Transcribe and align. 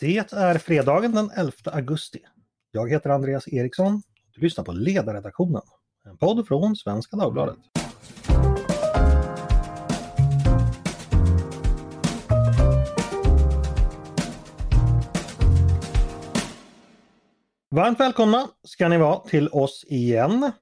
Det 0.00 0.32
är 0.32 0.58
fredagen 0.58 1.12
den 1.12 1.30
11 1.36 1.52
augusti. 1.64 2.18
Jag 2.70 2.90
heter 2.90 3.10
Andreas 3.10 3.48
Eriksson. 3.48 4.02
Du 4.34 4.40
lyssnar 4.40 4.64
på 4.64 4.72
Ledarredaktionen, 4.72 5.62
en 6.04 6.16
podd 6.16 6.48
från 6.48 6.76
Svenska 6.76 7.16
Dagbladet. 7.16 7.56
Varmt 17.70 18.00
välkomna 18.00 18.48
ska 18.64 18.88
ni 18.88 18.98
vara 18.98 19.18
till 19.18 19.48
oss 19.48 19.84
igen. 19.88 20.52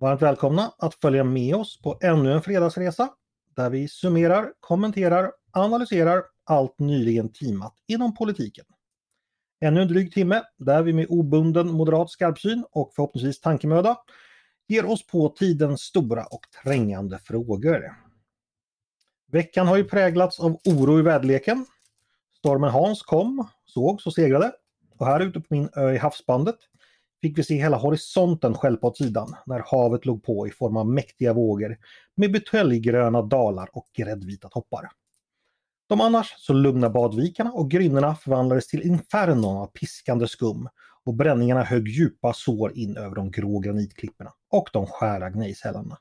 Varmt 0.00 0.22
välkomna 0.22 0.72
att 0.78 0.94
följa 0.94 1.24
med 1.24 1.54
oss 1.54 1.82
på 1.82 1.98
ännu 2.02 2.32
en 2.32 2.42
fredagsresa 2.42 3.08
där 3.56 3.70
vi 3.70 3.88
summerar, 3.88 4.52
kommenterar, 4.60 5.32
analyserar 5.52 6.22
allt 6.50 6.78
nyligen 6.78 7.32
timat 7.32 7.74
inom 7.86 8.14
politiken. 8.14 8.64
Ännu 9.60 9.82
en 9.82 9.88
dryg 9.88 10.12
timme 10.12 10.42
där 10.56 10.82
vi 10.82 10.92
med 10.92 11.06
obunden 11.08 11.72
moderat 11.72 12.10
skarpsyn 12.10 12.64
och 12.70 12.92
förhoppningsvis 12.94 13.40
tankemöda 13.40 13.96
ger 14.68 14.90
oss 14.90 15.06
på 15.06 15.28
tidens 15.28 15.80
stora 15.80 16.24
och 16.24 16.40
trängande 16.64 17.18
frågor. 17.18 17.96
Veckan 19.32 19.66
har 19.66 19.76
ju 19.76 19.84
präglats 19.84 20.40
av 20.40 20.60
oro 20.64 20.98
i 20.98 21.02
väderleken. 21.02 21.66
Stormen 22.38 22.70
Hans 22.70 23.02
kom, 23.02 23.48
sågs 23.64 24.06
och 24.06 24.14
segrade. 24.14 24.52
Och 24.98 25.06
här 25.06 25.20
ute 25.20 25.40
på 25.40 25.46
min 25.48 25.68
ö 25.76 25.92
i 25.92 25.98
havsbandet 25.98 26.56
fick 27.22 27.38
vi 27.38 27.44
se 27.44 27.54
hela 27.54 27.76
horisonten 27.76 28.54
skälpa 28.54 28.86
åt 28.86 28.96
sidan 28.96 29.36
när 29.46 29.62
havet 29.66 30.06
låg 30.06 30.22
på 30.22 30.48
i 30.48 30.50
form 30.50 30.76
av 30.76 30.86
mäktiga 30.86 31.32
vågor 31.32 31.78
med 32.14 32.32
buteljgröna 32.32 33.22
dalar 33.22 33.68
och 33.72 33.86
gräddvita 33.92 34.48
toppar. 34.48 34.90
De 35.90 36.00
annars 36.00 36.34
så 36.38 36.52
lugna 36.52 36.90
badvikarna 36.90 37.52
och 37.52 37.70
grynnorna 37.70 38.14
förvandlades 38.14 38.66
till 38.66 38.82
infernon 38.82 39.56
av 39.56 39.66
piskande 39.66 40.26
skum 40.26 40.68
och 41.04 41.14
bränningarna 41.14 41.62
högg 41.62 41.88
djupa 41.88 42.32
sår 42.32 42.72
in 42.76 42.96
över 42.96 43.16
de 43.16 43.30
grå 43.30 43.58
granitklipporna 43.58 44.32
och 44.50 44.68
de 44.72 44.86
skära 44.86 45.30
gnejshällarna. 45.30 45.98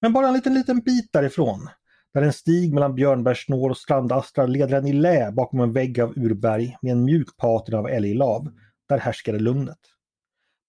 Men 0.00 0.12
bara 0.12 0.28
en 0.28 0.34
liten, 0.34 0.54
liten 0.54 0.80
bit 0.80 1.12
därifrån, 1.12 1.68
där 2.14 2.22
en 2.22 2.32
stig 2.32 2.74
mellan 2.74 2.94
björnbärssnår 2.94 3.70
och 3.70 3.76
strandastrar 3.76 4.46
leder 4.46 4.78
en 4.78 4.86
i 4.86 4.92
lä 4.92 5.32
bakom 5.32 5.60
en 5.60 5.72
vägg 5.72 6.00
av 6.00 6.18
urberg 6.18 6.76
med 6.82 6.92
en 6.92 7.04
mjuk 7.04 7.36
patina 7.36 7.78
av 7.78 7.88
älglav, 7.88 8.52
där 8.88 8.98
härskade 8.98 9.38
lugnet. 9.38 9.80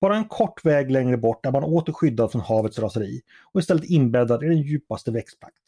Bara 0.01 0.15
en 0.15 0.27
kort 0.27 0.65
väg 0.65 0.91
längre 0.91 1.17
bort 1.17 1.45
är 1.45 1.51
man 1.51 1.63
åter 1.63 1.93
skyddad 1.93 2.31
från 2.31 2.41
havets 2.41 2.79
raseri 2.79 3.21
och 3.53 3.59
istället 3.59 3.83
inbäddad 3.83 4.43
i 4.43 4.47
den 4.47 4.61
djupaste 4.61 5.11
växtprakt 5.11 5.64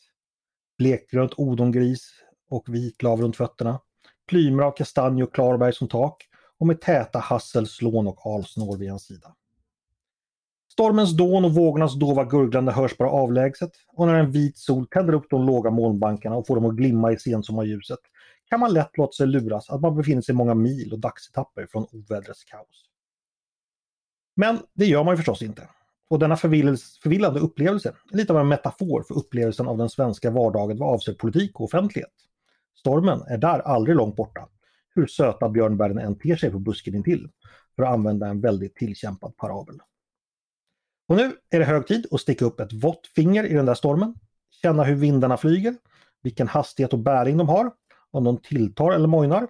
blekgrönt 0.77 1.33
odongris 1.37 2.11
och 2.49 2.75
vitlav 2.75 3.21
runt 3.21 3.35
fötterna, 3.35 3.79
plymer 4.29 4.63
av 4.63 4.71
kastanj 4.71 5.23
och 5.23 5.33
klarberg 5.33 5.73
som 5.73 5.87
tak 5.87 6.23
och 6.59 6.67
med 6.67 6.81
täta 6.81 7.19
hasselslån 7.19 8.07
och 8.07 8.25
alsnår 8.25 8.77
vid 8.77 8.89
hans 8.89 9.03
sida. 9.05 9.35
Stormens 10.71 11.17
dån 11.17 11.45
och 11.45 11.55
vågornas 11.55 11.99
dova 11.99 12.23
gurglande 12.23 12.71
hörs 12.71 12.97
bara 12.97 13.09
avlägset 13.09 13.71
och 13.87 14.07
när 14.07 14.15
en 14.15 14.31
vit 14.31 14.57
sol 14.57 14.87
tänder 14.87 15.13
upp 15.13 15.29
de 15.29 15.45
låga 15.45 15.69
molnbankarna 15.69 16.35
och 16.35 16.47
får 16.47 16.55
dem 16.55 16.65
att 16.65 16.75
glimma 16.75 17.11
i 17.11 17.19
sensommarljuset 17.19 17.99
kan 18.49 18.59
man 18.59 18.73
lätt 18.73 18.97
låta 18.97 19.11
sig 19.11 19.27
luras 19.27 19.69
att 19.69 19.81
man 19.81 19.95
befinner 19.95 20.21
sig 20.21 20.35
många 20.35 20.53
mil 20.53 20.93
och 20.93 20.99
dagsetapper 20.99 21.67
från 21.71 21.87
ovädrets 21.91 22.43
kaos. 22.43 22.85
Men 24.35 24.59
det 24.73 24.85
gör 24.85 25.03
man 25.03 25.13
ju 25.13 25.17
förstås 25.17 25.41
inte. 25.41 25.67
Och 26.09 26.19
denna 26.19 26.37
förvillande 26.37 27.39
upplevelse 27.39 27.93
är 28.11 28.17
lite 28.17 28.33
av 28.33 28.39
en 28.39 28.47
metafor 28.47 29.03
för 29.03 29.17
upplevelsen 29.17 29.67
av 29.67 29.77
den 29.77 29.89
svenska 29.89 30.31
vardagen 30.31 30.77
vad 30.77 30.93
avser 30.93 31.13
politik 31.13 31.59
och 31.59 31.65
offentlighet. 31.65 32.13
Stormen 32.79 33.21
är 33.21 33.37
där 33.37 33.59
aldrig 33.59 33.95
långt 33.95 34.15
borta, 34.15 34.47
hur 34.95 35.07
söta 35.07 35.49
björnbären 35.49 35.97
än 35.97 36.19
ter 36.19 36.35
sig 36.35 36.51
på 36.51 36.59
busken 36.59 36.95
intill, 36.95 37.29
för 37.75 37.83
att 37.83 37.93
använda 37.93 38.27
en 38.27 38.41
väldigt 38.41 38.75
tillkämpad 38.75 39.37
parabel. 39.37 39.79
Och 41.07 41.15
nu 41.15 41.31
är 41.49 41.59
det 41.59 41.65
hög 41.65 41.87
tid 41.87 42.07
att 42.11 42.21
sticka 42.21 42.45
upp 42.45 42.59
ett 42.59 42.73
vått 42.73 43.07
finger 43.07 43.43
i 43.43 43.53
den 43.53 43.65
där 43.65 43.73
stormen, 43.73 44.15
känna 44.61 44.83
hur 44.83 44.95
vindarna 44.95 45.37
flyger, 45.37 45.75
vilken 46.23 46.47
hastighet 46.47 46.93
och 46.93 46.99
bäring 46.99 47.37
de 47.37 47.49
har, 47.49 47.71
om 48.11 48.23
de 48.23 48.37
tilltar 48.37 48.91
eller 48.91 49.07
mojnar, 49.07 49.47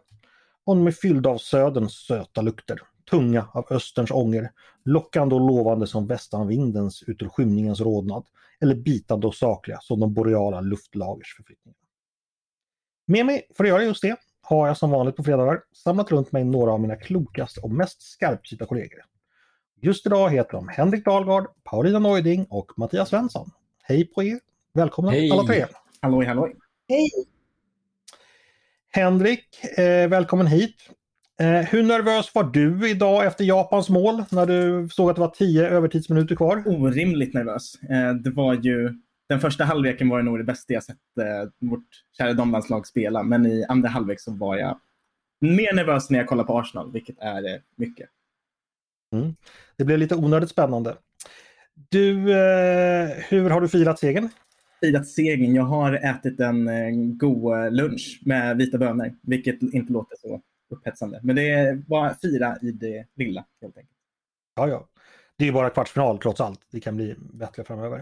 om 0.64 0.78
de 0.78 0.88
är 0.88 0.92
fyllda 0.92 1.30
av 1.30 1.38
söderns 1.38 1.94
söta 1.94 2.42
lukter, 2.42 2.82
tunga 3.10 3.48
av 3.54 3.68
österns 3.70 4.12
ånger, 4.12 4.52
lockande 4.86 5.36
och 5.36 5.42
lovande 5.42 5.88
som 5.88 6.08
västanvindens 6.08 7.04
ut 7.08 7.22
ur 7.22 7.30
skymningens 7.30 7.82
rodnad, 7.82 8.26
eller 8.62 8.76
bitande 8.76 9.28
och 9.28 9.36
sakliga 9.36 9.80
som 9.82 10.00
de 10.00 10.14
boreala 10.14 10.62
luftlagers 10.62 11.36
förflyttningar. 11.36 11.78
Med 13.06 13.26
mig 13.26 13.48
för 13.58 13.64
att 13.64 13.70
göra 13.70 13.84
just 13.84 14.02
det 14.02 14.16
har 14.42 14.68
jag 14.68 14.78
som 14.78 14.92
vanligt 14.92 15.16
på 15.16 15.24
fredagar 15.24 15.62
samlat 15.74 16.12
runt 16.12 16.32
mig 16.32 16.44
några 16.44 16.72
av 16.72 16.82
mina 16.82 16.96
klokaste 16.96 17.62
och 17.62 17.72
mest 17.72 18.02
skarpsynta 18.02 18.66
kollegor. 18.66 19.00
Just 19.82 20.06
idag 20.06 20.30
heter 20.30 20.52
de 20.52 20.68
Henrik 20.68 21.06
Dahlgard, 21.06 21.48
Paulina 21.64 22.00
Neuding 22.00 22.46
och 22.50 22.72
Mattias 22.78 23.10
Svensson. 23.10 23.52
Hej 23.84 24.06
på 24.06 24.24
er! 24.24 24.40
Välkomna 24.74 25.12
Hej. 25.12 25.32
alla 25.32 25.44
tre! 25.44 25.66
Halloj, 26.02 26.26
halloj! 26.26 26.56
Hej! 26.90 27.10
Henrik, 28.92 29.64
eh, 29.78 30.08
välkommen 30.10 30.48
hit! 30.48 30.76
Eh, 31.40 31.62
hur 31.62 31.84
nervös 31.84 32.36
var 32.36 32.44
du 32.44 32.90
idag 32.90 33.26
efter 33.26 33.44
Japans 33.44 33.90
mål 33.90 34.24
när 34.32 34.46
du 34.46 34.90
såg 34.90 35.10
att 35.10 35.16
det 35.16 35.22
var 35.22 35.30
10 35.30 35.70
övertidsminuter 35.70 36.36
kvar? 36.36 36.64
Orimligt 36.66 37.34
nervös. 37.34 37.76
Eh, 37.84 38.14
det 38.14 38.30
var 38.30 38.54
ju, 38.54 38.94
den 39.30 39.40
första 39.40 39.64
halvleken 39.64 40.10
var 40.10 40.22
nog 40.22 40.38
det 40.38 40.44
bästa 40.44 40.74
jag 40.74 40.84
sett 40.84 40.98
eh, 41.20 41.70
vårt 41.70 41.88
kära 42.18 42.34
damlandslag 42.34 42.88
spela, 42.88 43.24
men 43.24 43.46
i 43.46 43.66
andra 43.70 43.90
halvlek 43.90 44.20
så 44.20 44.32
var 44.32 44.58
jag 44.58 44.80
mer 45.40 45.74
nervös 45.74 46.10
när 46.10 46.20
jag 46.20 46.28
kollade 46.28 46.48
på 46.48 46.60
Arsenal, 46.60 46.92
vilket 46.92 47.20
är 47.20 47.54
eh, 47.54 47.60
mycket. 47.76 48.10
Mm. 49.16 49.36
Det 49.78 49.86
blev 49.86 50.00
lite 50.00 50.16
onödigt 50.16 50.50
spännande. 50.50 50.96
Du, 51.90 52.32
eh, 52.32 53.10
hur 53.30 53.50
har 53.50 53.62
du 53.62 53.68
firat 53.68 54.00
segern? 54.00 54.30
Firat 54.82 55.08
segern. 55.08 55.56
Jag 55.56 55.64
har 55.64 55.94
ätit 55.94 56.40
en 56.40 56.68
eh, 56.68 56.90
god 56.94 57.74
lunch 57.74 58.20
med 58.26 58.58
vita 58.58 58.78
bönor, 58.78 59.14
vilket 59.22 59.62
inte 59.62 59.94
låter 59.94 60.18
så 60.18 60.42
upphetsande. 60.70 61.20
Men 61.24 61.36
det 61.36 61.82
var 61.88 62.14
fira 62.22 62.58
i 62.62 62.72
det 62.72 63.06
lilla 63.16 63.46
helt 63.62 63.78
enkelt. 63.78 63.98
Ja, 64.56 64.68
ja. 64.68 64.88
Det 65.38 65.48
är 65.48 65.52
bara 65.52 65.70
kvartsfinal 65.70 66.18
trots 66.20 66.42
allt. 66.42 66.60
Det 66.72 66.80
kan 66.80 66.96
bli 66.96 67.16
bättre 67.20 67.64
framöver. 67.64 67.98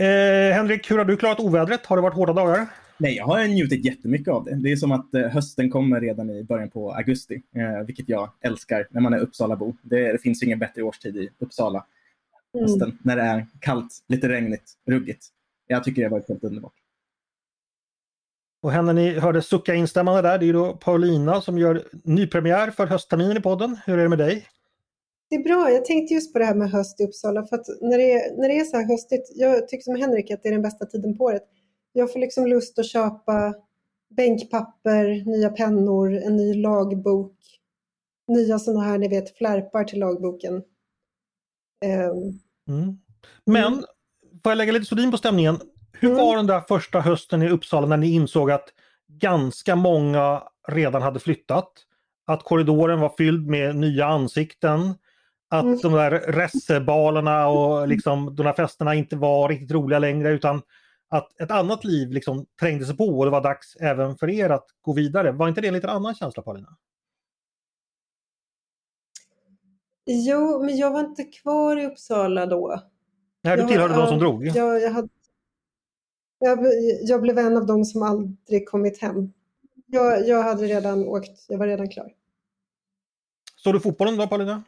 Eh, 0.00 0.54
Henrik, 0.56 0.90
hur 0.90 0.98
har 0.98 1.04
du 1.04 1.16
klarat 1.16 1.40
ovädret? 1.40 1.86
Har 1.86 1.96
det 1.96 2.02
varit 2.02 2.14
hårda 2.14 2.32
dagar? 2.32 2.66
Nej, 2.98 3.16
jag 3.16 3.24
har 3.26 3.44
njutit 3.46 3.84
jättemycket 3.84 4.28
av 4.28 4.44
det. 4.44 4.54
Det 4.54 4.72
är 4.72 4.76
som 4.76 4.92
att 4.92 5.14
eh, 5.14 5.22
hösten 5.22 5.70
kommer 5.70 6.00
redan 6.00 6.30
i 6.30 6.44
början 6.44 6.70
på 6.70 6.92
augusti, 6.92 7.42
eh, 7.56 7.86
vilket 7.86 8.08
jag 8.08 8.30
älskar 8.40 8.86
när 8.90 9.00
man 9.00 9.14
är 9.14 9.18
Uppsalabo. 9.18 9.76
Det, 9.82 10.12
det 10.12 10.18
finns 10.18 10.42
ingen 10.42 10.58
bättre 10.58 10.82
årstid 10.82 11.16
i 11.16 11.28
Uppsala. 11.38 11.86
Hösten, 12.60 12.82
Mm. 12.88 12.98
när 13.02 13.16
det 13.16 13.22
är 13.22 13.46
kallt, 13.60 14.04
lite 14.08 14.28
regnigt, 14.28 14.72
ruggigt. 14.86 15.26
Jag 15.66 15.84
tycker 15.84 16.02
det 16.02 16.08
har 16.08 16.10
varit 16.12 16.28
helt 16.28 16.44
underbart. 16.44 16.72
Och 18.64 18.72
henne 18.72 18.92
ni 18.92 19.18
hörde 19.18 19.42
sucka 19.42 19.74
instämmande 19.74 20.22
där, 20.22 20.38
det 20.38 20.48
är 20.48 20.52
då 20.52 20.72
Paulina 20.72 21.40
som 21.40 21.58
gör 21.58 21.84
nypremiär 22.04 22.70
för 22.70 22.86
höstterminen 22.86 23.36
i 23.36 23.40
podden. 23.40 23.78
Hur 23.86 23.98
är 23.98 24.02
det 24.02 24.08
med 24.08 24.18
dig? 24.18 24.46
Det 25.30 25.36
är 25.36 25.42
bra. 25.42 25.70
Jag 25.70 25.84
tänkte 25.84 26.14
just 26.14 26.32
på 26.32 26.38
det 26.38 26.44
här 26.44 26.54
med 26.54 26.70
höst 26.70 27.00
i 27.00 27.04
Uppsala. 27.04 27.46
För 27.46 27.56
att 27.56 27.66
när 27.80 27.98
det, 27.98 28.12
är, 28.12 28.36
när 28.36 28.48
det 28.48 28.58
är 28.58 28.64
så 28.64 28.76
här 28.76 28.84
höstigt, 28.84 29.32
jag 29.34 29.68
tycker 29.68 29.82
som 29.82 29.96
Henrik 29.96 30.30
att 30.30 30.42
det 30.42 30.48
är 30.48 30.52
den 30.52 30.62
bästa 30.62 30.86
tiden 30.86 31.18
på 31.18 31.24
året. 31.24 31.42
Jag 31.92 32.12
får 32.12 32.20
liksom 32.20 32.46
lust 32.46 32.78
att 32.78 32.86
köpa 32.86 33.54
bänkpapper, 34.16 35.24
nya 35.26 35.50
pennor, 35.50 36.14
en 36.14 36.36
ny 36.36 36.54
lagbok, 36.54 37.36
nya 38.28 38.58
sådana 38.58 38.84
här, 38.84 38.98
ni 38.98 39.08
vet, 39.08 39.36
flärpar 39.36 39.84
till 39.84 39.98
lagboken. 39.98 40.62
Ehm, 41.84 42.40
Mm. 42.68 42.98
Men, 43.46 43.84
får 44.42 44.52
jag 44.52 44.56
lägga 44.56 44.72
lite 44.72 44.84
sordin 44.84 45.10
på 45.10 45.16
stämningen? 45.18 45.60
Hur 46.00 46.14
var 46.14 46.36
den 46.36 46.46
där 46.46 46.60
första 46.60 47.00
hösten 47.00 47.42
i 47.42 47.48
Uppsala 47.50 47.86
när 47.86 47.96
ni 47.96 48.10
insåg 48.14 48.50
att 48.50 48.68
ganska 49.08 49.76
många 49.76 50.42
redan 50.68 51.02
hade 51.02 51.20
flyttat? 51.20 51.72
Att 52.26 52.42
korridoren 52.42 53.00
var 53.00 53.08
fylld 53.18 53.46
med 53.48 53.76
nya 53.76 54.06
ansikten? 54.06 54.94
Att 55.50 55.62
Mm. 55.64 55.78
de 55.82 55.92
där 55.92 56.10
ressebalarna 56.10 57.48
och 57.48 57.88
liksom 57.88 58.36
de 58.36 58.42
där 58.42 58.52
festerna 58.52 58.94
inte 58.94 59.16
var 59.16 59.48
riktigt 59.48 59.70
roliga 59.72 59.98
längre 59.98 60.30
utan 60.30 60.62
att 61.08 61.40
ett 61.40 61.50
annat 61.50 61.84
liv 61.84 62.10
liksom 62.12 62.46
trängde 62.60 62.84
sig 62.86 62.96
på 62.96 63.18
och 63.18 63.24
det 63.24 63.30
var 63.30 63.40
dags 63.40 63.76
även 63.76 64.16
för 64.16 64.30
er 64.30 64.50
att 64.50 64.66
gå 64.82 64.92
vidare. 64.92 65.32
Var 65.32 65.48
inte 65.48 65.60
det 65.60 65.68
en 65.68 65.74
lite 65.74 65.90
annan 65.90 66.14
känsla 66.14 66.42
Paulina? 66.42 66.76
jo, 70.06 70.62
men 70.64 70.76
jag 70.76 70.90
var 70.90 71.00
inte 71.00 71.24
kvar 71.24 71.76
i 71.76 71.86
Uppsala 71.86 72.46
då. 72.46 72.82
Nej, 73.42 73.56
du 73.56 73.62
Jag- 73.62 73.68
tillhörde 73.70 73.94
de 73.94 74.06
som 74.06 74.18
drog. 74.18 74.46
Jag, 74.46 74.82
jag, 74.82 74.90
hade, 74.90 75.08
jag, 76.44 76.58
jag 77.02 77.20
blev 77.22 77.38
en 77.38 77.56
av 77.56 77.66
dem 77.66 77.84
som 77.84 78.02
aldrig 78.02 78.68
kommit 78.68 79.00
hem. 79.00 79.32
Jag, 79.86 80.28
jag 80.28 80.42
hade 80.42 80.66
redan 80.66 81.08
åkt, 81.08 81.44
jag 81.48 81.58
var 81.58 81.66
redan 81.66 81.88
klar. 81.88 82.12
Såg 83.56 83.74
du 83.74 83.80
fotbollen 83.80 84.16
då 84.16 84.26
Paulina? 84.28 84.62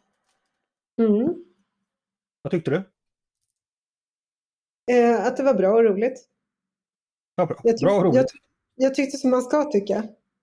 Mm. 0.99 1.44
Vad 2.43 2.50
tyckte 2.50 2.70
du? 2.70 2.82
Eh, 4.94 5.26
att 5.26 5.37
det 5.37 5.43
var 5.43 5.55
bra 5.55 5.75
och 5.75 5.84
roligt. 5.84 6.28
Ja, 7.34 7.46
bra. 7.46 7.56
Jag, 7.62 7.75
tyck- 7.76 7.84
bra 7.84 7.96
och 7.96 8.02
roligt. 8.05 8.14
jag, 8.17 8.26
jag 8.75 8.94
tyckte 8.94 9.19
som 9.19 9.31
man 9.31 9.43
ska 9.43 9.64
tycka 9.64 9.99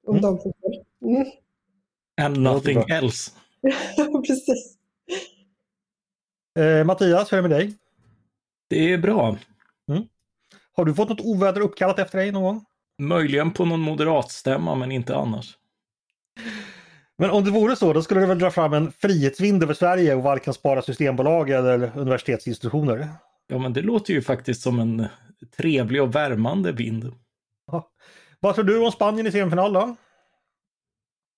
om 0.08 0.14
Mm. 0.16 0.22
damfotboll. 0.22 0.84
Mm. 1.02 1.26
And 2.22 2.38
nothing 2.38 2.78
else. 2.90 3.32
Precis. 4.28 4.78
Eh, 6.60 6.86
Mattias, 6.86 7.32
hur 7.32 7.38
är 7.38 7.42
det 7.42 7.50
med 7.50 7.58
dig? 7.60 7.76
Det 8.70 8.94
är 8.94 8.98
bra. 8.98 9.38
Har 10.76 10.86
du 10.86 10.94
fått 10.94 11.10
något 11.10 11.22
oväder 11.22 11.62
uppkallat 11.62 12.00
efter 12.00 12.18
dig 12.18 12.32
någon 12.32 12.44
gång? 12.44 12.66
Möjligen 12.98 13.52
på 13.52 13.66
någon 13.66 13.80
moderatstämma, 13.80 14.76
men 14.76 14.92
inte 14.92 15.16
annars. 15.16 15.58
Men 17.18 17.30
om 17.30 17.44
det 17.44 17.52
vore 17.52 17.76
så, 17.76 17.94
då 17.94 18.02
skulle 18.02 18.20
det 18.20 18.28
väl 18.28 18.40
dra 18.40 18.52
fram 18.52 18.74
en 18.74 18.92
frihetsvind 18.92 19.64
över 19.64 19.74
Sverige 19.74 20.16
och 20.16 20.24
varken 20.24 20.54
spara 20.54 20.82
Systembolag 20.82 21.50
eller 21.50 21.92
universitetsinstitutioner. 21.96 23.08
Ja, 23.48 23.58
men 23.58 23.74
det 23.74 23.82
låter 23.82 24.14
ju 24.14 24.22
faktiskt 24.22 24.62
som 24.62 24.80
en 24.80 25.08
trevlig 25.58 26.02
och 26.02 26.16
värmande 26.16 26.72
vind. 26.72 27.12
Ja. 27.72 27.90
Vad 28.40 28.56
tror 28.56 28.66
du 28.66 28.86
om 28.86 28.92
Spanien 28.92 29.28
i 29.28 29.32
semifinal 29.32 29.74
då? 29.74 29.96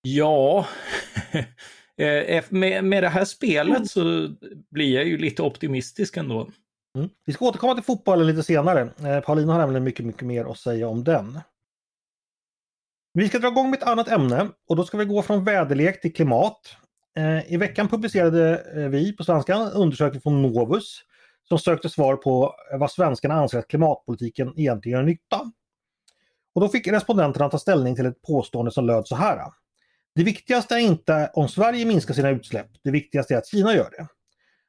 Ja, 0.01 0.67
eh, 1.97 2.43
med, 2.49 2.83
med 2.83 3.03
det 3.03 3.09
här 3.09 3.25
spelet 3.25 3.91
så 3.91 4.29
blir 4.71 4.95
jag 4.95 5.05
ju 5.05 5.17
lite 5.17 5.43
optimistisk 5.43 6.17
ändå. 6.17 6.49
Mm. 6.95 7.09
Vi 7.25 7.33
ska 7.33 7.45
återkomma 7.45 7.75
till 7.75 7.83
fotbollen 7.83 8.27
lite 8.27 8.43
senare. 8.43 8.89
Eh, 9.03 9.19
Paulina 9.19 9.53
har 9.53 9.59
nämligen 9.59 9.83
mycket, 9.83 10.05
mycket 10.05 10.27
mer 10.27 10.51
att 10.51 10.57
säga 10.57 10.87
om 10.87 11.03
den. 11.03 11.39
Vi 13.13 13.29
ska 13.29 13.39
dra 13.39 13.47
igång 13.47 13.69
med 13.69 13.77
ett 13.77 13.87
annat 13.87 14.07
ämne 14.07 14.49
och 14.67 14.75
då 14.75 14.83
ska 14.83 14.97
vi 14.97 15.05
gå 15.05 15.21
från 15.21 15.43
väderlek 15.43 16.01
till 16.01 16.13
klimat. 16.13 16.59
Eh, 17.17 17.53
I 17.53 17.57
veckan 17.57 17.87
publicerade 17.87 18.63
eh, 18.75 18.89
vi 18.89 19.13
på 19.15 19.23
svenska 19.23 19.55
en 19.55 19.71
undersökning 19.71 20.21
från 20.21 20.41
Novus 20.41 20.99
som 21.47 21.59
sökte 21.59 21.89
svar 21.89 22.15
på 22.15 22.55
vad 22.79 22.91
svenskarna 22.91 23.33
anser 23.33 23.59
att 23.59 23.67
klimatpolitiken 23.67 24.53
egentligen 24.59 24.97
gör 24.97 25.05
nytta. 25.05 25.51
Och 26.55 26.61
då 26.61 26.69
fick 26.69 26.87
respondenterna 26.87 27.49
ta 27.49 27.59
ställning 27.59 27.95
till 27.95 28.05
ett 28.05 28.21
påstående 28.21 28.71
som 28.71 28.85
löd 28.85 29.07
så 29.07 29.15
här. 29.15 29.39
Det 30.15 30.23
viktigaste 30.23 30.75
är 30.75 30.79
inte 30.79 31.31
om 31.33 31.49
Sverige 31.49 31.85
minskar 31.85 32.13
sina 32.13 32.29
utsläpp, 32.29 32.67
det 32.83 32.91
viktigaste 32.91 33.33
är 33.33 33.37
att 33.37 33.47
Kina 33.47 33.75
gör 33.75 33.89
det. 33.97 34.07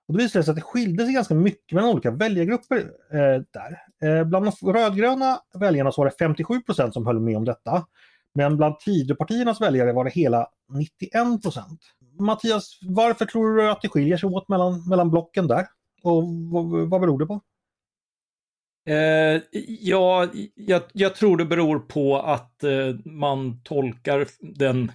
Och 0.09 0.15
det 0.15 0.23
visade 0.23 0.45
sig 0.45 0.53
att 0.53 0.57
det 0.57 0.63
skilde 0.63 1.05
sig 1.05 1.15
ganska 1.15 1.35
mycket 1.35 1.73
mellan 1.73 1.91
olika 1.91 2.11
väljargrupper 2.11 2.79
eh, 3.13 3.43
där. 3.51 3.83
Eh, 4.03 4.25
bland 4.25 4.45
de 4.47 4.73
rödgröna 4.73 5.39
väljarna 5.59 5.93
så 5.93 6.01
var 6.01 6.07
det 6.07 6.17
57 6.19 6.61
procent 6.61 6.95
som 6.95 7.07
höll 7.07 7.21
med 7.21 7.37
om 7.37 7.45
detta. 7.45 7.87
Men 8.35 8.57
bland 8.57 8.79
Tidöpartiernas 8.79 9.61
väljare 9.61 9.93
var 9.93 10.05
det 10.05 10.11
hela 10.11 10.49
91 10.69 11.43
procent. 11.43 11.81
Mattias, 12.19 12.79
varför 12.83 13.25
tror 13.25 13.57
du 13.57 13.71
att 13.71 13.83
det 13.83 13.89
skiljer 13.89 14.17
sig 14.17 14.29
åt 14.29 14.49
mellan, 14.49 14.89
mellan 14.89 15.11
blocken 15.11 15.47
där? 15.47 15.67
Och 16.03 16.25
vad, 16.53 16.89
vad 16.89 17.01
beror 17.01 17.19
det 17.19 17.27
på? 17.27 17.41
Eh, 18.89 19.43
ja, 19.81 20.29
jag, 20.55 20.83
jag, 20.93 21.15
tror 21.15 21.37
det 21.37 21.45
beror 21.45 21.79
på 21.79 22.19
att 22.19 22.65
eh, 22.65 22.95
man 23.05 23.61
tolkar 23.63 24.27
den... 24.41 24.93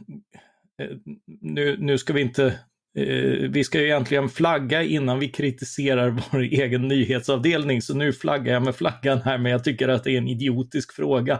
Eh, 0.78 0.98
nu, 1.42 1.78
nu 1.80 1.98
ska 1.98 2.14
vi 2.14 2.22
inte... 2.22 2.60
Eh, 2.98 3.50
vi 3.50 3.64
ska 3.64 3.80
ju 3.80 3.86
egentligen 3.86 4.30
flagga 4.30 4.84
innan 4.84 5.20
vi 5.20 5.28
kritiserar 5.28 6.10
vår 6.32 6.40
egen 6.42 6.88
nyhetsavdelning, 6.88 7.82
så 7.82 7.94
nu 7.94 8.14
flaggar 8.14 8.54
jag 8.54 8.64
med 8.64 8.76
flaggan 8.76 9.22
här, 9.22 9.38
men 9.38 9.52
jag 9.52 9.64
tycker 9.64 9.88
att 9.88 10.04
det 10.04 10.12
är 10.12 10.18
en 10.18 10.28
idiotisk 10.28 10.94
fråga. 10.94 11.34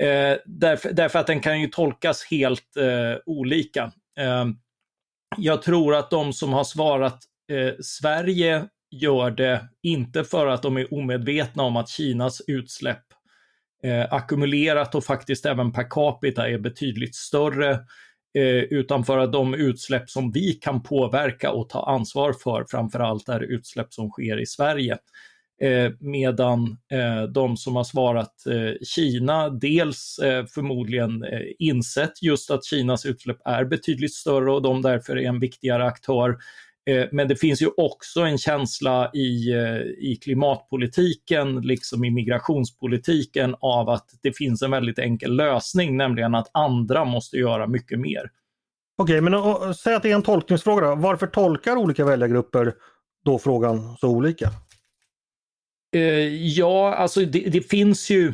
Eh, 0.00 0.36
därför, 0.46 0.92
därför, 0.92 1.18
att 1.18 1.26
den 1.26 1.40
kan 1.40 1.60
ju 1.60 1.66
tolkas 1.66 2.26
helt 2.30 2.76
eh, 2.76 3.20
olika. 3.26 3.92
Eh, 4.18 4.46
jag 5.36 5.62
tror 5.62 5.94
att 5.94 6.10
de 6.10 6.32
som 6.32 6.52
har 6.52 6.64
svarat 6.64 7.18
eh, 7.52 7.74
Sverige 7.80 8.64
gör 8.90 9.30
det 9.30 9.68
inte 9.82 10.24
för 10.24 10.46
att 10.46 10.62
de 10.62 10.76
är 10.76 10.94
omedvetna 10.94 11.62
om 11.62 11.76
att 11.76 11.88
Kinas 11.88 12.42
utsläpp 12.46 13.04
eh, 13.84 14.12
ackumulerat 14.12 14.94
och 14.94 15.04
faktiskt 15.04 15.46
även 15.46 15.72
per 15.72 15.90
capita 15.90 16.48
är 16.48 16.58
betydligt 16.58 17.14
större, 17.14 17.78
Eh, 18.34 18.62
utan 18.62 19.04
för 19.04 19.18
att 19.18 19.32
de 19.32 19.54
utsläpp 19.54 20.10
som 20.10 20.32
vi 20.32 20.52
kan 20.52 20.82
påverka 20.82 21.50
och 21.50 21.68
ta 21.68 21.84
ansvar 21.86 22.32
för 22.32 22.64
framförallt 22.68 23.28
är 23.28 23.40
utsläpp 23.40 23.92
som 23.94 24.10
sker 24.10 24.40
i 24.40 24.46
Sverige. 24.46 24.98
Eh, 25.62 25.92
medan 26.00 26.78
eh, 26.92 27.22
de 27.22 27.56
som 27.56 27.76
har 27.76 27.84
svarat 27.84 28.46
eh, 28.46 28.86
Kina 28.86 29.50
dels 29.50 30.18
eh, 30.18 30.46
förmodligen 30.46 31.24
eh, 31.24 31.40
insett 31.58 32.22
just 32.22 32.50
att 32.50 32.64
Kinas 32.64 33.06
utsläpp 33.06 33.38
är 33.44 33.64
betydligt 33.64 34.14
större 34.14 34.52
och 34.52 34.62
de 34.62 34.82
därför 34.82 35.16
är 35.16 35.28
en 35.28 35.40
viktigare 35.40 35.84
aktör 35.84 36.36
men 37.12 37.28
det 37.28 37.36
finns 37.36 37.62
ju 37.62 37.70
också 37.76 38.20
en 38.20 38.38
känsla 38.38 39.10
i, 39.14 39.52
eh, 39.52 39.76
i 39.98 40.18
klimatpolitiken, 40.22 41.60
liksom 41.60 42.04
i 42.04 42.10
migrationspolitiken, 42.10 43.56
av 43.60 43.88
att 43.88 44.10
det 44.22 44.36
finns 44.36 44.62
en 44.62 44.70
väldigt 44.70 44.98
enkel 44.98 45.36
lösning, 45.36 45.96
nämligen 45.96 46.34
att 46.34 46.50
andra 46.52 47.04
måste 47.04 47.36
göra 47.36 47.66
mycket 47.66 48.00
mer. 48.00 48.30
Okej, 48.98 49.20
men 49.20 49.34
och, 49.34 49.76
säg 49.76 49.94
att 49.94 50.02
det 50.02 50.10
är 50.10 50.14
en 50.14 50.22
tolkningsfråga. 50.22 50.86
Då. 50.86 50.94
Varför 50.94 51.26
tolkar 51.26 51.76
olika 51.76 52.04
väljargrupper 52.04 52.74
då 53.24 53.38
frågan 53.38 53.96
så 53.96 54.08
olika? 54.08 54.50
Eh, 55.94 56.02
ja, 56.46 56.94
alltså 56.94 57.20
det, 57.20 57.38
det 57.38 57.60
finns 57.60 58.10
ju, 58.10 58.32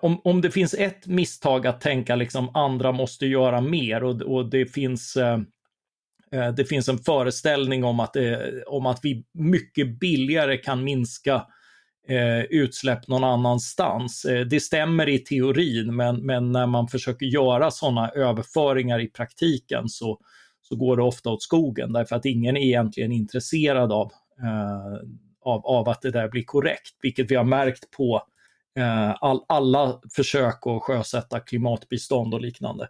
om, 0.00 0.20
om 0.24 0.40
det 0.40 0.50
finns 0.50 0.74
ett 0.74 1.06
misstag 1.06 1.66
att 1.66 1.80
tänka 1.80 2.16
liksom 2.16 2.56
andra 2.56 2.92
måste 2.92 3.26
göra 3.26 3.60
mer 3.60 4.04
och, 4.04 4.22
och 4.22 4.50
det 4.50 4.66
finns 4.66 5.16
Eh, 5.16 5.38
Eh, 6.32 6.48
det 6.48 6.64
finns 6.64 6.88
en 6.88 6.98
föreställning 6.98 7.84
om 7.84 8.00
att, 8.00 8.16
eh, 8.16 8.38
om 8.66 8.86
att 8.86 9.00
vi 9.02 9.24
mycket 9.34 10.00
billigare 10.00 10.56
kan 10.56 10.84
minska 10.84 11.46
eh, 12.08 12.40
utsläpp 12.40 13.08
någon 13.08 13.24
annanstans. 13.24 14.24
Eh, 14.24 14.40
det 14.40 14.60
stämmer 14.60 15.08
i 15.08 15.18
teorin, 15.18 15.96
men, 15.96 16.26
men 16.26 16.52
när 16.52 16.66
man 16.66 16.88
försöker 16.88 17.26
göra 17.26 17.70
sådana 17.70 18.08
överföringar 18.08 19.00
i 19.00 19.06
praktiken 19.08 19.88
så, 19.88 20.18
så 20.62 20.76
går 20.76 20.96
det 20.96 21.02
ofta 21.02 21.30
åt 21.30 21.42
skogen 21.42 21.92
därför 21.92 22.16
att 22.16 22.24
ingen 22.24 22.56
är 22.56 22.60
egentligen 22.60 23.12
intresserad 23.12 23.92
av, 23.92 24.12
eh, 24.42 25.08
av, 25.44 25.66
av 25.66 25.88
att 25.88 26.02
det 26.02 26.10
där 26.10 26.28
blir 26.28 26.44
korrekt, 26.44 26.94
vilket 27.02 27.30
vi 27.30 27.34
har 27.34 27.44
märkt 27.44 27.90
på 27.90 28.22
all, 29.20 29.40
alla 29.48 30.00
försök 30.16 30.66
att 30.66 30.82
sjösätta 30.82 31.40
klimatbistånd 31.40 32.34
och 32.34 32.40
liknande. 32.40 32.88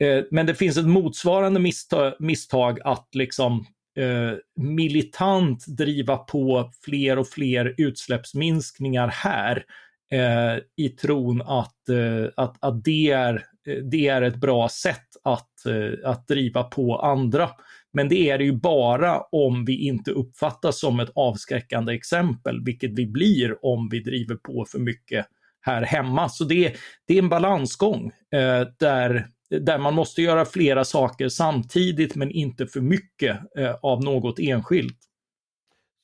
Eh, 0.00 0.24
men 0.30 0.46
det 0.46 0.54
finns 0.54 0.76
ett 0.76 0.86
motsvarande 0.86 1.60
misstag, 1.60 2.14
misstag 2.18 2.78
att 2.84 3.08
liksom 3.14 3.66
eh, 3.98 4.38
militant 4.56 5.66
driva 5.66 6.16
på 6.16 6.72
fler 6.84 7.18
och 7.18 7.28
fler 7.28 7.74
utsläppsminskningar 7.78 9.08
här 9.08 9.64
eh, 10.12 10.62
i 10.76 10.88
tron 10.88 11.42
att, 11.42 11.88
eh, 11.88 12.30
att, 12.36 12.56
att 12.60 12.84
det, 12.84 13.10
är, 13.10 13.34
eh, 13.66 13.76
det 13.76 14.08
är 14.08 14.22
ett 14.22 14.36
bra 14.36 14.68
sätt 14.68 15.08
att, 15.24 15.66
eh, 15.66 16.10
att 16.10 16.28
driva 16.28 16.62
på 16.62 16.98
andra. 16.98 17.50
Men 17.92 18.08
det 18.08 18.30
är 18.30 18.38
det 18.38 18.44
ju 18.44 18.52
bara 18.52 19.20
om 19.20 19.64
vi 19.64 19.86
inte 19.86 20.10
uppfattas 20.10 20.80
som 20.80 21.00
ett 21.00 21.10
avskräckande 21.14 21.92
exempel, 21.94 22.64
vilket 22.64 22.90
vi 22.92 23.06
blir 23.06 23.64
om 23.64 23.88
vi 23.88 24.00
driver 24.00 24.34
på 24.34 24.66
för 24.68 24.78
mycket 24.78 25.26
här 25.60 25.82
hemma. 25.82 26.28
Så 26.28 26.44
det, 26.44 26.74
det 27.06 27.14
är 27.14 27.18
en 27.18 27.28
balansgång 27.28 28.12
eh, 28.32 28.66
där 28.78 29.28
där 29.50 29.78
man 29.78 29.94
måste 29.94 30.22
göra 30.22 30.44
flera 30.44 30.84
saker 30.84 31.28
samtidigt 31.28 32.14
men 32.14 32.30
inte 32.30 32.66
för 32.66 32.80
mycket 32.80 33.38
eh, 33.58 33.74
av 33.82 34.04
något 34.04 34.38
enskilt. 34.38 34.98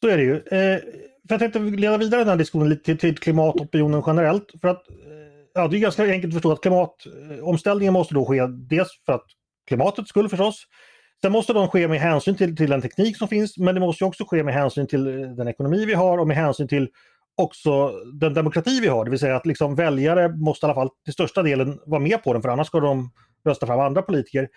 Så 0.02 0.08
är 0.08 0.16
det 0.16 0.22
ju. 0.22 0.34
Eh, 0.36 0.80
för 1.28 1.34
jag 1.34 1.40
tänkte 1.40 1.58
leda 1.58 1.96
vidare 1.96 2.20
den 2.20 2.28
här 2.28 2.36
diskussionen 2.36 2.68
lite 2.68 2.84
till, 2.84 2.98
till 2.98 3.18
klimatopinionen 3.18 4.02
generellt. 4.06 4.46
För 4.60 4.68
att, 4.68 4.90
eh, 4.90 4.96
ja, 5.54 5.68
det 5.68 5.76
är 5.76 5.80
ganska 5.80 6.04
enkelt 6.04 6.30
att 6.30 6.34
förstå 6.34 6.52
att 6.52 6.60
klimatomställningen 6.60 7.92
måste 7.92 8.14
då 8.14 8.26
ske 8.26 8.46
dels 8.46 8.88
för 9.06 9.12
att 9.12 9.26
klimatets 9.68 10.08
skull 10.08 10.28
förstås. 10.28 10.66
Sen 11.22 11.32
måste 11.32 11.52
de 11.52 11.68
ske 11.68 11.88
med 11.88 12.00
hänsyn 12.00 12.36
till, 12.36 12.56
till 12.56 12.70
den 12.70 12.82
teknik 12.82 13.16
som 13.16 13.28
finns 13.28 13.58
men 13.58 13.74
det 13.74 13.80
måste 13.80 14.04
också 14.04 14.24
ske 14.24 14.42
med 14.42 14.54
hänsyn 14.54 14.86
till 14.86 15.06
eh, 15.06 15.28
den 15.30 15.48
ekonomi 15.48 15.84
vi 15.84 15.94
har 15.94 16.18
och 16.18 16.28
med 16.28 16.36
hänsyn 16.36 16.68
till 16.68 16.88
också 17.36 17.92
den 18.20 18.34
demokrati 18.34 18.80
vi 18.80 18.88
har. 18.88 19.04
Det 19.04 19.10
vill 19.10 19.20
säga 19.20 19.36
att 19.36 19.46
liksom 19.46 19.74
väljare 19.74 20.28
måste 20.28 20.66
i 20.66 20.68
alla 20.68 20.74
fall 20.74 20.90
till 21.04 21.12
största 21.12 21.42
delen 21.42 21.78
vara 21.86 22.00
med 22.00 22.22
på 22.22 22.32
den 22.32 22.42
för 22.42 22.48
annars 22.48 22.66
ska 22.66 22.80
de 22.80 23.10
rösta 23.46 23.66
fram 23.66 23.80
andra 23.80 24.02
politiker. 24.02 24.48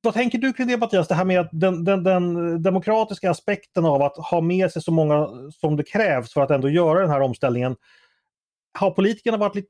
Vad 0.00 0.14
tänker 0.14 0.38
du 0.38 0.52
kring 0.52 0.66
det 0.66 0.76
Mattias, 0.76 1.08
det 1.08 1.14
här 1.14 1.24
med 1.24 1.48
den, 1.52 1.84
den, 1.84 2.04
den, 2.04 2.62
demokratiska 2.62 3.30
aspekten 3.30 3.84
av 3.84 4.02
att 4.02 4.16
ha 4.16 4.40
med 4.40 4.72
sig 4.72 4.82
så 4.82 4.92
många 4.92 5.28
som 5.50 5.76
det 5.76 5.82
krävs 5.82 6.32
för 6.32 6.40
att 6.40 6.50
ändå 6.50 6.68
göra 6.70 7.00
den 7.00 7.10
här 7.10 7.20
omställningen. 7.20 7.76
Har 8.78 8.90
politikerna 8.90 9.36
varit 9.36 9.54
lite 9.54 9.68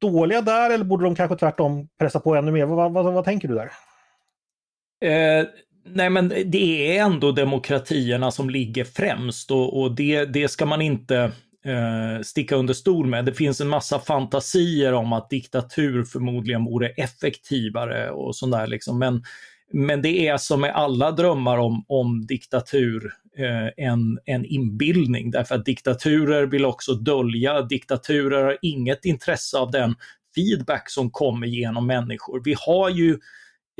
dåliga 0.00 0.40
där 0.40 0.70
eller 0.70 0.84
borde 0.84 1.04
de 1.04 1.14
kanske 1.14 1.36
tvärtom 1.36 1.88
pressa 1.98 2.20
på 2.20 2.34
ännu 2.34 2.52
mer? 2.52 2.66
Vad, 2.66 2.92
vad, 2.92 3.14
vad 3.14 3.24
tänker 3.24 3.48
du 3.48 3.54
där? 3.54 3.70
Eh, 5.00 5.46
nej 5.84 6.10
men 6.10 6.28
det 6.28 6.98
är 6.98 7.04
ändå 7.04 7.32
demokratierna 7.32 8.30
som 8.30 8.50
ligger 8.50 8.84
främst 8.84 9.50
och, 9.50 9.80
och 9.80 9.94
det, 9.94 10.24
det 10.24 10.48
ska 10.48 10.66
man 10.66 10.82
inte 10.82 11.32
eh, 11.64 12.22
sticka 12.22 12.56
under 12.56 12.74
stol 12.74 13.06
med. 13.06 13.24
Det 13.24 13.34
finns 13.34 13.60
en 13.60 13.68
massa 13.68 13.98
fantasier 13.98 14.92
om 14.92 15.12
att 15.12 15.30
diktatur 15.30 16.04
förmodligen 16.04 16.64
vore 16.64 16.88
effektivare 16.88 18.10
och 18.10 18.36
sådär 18.36 18.66
liksom. 18.66 18.98
Men, 18.98 19.22
men 19.72 20.02
det 20.02 20.28
är 20.28 20.36
som 20.36 20.60
med 20.60 20.74
alla 20.74 21.10
drömmar 21.10 21.58
om, 21.58 21.84
om 21.88 22.26
diktatur 22.26 23.12
eh, 23.38 23.86
en, 23.86 24.18
en 24.24 24.44
inbildning 24.44 25.30
därför 25.30 25.54
att 25.54 25.64
diktaturer 25.64 26.46
vill 26.46 26.64
också 26.64 26.94
dölja, 26.94 27.62
diktaturer 27.62 28.44
har 28.44 28.58
inget 28.62 29.04
intresse 29.04 29.58
av 29.58 29.70
den 29.70 29.94
feedback 30.34 30.90
som 30.90 31.10
kommer 31.10 31.46
genom 31.46 31.86
människor. 31.86 32.42
Vi 32.44 32.54
har 32.58 32.88
ju 32.90 33.18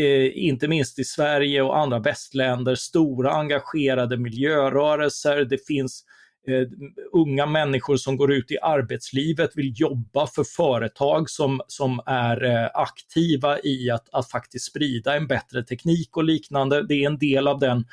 eh, 0.00 0.46
inte 0.46 0.68
minst 0.68 0.98
i 0.98 1.04
Sverige 1.04 1.62
och 1.62 1.78
andra 1.78 1.98
västländer, 1.98 2.74
stora 2.74 3.32
engagerade 3.32 4.16
miljörörelser. 4.16 5.44
Det 5.44 5.66
finns 5.66 6.04
Eh, 6.48 6.68
unga 7.12 7.46
människor 7.46 7.96
som 7.96 8.16
går 8.16 8.32
ut 8.32 8.50
i 8.50 8.58
arbetslivet, 8.62 9.50
vill 9.54 9.72
jobba 9.76 10.26
för 10.26 10.44
företag 10.44 11.30
som, 11.30 11.60
som 11.66 12.00
är 12.06 12.44
eh, 12.44 12.68
aktiva 12.74 13.58
i 13.60 13.90
att, 13.90 14.08
att 14.12 14.30
faktiskt 14.30 14.64
sprida 14.64 15.16
en 15.16 15.26
bättre 15.26 15.62
teknik 15.62 16.16
och 16.16 16.24
liknande. 16.24 16.86
Det 16.86 16.94
är 16.94 17.06
en 17.06 17.18
del 17.18 17.48
av 17.48 17.58
den, 17.58 17.84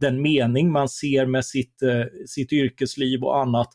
den 0.00 0.22
mening 0.22 0.72
man 0.72 0.88
ser 0.88 1.26
med 1.26 1.44
sitt, 1.44 1.82
eh, 1.82 2.04
sitt 2.26 2.52
yrkesliv 2.52 3.24
och 3.24 3.40
annat. 3.40 3.68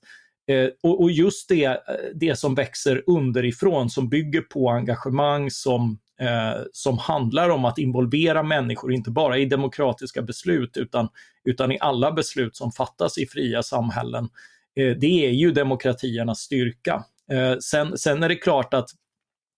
Eh, 0.50 0.70
och, 0.84 1.02
och, 1.02 1.12
just 1.12 1.50
det, 1.50 1.66
eh, 1.66 1.78
det 2.16 2.36
som 2.36 2.56
växer 2.56 3.04
underifrån, 3.08 3.90
som 3.90 4.10
bygger 4.10 4.42
på 4.42 4.70
engagemang, 4.70 5.52
som, 5.52 6.00
eh, 6.22 6.62
som 6.74 6.98
handlar 6.98 7.50
om 7.50 7.66
att 7.66 7.78
involvera 7.78 8.44
människor, 8.44 8.94
inte 8.94 9.12
bara 9.12 9.38
i 9.38 9.46
demokratiska 9.46 10.22
beslut, 10.22 10.78
utan, 10.78 11.10
utan 11.44 11.72
i 11.72 11.78
alla 11.80 12.12
beslut 12.12 12.56
som 12.56 12.72
fattas 12.72 13.18
i 13.18 13.26
fria 13.26 13.64
samhällen. 13.64 14.30
Eh, 14.76 14.98
det 14.98 15.26
är 15.26 15.32
ju 15.32 15.52
demokratiernas 15.52 16.40
styrka. 16.40 17.04
Eh, 17.32 17.58
sen, 17.58 17.98
sen 17.98 18.24
är 18.24 18.30
det 18.30 18.36
klart 18.36 18.74
att 18.74 18.90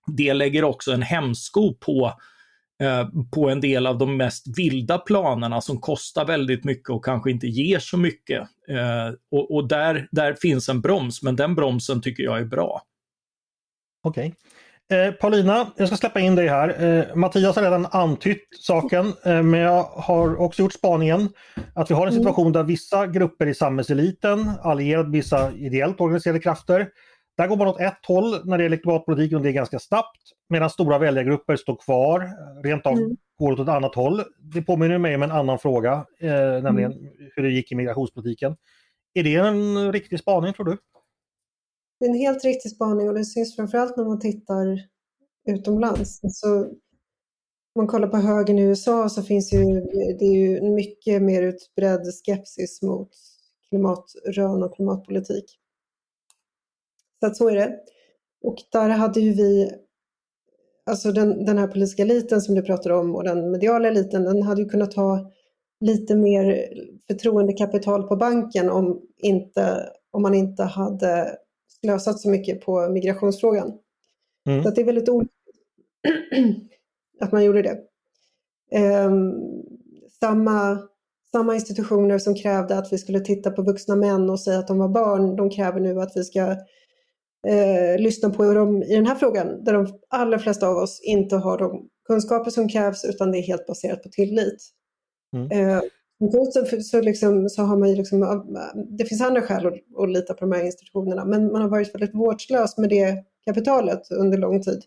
det 0.07 0.33
lägger 0.33 0.63
också 0.63 0.91
en 0.91 1.01
hämsko 1.01 1.73
på 1.73 2.13
eh, 2.81 3.07
på 3.31 3.49
en 3.49 3.61
del 3.61 3.87
av 3.87 3.97
de 3.97 4.17
mest 4.17 4.57
vilda 4.57 4.97
planerna 4.97 5.61
som 5.61 5.81
kostar 5.81 6.25
väldigt 6.25 6.63
mycket 6.63 6.89
och 6.89 7.05
kanske 7.05 7.31
inte 7.31 7.47
ger 7.47 7.79
så 7.79 7.97
mycket. 7.97 8.41
Eh, 8.69 9.13
och, 9.31 9.55
och 9.55 9.67
där, 9.67 10.07
där 10.11 10.33
finns 10.33 10.69
en 10.69 10.81
broms, 10.81 11.23
men 11.23 11.35
den 11.35 11.55
bromsen 11.55 12.01
tycker 12.01 12.23
jag 12.23 12.39
är 12.39 12.45
bra. 12.45 12.81
Okej. 14.03 14.27
Okay. 14.27 14.37
Eh, 14.91 15.11
Paulina, 15.11 15.67
jag 15.77 15.87
ska 15.87 15.97
släppa 15.97 16.19
in 16.19 16.35
dig 16.35 16.47
här. 16.47 16.83
Eh, 16.83 17.15
Mattias 17.15 17.55
har 17.55 17.63
redan 17.63 17.87
antytt 17.91 18.47
saken, 18.59 19.05
eh, 19.25 19.43
men 19.43 19.59
jag 19.59 19.83
har 19.83 20.41
också 20.41 20.61
gjort 20.61 20.73
spaningen 20.73 21.29
att 21.75 21.91
vi 21.91 21.95
har 21.95 22.07
en 22.07 22.13
mm. 22.13 22.23
situation 22.23 22.51
där 22.51 22.63
vissa 22.63 23.07
grupper 23.07 23.47
i 23.47 23.53
samhällseliten, 23.53 24.51
allierade 24.61 25.09
med 25.09 25.11
vissa 25.11 25.51
ideellt 25.51 26.01
organiserade 26.01 26.39
krafter, 26.39 26.87
där 27.37 27.47
går 27.47 27.57
man 27.57 27.67
åt 27.67 27.79
ett 27.79 28.05
håll 28.07 28.45
när 28.45 28.57
det 28.57 28.63
gäller 28.63 28.77
klimatpolitiken 28.77 29.37
och 29.37 29.43
det 29.43 29.49
är 29.49 29.53
ganska 29.53 29.79
snabbt. 29.79 30.21
Medan 30.49 30.69
stora 30.69 30.97
väljargrupper 30.97 31.55
står 31.55 31.75
kvar, 31.75 32.29
rent 32.63 32.85
av 32.85 32.93
mm. 32.93 33.17
går 33.39 33.51
åt 33.51 33.59
ett 33.59 33.69
annat 33.69 33.95
håll. 33.95 34.23
Det 34.53 34.61
påminner 34.61 34.97
mig 34.97 35.15
om 35.15 35.23
en 35.23 35.31
annan 35.31 35.59
fråga, 35.59 36.05
eh, 36.21 36.63
nämligen 36.63 36.91
mm. 36.91 37.05
hur 37.35 37.43
det 37.43 37.49
gick 37.49 37.71
i 37.71 37.75
migrationspolitiken. 37.75 38.55
Är 39.13 39.23
det 39.23 39.35
en 39.35 39.91
riktig 39.91 40.19
spaning 40.19 40.53
tror 40.53 40.65
du? 40.65 40.77
Det 42.01 42.05
är 42.05 42.09
en 42.09 42.15
helt 42.15 42.43
riktig 42.43 42.71
spaning 42.71 43.09
och 43.09 43.15
det 43.15 43.25
syns 43.25 43.55
framförallt 43.55 43.97
när 43.97 44.05
man 44.05 44.19
tittar 44.19 44.79
utomlands. 45.47 46.23
Alltså, 46.23 46.47
om 46.47 47.77
man 47.77 47.87
kollar 47.87 48.07
på 48.07 48.17
högern 48.17 48.59
i 48.59 48.61
USA 48.61 49.09
så 49.09 49.23
finns 49.23 49.53
ju, 49.53 49.81
det 50.19 50.25
är 50.25 50.33
ju 50.33 50.61
mycket 50.61 51.21
mer 51.21 51.41
utbredd 51.41 52.01
skepsis 52.25 52.81
mot 52.81 53.09
klimatrön 53.69 54.63
och 54.63 54.75
klimatpolitik. 54.75 55.45
Så 57.19 57.27
att 57.27 57.37
så 57.37 57.49
är 57.49 57.55
det. 57.55 57.79
Och 58.43 58.57
där 58.71 58.89
hade 58.89 59.19
ju 59.19 59.33
vi, 59.33 59.71
alltså 60.85 61.11
den, 61.11 61.45
den 61.45 61.57
här 61.57 61.67
politiska 61.67 62.03
eliten 62.03 62.41
som 62.41 62.55
du 62.55 62.61
pratar 62.61 62.89
om 62.89 63.15
och 63.15 63.23
den 63.23 63.51
mediala 63.51 63.87
eliten, 63.87 64.23
den 64.23 64.41
hade 64.41 64.61
ju 64.61 64.69
kunnat 64.69 64.93
ha 64.93 65.31
lite 65.79 66.15
mer 66.15 66.67
förtroendekapital 67.07 68.03
på 68.03 68.15
banken 68.15 68.69
om, 68.69 69.01
inte, 69.17 69.89
om 70.11 70.21
man 70.21 70.33
inte 70.33 70.63
hade 70.63 71.37
slösat 71.83 72.19
så 72.19 72.29
mycket 72.29 72.61
på 72.61 72.89
migrationsfrågan. 72.89 73.73
Mm. 74.49 74.63
Så 74.63 74.69
det 74.69 74.81
är 74.81 74.85
väldigt 74.85 75.09
olyckligt 75.09 75.35
att 77.21 77.31
man 77.31 77.43
gjorde 77.43 77.61
det. 77.61 77.77
Um, 79.05 79.33
samma, 80.19 80.79
samma 81.31 81.55
institutioner 81.55 82.17
som 82.17 82.35
krävde 82.35 82.77
att 82.77 82.93
vi 82.93 82.97
skulle 82.97 83.19
titta 83.19 83.51
på 83.51 83.61
vuxna 83.61 83.95
män 83.95 84.29
och 84.29 84.39
säga 84.39 84.59
att 84.59 84.67
de 84.67 84.77
var 84.77 84.89
barn, 84.89 85.35
de 85.35 85.49
kräver 85.49 85.79
nu 85.79 86.01
att 86.01 86.11
vi 86.15 86.23
ska 86.23 86.41
eh, 87.47 87.99
lyssna 87.99 88.29
på 88.29 88.53
dem 88.53 88.83
i 88.83 88.95
den 88.95 89.05
här 89.05 89.15
frågan, 89.15 89.63
där 89.63 89.73
de 89.73 89.99
allra 90.09 90.39
flesta 90.39 90.67
av 90.67 90.77
oss 90.77 91.01
inte 91.03 91.35
har 91.35 91.57
de 91.57 91.89
kunskaper 92.07 92.51
som 92.51 92.69
krävs 92.69 93.05
utan 93.05 93.31
det 93.31 93.37
är 93.37 93.41
helt 93.41 93.67
baserat 93.67 94.03
på 94.03 94.09
tillit. 94.09 94.69
Mm. 95.35 95.51
Eh, 95.51 95.81
så, 96.29 96.81
så, 96.81 97.01
liksom, 97.01 97.49
så 97.49 97.61
har 97.61 97.77
man 97.77 97.93
liksom, 97.93 98.45
det 98.97 99.05
finns 99.05 99.21
andra 99.21 99.41
skäl 99.41 99.67
att, 99.67 99.73
att 99.97 100.09
lita 100.09 100.33
på 100.33 100.45
de 100.45 100.51
här 100.51 100.65
institutionerna, 100.65 101.25
men 101.25 101.51
man 101.51 101.61
har 101.61 101.69
varit 101.69 101.95
väldigt 101.95 102.15
vårdslös 102.15 102.77
med 102.77 102.89
det 102.89 103.23
kapitalet 103.45 104.11
under 104.11 104.37
lång 104.37 104.61
tid. 104.61 104.83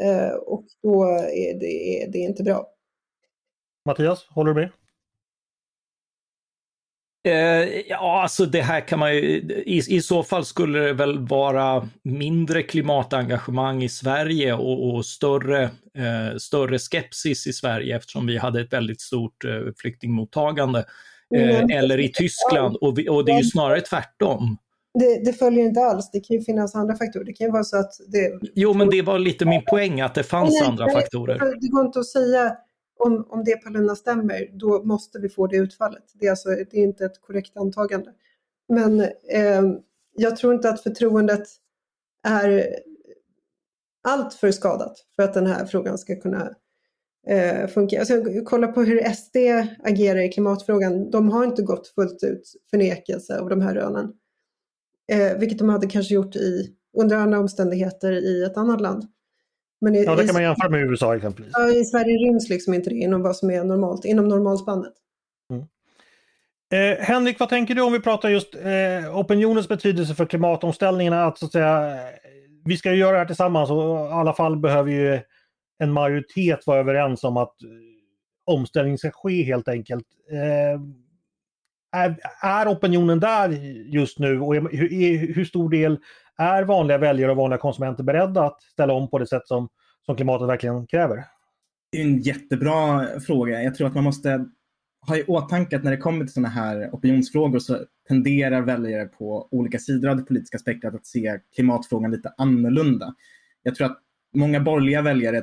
Eh, 0.00 0.34
och 0.34 0.64
då 0.82 1.04
är 1.32 1.60
det, 1.60 2.06
det 2.12 2.18
är 2.18 2.28
inte 2.28 2.42
bra. 2.42 2.66
Mattias, 3.86 4.26
håller 4.30 4.54
du 4.54 4.60
med? 4.60 4.70
Eh, 7.28 7.80
ja, 7.88 8.22
alltså 8.22 8.46
det 8.46 8.60
här 8.60 8.80
kan 8.80 8.98
man 8.98 9.14
ju, 9.14 9.20
i, 9.66 9.82
i 9.88 10.00
så 10.00 10.22
fall 10.22 10.44
skulle 10.44 10.78
det 10.78 10.92
väl 10.92 11.18
vara 11.18 11.88
mindre 12.02 12.62
klimatengagemang 12.62 13.82
i 13.82 13.88
Sverige 13.88 14.54
och, 14.54 14.94
och 14.94 15.06
större, 15.06 15.62
eh, 15.62 16.36
större 16.38 16.78
skepsis 16.78 17.46
i 17.46 17.52
Sverige 17.52 17.96
eftersom 17.96 18.26
vi 18.26 18.38
hade 18.38 18.60
ett 18.60 18.72
väldigt 18.72 19.00
stort 19.00 19.44
eh, 19.44 19.72
flyktingmottagande. 19.76 20.84
Mm. 21.34 21.70
Eller 21.70 22.00
i 22.00 22.12
Tyskland 22.12 22.76
och, 22.76 22.98
vi, 22.98 23.08
och 23.08 23.24
det 23.24 23.32
är 23.32 23.38
ju 23.38 23.44
snarare 23.44 23.80
tvärtom. 23.80 24.58
Det, 24.98 25.24
det, 25.24 25.32
följer 25.32 25.64
inte 25.64 25.80
alls. 25.80 26.10
Det 26.10 26.20
kan 26.20 26.36
ju 26.36 26.42
finnas 26.42 26.74
andra 26.74 26.96
faktorer. 26.96 27.24
Det 27.24 27.32
kan 27.32 27.46
ju 27.46 27.52
vara 27.52 27.64
så 27.64 27.76
att 27.76 27.92
det... 28.12 28.50
Jo, 28.54 28.74
men 28.74 28.90
det 28.90 29.02
var 29.02 29.18
lite 29.18 29.44
min 29.44 29.64
poäng 29.64 30.00
att 30.00 30.14
det 30.14 30.22
fanns 30.22 30.60
nej, 30.60 30.68
andra 30.68 30.90
faktorer. 30.90 31.38
Det 31.60 31.68
går 31.68 31.86
inte 31.86 31.98
att 31.98 32.06
säga 32.06 32.56
om, 32.98 33.26
om 33.28 33.44
det 33.44 33.56
Paulina 33.56 33.96
stämmer, 33.96 34.50
då 34.52 34.82
måste 34.84 35.18
vi 35.18 35.28
få 35.28 35.46
det 35.46 35.56
utfallet. 35.56 36.04
Det 36.14 36.26
är, 36.26 36.30
alltså, 36.30 36.48
det 36.48 36.74
är 36.74 36.82
inte 36.82 37.04
ett 37.04 37.20
korrekt 37.20 37.56
antagande. 37.56 38.12
Men 38.68 39.00
eh, 39.30 39.62
jag 40.16 40.36
tror 40.36 40.54
inte 40.54 40.70
att 40.70 40.82
förtroendet 40.82 41.48
är 42.26 42.66
allt 44.08 44.34
för 44.34 44.50
skadat 44.50 44.96
för 45.16 45.22
att 45.22 45.34
den 45.34 45.46
här 45.46 45.66
frågan 45.66 45.98
ska 45.98 46.16
kunna 46.16 46.54
eh, 47.26 47.66
funka. 47.66 47.98
Alltså, 47.98 48.22
kolla 48.44 48.68
på 48.68 48.82
hur 48.82 49.12
SD 49.12 49.36
agerar 49.84 50.20
i 50.20 50.28
klimatfrågan. 50.28 51.10
De 51.10 51.28
har 51.28 51.44
inte 51.44 51.62
gått 51.62 51.88
fullt 51.88 52.22
ut 52.22 52.52
förnekelse 52.70 53.38
av 53.40 53.48
de 53.48 53.60
här 53.60 53.74
rönen. 53.74 54.12
Eh, 55.12 55.38
vilket 55.38 55.58
de 55.58 55.68
hade 55.68 55.86
kanske 55.86 56.14
gjort 56.14 56.36
i, 56.36 56.74
under 56.98 57.16
andra 57.16 57.38
omständigheter 57.38 58.12
i 58.12 58.44
ett 58.44 58.56
annat 58.56 58.80
land. 58.80 59.04
Men 59.84 59.94
i, 59.94 60.04
ja, 60.04 60.14
det 60.14 60.26
kan 60.26 60.34
man 60.34 60.42
jämföra 60.42 60.68
med 60.68 60.80
USA 60.80 61.16
exempelvis. 61.16 61.52
Ja, 61.54 61.70
I 61.70 61.84
Sverige 61.84 62.18
ryms 62.18 62.48
liksom 62.48 62.74
inte 62.74 62.90
det 62.90 62.96
inom 62.96 63.22
vad 63.22 63.36
som 63.36 63.50
är 63.50 63.64
normalt, 63.64 64.04
inom 64.04 64.28
normalspannet. 64.28 64.92
Mm. 65.50 65.64
Eh, 66.72 66.98
Henrik, 67.04 67.40
vad 67.40 67.48
tänker 67.48 67.74
du 67.74 67.82
om 67.82 67.92
vi 67.92 68.00
pratar 68.00 68.28
just 68.28 68.54
eh, 68.54 69.18
opinionens 69.18 69.68
betydelse 69.68 70.14
för 70.14 70.26
klimatomställningarna? 70.26 71.24
Att, 71.24 71.38
så 71.38 71.46
att 71.46 71.52
säga, 71.52 71.98
vi 72.64 72.76
ska 72.76 72.92
ju 72.92 72.98
göra 72.98 73.12
det 73.12 73.18
här 73.18 73.26
tillsammans 73.26 73.70
och 73.70 74.08
i 74.08 74.12
alla 74.12 74.32
fall 74.32 74.56
behöver 74.56 74.90
ju 74.90 75.20
en 75.78 75.92
majoritet 75.92 76.66
vara 76.66 76.80
överens 76.80 77.24
om 77.24 77.36
att 77.36 77.62
eh, 77.62 77.68
omställning 78.44 78.98
ska 78.98 79.10
ske 79.10 79.42
helt 79.42 79.68
enkelt. 79.68 80.06
Eh, 80.32 80.80
är, 81.96 82.16
är 82.42 82.68
opinionen 82.68 83.20
där 83.20 83.48
just 83.94 84.18
nu 84.18 84.40
och 84.40 84.54
hur, 84.54 85.34
hur 85.34 85.44
stor 85.44 85.70
del 85.70 85.98
är 86.38 86.62
vanliga 86.62 86.98
väljare 86.98 87.30
och 87.30 87.36
vanliga 87.36 87.58
konsumenter 87.58 88.04
beredda 88.04 88.42
att 88.42 88.62
ställa 88.62 88.92
om 88.92 89.10
på 89.10 89.18
det 89.18 89.26
sätt 89.26 89.48
som, 89.48 89.68
som 90.06 90.16
klimatet 90.16 90.48
verkligen 90.48 90.86
kräver? 90.86 91.24
Det 91.92 91.98
är 91.98 92.04
en 92.04 92.20
jättebra 92.20 93.06
fråga. 93.20 93.62
Jag 93.62 93.74
tror 93.74 93.86
att 93.86 93.94
man 93.94 94.04
måste 94.04 94.46
ha 95.06 95.16
i 95.16 95.24
åtanke 95.24 95.76
att 95.76 95.84
när 95.84 95.90
det 95.90 95.96
kommer 95.96 96.24
till 96.24 96.32
sådana 96.32 96.48
här 96.48 96.90
opinionsfrågor 96.92 97.58
så 97.58 97.78
tenderar 98.08 98.62
väljare 98.62 99.06
på 99.06 99.48
olika 99.50 99.78
sidor 99.78 100.08
av 100.08 100.16
det 100.16 100.22
politiska 100.22 100.58
spektrat 100.58 100.94
att 100.94 101.06
se 101.06 101.38
klimatfrågan 101.54 102.10
lite 102.10 102.32
annorlunda. 102.36 103.14
Jag 103.62 103.74
tror 103.74 103.86
att 103.86 103.98
många 104.34 104.60
borgerliga 104.60 105.02
väljare 105.02 105.42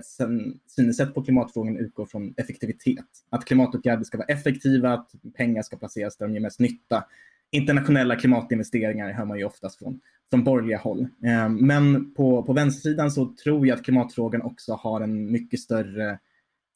synsätt 0.68 1.14
på 1.14 1.24
klimatfrågan 1.24 1.78
utgår 1.78 2.06
från 2.06 2.34
effektivitet. 2.38 3.06
Att 3.30 3.46
klimatåtgärder 3.46 4.04
ska 4.04 4.18
vara 4.18 4.28
effektiva, 4.28 4.94
att 4.94 5.12
pengar 5.38 5.62
ska 5.62 5.78
placeras 5.78 6.18
där 6.18 6.28
de 6.28 6.34
ger 6.34 6.42
mest 6.42 6.60
nytta 6.60 7.04
internationella 7.52 8.16
klimatinvesteringar 8.16 9.12
hör 9.12 9.26
man 9.26 9.38
ju 9.38 9.44
oftast 9.44 9.80
från, 9.80 10.00
från 10.30 10.44
borgerliga 10.44 10.78
håll. 10.78 11.08
Ehm, 11.24 11.56
men 11.56 12.14
på, 12.14 12.44
på 12.44 12.54
vänstersidan 12.54 13.12
så 13.12 13.36
tror 13.44 13.68
jag 13.68 13.78
att 13.78 13.86
klimatfrågan 13.86 14.42
också 14.42 14.74
har 14.74 15.02
en 15.02 15.32
mycket 15.32 15.60
större 15.60 16.20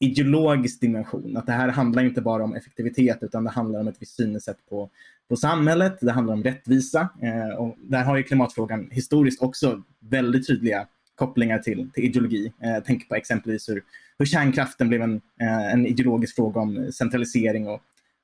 ideologisk 0.00 0.80
dimension. 0.80 1.36
Att 1.36 1.46
det 1.46 1.52
här 1.52 1.68
handlar 1.68 2.04
inte 2.04 2.20
bara 2.20 2.44
om 2.44 2.54
effektivitet 2.54 3.18
utan 3.20 3.44
det 3.44 3.50
handlar 3.50 3.80
om 3.80 3.88
ett 3.88 3.96
visst 4.02 4.16
synsätt 4.16 4.66
på, 4.68 4.90
på 5.28 5.36
samhället. 5.36 5.98
Det 6.00 6.12
handlar 6.12 6.34
om 6.34 6.42
rättvisa. 6.42 7.08
Ehm, 7.22 7.50
och 7.50 7.76
där 7.78 8.04
har 8.04 8.16
ju 8.16 8.22
klimatfrågan 8.22 8.88
historiskt 8.90 9.42
också 9.42 9.82
väldigt 10.00 10.46
tydliga 10.46 10.86
kopplingar 11.16 11.58
till, 11.58 11.90
till 11.94 12.04
ideologi. 12.04 12.52
Eh, 12.62 12.82
tänk 12.86 13.08
på 13.08 13.14
exempelvis 13.14 13.68
hur, 13.68 13.82
hur 14.18 14.26
kärnkraften 14.26 14.88
blev 14.88 15.02
en, 15.02 15.20
eh, 15.40 15.72
en 15.72 15.86
ideologisk 15.86 16.36
fråga 16.36 16.60
om 16.60 16.92
centralisering 16.92 17.68
och 17.68 17.80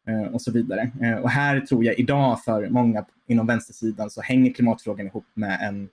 Eh, 0.06 0.22
och 0.22 0.42
så 0.42 0.52
vidare. 0.52 0.90
Eh, 1.02 1.14
och 1.14 1.30
här 1.30 1.60
tror 1.60 1.84
jag 1.84 1.98
idag 1.98 2.44
för 2.44 2.68
många 2.68 3.04
inom 3.26 3.46
vänstersidan 3.46 4.10
så 4.10 4.20
hänger 4.20 4.52
klimatfrågan 4.52 5.06
ihop 5.06 5.26
med 5.34 5.58
en 5.62 5.88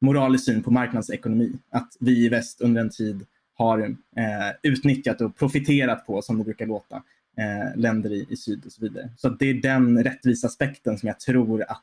moralisk 0.00 0.44
syn 0.44 0.62
på 0.62 0.70
marknadsekonomi. 0.70 1.52
Att 1.70 1.96
vi 2.00 2.24
i 2.24 2.28
väst 2.28 2.60
under 2.60 2.80
en 2.80 2.90
tid 2.90 3.26
har 3.54 3.78
eh, 4.16 4.52
utnyttjat 4.62 5.20
och 5.20 5.36
profiterat 5.36 6.06
på, 6.06 6.22
som 6.22 6.38
det 6.38 6.44
brukar 6.44 6.66
låta, 6.66 6.96
eh, 7.36 7.76
länder 7.76 8.12
i, 8.12 8.26
i 8.30 8.36
syd 8.36 8.66
och 8.66 8.72
så 8.72 8.82
vidare. 8.82 9.10
Så 9.16 9.28
det 9.28 9.46
är 9.46 9.54
den 9.54 10.04
rättvisa 10.04 10.46
aspekten 10.46 10.98
som 10.98 11.06
jag 11.06 11.20
tror 11.20 11.62
att 11.62 11.82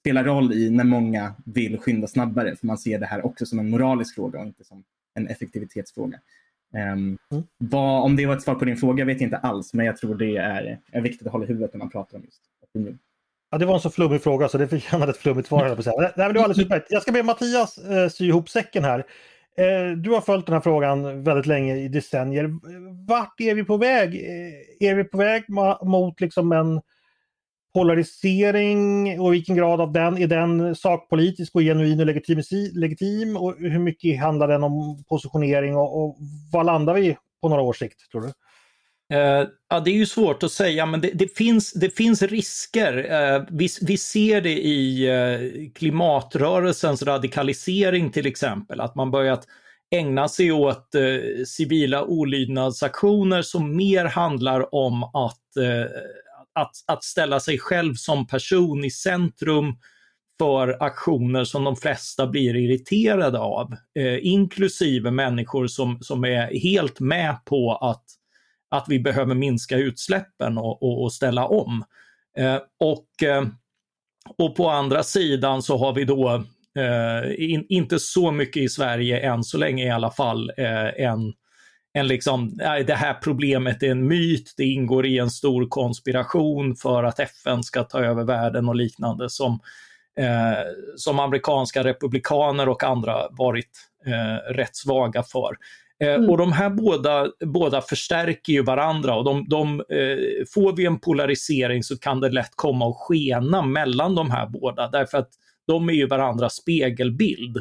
spelar 0.00 0.24
roll 0.24 0.52
i 0.52 0.70
när 0.70 0.84
många 0.84 1.34
vill 1.44 1.78
skynda 1.78 2.06
snabbare. 2.06 2.56
För 2.56 2.66
man 2.66 2.78
ser 2.78 2.98
det 2.98 3.06
här 3.06 3.26
också 3.26 3.46
som 3.46 3.58
en 3.58 3.70
moralisk 3.70 4.14
fråga 4.14 4.40
och 4.40 4.46
inte 4.46 4.64
som 4.64 4.84
en 5.14 5.28
effektivitetsfråga. 5.28 6.20
Um, 6.92 7.18
vad, 7.58 8.02
om 8.02 8.16
det 8.16 8.26
var 8.26 8.36
ett 8.36 8.42
svar 8.42 8.54
på 8.54 8.64
din 8.64 8.76
fråga 8.76 9.04
vet 9.04 9.20
jag 9.20 9.26
inte 9.26 9.36
alls, 9.36 9.74
men 9.74 9.86
jag 9.86 9.96
tror 9.96 10.14
det 10.14 10.36
är, 10.36 10.80
är 10.92 11.00
viktigt 11.00 11.26
att 11.26 11.32
hålla 11.32 11.44
i 11.44 11.48
huvudet 11.48 11.74
när 11.74 11.78
man 11.78 11.90
pratar 11.90 12.16
om 12.16 12.24
just 12.24 12.42
opinion. 12.62 12.98
Ja, 13.50 13.58
det 13.58 13.66
var 13.66 13.74
en 13.74 13.80
så 13.80 13.90
flummig 13.90 14.22
fråga 14.22 14.48
så 14.48 14.58
det 14.58 14.68
förtjänade 14.68 15.10
ett 15.10 15.18
flummigt 15.18 15.48
svar. 15.48 15.64
Nej, 15.68 16.12
men 16.16 16.32
det 16.32 16.38
var 16.38 16.44
alldeles 16.44 16.58
utmärkt. 16.64 16.86
Jag 16.90 17.02
ska 17.02 17.12
be 17.12 17.22
Mattias 17.22 17.78
eh, 17.78 18.08
sy 18.08 18.26
ihop 18.26 18.48
säcken 18.48 18.84
här. 18.84 18.98
Eh, 19.56 19.96
du 19.96 20.10
har 20.10 20.20
följt 20.20 20.46
den 20.46 20.52
här 20.52 20.60
frågan 20.60 21.24
väldigt 21.24 21.46
länge, 21.46 21.76
i 21.76 21.88
decennier. 21.88 22.50
Vart 23.06 23.40
är 23.40 23.54
vi 23.54 23.64
på 23.64 23.76
väg? 23.76 24.14
Eh, 24.14 24.88
är 24.88 24.94
vi 24.94 25.04
på 25.04 25.18
väg 25.18 25.44
mot 25.82 26.20
liksom 26.20 26.52
en 26.52 26.80
polarisering 27.78 29.20
och 29.20 29.32
vilken 29.32 29.56
grad 29.56 29.80
av 29.80 29.92
den, 29.92 30.18
är 30.18 30.26
den 30.26 30.76
sakpolitisk 30.76 31.54
och 31.54 31.60
genuin 31.60 32.00
och 32.00 32.06
legitim? 32.06 32.42
legitim 32.74 33.36
och 33.36 33.54
hur 33.58 33.78
mycket 33.78 34.20
handlar 34.20 34.48
den 34.48 34.64
om 34.64 35.04
positionering 35.08 35.76
och, 35.76 36.02
och 36.02 36.16
vad 36.52 36.66
landar 36.66 36.94
vi 36.94 37.16
på 37.42 37.48
några 37.48 37.62
års 37.62 37.78
sikt 37.78 38.10
tror 38.10 38.20
du? 38.20 38.32
Uh, 39.14 39.48
ja, 39.70 39.80
det 39.80 39.90
är 39.90 39.94
ju 39.94 40.06
svårt 40.06 40.42
att 40.42 40.52
säga, 40.52 40.86
men 40.86 41.00
det, 41.00 41.10
det 41.14 41.36
finns, 41.36 41.72
det 41.72 41.90
finns 41.90 42.22
risker. 42.22 42.96
Uh, 42.96 43.46
vi, 43.50 43.68
vi 43.82 43.96
ser 43.96 44.40
det 44.40 44.66
i 44.66 45.10
uh, 45.10 45.70
klimatrörelsens 45.74 47.02
radikalisering 47.02 48.10
till 48.10 48.26
exempel, 48.26 48.80
att 48.80 48.94
man 48.94 49.10
börjat 49.10 49.46
ägna 49.90 50.28
sig 50.28 50.52
åt 50.52 50.94
civila 51.46 52.04
olydnadsaktioner 52.04 53.42
som 53.42 53.76
mer 53.76 54.04
handlar 54.04 54.74
om 54.74 55.02
att 55.02 55.38
att, 56.60 56.72
att 56.86 57.04
ställa 57.04 57.40
sig 57.40 57.58
själv 57.58 57.94
som 57.94 58.26
person 58.26 58.84
i 58.84 58.90
centrum 58.90 59.76
för 60.38 60.76
aktioner 60.80 61.44
som 61.44 61.64
de 61.64 61.76
flesta 61.76 62.26
blir 62.26 62.56
irriterade 62.56 63.38
av, 63.38 63.72
eh, 63.98 64.26
inklusive 64.26 65.10
människor 65.10 65.66
som, 65.66 65.98
som 66.00 66.24
är 66.24 66.60
helt 66.60 67.00
med 67.00 67.44
på 67.44 67.74
att, 67.74 68.04
att 68.70 68.84
vi 68.88 69.00
behöver 69.00 69.34
minska 69.34 69.76
utsläppen 69.76 70.58
och, 70.58 70.82
och, 70.82 71.02
och 71.02 71.12
ställa 71.12 71.46
om. 71.46 71.84
Eh, 72.38 72.58
och, 72.80 73.22
eh, 73.22 73.44
och 74.38 74.56
på 74.56 74.70
andra 74.70 75.02
sidan 75.02 75.62
så 75.62 75.76
har 75.76 75.92
vi 75.92 76.04
då, 76.04 76.44
eh, 76.78 77.50
in, 77.50 77.66
inte 77.68 77.98
så 77.98 78.32
mycket 78.32 78.62
i 78.62 78.68
Sverige 78.68 79.20
än 79.20 79.44
så 79.44 79.58
länge 79.58 79.86
i 79.86 79.90
alla 79.90 80.10
fall, 80.10 80.52
eh, 80.56 81.04
en 81.04 81.32
en 81.98 82.08
liksom, 82.08 82.56
det 82.86 82.94
här 82.94 83.14
problemet 83.14 83.82
är 83.82 83.90
en 83.90 84.06
myt, 84.06 84.54
det 84.56 84.64
ingår 84.64 85.06
i 85.06 85.18
en 85.18 85.30
stor 85.30 85.68
konspiration 85.68 86.76
för 86.76 87.04
att 87.04 87.20
FN 87.20 87.62
ska 87.62 87.82
ta 87.82 88.00
över 88.00 88.24
världen 88.24 88.68
och 88.68 88.76
liknande 88.76 89.30
som, 89.30 89.60
eh, 90.18 90.64
som 90.96 91.18
amerikanska 91.18 91.84
republikaner 91.84 92.68
och 92.68 92.84
andra 92.84 93.28
varit 93.30 93.70
eh, 94.06 94.52
rätt 94.52 94.76
svaga 94.76 95.22
för. 95.22 95.56
Eh, 96.04 96.14
mm. 96.14 96.30
Och 96.30 96.38
de 96.38 96.52
här 96.52 96.70
båda, 96.70 97.28
båda 97.46 97.80
förstärker 97.80 98.52
ju 98.52 98.62
varandra 98.62 99.14
och 99.14 99.24
de, 99.24 99.48
de 99.48 99.80
eh, 99.80 100.44
får 100.54 100.76
vi 100.76 100.86
en 100.86 101.00
polarisering 101.00 101.82
så 101.82 101.98
kan 101.98 102.20
det 102.20 102.28
lätt 102.28 102.52
komma 102.56 102.88
att 102.88 102.96
skena 102.96 103.62
mellan 103.62 104.14
de 104.14 104.30
här 104.30 104.46
båda 104.46 104.88
därför 104.88 105.18
att 105.18 105.30
de 105.66 105.88
är 105.88 105.92
ju 105.92 106.06
varandras 106.06 106.54
spegelbild. 106.54 107.56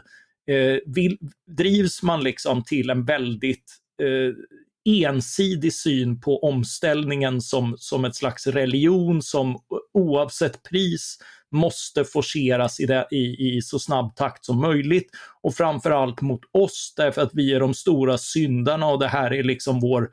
Eh, 0.47 0.79
vill, 0.85 1.17
drivs 1.47 2.03
man 2.03 2.23
liksom 2.23 2.63
till 2.63 2.89
en 2.89 3.05
väldigt 3.05 3.77
Eh, 4.01 4.33
ensidig 4.87 5.73
syn 5.73 6.21
på 6.21 6.39
omställningen 6.43 7.41
som, 7.41 7.75
som 7.77 8.05
ett 8.05 8.15
slags 8.15 8.47
religion 8.47 9.21
som 9.21 9.51
eh, 9.51 9.57
oavsett 9.93 10.63
pris 10.63 11.17
måste 11.51 12.03
forceras 12.03 12.79
i, 12.79 12.85
det, 12.85 13.07
i, 13.11 13.55
i 13.57 13.61
så 13.61 13.79
snabb 13.79 14.15
takt 14.15 14.45
som 14.45 14.61
möjligt. 14.61 15.09
Och 15.41 15.55
framförallt 15.55 16.21
mot 16.21 16.41
oss 16.51 16.93
därför 16.97 17.21
att 17.21 17.31
vi 17.33 17.53
är 17.53 17.59
de 17.59 17.73
stora 17.73 18.17
syndarna 18.17 18.87
och 18.87 18.99
det 18.99 19.07
här 19.07 19.33
är 19.33 19.43
liksom 19.43 19.79
vår 19.79 20.09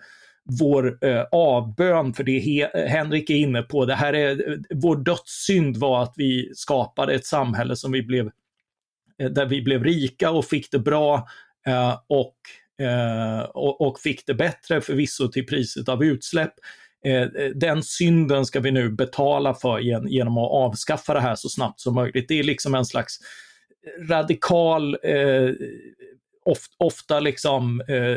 vår 0.61 0.99
eh, 1.05 1.25
avbön 1.33 2.15
för 2.15 2.25
det 2.25 2.39
he 2.39 2.89
Henrik 2.89 3.31
är 3.31 3.35
inne 3.35 3.63
på. 3.63 3.85
Det 3.85 3.95
här 3.95 4.13
är, 4.13 4.51
eh, 4.51 4.59
vår 4.75 4.97
dödssynd 4.97 5.77
var 5.77 6.03
att 6.03 6.15
vi 6.17 6.53
skapade 6.55 7.15
ett 7.15 7.27
samhälle 7.27 7.77
som 7.77 7.93
vi 7.93 8.03
blev, 8.03 8.31
eh, 9.19 9.31
där 9.31 9.47
vi 9.47 9.63
blev 9.63 9.85
rika 9.85 10.31
och 10.31 10.45
fick 10.45 10.71
det 10.71 10.79
bra 10.79 11.29
eh, 11.67 11.99
och 12.07 12.37
Eh, 12.83 13.41
och, 13.41 13.81
och, 13.81 14.01
fick 14.01 14.27
det 14.27 14.35
bättre 14.35 14.81
förvisso 14.81 15.29
till 15.29 15.47
priset 15.47 15.89
av 15.89 16.05
utsläpp. 16.05 16.53
Eh, 17.05 17.23
eh 17.23 17.51
den 17.55 17.83
synden 17.83 18.47
ska 18.47 18.61
vi 18.61 18.71
nu 18.71 18.91
betala 18.91 19.55
för 19.55 19.79
genom 20.09 20.39
att 20.39 20.51
avskaffa 20.51 21.15
det 21.15 21.21
här 21.21 21.35
så 21.35 21.49
snabbt 21.49 21.81
som 21.81 21.95
möjligt. 21.95 22.29
Det 22.29 22.39
är 22.39 22.43
liksom 22.43 22.75
en 22.75 22.85
slags 22.85 23.19
radikal, 24.09 24.97
eh, 25.03 25.51
ofta 26.79 27.21
liksom 27.21 27.81
eh, 27.81 28.17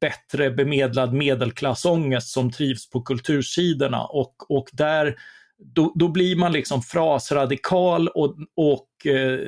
bättre 0.00 0.50
bemedlad 0.50 1.12
medelklassångest 1.12 2.28
som 2.28 2.52
trivs 2.52 2.90
på 2.90 3.02
kultursidorna 3.02 4.04
och, 4.04 4.50
och 4.50 4.68
där 4.72 5.16
då, 5.58 5.92
då 5.94 6.08
blir 6.08 6.36
man 6.36 6.52
liksom 6.52 6.82
frasradikal 6.82 8.08
och, 8.08 8.36
och 8.56 9.06
eh, 9.06 9.38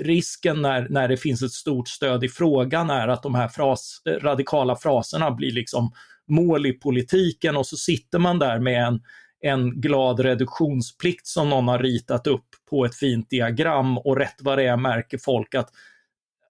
risken 0.00 0.62
när, 0.62 0.88
när 0.88 1.08
det 1.08 1.16
finns 1.16 1.42
ett 1.42 1.52
stort 1.52 1.88
stöd 1.88 2.24
i 2.24 2.28
frågan 2.28 2.90
är 2.90 3.08
att 3.08 3.22
de 3.22 3.34
här 3.34 3.48
fras, 3.48 4.02
eh, 4.06 4.12
radikala 4.12 4.76
fraserna 4.76 5.30
blir 5.30 5.52
liksom 5.52 5.92
mål 6.28 6.66
i 6.66 6.72
politiken 6.72 7.56
och 7.56 7.66
så 7.66 7.76
sitter 7.76 8.18
man 8.18 8.38
där 8.38 8.58
med 8.58 8.86
en, 8.86 9.00
en 9.40 9.80
glad 9.80 10.20
reduktionsplikt 10.20 11.26
som 11.26 11.50
någon 11.50 11.68
har 11.68 11.78
ritat 11.78 12.26
upp 12.26 12.46
på 12.70 12.84
ett 12.84 12.94
fint 12.94 13.30
diagram 13.30 13.98
och 13.98 14.16
rätt 14.16 14.36
vad 14.40 14.58
det 14.58 14.64
är 14.64 14.76
märker 14.76 15.18
folk 15.18 15.54
att 15.54 15.70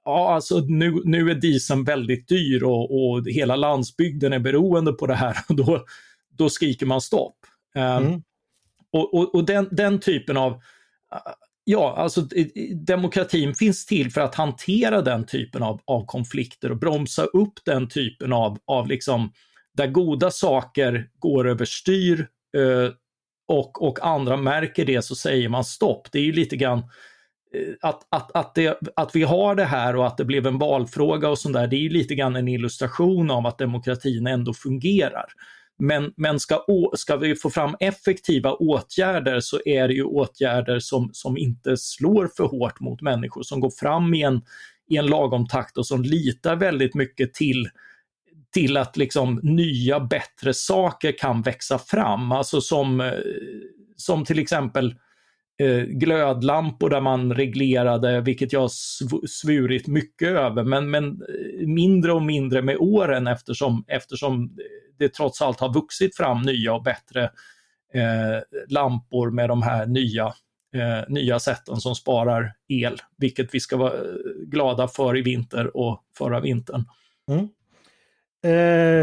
ja, 0.04 0.34
alltså 0.34 0.58
nu, 0.58 1.02
nu 1.04 1.30
är 1.30 1.34
dieseln 1.34 1.84
väldigt 1.84 2.28
dyr 2.28 2.62
och, 2.62 3.10
och 3.10 3.26
hela 3.26 3.56
landsbygden 3.56 4.32
är 4.32 4.38
beroende 4.38 4.92
på 4.92 5.06
det 5.06 5.14
här 5.14 5.36
och 5.48 5.56
då, 5.56 5.84
då 6.38 6.50
skriker 6.50 6.86
man 6.86 7.00
stopp. 7.00 7.36
Ehm, 7.74 8.06
mm. 8.06 8.22
Och, 8.92 9.14
och, 9.14 9.34
och 9.34 9.44
den, 9.44 9.68
den, 9.70 10.00
typen 10.00 10.36
av 10.36 10.62
Ja, 11.70 11.94
alltså 11.96 12.20
demokratin 12.74 13.54
finns 13.54 13.86
till 13.86 14.10
för 14.10 14.20
att 14.20 14.34
hantera 14.34 15.02
den 15.02 15.26
typen 15.26 15.62
av, 15.62 15.80
av 15.84 16.06
konflikter 16.06 16.70
och 16.70 16.76
bromsa 16.76 17.24
upp 17.24 17.52
den 17.64 17.88
typen 17.88 18.32
av, 18.32 18.58
av 18.66 18.86
liksom, 18.86 19.32
där 19.74 19.86
goda 19.86 20.30
saker 20.30 21.08
går 21.18 21.48
överstyr 21.48 22.28
eh, 22.56 22.92
och, 23.48 23.82
och 23.82 24.06
andra 24.06 24.36
märker 24.36 24.84
det 24.84 25.02
så 25.02 25.14
säger 25.14 25.48
man 25.48 25.64
stopp. 25.64 26.12
Det 26.12 26.18
är 26.18 26.22
ju 26.22 26.32
lite 26.32 26.56
grann 26.56 26.78
eh, 26.78 27.74
att, 27.80 28.06
att, 28.10 28.36
att, 28.36 28.54
det, 28.54 28.78
att 28.96 29.16
vi 29.16 29.22
har 29.22 29.54
det 29.54 29.64
här 29.64 29.96
och 29.96 30.06
att 30.06 30.16
det 30.16 30.24
blev 30.24 30.46
en 30.46 30.58
valfråga 30.58 31.28
och 31.28 31.38
sånt 31.38 31.54
där, 31.54 31.66
det 31.66 31.76
är 31.76 31.80
ju 31.80 31.88
lite 31.88 32.14
grann 32.14 32.36
en 32.36 32.48
illustration 32.48 33.30
av 33.30 33.46
att 33.46 33.58
demokratin 33.58 34.26
ändå 34.26 34.54
fungerar. 34.54 35.26
Men, 35.78 36.12
men 36.16 36.40
ska, 36.40 36.64
ska 36.96 37.16
vi 37.16 37.36
få 37.36 37.50
fram 37.50 37.76
effektiva 37.80 38.52
åtgärder 38.52 39.40
så 39.40 39.60
är 39.64 39.88
det 39.88 39.94
ju 39.94 40.04
åtgärder 40.04 40.78
som, 40.78 41.10
som 41.12 41.36
inte 41.36 41.76
slår 41.76 42.30
för 42.36 42.44
hårt 42.44 42.80
mot 42.80 43.02
människor, 43.02 43.42
som 43.42 43.60
går 43.60 43.70
fram 43.70 44.14
i 44.14 44.22
en, 44.22 44.42
i 44.90 44.96
en 44.96 45.06
lagom 45.06 45.48
takt 45.48 45.78
och 45.78 45.86
som 45.86 46.02
litar 46.02 46.56
väldigt 46.56 46.94
mycket 46.94 47.34
till 47.34 47.68
till 48.52 48.76
att 48.76 48.96
liksom 48.96 49.40
nya 49.42 50.00
bättre 50.00 50.54
saker 50.54 51.18
kan 51.18 51.42
växa 51.42 51.78
fram. 51.78 52.32
Alltså 52.32 52.60
som, 52.60 53.00
eh, 53.00 53.12
som 53.96 54.24
till 54.24 54.38
exempel 54.38 54.86
eh, 54.86 54.96
Eh, 55.60 55.82
glödlampor 55.82 56.90
där 56.90 57.00
man 57.00 57.34
reglerade, 57.34 58.20
vilket 58.20 58.52
jag 58.52 58.70
svurit 59.28 59.86
mycket 59.86 60.28
över, 60.28 60.64
men, 60.64 60.90
men 60.90 61.06
eh, 61.06 61.66
mindre 61.66 62.12
och 62.12 62.22
mindre 62.22 62.62
med 62.62 62.76
åren 62.76 63.26
eftersom, 63.26 63.84
eftersom 63.88 64.56
det 64.98 65.08
trots 65.08 65.42
allt 65.42 65.60
har 65.60 65.74
vuxit 65.74 66.16
fram 66.16 66.42
nya 66.42 66.74
och 66.74 66.82
bättre 66.82 67.22
eh, 67.94 68.42
lampor 68.68 69.30
med 69.30 69.48
de 69.48 69.62
här 69.62 69.86
nya, 69.86 70.26
eh, 70.74 71.04
nya 71.08 71.38
sätten 71.38 71.76
som 71.76 71.94
sparar 71.94 72.52
el, 72.68 72.96
vilket 73.16 73.54
vi 73.54 73.60
ska 73.60 73.76
vara 73.76 73.94
eh, 73.94 74.00
glada 74.46 74.88
för 74.88 75.16
i 75.16 75.22
vinter 75.22 75.76
och 75.76 76.04
förra 76.18 76.40
vintern. 76.40 76.84
Mm. 77.30 77.48
Eh, 78.44 78.50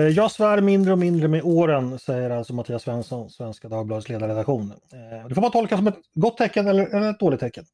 jag 0.07 0.31
svär 0.31 0.61
mindre 0.61 0.91
och 0.91 0.99
mindre 0.99 1.27
med 1.27 1.43
åren, 1.43 1.99
säger 1.99 2.29
alltså 2.29 2.53
Mattias 2.53 2.83
Svensson, 2.83 3.29
Svenska 3.29 3.69
Dagbladets 3.69 4.09
ledarredaktion. 4.09 4.71
Eh, 4.71 5.27
det 5.27 5.35
får 5.35 5.41
man 5.41 5.51
tolka 5.51 5.77
som 5.77 5.87
ett 5.87 5.99
gott 6.13 6.37
tecken 6.37 6.67
eller, 6.67 6.95
eller 6.95 7.09
ett 7.09 7.19
dåligt 7.19 7.39
tecken. 7.39 7.65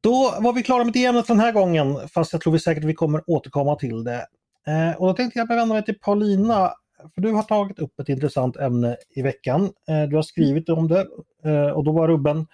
Då 0.00 0.34
var 0.40 0.52
vi 0.52 0.62
klara 0.62 0.84
med 0.84 0.92
det 0.92 1.04
ämnet 1.04 1.26
den 1.26 1.40
här 1.40 1.52
gången, 1.52 2.08
fast 2.08 2.32
jag 2.32 2.42
tror 2.42 2.52
vi 2.52 2.58
säkert 2.58 2.84
vi 2.84 2.94
kommer 2.94 3.22
återkomma 3.26 3.76
till 3.76 4.04
det. 4.04 4.26
Eh, 4.66 4.96
och 4.96 5.06
då 5.06 5.14
tänkte 5.14 5.38
jag 5.38 5.48
vända 5.48 5.74
mig 5.74 5.84
till 5.84 5.98
Paulina 5.98 6.72
för 7.14 7.20
du 7.20 7.32
har 7.32 7.42
tagit 7.42 7.78
upp 7.78 8.00
ett 8.00 8.08
intressant 8.08 8.56
ämne 8.56 8.96
i 9.10 9.22
veckan. 9.22 9.70
Eh, 9.88 10.02
du 10.02 10.16
har 10.16 10.22
skrivit 10.22 10.68
om 10.68 10.88
det 10.88 11.06
eh, 11.44 11.70
och 11.70 11.84
då 11.84 11.92
var 11.92 12.08
rubben 12.08 12.46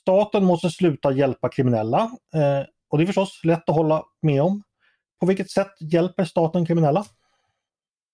Staten 0.00 0.44
måste 0.44 0.70
sluta 0.70 1.12
hjälpa 1.12 1.48
kriminella. 1.48 2.00
Eh, 2.34 2.66
och 2.90 2.98
det 2.98 3.04
är 3.04 3.06
förstås 3.06 3.40
lätt 3.44 3.68
att 3.68 3.76
hålla 3.76 4.02
med 4.22 4.42
om. 4.42 4.62
På 5.20 5.26
vilket 5.26 5.50
sätt 5.50 5.72
hjälper 5.80 6.24
staten 6.24 6.66
kriminella? 6.66 7.04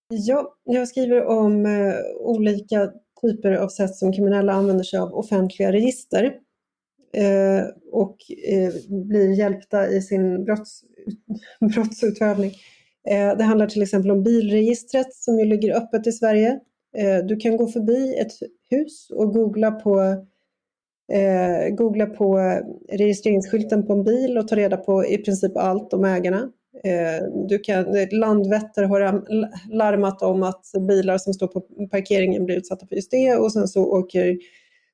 Ja, 0.09 0.55
jag 0.65 0.89
skriver 0.89 1.25
om 1.25 1.67
eh, 1.67 1.95
olika 2.21 2.93
typer 3.23 3.53
av 3.53 3.69
sätt 3.69 3.97
som 3.97 4.13
kriminella 4.13 4.53
använder 4.53 4.85
sig 4.85 4.99
av 4.99 5.15
offentliga 5.15 5.73
register 5.73 6.25
eh, 7.13 7.65
och 7.93 8.17
eh, 8.49 8.73
blir 8.89 9.39
hjälpta 9.39 9.89
i 9.89 10.03
sin 10.03 10.45
brotts, 10.45 10.85
brottsutövning. 11.75 12.53
Eh, 13.09 13.37
det 13.37 13.45
handlar 13.45 13.67
till 13.67 13.83
exempel 13.83 14.11
om 14.11 14.23
bilregistret 14.23 15.15
som 15.15 15.39
ju 15.39 15.45
ligger 15.45 15.77
öppet 15.77 16.07
i 16.07 16.13
Sverige. 16.13 16.61
Eh, 16.97 17.25
du 17.25 17.37
kan 17.37 17.57
gå 17.57 17.67
förbi 17.67 18.19
ett 18.19 18.33
hus 18.71 19.11
och 19.11 19.33
googla 19.33 19.71
på, 19.71 20.01
eh, 21.13 21.75
googla 21.75 22.07
på 22.07 22.39
eh, 22.39 22.61
registreringsskylten 22.97 23.87
på 23.87 23.93
en 23.93 24.05
bil 24.05 24.39
och 24.39 24.49
ta 24.49 24.57
reda 24.57 24.77
på 24.77 25.07
i 25.07 25.19
princip 25.19 25.57
allt 25.57 25.93
om 25.93 26.05
ägarna. 26.05 26.51
Eh, 26.85 27.47
du 27.49 27.59
kan, 27.59 27.87
Landvetter 28.11 28.83
har 28.83 29.25
larmat 29.75 30.23
om 30.23 30.43
att 30.43 30.67
bilar 30.89 31.19
som 31.19 31.35
står 31.35 31.47
på 31.47 31.61
parkeringen 31.91 32.45
blir 32.45 32.57
utsatta 32.57 32.87
för 32.87 32.97
just 32.97 33.11
det 33.11 33.37
och 33.37 33.53
sen 33.53 33.69
så 33.69 33.85
åker 33.85 34.39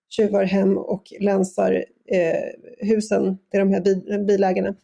tjuvar 0.08 0.44
hem 0.44 0.78
och 0.78 1.02
länsar 1.20 1.84
eh, 2.12 2.86
husen 2.88 3.38
till 3.50 3.60
de 3.60 3.72
här 3.72 4.24
bilägarna. 4.26 4.74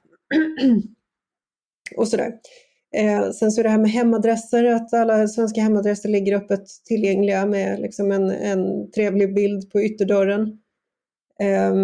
och 1.97 2.09
sådär. 2.09 2.33
Eh, 2.97 3.31
sen 3.31 3.51
så 3.51 3.61
är 3.61 3.63
det 3.63 3.71
här 3.71 3.79
med 3.79 3.91
hemadresser, 3.91 4.65
att 4.65 4.95
alla 4.95 5.29
svenska 5.29 5.61
hemadresser 5.61 6.09
ligger 6.09 6.37
öppet 6.37 6.65
tillgängliga 6.85 7.47
med 7.47 7.81
liksom 7.81 8.13
en, 8.13 8.31
en 8.31 8.91
trevlig 8.91 9.35
bild 9.35 9.71
på 9.71 9.81
ytterdörren. 9.83 10.59
Eh, 11.41 11.75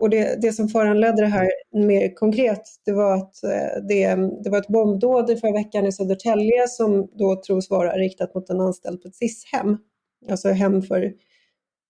och 0.00 0.10
det, 0.10 0.42
det 0.42 0.52
som 0.52 0.68
föranledde 0.68 1.22
det 1.22 1.28
här 1.28 1.48
mer 1.72 2.14
konkret, 2.14 2.62
det 2.84 2.92
var 2.92 3.14
att 3.14 3.44
eh, 3.44 3.82
det, 3.88 4.16
det 4.44 4.50
var 4.50 4.58
ett 4.58 4.68
bombdåd 4.68 5.30
i 5.30 5.36
förra 5.36 5.52
veckan 5.52 5.86
i 5.86 5.92
Södertälje 5.92 6.68
som 6.68 7.08
då 7.12 7.42
tros 7.46 7.70
vara 7.70 7.92
riktat 7.92 8.34
mot 8.34 8.50
en 8.50 8.60
anställd 8.60 9.02
på 9.02 9.08
ett 9.08 9.14
SIS-hem. 9.14 9.76
Alltså 10.30 10.48
hem 10.48 10.82
för 10.82 11.12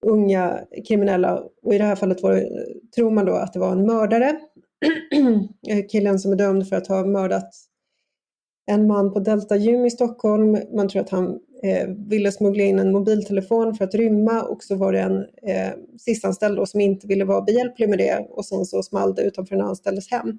unga 0.07 0.61
kriminella. 0.89 1.43
Och 1.63 1.75
i 1.75 1.79
det 1.79 1.85
här 1.85 1.97
fallet 1.97 2.23
var, 2.23 2.45
tror 2.95 3.11
man 3.11 3.27
då 3.27 3.33
att 3.33 3.53
det 3.53 3.59
var 3.59 3.73
en 3.73 3.87
mördare. 3.87 4.39
Killen 5.91 6.19
som 6.19 6.33
är 6.33 6.37
dömd 6.37 6.69
för 6.69 6.77
att 6.77 6.87
ha 6.87 7.07
mördat 7.07 7.55
en 8.67 8.87
man 8.87 9.13
på 9.13 9.21
Delta 9.21 9.57
Gym 9.57 9.85
i 9.85 9.91
Stockholm. 9.91 10.59
Man 10.77 10.89
tror 10.89 11.03
att 11.03 11.11
han 11.11 11.39
eh, 11.63 11.89
ville 11.89 12.33
smuggla 12.33 12.63
in 12.63 12.79
en 12.79 12.93
mobiltelefon 12.93 13.75
för 13.75 13.85
att 13.85 13.95
rymma 13.95 14.43
och 14.43 14.65
så 14.65 14.77
var 14.77 14.93
det 14.93 15.01
en 15.01 15.27
eh, 15.43 15.73
SIS-anställd 15.99 16.69
som 16.69 16.81
inte 16.81 17.07
ville 17.07 17.25
vara 17.25 17.43
behjälplig 17.43 17.89
med 17.89 17.99
det 17.99 18.27
och 18.31 18.45
sen 18.45 18.65
så 18.65 18.83
small 18.83 19.15
det 19.15 19.23
utanför 19.23 19.57
den 19.57 19.65
anställdes 19.65 20.11
hem. 20.11 20.39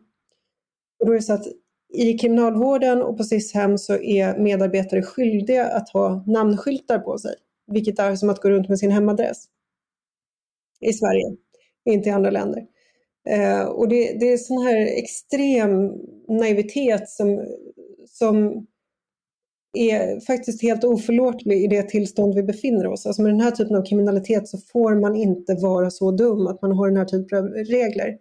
Och 0.99 1.05
då 1.05 1.11
är 1.11 1.15
det 1.15 1.21
så 1.21 1.33
att 1.33 1.47
i 1.93 2.17
kriminalvården 2.17 3.01
och 3.01 3.17
på 3.17 3.23
SIS-hem 3.23 3.77
så 3.77 3.93
är 3.93 4.37
medarbetare 4.37 5.03
skyldiga 5.03 5.65
att 5.65 5.89
ha 5.89 6.23
namnskyltar 6.27 6.99
på 6.99 7.17
sig, 7.17 7.35
vilket 7.71 7.99
är 7.99 8.15
som 8.15 8.29
att 8.29 8.41
gå 8.41 8.49
runt 8.49 8.69
med 8.69 8.79
sin 8.79 8.91
hemadress 8.91 9.45
i 10.79 10.93
Sverige, 10.93 11.35
inte 11.85 12.09
i 12.09 12.11
andra 12.11 12.29
länder. 12.29 12.65
Eh, 13.29 13.61
och 13.61 13.89
det, 13.89 14.19
det 14.19 14.33
är 14.33 14.37
sån 14.37 14.63
här 14.63 14.77
extrem 14.77 15.93
naivitet 16.27 17.09
som 17.09 17.45
som 18.07 18.67
är 19.73 20.19
faktiskt 20.19 20.61
helt 20.61 20.83
oförlåtlig 20.83 21.63
i 21.63 21.67
det 21.67 21.83
tillstånd 21.83 22.35
vi 22.35 22.43
befinner 22.43 22.87
oss. 22.87 23.05
Alltså 23.05 23.21
med 23.21 23.31
den 23.31 23.41
här 23.41 23.51
typen 23.51 23.75
av 23.75 23.85
kriminalitet 23.85 24.47
så 24.47 24.57
får 24.57 24.95
man 24.95 25.15
inte 25.15 25.55
vara 25.55 25.89
så 25.89 26.11
dum 26.11 26.47
att 26.47 26.61
man 26.61 26.71
har 26.71 26.87
den 26.87 26.97
här 26.97 27.05
typen 27.05 27.37
av 27.37 27.45
regler. 27.45 28.17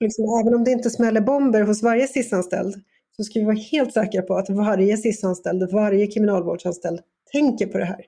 Liksom, 0.00 0.24
även 0.42 0.54
om 0.54 0.64
det 0.64 0.70
inte 0.70 0.90
smäller 0.90 1.20
bomber 1.20 1.62
hos 1.62 1.82
varje 1.82 2.08
SIS-anställd 2.08 2.74
så 3.16 3.24
ska 3.24 3.38
vi 3.38 3.44
vara 3.44 3.56
helt 3.56 3.92
säkra 3.92 4.22
på 4.22 4.34
att 4.34 4.50
varje 4.50 4.96
SIS-anställd, 4.96 5.72
varje 5.72 6.06
kriminalvårdsanställd 6.06 7.00
tänker 7.32 7.66
på 7.66 7.78
det 7.78 7.84
här. 7.84 8.04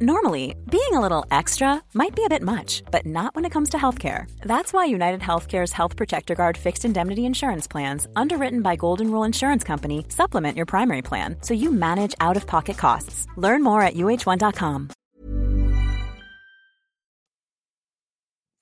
Normally, 0.00 0.56
being 0.70 0.92
a 0.92 1.00
little 1.00 1.24
extra 1.30 1.80
might 1.92 2.16
be 2.16 2.24
a 2.24 2.28
bit 2.28 2.42
much, 2.42 2.82
but 2.90 3.06
not 3.06 3.32
when 3.36 3.44
it 3.44 3.52
comes 3.52 3.70
to 3.70 3.76
healthcare. 3.76 4.26
That's 4.42 4.72
why 4.72 4.86
United 4.86 5.20
Healthcare's 5.20 5.72
Health 5.72 5.94
Protector 5.96 6.34
Guard 6.34 6.56
fixed 6.56 6.84
indemnity 6.84 7.26
insurance 7.26 7.68
plans, 7.68 8.08
underwritten 8.16 8.60
by 8.60 8.74
Golden 8.74 9.12
Rule 9.12 9.22
Insurance 9.22 9.62
Company, 9.62 10.04
supplement 10.08 10.56
your 10.56 10.66
primary 10.66 11.00
plan 11.02 11.36
so 11.42 11.54
you 11.54 11.70
manage 11.70 12.12
out 12.18 12.36
of 12.36 12.44
pocket 12.46 12.76
costs. 12.76 13.28
Learn 13.36 13.62
more 13.62 13.82
at 13.82 13.94
uh1.com. 13.94 14.88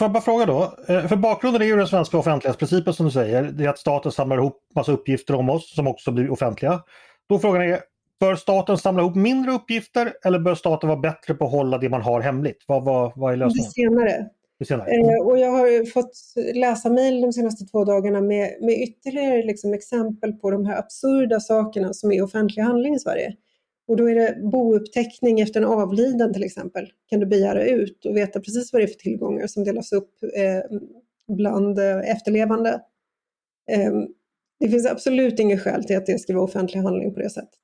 Får 0.01 0.21
fråga 0.21 0.47
då, 0.47 0.63
eh, 0.89 1.07
för 1.07 1.17
bakgrunden 1.17 1.63
är 1.63 1.67
ju 1.67 1.77
den 1.77 1.89
svenska 1.89 2.19
offentlighetsprincipen 2.19 2.95
som 2.95 3.07
du 3.07 3.13
säger, 3.13 3.43
det 3.43 3.65
är 3.65 3.69
att 3.69 3.79
staten 3.79 4.13
samlar 4.13 4.37
ihop 4.37 4.57
massa 4.75 4.93
uppgifter 4.93 5.35
om 5.35 5.51
oss 5.51 5.75
som 5.75 5.87
också 5.87 6.11
blir 6.11 6.31
offentliga. 6.31 6.83
Då 7.29 7.39
frågan 7.39 7.63
är, 7.63 7.81
Bör 8.23 8.37
staten 8.37 8.79
samla 8.79 9.03
ihop 9.03 9.15
mindre 9.15 9.53
uppgifter 9.53 10.13
eller 10.25 10.39
bör 10.39 10.55
staten 10.55 10.89
vara 10.89 11.01
bättre 11.01 11.35
på 11.35 11.45
att 11.45 11.51
hålla 11.51 11.79
det 11.79 11.89
man 11.89 12.03
har 12.03 12.21
hemligt? 12.21 12.65
Vad, 12.67 12.85
vad, 12.85 13.13
vad 13.17 13.33
är 13.33 13.37
lösningen? 13.37 13.69
Det 13.69 13.83
senare. 13.83 14.29
Det 14.59 14.65
senare. 14.65 14.91
Eh, 14.91 15.27
och 15.27 15.39
jag 15.39 15.51
har 15.51 15.91
fått 15.91 16.13
läsa 16.55 16.91
mejl 16.91 17.21
de 17.21 17.33
senaste 17.33 17.65
två 17.65 17.85
dagarna 17.85 18.21
med, 18.21 18.57
med 18.61 18.83
ytterligare 18.83 19.43
liksom 19.43 19.75
exempel 19.75 20.33
på 20.33 20.51
de 20.51 20.67
här 20.67 20.79
absurda 20.79 21.41
sakerna 21.41 21.93
som 21.93 22.13
är 22.13 22.23
offentlig 22.23 22.63
handling 22.63 22.95
i 22.95 22.99
Sverige. 22.99 23.35
Och 23.89 23.97
då 23.97 24.11
är 24.11 24.15
det 24.15 24.39
bouppteckning 24.53 25.41
efter 25.41 25.61
en 25.61 25.67
avliden 25.67 26.33
till 26.33 26.45
exempel. 26.45 26.89
Kan 27.07 27.21
du 27.21 27.27
begära 27.27 27.65
ut 27.65 28.05
och 28.05 28.17
veta 28.17 28.41
precis 28.41 28.73
vad 28.73 28.83
det 28.83 28.87
är 28.87 28.89
för 28.89 28.95
tillgångar 28.95 29.47
som 29.47 29.65
delas 29.65 29.93
upp 29.93 30.13
eh, 30.37 30.79
bland 31.37 31.79
eh, 31.79 32.11
efterlevande. 32.11 32.71
Eh, 33.71 33.93
det 34.61 34.69
finns 34.69 34.87
absolut 34.87 35.41
inget 35.41 35.63
skäl 35.63 35.85
till 35.85 35.97
att 35.97 36.07
det 36.07 36.19
ska 36.19 36.35
vara 36.35 36.45
offentlig 36.45 36.81
handling 36.81 37.15
på 37.15 37.21
det 37.21 37.31
sättet. 37.31 37.62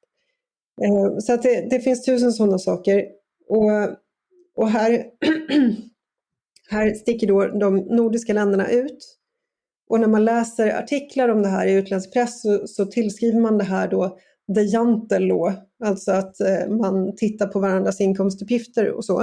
Eh, 0.85 1.19
så 1.19 1.33
att 1.33 1.43
det, 1.43 1.67
det 1.71 1.81
finns 1.81 2.05
tusen 2.05 2.33
sådana 2.33 2.59
saker. 2.59 3.05
Och, 3.49 3.71
och 4.57 4.69
här, 4.71 5.05
här 6.71 6.95
sticker 6.95 7.27
då 7.27 7.47
de 7.47 7.77
nordiska 7.77 8.33
länderna 8.33 8.71
ut. 8.71 9.19
Och 9.89 10.01
när 10.01 10.09
man 10.09 10.25
läser 10.25 10.79
artiklar 10.79 11.29
om 11.29 11.43
det 11.43 11.49
här 11.49 11.67
i 11.67 11.73
utländsk 11.73 12.13
press 12.13 12.43
så, 12.43 12.67
så 12.67 12.87
tillskriver 12.87 13.41
man 13.41 13.59
det 13.59 13.65
här 13.65 13.89
då 13.89 14.19
the 14.55 14.63
jantel 14.63 15.27
law, 15.27 15.55
alltså 15.85 16.13
att 16.13 16.41
eh, 16.41 16.69
man 16.69 17.17
tittar 17.17 17.47
på 17.47 17.61
varandras 17.61 18.01
inkomstuppgifter 18.01 18.91
och 18.91 19.05
så. 19.05 19.23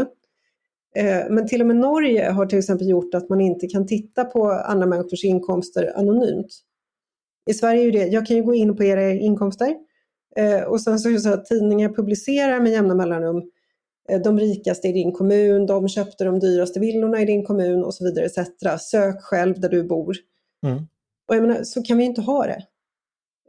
Eh, 0.96 1.24
men 1.30 1.48
till 1.48 1.62
och 1.62 1.68
med 1.68 1.76
Norge 1.76 2.30
har 2.30 2.46
till 2.46 2.60
exempel 2.60 2.89
gjort 2.89 3.13
att 3.13 3.30
man 3.30 3.41
inte 3.41 3.68
kan 3.68 3.88
titta 3.88 4.26
på 4.26 4.52
andra 4.52 4.86
människors 4.86 5.24
inkomster 5.24 5.94
anonymt. 5.96 6.48
I 7.50 7.54
Sverige 7.54 7.88
är 7.88 7.91
det, 7.91 8.08
jag 8.08 8.26
kan 8.26 8.38
ju 8.38 8.44
gå 8.44 8.54
in 8.54 8.76
på 8.76 8.84
era 8.84 9.12
inkomster 9.12 9.76
och 10.67 10.82
sen 10.82 11.00
så 11.00 11.19
så 11.19 11.34
att 11.34 11.45
tidningar 11.45 11.89
publicerar 11.89 12.60
med 12.60 12.71
jämna 12.71 12.95
mellanrum 12.95 13.52
eh, 14.10 14.21
de 14.21 14.39
rikaste 14.39 14.88
i 14.88 14.91
din 14.91 15.12
kommun, 15.12 15.65
de 15.65 15.89
köpte 15.89 16.24
de 16.24 16.39
dyraste 16.39 16.80
villorna 16.80 17.21
i 17.21 17.26
din 17.26 17.45
kommun 17.45 17.84
och 17.84 17.93
så 17.93 18.04
vidare. 18.04 18.26
etc. 18.26 18.39
Sök 18.80 19.21
själv 19.21 19.60
där 19.60 19.69
du 19.69 19.84
bor. 19.84 20.15
Mm. 20.63 20.78
Och 21.28 21.36
jag 21.36 21.41
menar, 21.41 21.63
så 21.63 21.84
kan 21.84 21.98
vi 21.98 22.04
inte 22.04 22.21
ha 22.21 22.45
det. 22.45 22.65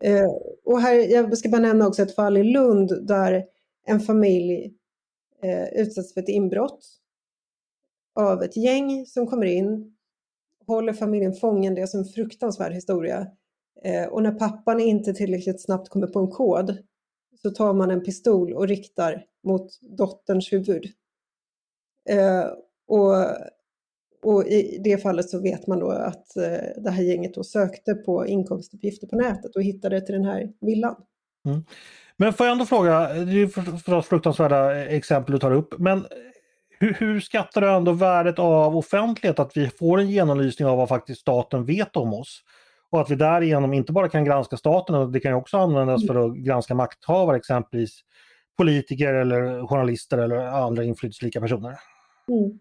Eh, 0.01 0.31
och 0.65 0.81
här, 0.81 0.95
jag 0.95 1.39
ska 1.39 1.49
bara 1.49 1.61
nämna 1.61 1.87
också 1.87 2.03
ett 2.03 2.15
fall 2.15 2.37
i 2.37 2.45
Lund 2.45 3.07
där 3.07 3.45
en 3.87 4.01
familj 4.01 4.75
eh, 5.43 5.69
utsätts 5.81 6.15
för 6.15 6.21
ett 6.21 6.29
inbrott 6.29 6.87
av 8.15 8.43
ett 8.43 8.57
gäng 8.57 9.07
som 9.07 9.27
kommer 9.27 9.47
in, 9.47 9.97
håller 10.67 10.93
familjen 10.93 11.35
fången, 11.35 11.75
det 11.75 11.81
är 11.81 11.83
alltså 11.83 11.99
en 11.99 12.05
fruktansvärd 12.05 12.73
historia. 12.73 13.27
Eh, 13.85 14.07
och 14.07 14.23
när 14.23 14.33
pappan 14.33 14.81
inte 14.81 15.13
tillräckligt 15.13 15.65
snabbt 15.65 15.89
kommer 15.89 16.07
på 16.07 16.19
en 16.19 16.31
kod 16.31 16.79
så 17.43 17.51
tar 17.51 17.75
man 17.75 17.91
en 17.91 18.05
pistol 18.05 18.53
och 18.53 18.69
riktar 18.69 19.25
mot 19.45 19.81
dotterns 19.99 20.53
huvud. 20.53 20.85
Eh, 22.09 22.45
och, 22.89 23.15
och 24.23 24.47
i 24.47 24.81
det 24.85 24.99
fallet 25.03 25.31
så 25.31 25.43
vet 25.43 25.67
man 25.67 25.79
då 25.79 25.91
att 25.91 26.37
eh, 26.37 26.83
det 26.83 26.91
här 26.91 27.03
gänget 27.03 27.35
då 27.35 27.45
sökte 27.45 27.95
på 27.95 28.27
inkomstuppgifter 28.27 29.07
på 29.07 29.17
nätet 29.17 29.57
och 29.57 29.63
hittade 29.63 30.01
till 30.01 30.15
den 30.15 30.25
här 30.25 30.53
villan. 30.61 30.97
Mm. 31.47 31.65
Men 32.17 32.33
får 32.33 32.47
jag 32.47 32.53
ändå 32.53 32.67
fråga, 32.67 33.15
det 33.15 33.43
är 33.43 33.47
förstås 33.47 34.07
fruktansvärda 34.07 34.77
eh, 34.77 34.95
exempel 34.95 35.33
du 35.33 35.39
tar 35.39 35.53
upp, 35.53 35.79
men 35.79 36.07
hur, 36.79 36.95
hur, 36.95 37.21
skattar 37.21 37.61
du 37.61 37.71
ändå 37.71 37.93
värdet 37.93 38.39
av 38.39 38.77
offentlighet, 38.77 39.39
att 39.39 39.57
vi 39.57 39.69
får 39.69 39.99
en 39.99 40.11
genomlysning 40.11 40.69
av 40.69 40.77
vad 40.79 40.89
faktiskt 40.89 41.21
staten 41.21 41.65
vet 41.65 41.97
om 41.97 42.15
oss? 42.15 42.43
Och 42.91 43.01
att 43.01 43.11
vi 43.11 43.15
därigenom 43.15 43.73
inte 43.73 43.93
bara 43.93 44.09
kan 44.09 44.25
granska 44.25 44.57
staten, 44.57 45.13
det 45.13 45.21
kan 45.21 45.35
också 45.35 45.57
användas 45.57 46.03
mm. 46.03 46.15
för 46.15 46.27
att 46.27 46.37
granska 46.37 46.75
makthavare, 46.75 47.37
exempelvis 47.37 48.01
politiker 48.59 49.15
eller 49.15 49.67
journalister 49.67 50.19
eller 50.19 50.37
andra 50.37 50.85
inflytelserika 50.85 51.41
personer. 51.41 51.79
Mm. 52.29 52.59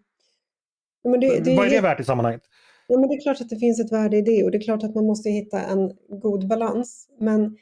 Men 1.04 1.20
det, 1.20 1.44
det, 1.44 1.56
Vad 1.56 1.66
är 1.66 1.70
det 1.70 1.80
värt 1.80 2.00
i 2.00 2.04
sammanhanget? 2.04 2.42
Ja, 2.88 2.98
men 2.98 3.08
det 3.08 3.14
är 3.14 3.22
klart 3.22 3.40
att 3.40 3.48
det 3.48 3.58
finns 3.58 3.80
ett 3.80 3.92
värde 3.92 4.16
i 4.16 4.22
det 4.22 4.44
och 4.44 4.50
det 4.50 4.58
är 4.58 4.62
klart 4.62 4.82
att 4.82 4.94
man 4.94 5.06
måste 5.06 5.30
hitta 5.30 5.60
en 5.60 5.92
god 6.08 6.48
balans. 6.48 7.08
Men 7.20 7.56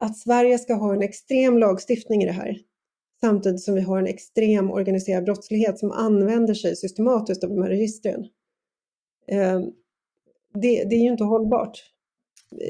att 0.00 0.18
Sverige 0.18 0.58
ska 0.58 0.74
ha 0.74 0.94
en 0.94 1.02
extrem 1.02 1.58
lagstiftning 1.58 2.22
i 2.22 2.26
det 2.26 2.32
här 2.32 2.56
samtidigt 3.20 3.60
som 3.60 3.74
vi 3.74 3.80
har 3.80 3.98
en 3.98 4.06
extrem 4.06 4.70
organiserad 4.70 5.24
brottslighet 5.24 5.78
som 5.78 5.90
använder 5.90 6.54
sig 6.54 6.76
systematiskt 6.76 7.44
av 7.44 7.50
de 7.50 7.62
här 7.62 7.68
registren. 7.68 8.26
Det, 10.54 10.84
det 10.84 10.94
är 10.94 11.00
ju 11.00 11.10
inte 11.10 11.24
hållbart. 11.24 11.84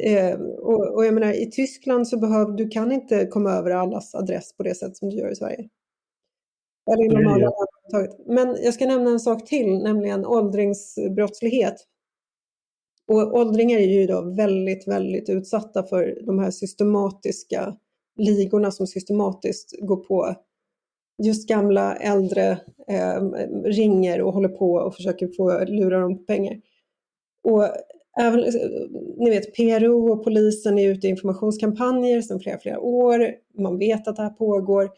Eh, 0.05 0.41
och, 0.41 0.95
och, 0.95 1.07
jag 1.07 1.15
menar, 1.15 1.33
i 1.33 1.51
Tyskland 1.51 2.09
så 2.09 2.19
behöver 2.19 2.53
du 2.53 2.69
kan 2.69 2.93
inte 2.93 3.27
komma 3.27 3.51
över 3.51 3.71
allas 3.71 4.15
adress 4.15 4.57
på 4.57 4.63
det 4.63 4.75
sätt 4.75 4.97
som 4.97 5.11
du 5.11 5.17
gör 5.17 5.31
i 5.31 5.37
Sverige. 5.37 5.69
Eller 6.93 7.05
i 7.05 7.09
normala 7.09 7.53
Men 8.27 8.57
jag 8.63 8.75
ska 8.75 8.87
nämna 8.87 9.11
en 9.11 9.21
sak 9.21 9.47
till, 9.47 9.79
nämligen 9.79 10.27
åldringsbrottslighet. 10.27 11.87
Och 13.07 13.35
åldringar 13.35 13.79
är 13.79 13.87
ju 13.87 14.07
då 14.07 14.23
väldigt, 14.23 14.89
väldigt 14.89 15.29
utsatta 15.29 15.83
för 15.83 16.23
de 16.27 16.39
här 16.39 16.51
systematiska 16.51 17.77
ligorna 18.17 18.71
som 18.71 18.87
systematiskt 18.87 19.75
går 19.81 19.97
på 19.97 20.35
just 21.23 21.49
gamla 21.49 21.97
äldre 21.97 22.51
eh, 22.89 23.23
ringer 23.65 24.23
och 24.23 24.33
håller 24.33 24.49
på 24.49 24.73
och 24.73 24.95
försöker 24.95 25.29
få 25.37 25.65
lura 25.65 26.01
dem 26.01 26.19
på 26.19 26.25
pengar. 26.25 26.57
Och 27.45 27.65
även, 28.21 28.41
eh, 28.45 28.53
ni 29.17 29.31
vet, 29.31 29.55
PRO 29.55 30.13
och 30.13 30.25
polisen 30.25 30.79
är 30.79 30.91
ute 30.91 31.07
i 31.07 31.11
informationskampanjer 31.11 32.21
sedan 32.21 32.41
flera, 32.41 32.59
flera 32.59 32.81
år. 32.81 33.35
Man 33.59 33.79
vet 33.79 34.09
att 34.09 34.17
det 34.17 34.23
här 34.23 34.31
pågår. 34.31 34.91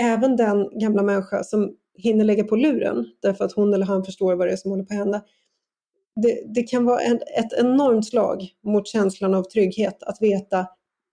Även 0.00 0.36
den 0.36 0.78
gamla 0.78 1.02
människa 1.02 1.42
som 1.42 1.76
hinner 1.94 2.24
lägga 2.24 2.44
på 2.44 2.56
luren 2.56 3.04
därför 3.22 3.44
att 3.44 3.52
hon 3.52 3.74
eller 3.74 3.86
han 3.86 4.04
förstår 4.04 4.34
vad 4.34 4.46
det 4.46 4.52
är 4.52 4.56
som 4.56 4.70
håller 4.70 4.84
på 4.84 4.94
att 4.94 4.98
hända. 4.98 5.22
Det, 6.22 6.42
det 6.54 6.62
kan 6.62 6.84
vara 6.84 7.00
en, 7.00 7.16
ett 7.16 7.52
enormt 7.58 8.06
slag 8.06 8.48
mot 8.64 8.88
känslan 8.88 9.34
av 9.34 9.42
trygghet 9.42 10.02
att 10.02 10.22
veta 10.22 10.66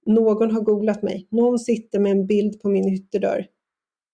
någon 0.05 0.51
har 0.51 0.61
googlat 0.61 1.01
mig, 1.01 1.27
någon 1.31 1.59
sitter 1.59 1.99
med 1.99 2.11
en 2.11 2.27
bild 2.27 2.61
på 2.61 2.69
min 2.69 2.93
ytterdörr 2.93 3.47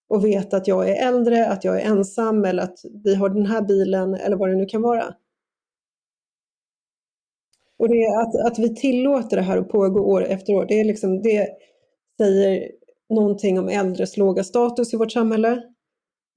och 0.10 0.26
vet 0.26 0.54
att 0.54 0.68
jag 0.68 0.90
är 0.90 1.08
äldre, 1.08 1.48
att 1.48 1.64
jag 1.64 1.82
är 1.82 1.86
ensam 1.86 2.46
eller 2.46 2.64
att 2.64 2.80
vi 3.04 3.16
har 3.16 3.30
den 3.30 3.46
här 3.46 3.62
bilen 3.62 4.16
eller 4.16 4.36
vad 4.36 4.50
det 4.50 4.56
nu 4.56 4.66
kan 4.66 4.82
vara. 4.82 5.16
Och 7.80 7.90
det 7.90 8.04
är 8.04 8.22
att, 8.22 8.52
att 8.52 8.60
vi 8.60 8.76
tillåter 8.76 9.38
det 9.38 9.44
här 9.44 9.58
att 9.58 9.70
pågå 9.70 10.00
år 10.00 10.26
efter 10.26 10.54
år, 10.54 10.66
det, 10.68 10.80
är 10.80 10.86
liksom, 10.86 11.22
det 11.22 11.50
säger 12.18 12.72
någonting 13.10 13.60
om 13.60 13.70
äldres 13.70 14.18
låga 14.18 14.44
status 14.44 14.94
i 14.94 14.98
vårt 14.98 15.12
samhälle. 15.12 15.62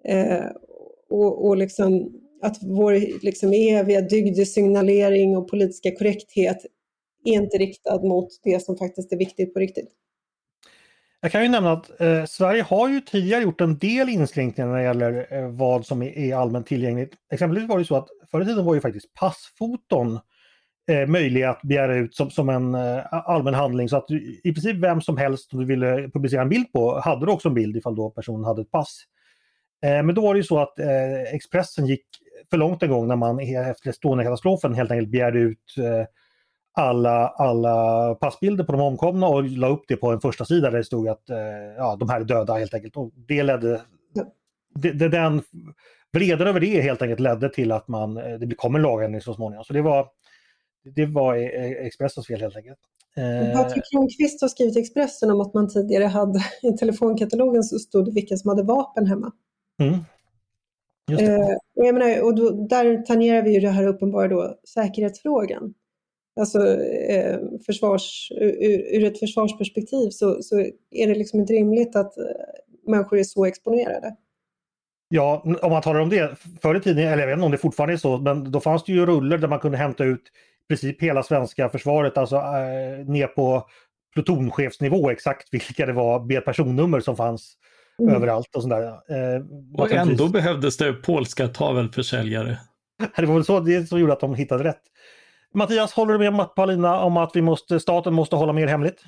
Eh, 0.05 0.45
och, 1.11 1.47
och 1.47 1.57
liksom 1.57 2.13
att 2.43 2.57
vår 2.63 3.23
liksom 3.25 3.53
eviga 3.53 4.01
dygdesignalering 4.01 5.37
och 5.37 5.51
politiska 5.51 5.97
korrekthet 5.97 6.67
är 7.25 7.33
inte 7.33 7.59
riktad 7.59 8.03
mot 8.03 8.29
det 8.43 8.65
som 8.65 8.77
faktiskt 8.77 9.13
är 9.13 9.17
viktigt 9.17 9.55
på 9.55 9.61
riktigt. 9.61 9.89
Jag 11.21 11.33
kan 11.33 11.43
ju 11.43 11.49
nämna 11.49 11.73
att 11.73 12.01
eh, 12.01 12.25
Sverige 12.25 12.63
har 12.63 12.89
ju 12.89 13.01
tidigare 13.01 13.43
gjort 13.43 13.61
en 13.61 13.79
del 13.79 14.09
inskränkningar 14.09 14.71
när 14.71 14.77
det 14.77 14.85
gäller 14.85 15.27
eh, 15.31 15.49
vad 15.51 15.87
som 15.87 16.03
är, 16.03 16.19
är 16.19 16.35
allmänt 16.35 16.67
tillgängligt. 16.67 17.13
Exempelvis 17.33 17.69
var 17.69 17.79
det 17.79 17.85
så 17.85 17.97
att 17.97 18.09
förr 18.31 18.43
i 18.43 18.45
tiden 18.45 18.65
var 18.65 18.75
ju 18.75 18.81
faktiskt 18.81 19.15
passfoton 19.15 20.19
eh, 20.89 21.07
möjliga 21.07 21.51
att 21.51 21.63
begära 21.63 21.97
ut 21.97 22.15
som, 22.15 22.31
som 22.31 22.49
en 22.49 22.75
eh, 22.75 23.05
allmän 23.11 23.55
handling 23.55 23.89
så 23.89 23.97
att 23.97 24.09
du, 24.09 24.41
i 24.45 24.53
princip 24.53 24.77
vem 24.77 25.01
som 25.01 25.17
helst 25.17 25.51
som 25.51 25.59
du 25.59 25.67
ville 25.67 26.11
publicera 26.11 26.43
en 26.43 26.49
bild 26.49 26.73
på 26.73 27.01
hade 27.01 27.27
du 27.27 27.33
också 27.33 27.49
en 27.49 27.55
bild 27.55 27.77
ifall 27.77 27.97
då 27.97 28.11
personen 28.11 28.45
hade 28.45 28.63
ett 28.63 28.71
pass. 28.71 29.05
Eh, 29.83 30.03
men 30.03 30.15
då 30.15 30.21
var 30.23 30.35
det 30.35 30.39
ju 30.39 30.45
så 30.45 30.59
att 30.59 30.79
eh, 30.79 31.35
Expressen 31.35 31.87
gick 31.87 32.05
för 32.51 32.57
långt 32.57 32.83
en 32.83 32.91
gång 32.91 33.09
när 33.09 33.17
man 33.17 33.39
efter 33.71 33.91
Estonia-katastrofen 33.91 34.75
helt 34.75 34.91
enkelt 34.91 35.11
begärde 35.11 35.39
ut 35.39 35.75
eh, 35.79 36.07
alla, 36.73 37.29
alla 37.29 38.15
passbilder 38.15 38.65
på 38.65 38.73
de 38.73 38.81
omkomna 38.81 39.29
och 39.29 39.45
la 39.45 39.69
upp 39.69 39.85
det 39.89 39.97
på 39.97 40.11
en 40.11 40.21
första 40.21 40.45
sida 40.45 40.71
där 40.71 40.79
det 40.79 40.85
stod 40.85 41.09
att 41.09 41.31
eh, 41.31 41.37
ja, 41.77 41.97
de 41.97 42.09
här 42.09 42.21
är 42.21 42.25
döda 42.25 42.55
helt 42.55 42.75
enkelt. 42.75 42.97
Och 42.97 43.13
det 43.15 43.43
ledde, 43.43 43.81
det, 44.75 44.93
det, 44.93 45.09
den 45.09 45.43
vreden 46.13 46.47
över 46.47 46.61
det 46.61 46.81
helt 46.81 47.03
enkelt 47.03 47.21
ledde 47.21 47.49
till 47.49 47.73
att 47.73 47.89
man, 47.89 48.15
det 48.15 48.55
kom 48.57 48.75
en 48.75 48.83
lagändring 48.83 49.21
så 49.21 49.35
småningom. 49.35 49.65
Så 49.65 49.73
det 49.73 49.83
var, 49.83 50.09
det 50.95 51.07
var 51.07 51.37
Expressens 51.87 52.27
fel 52.27 52.41
helt 52.41 52.57
enkelt. 52.57 52.79
Patrik 53.55 53.85
Kronqvist 53.93 54.41
har 54.41 54.49
skrivit 54.49 54.77
Expressen 54.77 55.31
om 55.31 55.41
att 55.41 55.55
man 55.55 55.69
tidigare 55.69 56.05
hade 56.05 56.39
i 56.63 56.73
telefonkatalogen 56.73 57.63
så 57.63 57.79
stod 57.79 58.05
det 58.05 58.11
vilka 58.11 58.37
som 58.37 58.49
hade 58.49 58.63
vapen 58.63 59.07
hemma. 59.07 59.33
Mm. 59.83 59.95
Eh, 61.11 61.57
och 61.77 61.87
jag 61.87 61.95
menar, 61.95 62.23
och 62.23 62.35
då, 62.35 62.51
där 62.51 63.03
tangerar 63.03 63.43
vi 63.43 63.55
ju 63.55 63.61
det 63.61 63.71
här 63.71 63.87
uppenbara 63.87 64.29
då, 64.29 64.55
säkerhetsfrågan. 64.75 65.75
Alltså 66.41 66.59
eh, 66.83 67.39
försvars, 67.67 68.33
ur, 68.37 68.97
ur, 68.97 69.05
ett 69.05 69.19
försvarsperspektiv 69.19 70.11
så, 70.11 70.43
så 70.43 70.59
är 70.91 71.07
det 71.07 71.15
liksom 71.15 71.41
inte 71.41 71.53
rimligt 71.53 71.97
att 71.97 72.19
eh, 72.19 72.25
människor 72.87 73.19
är 73.19 73.25
så 73.25 73.45
exponerade. 73.45 74.17
Ja, 75.09 75.43
om 75.63 75.73
man 75.73 75.83
talar 75.83 76.01
om 76.01 76.09
det. 76.09 76.37
Förr 76.63 76.77
i 76.77 76.81
tiden, 76.81 77.09
eller 77.09 77.19
jag 77.19 77.27
vet 77.27 77.35
inte 77.35 77.45
om 77.45 77.53
det 77.53 77.59
fortfarande 77.59 77.95
är 77.95 77.97
så, 77.97 78.19
men 78.19 78.53
då 78.53 78.61
fanns 78.61 78.85
det 78.85 78.93
ju 78.93 79.07
ruller 79.07 79.39
där 79.39 79.49
man 79.49 79.61
kunde 79.61 79.79
hämta 79.79 80.05
ut 80.05 80.23
i 80.23 80.48
princip 80.69 81.03
hela 81.03 81.23
svenska 81.23 81.69
försvaret, 81.69 82.19
alltså 82.19 82.37
eh, 82.37 83.07
ner 83.07 83.27
på 83.27 83.69
plutonchefsnivå 84.15 85.11
exakt 85.11 85.49
vilka 85.53 85.87
det 85.87 85.93
var, 85.93 86.21
med 86.21 86.45
personnummer 86.45 87.01
som 87.01 87.17
fanns 87.17 87.55
mm. 88.03 88.15
överallt 88.15 88.57
och 88.57 88.63
sådär. 88.63 88.83
Eh, 88.87 89.43
och 89.75 89.93
ändå 89.93 90.29
behövdes 90.29 90.77
det 90.77 90.93
polska 90.93 91.49
tavelförsäljare. 91.49 92.59
det 93.17 93.27
var 93.27 93.35
väl 93.35 93.45
så 93.45 93.61
det 93.61 93.89
som 93.89 94.01
gjorde 94.01 94.13
att 94.13 94.21
de 94.21 94.35
hittade 94.35 94.65
rätt. 94.65 94.83
Mattias, 95.55 95.93
håller 95.93 96.19
du 96.19 96.31
med 96.31 96.55
Paulina 96.55 97.01
om 97.01 97.17
att 97.17 97.31
vi 97.35 97.43
måste, 97.43 97.81
staten 97.81 98.15
måste 98.15 98.37
hålla 98.37 98.53
mer 98.53 98.67
hemligt? 98.67 99.05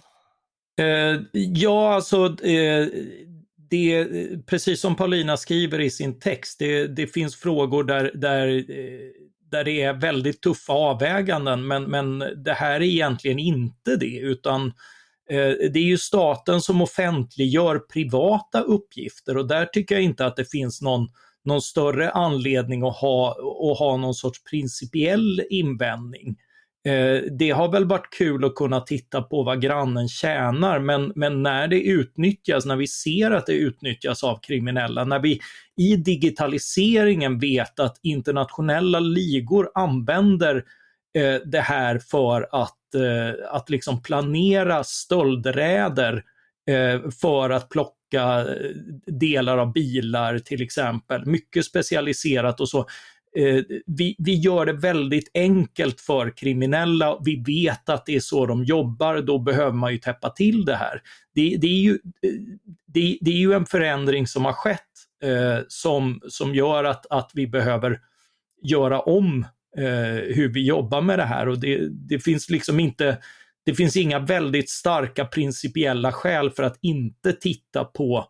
Eh, 0.80 1.20
ja, 1.32 1.94
alltså 1.94 2.44
eh, 2.44 2.86
det, 3.70 4.06
precis 4.46 4.80
som 4.80 4.96
Paulina 4.96 5.36
skriver 5.36 5.80
i 5.80 5.90
sin 5.90 6.20
text, 6.20 6.58
det, 6.58 6.86
det 6.86 7.06
finns 7.06 7.36
frågor 7.36 7.84
där, 7.84 8.10
där, 8.14 8.48
eh, 8.48 9.10
där 9.50 9.64
det 9.64 9.82
är 9.82 9.92
väldigt 9.92 10.42
tuffa 10.42 10.72
avväganden, 10.72 11.66
men, 11.66 11.84
men 11.84 12.18
det 12.18 12.52
här 12.52 12.74
är 12.74 12.82
egentligen 12.82 13.38
inte 13.38 13.96
det, 13.96 14.18
utan 14.18 14.66
eh, 15.30 15.48
det 15.72 15.76
är 15.76 15.84
ju 15.84 15.98
staten 15.98 16.60
som 16.60 16.82
offentliggör 16.82 17.78
privata 17.78 18.60
uppgifter 18.60 19.36
och 19.36 19.48
där 19.48 19.66
tycker 19.66 19.94
jag 19.94 20.04
inte 20.04 20.26
att 20.26 20.36
det 20.36 20.50
finns 20.50 20.82
någon 20.82 21.08
någon 21.44 21.62
större 21.62 22.10
anledning 22.10 22.82
att 22.82 22.96
ha, 22.96 23.30
att 23.72 23.78
ha 23.78 23.96
någon 23.96 24.14
sorts 24.14 24.44
principiell 24.44 25.42
invändning. 25.50 26.36
Eh, 26.88 27.22
det 27.38 27.50
har 27.50 27.72
väl 27.72 27.84
varit 27.84 28.14
kul 28.18 28.44
att 28.44 28.54
kunna 28.54 28.80
titta 28.80 29.22
på 29.22 29.42
vad 29.42 29.62
grannen 29.62 30.08
tjänar, 30.08 30.78
men, 30.78 31.12
men 31.14 31.42
när 31.42 31.68
det 31.68 31.80
utnyttjas, 31.80 32.66
när 32.66 32.76
vi 32.76 32.86
ser 32.86 33.30
att 33.30 33.46
det 33.46 33.52
utnyttjas 33.52 34.24
av 34.24 34.40
kriminella, 34.42 35.04
när 35.04 35.18
vi 35.18 35.40
i 35.76 35.96
digitaliseringen 35.96 37.38
vet 37.38 37.80
att 37.80 37.98
internationella 38.02 39.00
ligor 39.00 39.70
använder 39.74 40.56
eh, 41.18 41.34
det 41.44 41.60
här 41.60 41.98
för 41.98 42.48
att, 42.52 42.94
eh, 42.94 43.54
att 43.54 43.70
liksom 43.70 44.02
planera 44.02 44.84
stöldräder 44.84 46.24
eh, 46.70 47.10
för 47.10 47.50
att 47.50 47.68
plocka 47.68 48.40
eh, 48.40 48.70
delar 49.06 49.58
av 49.58 49.72
bilar 49.72 50.38
till 50.38 50.62
exempel. 50.62 51.26
Mycket 51.26 51.64
specialiserat 51.64 52.60
och 52.60 52.68
så. 52.68 52.86
Eh, 53.36 53.62
vi, 53.86 54.16
vi 54.18 54.34
gör 54.34 54.66
det 54.66 54.72
väldigt 54.72 55.30
enkelt 55.34 56.00
för 56.00 56.36
kriminella. 56.36 57.18
Vi 57.24 57.42
vet 57.46 57.88
att 57.88 58.06
det 58.06 58.16
är 58.16 58.20
så 58.20 58.46
de 58.46 58.64
jobbar, 58.64 59.20
då 59.20 59.38
behöver 59.38 59.72
man 59.72 59.92
ju 59.92 59.98
täppa 59.98 60.30
till 60.30 60.64
det 60.64 60.76
här. 60.76 61.02
Det, 61.34 61.56
det 61.60 61.66
är, 61.66 61.80
ju, 61.80 61.92
eh, 61.92 62.30
det, 62.86 63.18
det, 63.20 63.30
är 63.30 63.36
ju 63.36 63.52
en 63.52 63.66
förändring 63.66 64.26
som 64.26 64.44
har 64.44 64.52
skett 64.52 64.80
eh, 65.22 65.58
som, 65.68 66.20
som 66.28 66.54
gör 66.54 66.84
att, 66.84 67.06
att 67.10 67.30
vi 67.34 67.46
behöver 67.46 68.00
göra 68.62 69.00
om 69.00 69.46
eh, 69.76 70.34
hur 70.34 70.52
vi 70.52 70.66
jobbar 70.66 71.00
med 71.00 71.18
det 71.18 71.24
här 71.24 71.48
och 71.48 71.58
det, 71.58 71.88
det 71.90 72.18
finns 72.18 72.50
liksom 72.50 72.80
inte 72.80 73.18
det 73.64 73.74
finns 73.74 73.96
inga 73.96 74.18
väldigt 74.18 74.70
starka 74.70 75.24
principiella 75.24 76.12
skäl 76.12 76.50
för 76.50 76.62
att 76.62 76.78
inte 76.80 77.32
titta 77.32 77.84
på 77.84 78.26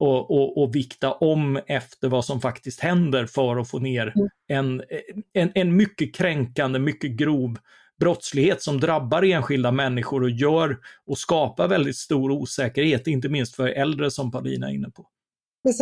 och, 0.00 0.30
och, 0.30 0.62
och 0.62 0.74
vikta 0.74 1.12
om 1.12 1.60
efter 1.66 2.08
vad 2.08 2.24
som 2.24 2.40
faktiskt 2.40 2.80
händer 2.80 3.26
för 3.26 3.56
att 3.56 3.70
få 3.70 3.78
ner 3.78 4.12
mm. 4.16 4.28
en, 4.48 4.82
en, 5.32 5.50
en 5.54 5.76
mycket 5.76 6.14
kränkande, 6.14 6.78
mycket 6.78 7.10
grov 7.10 7.58
brottslighet 8.00 8.62
som 8.62 8.80
drabbar 8.80 9.22
enskilda 9.22 9.72
människor 9.72 10.22
och 10.22 10.30
gör 10.30 10.78
och 11.06 11.18
skapar 11.18 11.68
väldigt 11.68 11.96
stor 11.96 12.30
osäkerhet, 12.30 13.06
inte 13.06 13.28
minst 13.28 13.56
för 13.56 13.68
äldre 13.68 14.10
som 14.10 14.30
Paulina 14.30 14.70
är 14.70 14.74
inne 14.74 14.90
på. 14.90 15.06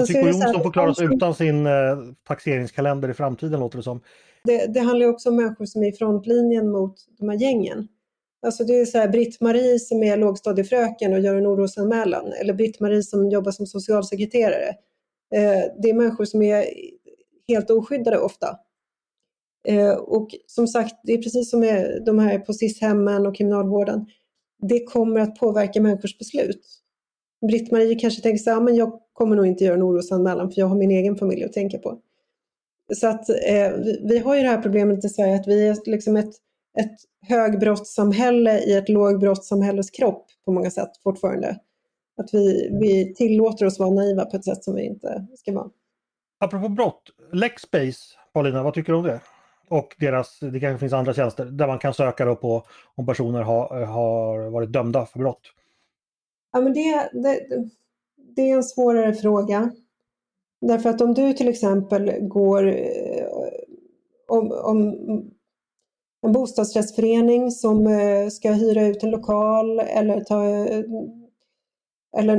Tycker 0.07 0.27
Jonsson 0.27 0.63
får 0.63 0.73
klara 0.73 0.95
sig 0.95 1.07
utan 1.15 1.35
sin 1.35 1.67
eh, 1.67 1.73
taxeringskalender 2.29 3.09
i 3.09 3.15
framtiden 3.15 3.61
låter 3.61 3.77
det 3.77 3.83
som. 3.83 4.01
Det, 4.45 4.75
det 4.75 4.81
handlar 4.81 5.07
också 5.07 5.29
om 5.29 5.37
människor 5.37 5.65
som 5.65 5.83
är 5.83 5.89
i 5.89 5.93
frontlinjen 5.93 6.71
mot 6.71 6.95
de 7.19 7.29
här 7.29 7.37
gängen. 7.37 7.89
Alltså 8.43 8.65
det 8.65 8.81
är 8.81 8.85
så 8.85 8.99
här 8.99 9.09
Britt-Marie 9.09 9.79
som 9.79 10.03
är 10.03 10.17
lågstadiefröken 10.17 11.13
och 11.13 11.21
gör 11.21 11.37
en 11.37 11.47
orosanmälan 11.47 12.33
eller 12.33 12.55
Britt-Marie 12.55 13.03
som 13.03 13.31
jobbar 13.31 13.53
som 13.53 13.67
socialsekreterare. 13.67 14.69
Eh, 15.35 15.63
det 15.83 15.91
är 15.91 15.95
människor 15.95 16.25
som 16.25 16.43
är 16.43 16.65
helt 17.49 17.71
oskyddade 17.71 18.19
ofta. 18.19 18.59
Eh, 19.69 19.93
och 19.93 20.29
som 20.47 20.67
sagt, 20.67 20.95
det 21.03 21.13
är 21.13 21.23
precis 21.23 21.51
som 21.51 21.61
med 21.61 22.03
de 22.07 22.19
här 22.19 22.39
på 22.39 22.53
SIS-hemmen 22.53 23.27
och 23.27 23.37
kriminalvården. 23.37 24.07
Det 24.69 24.85
kommer 24.85 25.21
att 25.21 25.37
påverka 25.37 25.81
människors 25.81 26.19
beslut. 26.19 26.67
Britt-Marie 27.49 27.95
kanske 27.95 28.23
tänker 28.23 28.39
så 28.39 28.51
här, 28.51 28.61
men 28.61 28.77
jag 28.77 29.01
kommer 29.13 29.37
nog 29.37 29.47
inte 29.47 29.65
göra 29.65 29.75
en 29.75 29.83
orosanmälan 29.83 30.51
för 30.51 30.61
jag 30.61 30.67
har 30.67 30.77
min 30.77 30.91
egen 30.91 31.17
familj 31.17 31.45
att 31.45 31.53
tänka 31.53 31.79
på. 31.79 31.99
Så 32.95 33.07
att 33.07 33.29
eh, 33.29 33.73
vi, 33.85 34.01
vi, 34.05 34.19
har 34.19 34.37
ju 34.37 34.43
det 34.43 34.49
här 34.49 34.63
problemet 34.63 35.05
i 35.05 35.09
Sverige 35.09 35.35
att 35.35 35.47
vi 35.47 35.69
är 35.69 35.91
liksom 35.91 36.17
ett 36.17 36.35
ett 36.79 36.97
högbrottssamhälle 37.29 38.59
i 38.59 38.73
ett 38.73 38.89
lågbrottssamhälles 38.89 39.91
kropp 39.91 40.27
på 40.45 40.53
många 40.53 40.71
sätt 40.71 40.91
fortfarande. 41.03 41.61
Att 42.17 42.31
vi, 42.33 42.71
vi 42.81 43.15
tillåter 43.15 43.67
oss 43.67 43.79
vara 43.79 43.91
naiva 43.91 44.25
på 44.25 44.37
ett 44.37 44.45
sätt 44.45 44.65
som 44.65 44.75
vi 44.75 44.83
inte 44.83 45.27
ska 45.37 45.53
vara. 45.53 45.71
Apropå 46.41 46.69
brott, 46.69 47.03
Lexbase, 47.33 47.99
Paulina, 48.33 48.63
vad 48.63 48.75
tycker 48.75 48.93
du 48.93 48.99
om 48.99 49.05
det? 49.05 49.21
Och 49.69 49.97
deras, 49.99 50.39
det 50.41 50.61
kanske 50.61 50.79
finns 50.79 50.93
andra 50.93 51.15
tjänster 51.15 51.45
där 51.45 51.67
man 51.67 51.79
kan 51.79 51.95
söka 51.95 52.35
på 52.35 52.63
om 52.95 53.07
personer 53.07 53.43
har, 53.43 53.85
har 53.85 54.51
varit 54.51 54.73
dömda 54.73 55.07
för 55.07 55.19
brott. 55.19 55.53
Ja, 56.53 56.61
men 56.61 56.73
det, 56.73 57.11
det, 57.13 57.41
det 58.17 58.51
är 58.51 58.57
en 58.57 58.65
svårare 58.65 59.15
fråga. 59.15 59.71
Därför 60.61 60.91
att 60.91 61.01
om 61.01 61.15
du 61.15 61.33
till 61.33 61.49
exempel 61.49 62.13
går 62.21 62.69
eh, 62.69 63.27
om, 64.29 64.53
om 64.53 64.95
en 66.23 66.33
bostadsrättsförening 66.33 67.51
som 67.51 67.87
eh, 67.87 68.29
ska 68.29 68.53
hyra 68.53 68.87
ut 68.87 69.03
en 69.03 69.11
lokal 69.11 69.81
eller 69.81 70.21
ta 70.21 70.45
eller 72.17 72.37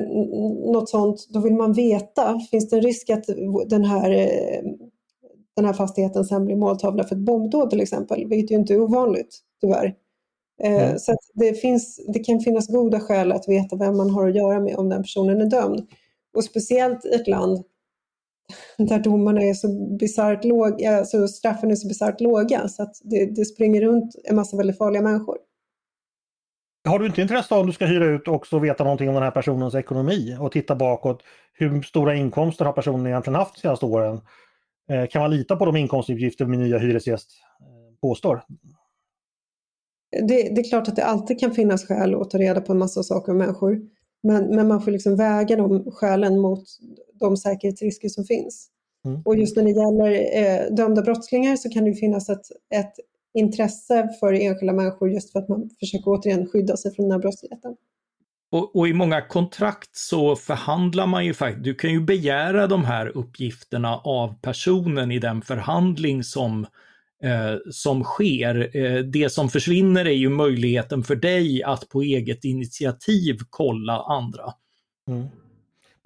något 0.71 0.89
sånt, 0.89 1.27
då 1.29 1.39
vill 1.39 1.53
man 1.53 1.73
veta, 1.73 2.39
finns 2.51 2.69
det 2.69 2.75
en 2.75 2.81
risk 2.81 3.09
att 3.09 3.25
den 3.69 3.85
här, 3.85 4.11
eh, 4.11 4.71
den 5.55 5.65
här 5.65 5.73
fastigheten 5.73 6.25
sen 6.25 6.45
blir 6.45 6.55
måltavla 6.55 7.03
för 7.03 7.15
ett 7.15 7.21
bombdåd 7.21 7.69
till 7.69 7.81
exempel, 7.81 8.27
vilket 8.27 8.51
ju 8.51 8.55
inte 8.55 8.73
är 8.73 8.81
ovanligt 8.81 9.39
tyvärr. 9.61 9.95
Mm. 10.63 10.99
Så 10.99 11.15
det, 11.33 11.53
finns, 11.53 11.99
det 12.13 12.19
kan 12.19 12.39
finnas 12.39 12.67
goda 12.67 12.99
skäl 12.99 13.31
att 13.31 13.47
veta 13.47 13.75
vem 13.75 13.97
man 13.97 14.09
har 14.09 14.27
att 14.27 14.35
göra 14.35 14.59
med 14.59 14.75
om 14.75 14.89
den 14.89 15.01
personen 15.01 15.41
är 15.41 15.45
dömd. 15.45 15.87
Och 16.37 16.43
speciellt 16.43 17.05
i 17.05 17.09
ett 17.09 17.27
land 17.27 17.63
där 18.77 18.99
domarna 18.99 19.41
är 19.41 19.53
så 19.53 19.97
bisarrt 19.99 20.45
låga, 20.45 20.97
alltså 20.97 21.27
straffen 21.27 21.71
är 21.71 21.75
så 21.75 21.87
bisarrt 21.87 22.21
låga 22.21 22.67
så 22.67 22.83
att 22.83 22.95
det, 23.03 23.25
det 23.35 23.45
springer 23.45 23.81
runt 23.81 24.15
en 24.23 24.35
massa 24.35 24.57
väldigt 24.57 24.77
farliga 24.77 25.01
människor. 25.01 25.37
Har 26.87 26.99
du 26.99 27.05
inte 27.05 27.21
intresse 27.21 27.55
av 27.55 27.61
om 27.61 27.67
du 27.67 27.73
ska 27.73 27.85
hyra 27.85 28.05
ut 28.05 28.27
också 28.27 28.59
veta 28.59 28.83
någonting 28.83 29.07
om 29.09 29.13
den 29.13 29.23
här 29.23 29.31
personens 29.31 29.75
ekonomi 29.75 30.37
och 30.39 30.51
titta 30.51 30.75
bakåt? 30.75 31.23
Hur 31.53 31.81
stora 31.81 32.15
inkomster 32.15 32.65
har 32.65 32.73
personen 32.73 33.07
egentligen 33.07 33.35
haft 33.35 33.55
de 33.55 33.61
senaste 33.61 33.85
åren? 33.85 34.21
Eh, 34.89 35.07
kan 35.07 35.21
man 35.21 35.31
lita 35.31 35.55
på 35.55 35.65
de 35.65 35.75
inkomstuppgifter 35.75 36.45
min 36.45 36.59
nya 36.59 36.77
hyresgäst 36.77 37.31
eh, 37.59 37.99
påstår? 38.01 38.41
Det, 40.11 40.55
det, 40.55 40.61
är 40.61 40.69
klart 40.69 40.87
att 40.87 40.95
det 40.95 41.05
alltid 41.05 41.39
kan 41.39 41.51
finnas 41.51 41.87
skäl 41.87 42.15
att 42.15 42.29
ta 42.29 42.37
reda 42.37 42.61
på 42.61 42.71
en 42.71 42.79
massa 42.79 43.03
saker 43.03 43.31
om 43.31 43.37
människor. 43.37 43.79
Men, 44.23 44.55
men 44.55 44.67
man 44.67 44.81
får 44.81 44.91
liksom 44.91 45.15
väga 45.15 45.55
de 45.55 45.91
skälen 45.91 46.39
mot 46.39 46.63
de 47.19 47.37
säkerhetsrisker 47.37 48.09
som 48.09 48.23
finns. 48.23 48.69
Mm. 49.05 49.21
Och 49.25 49.37
just 49.37 49.55
när 49.57 49.63
det 49.63 49.69
gäller 49.69 50.11
eh, 50.41 50.75
dömda 50.75 51.01
brottslingar 51.01 51.55
så 51.55 51.69
kan 51.69 51.85
det 51.85 51.93
finnas 51.93 52.29
ett, 52.29 52.45
ett 52.75 52.93
intresse 53.33 54.09
för 54.19 54.33
enskilda 54.33 54.73
människor 54.73 55.09
just 55.09 55.31
för 55.31 55.39
att 55.39 55.49
man 55.49 55.69
försöker 55.79 56.07
återigen 56.07 56.47
skydda 56.47 56.77
sig 56.77 56.95
från 56.95 57.05
den 57.05 57.11
här 57.11 57.19
brottsligheten. 57.19 57.75
Och, 58.51 58.75
och, 58.75 58.87
i 58.87 58.93
många 58.93 59.21
kontrakt 59.21 59.95
så 59.95 60.35
förhandlar 60.35 61.07
man 61.07 61.25
ju 61.25 61.33
faktiskt, 61.33 61.63
du 61.63 61.75
kan 61.75 61.91
ju 61.91 62.01
begära 62.01 62.67
de 62.67 62.85
här 62.85 63.17
uppgifterna 63.17 63.97
av 63.97 64.33
personen 64.41 65.11
i 65.11 65.19
den 65.19 65.41
förhandling 65.41 66.23
som, 66.23 66.65
eh, 67.23 67.55
som 67.71 68.03
sker. 68.03 68.77
Eh, 68.77 68.99
det 68.99 69.29
som 69.29 69.49
försvinner 69.49 70.05
är 70.05 70.13
ju 70.13 70.29
möjligheten 70.29 71.03
för 71.03 71.15
dig 71.15 71.63
att 71.63 71.89
på 71.89 72.01
eget 72.01 72.43
initiativ 72.43 73.37
kolla 73.49 73.93
andra. 73.93 74.53
Mm. 75.07 75.27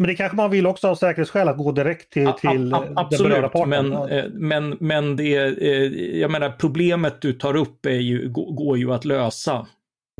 Men 0.03 0.07
det 0.07 0.15
kanske 0.15 0.35
man 0.35 0.51
vill 0.51 0.67
också 0.67 0.87
av 0.87 0.95
säkerhetsskäl 0.95 1.47
att 1.47 1.57
gå 1.57 1.71
direkt 1.71 2.13
till, 2.13 2.33
till 2.33 2.73
a, 2.73 2.83
a, 2.95 3.07
den 3.11 3.23
berörda 3.23 3.49
parten? 3.49 3.69
Men, 3.69 3.93
eh, 3.93 4.25
men, 4.33 4.77
men 4.79 5.15
det, 5.15 5.35
eh, 5.35 6.17
jag 6.19 6.31
menar 6.31 6.49
problemet 6.49 7.21
du 7.21 7.33
tar 7.33 7.55
upp 7.55 7.85
är 7.85 7.89
ju, 7.89 8.29
går 8.29 8.77
ju 8.77 8.93
att 8.93 9.05
lösa. 9.05 9.67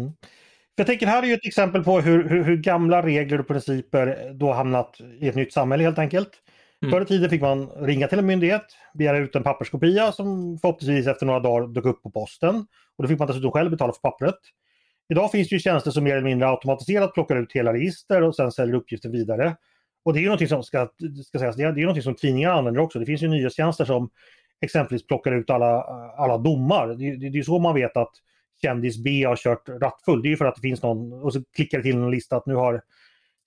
Mm. 0.01 0.13
Jag 0.75 0.87
tänker 0.87 1.07
här 1.07 1.23
är 1.23 1.27
ju 1.27 1.33
ett 1.33 1.45
exempel 1.45 1.83
på 1.83 2.01
hur, 2.01 2.29
hur, 2.29 2.43
hur, 2.43 2.57
gamla 2.57 3.05
regler 3.05 3.39
och 3.39 3.47
principer 3.47 4.31
då 4.33 4.51
hamnat 4.51 4.97
i 5.19 5.27
ett 5.27 5.35
nytt 5.35 5.53
samhälle 5.53 5.83
helt 5.83 5.99
enkelt. 5.99 6.29
Mm. 6.81 6.91
Förr 6.91 7.01
i 7.01 7.05
tiden 7.05 7.29
fick 7.29 7.41
man 7.41 7.69
ringa 7.69 8.07
till 8.07 8.19
en 8.19 8.25
myndighet, 8.25 8.65
begära 8.93 9.17
ut 9.17 9.35
en 9.35 9.43
papperskopia 9.43 10.11
som 10.11 10.57
förhoppningsvis 10.61 11.07
efter 11.07 11.25
några 11.25 11.39
dagar 11.39 11.67
dök 11.67 11.85
upp 11.85 12.03
på 12.03 12.11
posten. 12.11 12.55
Och 12.97 13.03
då 13.03 13.07
fick 13.07 13.19
man 13.19 13.27
dessutom 13.27 13.51
själv 13.51 13.71
betala 13.71 13.93
för 13.93 14.01
pappret. 14.01 14.39
Idag 15.09 15.31
finns 15.31 15.49
det 15.49 15.55
ju 15.55 15.59
tjänster 15.59 15.91
som 15.91 16.03
mer 16.03 16.11
eller 16.11 16.23
mindre 16.23 16.49
automatiserat 16.49 17.13
plockar 17.13 17.35
ut 17.35 17.51
hela 17.51 17.73
register 17.73 18.21
och 18.21 18.35
sen 18.35 18.51
säljer 18.51 18.75
uppgifter 18.75 19.09
vidare. 19.09 19.55
Och 20.03 20.13
det 20.13 20.19
är 20.19 20.21
ju 20.21 20.27
någonting 20.27 20.47
som 20.47 20.63
ska, 20.63 20.89
ska 21.25 21.39
sägas, 21.39 21.55
det 21.55 21.63
är, 21.63 21.71
det 21.71 21.81
är 21.81 21.83
någonting 21.83 22.03
som 22.03 22.15
tidningar 22.15 22.51
använder 22.51 22.81
också. 22.81 22.99
Det 22.99 23.05
finns 23.05 23.21
ju 23.21 23.27
nyhetstjänster 23.27 23.85
som 23.85 24.09
exempelvis 24.61 25.07
plockar 25.07 25.31
ut 25.31 25.49
alla, 25.49 25.83
alla 26.17 26.37
domar. 26.37 26.87
Det, 26.87 27.15
det, 27.15 27.29
det 27.29 27.39
är 27.39 27.43
så 27.43 27.59
man 27.59 27.75
vet 27.75 27.97
att 27.97 28.11
kändis 28.61 28.97
B 28.97 29.23
har 29.23 29.35
kört 29.35 29.69
rattfull. 29.69 30.21
Det 30.21 30.27
är 30.27 30.29
ju 30.29 30.37
för 30.37 30.45
att 30.45 30.55
det 30.55 30.61
finns 30.61 30.81
någon, 30.81 31.13
och 31.13 31.33
så 31.33 31.43
klickar 31.43 31.77
det 31.77 31.83
till 31.83 31.95
en 31.95 32.11
lista 32.11 32.37
att 32.37 32.45
nu 32.45 32.55
har 32.55 32.81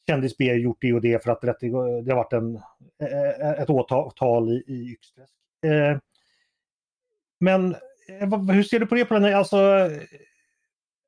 kändis 0.07 0.37
B 0.37 0.45
gjort 0.45 0.79
det 0.81 0.93
och 0.93 1.01
det 1.01 1.23
för 1.23 1.31
att 1.31 1.41
det, 1.41 1.57
det 2.03 2.13
har 2.13 2.17
varit 2.17 2.33
en, 2.33 2.61
ett 3.59 3.71
åtal 3.71 4.53
i, 4.53 4.65
i 4.67 4.93
Yxträsk. 4.93 5.33
Eh, 5.65 5.99
men 7.41 7.75
eh, 8.21 8.41
hur 8.53 8.63
ser 8.63 8.81
du 8.81 8.87
på 8.87 8.95
det? 8.95 9.05
På 9.05 9.15
den, 9.15 9.35
alltså, 9.35 9.91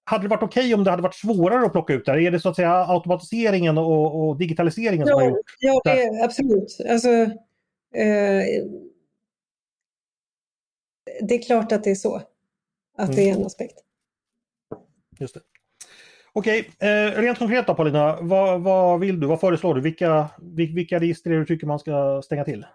hade 0.09 0.25
det 0.25 0.29
varit 0.29 0.42
okej 0.42 0.61
okay 0.61 0.75
om 0.75 0.85
det 0.85 0.90
hade 0.90 1.03
varit 1.03 1.14
svårare 1.14 1.66
att 1.66 1.73
plocka 1.73 1.92
ut 1.92 2.05
det? 2.05 2.12
Är 2.12 2.31
det 2.31 2.40
så 2.40 2.49
att 2.49 2.57
säga 2.57 2.87
automatiseringen 2.88 3.79
och, 3.79 4.29
och 4.29 4.38
digitaliseringen 4.38 5.07
ja, 5.07 5.14
som 5.14 5.23
har 5.23 5.29
gjort 5.31 5.57
Ja, 5.59 5.81
det 5.85 6.03
är, 6.03 6.25
absolut. 6.25 6.79
Alltså, 6.90 7.09
eh, 7.94 8.44
det 11.21 11.35
är 11.35 11.42
klart 11.42 11.73
att 11.73 11.85
det 11.85 11.90
är 11.90 11.94
så. 11.94 12.16
Att 12.99 13.09
mm. 13.09 13.16
det 13.16 13.31
är 13.31 13.35
en 13.35 13.47
aspekt. 13.47 13.79
Just 15.18 15.35
det. 15.35 15.40
Okej, 16.33 16.71
eh, 16.79 17.21
rent 17.21 17.38
konkret 17.38 17.66
då 17.66 17.75
Paulina, 17.75 18.18
vad, 18.21 18.61
vad, 18.61 19.01
vill 19.01 19.21
du? 19.21 19.27
Vad 19.27 19.40
föreslår 19.40 19.75
du? 19.75 19.81
Vilka, 19.81 20.29
vilka 20.75 20.99
register 21.01 21.31
du 21.31 21.47
tycker 21.47 21.66
man 21.66 21.79
ska 21.79 22.23
stänga 22.25 22.44
till? 22.44 22.66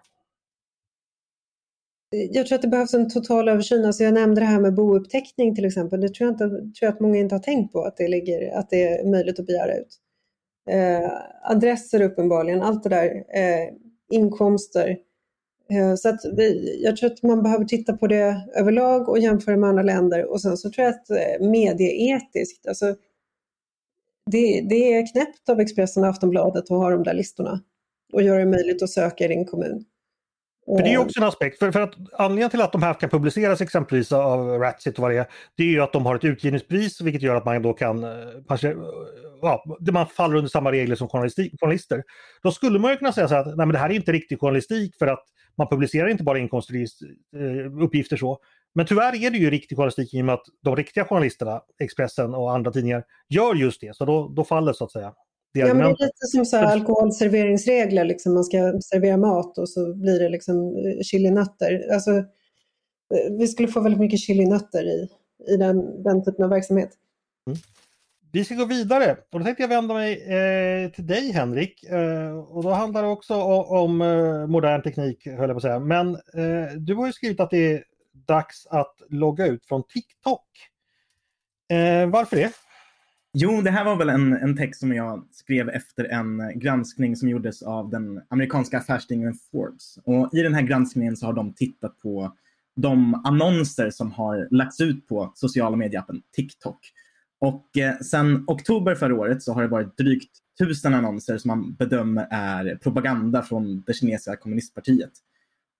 Jag 2.30 2.46
tror 2.46 2.56
att 2.56 2.62
det 2.62 2.68
behövs 2.68 2.94
en 2.94 3.10
total 3.10 3.48
översyn. 3.48 3.84
Alltså 3.84 4.04
jag 4.04 4.14
nämnde 4.14 4.40
det 4.40 4.44
här 4.44 4.60
med 4.60 4.74
bouppteckning 4.74 5.54
till 5.54 5.64
exempel. 5.64 6.00
Det 6.00 6.08
tror 6.08 6.26
jag, 6.26 6.34
inte, 6.34 6.48
tror 6.48 6.72
jag 6.80 6.92
att 6.92 7.00
många 7.00 7.18
inte 7.18 7.34
har 7.34 7.40
tänkt 7.40 7.72
på 7.72 7.82
att 7.82 7.96
det, 7.96 8.08
ligger, 8.08 8.58
att 8.58 8.70
det 8.70 8.82
är 8.82 9.10
möjligt 9.10 9.38
att 9.40 9.46
begära 9.46 9.76
ut. 9.76 10.00
Eh, 10.70 11.10
adresser 11.42 12.02
uppenbarligen, 12.02 12.62
allt 12.62 12.82
det 12.82 12.88
där. 12.88 13.06
Eh, 13.14 13.68
inkomster. 14.10 14.96
Eh, 15.70 15.94
så 15.94 16.08
att 16.08 16.20
vi, 16.36 16.80
jag 16.84 16.96
tror 16.96 17.10
att 17.10 17.22
man 17.22 17.42
behöver 17.42 17.64
titta 17.64 17.96
på 17.96 18.06
det 18.06 18.48
överlag 18.56 19.08
och 19.08 19.18
jämföra 19.18 19.56
med 19.56 19.68
andra 19.68 19.82
länder. 19.82 20.24
Och 20.24 20.40
sen 20.40 20.56
så 20.56 20.70
tror 20.70 20.84
jag 20.84 20.94
att 20.94 21.10
eh, 21.10 21.48
medieetiskt, 21.48 22.66
alltså 22.66 22.94
det, 24.30 24.66
det 24.68 24.94
är 24.94 25.12
knäppt 25.12 25.48
av 25.48 25.60
Expressen 25.60 26.04
och 26.04 26.08
Aftonbladet 26.08 26.62
att 26.62 26.68
ha 26.68 26.90
de 26.90 27.02
där 27.02 27.14
listorna 27.14 27.60
och 28.12 28.22
göra 28.22 28.38
det 28.38 28.50
möjligt 28.50 28.82
att 28.82 28.90
söka 28.90 29.24
i 29.24 29.28
din 29.28 29.44
kommun. 29.44 29.84
För 30.66 30.82
det 30.82 30.92
är 30.92 30.98
också 30.98 31.20
en 31.20 31.26
aspekt. 31.26 31.58
För, 31.58 31.72
för 31.72 31.80
att 31.80 31.94
anledningen 32.12 32.50
till 32.50 32.60
att 32.60 32.72
de 32.72 32.82
här 32.82 32.94
kan 32.94 33.10
publiceras 33.10 33.60
exempelvis 33.60 34.12
av 34.12 34.48
Ratsit 34.48 34.98
och 34.98 35.02
vad 35.02 35.10
det 35.10 35.18
är, 35.18 35.26
det 35.56 35.62
är 35.62 35.68
ju 35.68 35.80
att 35.80 35.92
de 35.92 36.06
har 36.06 36.16
ett 36.16 36.24
utgivningspris 36.24 37.00
vilket 37.00 37.22
gör 37.22 37.34
att 37.34 37.44
man 37.44 37.62
då 37.62 37.72
kan, 37.72 38.06
kanske, 38.48 38.68
eh, 38.68 38.76
ja, 39.42 39.64
man 39.92 40.06
faller 40.06 40.36
under 40.36 40.48
samma 40.48 40.72
regler 40.72 40.96
som 40.96 41.08
journalister. 41.08 42.02
Då 42.42 42.50
skulle 42.50 42.78
man 42.78 42.90
ju 42.90 42.96
kunna 42.96 43.12
säga 43.12 43.28
så 43.28 43.34
att 43.34 43.46
nej, 43.46 43.56
men 43.56 43.68
det 43.68 43.78
här 43.78 43.90
är 43.90 43.94
inte 43.94 44.12
riktig 44.12 44.40
journalistik 44.40 44.96
för 44.98 45.06
att 45.06 45.24
man 45.56 45.68
publicerar 45.68 46.08
inte 46.08 46.24
bara 46.24 46.38
inkomstuppgifter 46.38 48.16
så. 48.16 48.38
Men 48.74 48.86
tyvärr 48.86 49.24
är 49.24 49.30
det 49.30 49.38
ju 49.38 49.50
riktig 49.50 49.76
journalistik 49.76 50.14
i 50.14 50.20
och 50.20 50.24
med 50.24 50.34
att 50.34 50.46
de 50.62 50.76
riktiga 50.76 51.04
journalisterna, 51.04 51.60
Expressen 51.78 52.34
och 52.34 52.54
andra 52.54 52.70
tidningar, 52.70 53.04
gör 53.28 53.54
just 53.54 53.80
det. 53.80 53.96
Så 53.96 54.04
då, 54.04 54.28
då 54.28 54.44
faller 54.44 54.72
så 54.72 54.84
att 54.84 54.92
säga 54.92 55.12
ja, 55.60 55.74
men 55.74 55.78
det 55.78 55.84
är 55.84 56.04
lite 56.04 56.26
som 56.26 56.44
så 56.44 56.56
alkoholserveringsregler, 56.56 58.04
liksom. 58.04 58.34
man 58.34 58.44
ska 58.44 58.80
servera 58.80 59.16
mat 59.16 59.58
och 59.58 59.68
så 59.68 59.94
blir 59.94 60.18
det 60.20 60.28
liksom 60.28 60.56
eh, 60.56 61.02
chilinötter. 61.02 61.92
Alltså, 61.92 62.10
eh, 62.10 63.32
vi 63.38 63.48
skulle 63.48 63.68
få 63.68 63.80
väldigt 63.80 64.00
mycket 64.00 64.20
chilinötter 64.20 64.84
i, 64.84 65.08
i 65.52 65.56
den, 65.56 66.02
den 66.02 66.24
typen 66.24 66.44
av 66.44 66.50
verksamhet. 66.50 66.90
Mm. 67.46 67.58
Vi 68.34 68.44
ska 68.44 68.54
gå 68.54 68.64
vidare 68.64 69.16
och 69.32 69.38
då 69.38 69.44
tänkte 69.44 69.62
jag 69.62 69.68
vända 69.68 69.94
mig 69.94 70.12
eh, 70.12 70.90
till 70.90 71.06
dig 71.06 71.32
Henrik. 71.32 71.84
Eh, 71.84 72.38
och 72.38 72.62
då 72.62 72.70
handlar 72.70 73.02
det 73.02 73.08
också 73.08 73.34
om, 73.34 73.78
om 73.78 74.00
eh, 74.00 74.46
modern 74.46 74.82
teknik 74.82 75.26
höll 75.26 75.36
jag 75.36 75.50
på 75.50 75.56
att 75.56 75.62
säga. 75.62 75.78
Men 75.78 76.14
eh, 76.14 76.72
du 76.76 76.94
har 76.94 77.06
ju 77.06 77.12
skrivit 77.12 77.40
att 77.40 77.50
det 77.50 77.72
är 77.72 77.84
dags 78.12 78.66
att 78.66 79.02
logga 79.08 79.46
ut 79.46 79.66
från 79.66 79.82
TikTok. 79.82 80.46
varför 82.08 82.36
det? 82.36 82.52
Jo, 83.36 83.60
det 83.60 83.70
här 83.70 83.84
var 83.84 83.96
väl 83.96 84.08
en, 84.08 84.32
en 84.32 84.56
text 84.56 84.80
som 84.80 84.92
jag 84.92 85.28
skrev 85.30 85.68
efter 85.68 86.04
en 86.04 86.40
eh, 86.40 86.48
granskning 86.48 87.16
som 87.16 87.28
gjordes 87.28 87.62
av 87.62 87.90
den 87.90 88.20
amerikanska 88.28 88.78
affärstidningen 88.78 89.34
Forbes. 89.52 89.98
Och 90.04 90.34
I 90.34 90.42
den 90.42 90.54
här 90.54 90.62
granskningen 90.62 91.16
så 91.16 91.26
har 91.26 91.32
de 91.32 91.54
tittat 91.54 92.00
på 92.00 92.36
de 92.76 93.14
annonser 93.14 93.90
som 93.90 94.12
har 94.12 94.48
lagts 94.50 94.80
ut 94.80 95.08
på 95.08 95.32
sociala 95.34 95.76
medieappen 95.76 96.22
TikTok. 96.36 96.78
Och 97.40 97.78
eh, 97.78 97.98
sen 97.98 98.44
oktober 98.46 98.94
förra 98.94 99.14
året 99.14 99.42
så 99.42 99.52
har 99.52 99.62
det 99.62 99.68
varit 99.68 99.96
drygt 99.96 100.38
tusen 100.58 100.94
annonser 100.94 101.38
som 101.38 101.48
man 101.48 101.74
bedömer 101.74 102.26
är 102.30 102.76
propaganda 102.76 103.42
från 103.42 103.82
det 103.86 103.94
kinesiska 103.94 104.36
kommunistpartiet. 104.36 105.12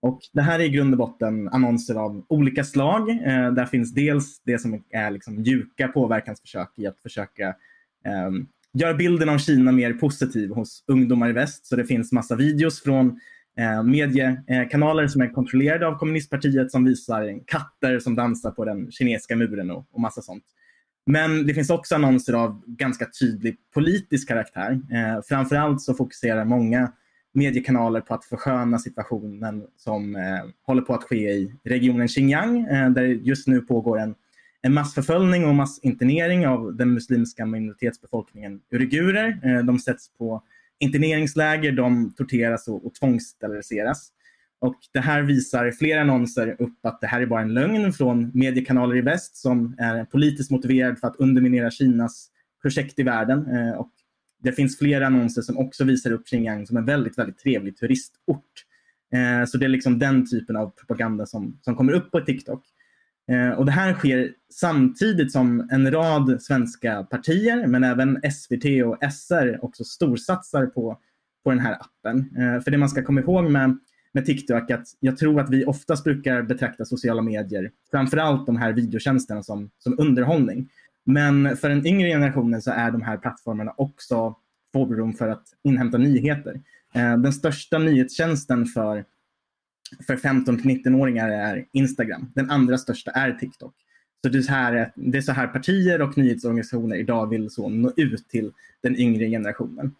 Och 0.05 0.20
det 0.32 0.42
här 0.42 0.59
är 0.59 0.64
i 0.64 0.68
grund 0.68 0.94
och 0.94 0.98
botten 0.98 1.48
annonser 1.48 1.94
av 1.94 2.24
olika 2.28 2.64
slag. 2.64 3.11
Eh, 3.11 3.52
där 3.52 3.66
finns 3.66 3.94
dels 3.94 4.42
det 4.44 4.59
som 4.59 4.82
är 4.90 5.11
liksom 5.11 5.36
mjuka 5.36 5.88
påverkansförsök 5.88 6.68
i 6.76 6.86
att 6.86 7.00
försöka 7.02 7.48
eh, 8.07 8.30
göra 8.72 8.94
bilden 8.94 9.28
av 9.28 9.38
Kina 9.38 9.72
mer 9.72 9.92
positiv 9.92 10.50
hos 10.50 10.84
ungdomar 10.86 11.30
i 11.30 11.32
väst. 11.32 11.66
Så 11.66 11.76
det 11.76 11.84
finns 11.84 12.12
massa 12.12 12.36
videos 12.36 12.82
från 12.82 13.20
eh, 13.59 13.82
mediekanaler 13.82 15.07
som 15.07 15.22
är 15.22 15.28
kontrollerade 15.28 15.86
av 15.86 15.98
kommunistpartiet 15.98 16.70
som 16.70 16.84
visar 16.84 17.46
katter 17.46 17.98
som 17.98 18.14
dansar 18.14 18.50
på 18.50 18.64
den 18.64 18.90
kinesiska 18.90 19.36
muren 19.36 19.70
och, 19.70 19.86
och 19.92 20.00
massa 20.00 20.22
sånt. 20.22 20.44
Men 21.07 21.46
det 21.46 21.55
finns 21.55 21.70
också 21.70 21.94
annonser 21.94 22.32
av 22.32 22.62
ganska 22.66 23.07
tydlig 23.20 23.57
politisk 23.74 24.28
karaktär. 24.28 24.70
Eh, 24.72 25.22
framförallt 25.28 25.82
så 25.82 25.94
fokuserar 25.94 26.44
många 26.44 26.92
mediekanaler 27.35 28.01
på 28.01 28.14
att 28.14 28.24
försköna 28.24 28.78
situationen 28.78 29.66
som 29.76 30.16
eh, 30.16 30.22
håller 30.66 30.82
på 30.82 30.95
att 30.95 31.05
ske 31.05 31.32
i 31.32 31.55
regionen 31.64 32.09
Xinjiang 32.09 32.61
eh, 32.61 32.91
där 32.91 33.03
just 33.03 33.49
nu 33.49 33.61
pågår 33.61 33.99
en, 33.99 34.14
en 34.62 34.74
massförföljning 34.74 35.45
och 35.45 35.55
massinternering 35.55 36.47
av 36.47 36.76
den 36.76 36.95
muslimska 36.95 37.47
minoritetsbefolkningen 37.47 38.61
uigurer. 38.70 39.41
Eh, 39.43 39.64
de 39.64 39.78
sätts 39.78 40.12
på 40.18 40.43
interneringsläger, 40.78 41.72
de 41.72 42.14
torteras 42.14 42.68
och, 42.68 42.87
och 42.87 42.95
tvångssteriliseras. 42.95 44.11
Och 44.61 44.76
det 44.93 45.01
här 45.01 45.22
visar 45.22 45.70
flera 45.70 46.01
annonser 46.01 46.57
upp 46.59 46.87
att 46.87 47.01
det 47.01 47.07
här 47.07 47.20
är 47.20 47.26
bara 47.26 47.41
en 47.41 47.55
lögn 47.55 47.93
från 47.93 48.30
mediekanaler 48.35 48.97
i 48.97 49.01
väst 49.01 49.37
som 49.37 49.74
är 49.78 50.05
politiskt 50.05 50.51
motiverad 50.51 50.99
för 50.99 51.09
att 51.09 51.16
underminera 51.16 51.70
Kinas 51.70 52.30
projekt 52.62 52.99
i 52.99 53.03
världen. 53.03 53.47
Eh, 53.47 53.74
och 53.74 53.91
det 54.45 54.53
finns 54.53 54.78
flera 54.78 55.07
annonser 55.07 55.42
som 55.42 55.59
också 55.59 55.84
visar 55.84 56.12
upp 56.12 56.28
Xinjiang 56.28 56.66
som 56.66 56.76
en 56.76 56.84
väldigt, 56.84 57.18
väldigt 57.18 57.38
trevlig 57.38 57.76
turistort. 57.76 58.64
Eh, 59.14 59.47
så 59.47 59.59
det 59.59 59.64
är 59.64 59.68
liksom 59.68 59.99
den 59.99 60.30
typen 60.30 60.57
av 60.57 60.70
propaganda 60.70 61.26
som, 61.26 61.59
som 61.62 61.76
kommer 61.76 61.92
upp 61.92 62.11
på 62.11 62.20
TikTok. 62.20 62.64
Eh, 63.30 63.51
och 63.51 63.66
det 63.66 63.72
här 63.72 63.95
sker 63.95 64.32
samtidigt 64.53 65.32
som 65.32 65.68
en 65.70 65.90
rad 65.90 66.42
svenska 66.42 67.03
partier, 67.03 67.66
men 67.66 67.84
även 67.84 68.20
SVT 68.32 68.64
och 68.84 69.12
SR 69.12 69.64
också 69.64 69.84
storsatsar 69.84 70.66
på, 70.66 70.99
på 71.45 71.51
den 71.51 71.61
här 71.61 71.78
appen. 71.80 72.18
Eh, 72.18 72.61
för 72.61 72.70
det 72.70 72.78
man 72.78 72.88
ska 72.88 73.03
komma 73.03 73.20
ihåg 73.20 73.51
med 73.51 73.78
med 74.14 74.26
TikTok 74.26 74.70
att 74.70 74.86
jag 75.01 75.16
tror 75.16 75.40
att 75.40 75.51
vi 75.51 75.64
oftast 75.64 76.05
brukar 76.05 76.42
betrakta 76.42 76.84
sociala 76.84 77.22
medier, 77.22 77.70
framförallt 77.90 78.47
de 78.47 78.57
här 78.57 78.72
videotjänsterna 78.72 79.42
som, 79.42 79.70
som 79.78 79.99
underhållning. 79.99 80.68
Men 81.05 81.57
för 81.57 81.68
den 81.68 81.86
yngre 81.86 82.09
generationen 82.09 82.62
så 82.62 82.70
är 82.70 82.90
de 82.90 83.02
här 83.02 83.16
plattformarna 83.16 83.74
också 83.76 84.36
forum 84.72 85.12
för 85.12 85.28
att 85.28 85.46
inhämta 85.62 85.98
nyheter. 85.98 86.61
Eh, 86.94 87.16
den 87.16 87.32
största 87.32 87.78
nyhetstjänsten 87.78 88.66
för, 88.66 89.05
för 90.07 90.16
15 90.16 90.59
19-åringar 90.59 91.30
är 91.30 91.64
Instagram. 91.72 92.32
Den 92.34 92.50
andra 92.50 92.78
största 92.78 93.11
är 93.11 93.32
TikTok. 93.32 93.74
Så 94.22 94.28
det 94.28 94.38
är, 94.38 94.42
så 94.42 94.52
här, 94.52 94.92
det 94.94 95.18
är 95.18 95.22
så 95.22 95.32
här 95.32 95.46
partier 95.46 96.02
och 96.02 96.18
nyhetsorganisationer 96.18 96.96
idag 96.96 97.26
vill 97.26 97.50
så 97.50 97.68
nå 97.68 97.92
ut 97.96 98.28
till 98.28 98.52
den 98.82 98.96
yngre 98.96 99.28
generationen. 99.28 99.94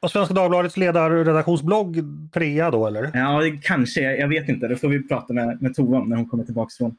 Och 0.00 0.10
Svenska 0.10 0.34
Dagbladets 0.34 0.76
ledarredaktionsblogg 0.76 1.96
trea 2.32 2.70
då 2.70 2.86
eller? 2.86 3.10
Ja, 3.14 3.42
kanske. 3.62 4.00
Jag 4.00 4.28
vet 4.28 4.48
inte. 4.48 4.68
Det 4.68 4.76
får 4.76 4.88
vi 4.88 5.08
prata 5.08 5.32
med, 5.32 5.62
med 5.62 5.74
Tova 5.74 5.98
om 5.98 6.08
när 6.08 6.16
hon 6.16 6.28
kommer 6.28 6.44
tillbaka 6.44 6.70
från, 6.78 6.96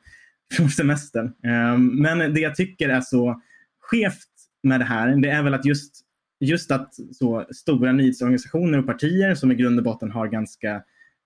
från 0.54 0.70
semestern. 0.70 1.34
Ehm, 1.44 1.88
men 1.88 2.34
det 2.34 2.40
jag 2.40 2.56
tycker 2.56 2.90
är 2.90 3.02
så 3.02 3.42
skevt 3.80 4.28
med 4.64 4.80
det 4.80 4.86
här, 4.86 5.22
det 5.22 5.30
är 5.30 5.44
väl 5.44 5.54
att 5.54 5.66
just, 5.66 5.96
just 6.40 6.72
att 6.72 6.94
så 7.12 7.46
stora 7.52 7.92
nyhetsorganisationer 7.92 8.80
och 8.80 8.86
partier 8.86 9.36
som 9.36 9.52
i 9.52 9.56
grund 9.56 9.80
och 9.80 9.86
botten 9.86 10.12
har 10.12 10.28
ganska 10.28 10.84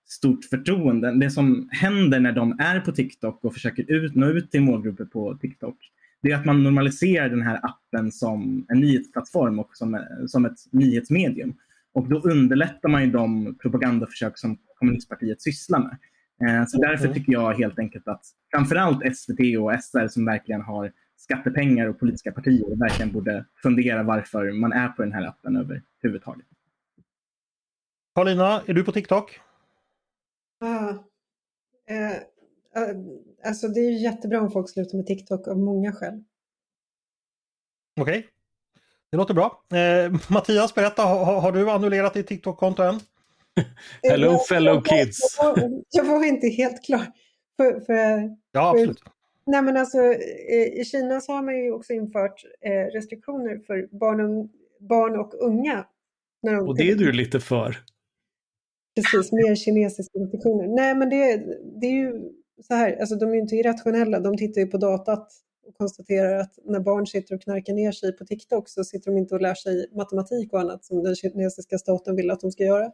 stort 0.08 0.44
förtroende. 0.44 1.18
Det 1.18 1.30
som 1.30 1.68
händer 1.72 2.20
när 2.20 2.32
de 2.32 2.60
är 2.60 2.80
på 2.80 2.92
TikTok 2.92 3.44
och 3.44 3.54
försöker 3.54 3.92
ut, 3.92 4.14
nå 4.14 4.26
ut 4.26 4.50
till 4.50 4.62
målgrupper 4.62 5.04
på 5.04 5.38
TikTok 5.40 5.76
det 6.22 6.30
är 6.30 6.36
att 6.36 6.44
man 6.44 6.62
normaliserar 6.62 7.28
den 7.28 7.42
här 7.42 7.60
appen 7.62 8.12
som 8.12 8.66
en 8.68 8.80
nyhetsplattform 8.80 9.58
och 9.58 9.76
som, 9.76 10.04
som 10.26 10.44
ett 10.44 10.58
nyhetsmedium. 10.70 11.54
Och 11.92 12.08
då 12.08 12.20
underlättar 12.20 12.88
man 12.88 13.04
ju 13.04 13.10
de 13.10 13.54
propagandaförsök 13.62 14.38
som 14.38 14.58
kommunistpartiet 14.78 15.42
sysslar 15.42 15.78
med. 15.78 15.96
Eh, 16.46 16.64
så 16.66 16.80
därför 16.80 17.08
tycker 17.08 17.32
jag 17.32 17.54
helt 17.54 17.78
enkelt 17.78 18.08
att 18.08 18.22
framförallt 18.50 19.16
SVT 19.16 19.40
och 19.58 19.82
SR 19.82 20.08
som 20.08 20.24
verkligen 20.24 20.62
har 20.62 20.92
skattepengar 21.16 21.86
och 21.86 21.98
politiska 21.98 22.32
partier 22.32 22.76
verkligen 22.76 23.12
borde 23.12 23.44
fundera 23.62 24.02
varför 24.02 24.52
man 24.52 24.72
är 24.72 24.88
på 24.88 25.02
den 25.02 25.12
här 25.12 25.26
appen 25.26 25.56
överhuvudtaget. 25.56 26.46
Paulina, 28.14 28.62
är 28.66 28.74
du 28.74 28.84
på 28.84 28.92
TikTok? 28.92 29.40
Ah, 30.60 30.88
eh, 31.88 32.16
Alltså 33.44 33.68
det 33.68 33.80
är 33.80 33.90
jättebra 33.90 34.40
om 34.40 34.50
folk 34.50 34.70
slutar 34.70 34.96
med 34.96 35.06
TikTok 35.06 35.48
av 35.48 35.58
många 35.58 35.92
skäl. 35.92 36.24
Okej. 38.00 38.18
Okay. 38.18 38.30
Det 39.10 39.16
låter 39.16 39.34
bra. 39.34 39.64
Eh, 39.72 40.12
Mattias, 40.30 40.74
berätta, 40.74 41.02
har, 41.02 41.40
har 41.40 41.52
du 41.52 41.70
annullerat 41.70 42.14
ditt 42.14 42.26
TikTok-konto 42.26 42.82
än? 42.82 43.00
Hello 44.02 44.32
jag, 44.32 44.46
fellow 44.46 44.82
kids! 44.82 45.36
Jag 45.38 45.56
var, 45.56 45.82
jag 45.90 46.04
var, 46.04 46.24
inte 46.24 46.48
helt 46.48 46.84
klar. 46.84 47.06
För, 47.56 47.80
för, 47.80 48.30
ja, 48.52 48.70
absolut. 48.70 49.00
För, 49.00 49.10
nej 49.46 49.62
men 49.62 49.76
alltså, 49.76 49.98
I 50.78 50.84
Kina 50.84 51.20
så 51.20 51.32
har 51.32 51.42
man 51.42 51.58
ju 51.58 51.72
också 51.72 51.92
infört 51.92 52.44
eh, 52.60 52.92
restriktioner 52.94 53.58
för 53.66 53.98
barn 53.98 54.20
och, 54.20 54.48
barn 54.80 55.16
och 55.16 55.34
unga. 55.40 55.86
De, 56.42 56.68
och 56.68 56.76
det 56.76 56.90
är 56.90 56.94
du 56.94 57.12
lite 57.12 57.40
för? 57.40 57.76
Precis, 58.94 59.32
mer 59.32 59.54
kinesiska 59.54 60.18
restriktioner. 60.18 60.68
Nej 60.68 60.94
men 60.94 61.10
det, 61.10 61.36
det 61.80 61.86
är 61.86 61.92
ju 61.92 62.30
så 62.62 62.74
här, 62.74 62.96
alltså 63.00 63.16
de 63.16 63.30
är 63.30 63.34
ju 63.34 63.40
inte 63.40 63.56
irrationella, 63.56 64.20
de 64.20 64.36
tittar 64.36 64.60
ju 64.60 64.66
på 64.66 64.76
datat 64.76 65.28
och 65.66 65.74
konstaterar 65.74 66.38
att 66.38 66.58
när 66.64 66.80
barn 66.80 67.06
sitter 67.06 67.34
och 67.34 67.42
knarkar 67.42 67.72
ner 67.72 67.92
sig 67.92 68.12
på 68.16 68.24
TikTok 68.24 68.68
så 68.68 68.84
sitter 68.84 69.10
de 69.10 69.18
inte 69.18 69.34
och 69.34 69.40
lär 69.40 69.54
sig 69.54 69.86
matematik 69.92 70.52
och 70.52 70.60
annat 70.60 70.84
som 70.84 71.02
den 71.02 71.14
kinesiska 71.14 71.78
staten 71.78 72.16
vill 72.16 72.30
att 72.30 72.40
de 72.40 72.50
ska 72.52 72.64
göra. 72.64 72.90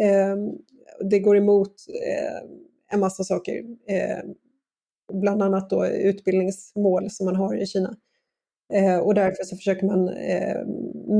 Eh, 0.00 0.36
det 1.10 1.18
går 1.18 1.36
emot 1.36 1.74
eh, 1.88 2.50
en 2.92 3.00
massa 3.00 3.24
saker, 3.24 3.64
eh, 3.88 4.24
bland 5.12 5.42
annat 5.42 5.70
då 5.70 5.86
utbildningsmål 5.86 7.10
som 7.10 7.26
man 7.26 7.36
har 7.36 7.62
i 7.62 7.66
Kina. 7.66 7.96
Och 9.02 9.14
därför 9.14 9.44
så 9.44 9.56
försöker 9.56 9.86
man 9.86 10.04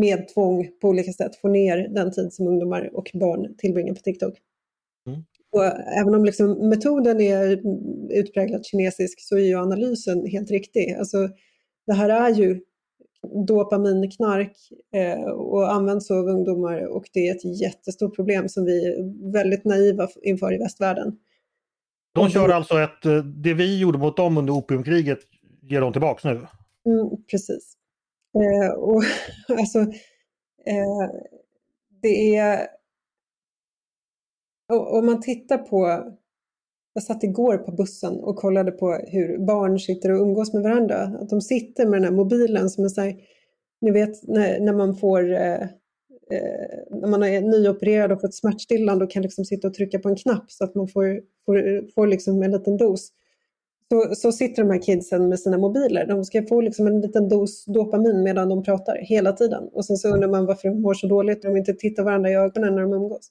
med 0.01 0.29
tvång 0.29 0.68
på 0.81 0.89
olika 0.89 1.12
sätt 1.12 1.37
få 1.37 1.49
ner 1.49 1.89
den 1.89 2.12
tid 2.12 2.33
som 2.33 2.47
ungdomar 2.47 2.97
och 2.97 3.11
barn 3.14 3.55
tillbringar 3.59 3.95
på 3.95 4.01
TikTok. 4.01 4.35
Mm. 5.07 5.25
Och 5.53 5.64
även 5.99 6.14
om 6.14 6.25
liksom 6.25 6.68
metoden 6.68 7.20
är 7.20 7.61
utpräglat 8.11 8.66
kinesisk 8.66 9.20
så 9.20 9.37
är 9.37 9.41
ju 9.41 9.55
analysen 9.55 10.27
helt 10.27 10.51
riktig. 10.51 10.95
Alltså, 10.99 11.29
det 11.87 11.93
här 11.93 12.09
är 12.09 12.35
ju 12.35 12.61
dopaminknark 13.47 14.57
eh, 14.95 15.25
och 15.25 15.73
används 15.73 16.11
av 16.11 16.29
ungdomar 16.29 16.87
och 16.87 17.05
det 17.12 17.29
är 17.29 17.35
ett 17.35 17.61
jättestort 17.61 18.16
problem 18.16 18.49
som 18.49 18.64
vi 18.64 18.87
är 18.87 19.33
väldigt 19.33 19.64
naiva 19.64 20.09
inför 20.23 20.55
i 20.55 20.59
västvärlden. 20.59 21.18
De 22.14 22.31
kör 22.31 22.49
alltså 22.49 22.79
ett, 22.79 23.07
eh, 23.07 23.25
det 23.25 23.55
vi 23.55 23.79
gjorde 23.79 23.99
mot 23.99 24.16
dem 24.16 24.39
under 24.39 24.53
opiumkriget 24.53 25.18
ger 25.62 25.81
de 25.81 25.93
tillbaks 25.93 26.25
nu? 26.25 26.31
Mm, 26.31 27.25
precis. 27.31 27.77
Eh, 28.35 28.73
och, 28.73 29.03
alltså, 29.59 29.79
eh, 30.66 31.11
det 32.03 32.37
är 32.37 32.68
om 34.68 35.07
man 35.07 35.20
tittar 35.20 35.59
på, 35.59 36.05
jag 36.95 37.03
satt 37.03 37.24
igår 37.24 37.59
på 37.59 37.72
bussen 37.72 38.20
och 38.20 38.36
kollade 38.36 38.72
på 38.72 38.93
hur 39.07 39.38
barn 39.38 39.78
sitter 39.78 40.12
och 40.12 40.20
umgås 40.20 40.53
med 40.53 40.62
varandra. 40.62 40.97
Att 40.97 41.28
de 41.28 41.40
sitter 41.40 41.86
med 41.86 42.03
den 42.03 42.05
här 42.05 42.16
mobilen 42.16 42.70
som 42.70 42.84
är 42.84 42.88
så 42.88 43.01
här, 43.01 43.16
ni 43.80 43.90
vet 43.90 44.28
när, 44.28 44.61
när 44.61 44.72
man 44.72 44.97
får 44.97 45.32
eh, 45.32 45.62
eh, 46.32 46.99
när 47.01 47.09
man 47.09 47.22
är 47.22 47.40
nyopererad 47.40 48.12
och 48.12 48.20
fått 48.20 48.34
smärtstillande 48.34 49.05
och 49.05 49.11
kan 49.11 49.22
liksom 49.22 49.45
sitta 49.45 49.68
och 49.68 49.74
trycka 49.74 49.99
på 49.99 50.09
en 50.09 50.16
knapp 50.16 50.51
så 50.51 50.64
att 50.64 50.74
man 50.74 50.88
får, 50.88 51.20
får, 51.47 51.90
får 51.95 52.07
liksom 52.07 52.43
en 52.43 52.51
liten 52.51 52.76
dos. 52.76 53.12
Så, 53.93 54.14
så 54.14 54.32
sitter 54.32 54.62
de 54.62 54.70
här 54.70 54.82
kidsen 54.82 55.28
med 55.28 55.40
sina 55.40 55.59
mobiler. 55.59 56.07
De 56.07 56.24
ska 56.24 56.47
få 56.47 56.61
liksom 56.61 56.86
en 56.86 57.01
liten 57.01 57.28
dos 57.28 57.64
dopamin 57.64 58.22
medan 58.22 58.49
de 58.49 58.62
pratar 58.62 58.97
hela 58.97 59.32
tiden. 59.32 59.68
Och 59.72 59.84
sen 59.84 59.97
så 59.97 60.09
undrar 60.09 60.28
man 60.28 60.47
varför 60.47 60.68
de 60.68 60.82
mår 60.82 60.95
så 60.95 61.07
dåligt 61.07 61.43
när 61.43 61.51
de 61.51 61.57
inte 61.57 61.72
tittar 61.72 62.03
varandra 62.03 62.30
i 62.30 62.34
ögonen 62.34 62.74
när 62.74 62.82
de 62.82 62.93
umgås. 62.93 63.30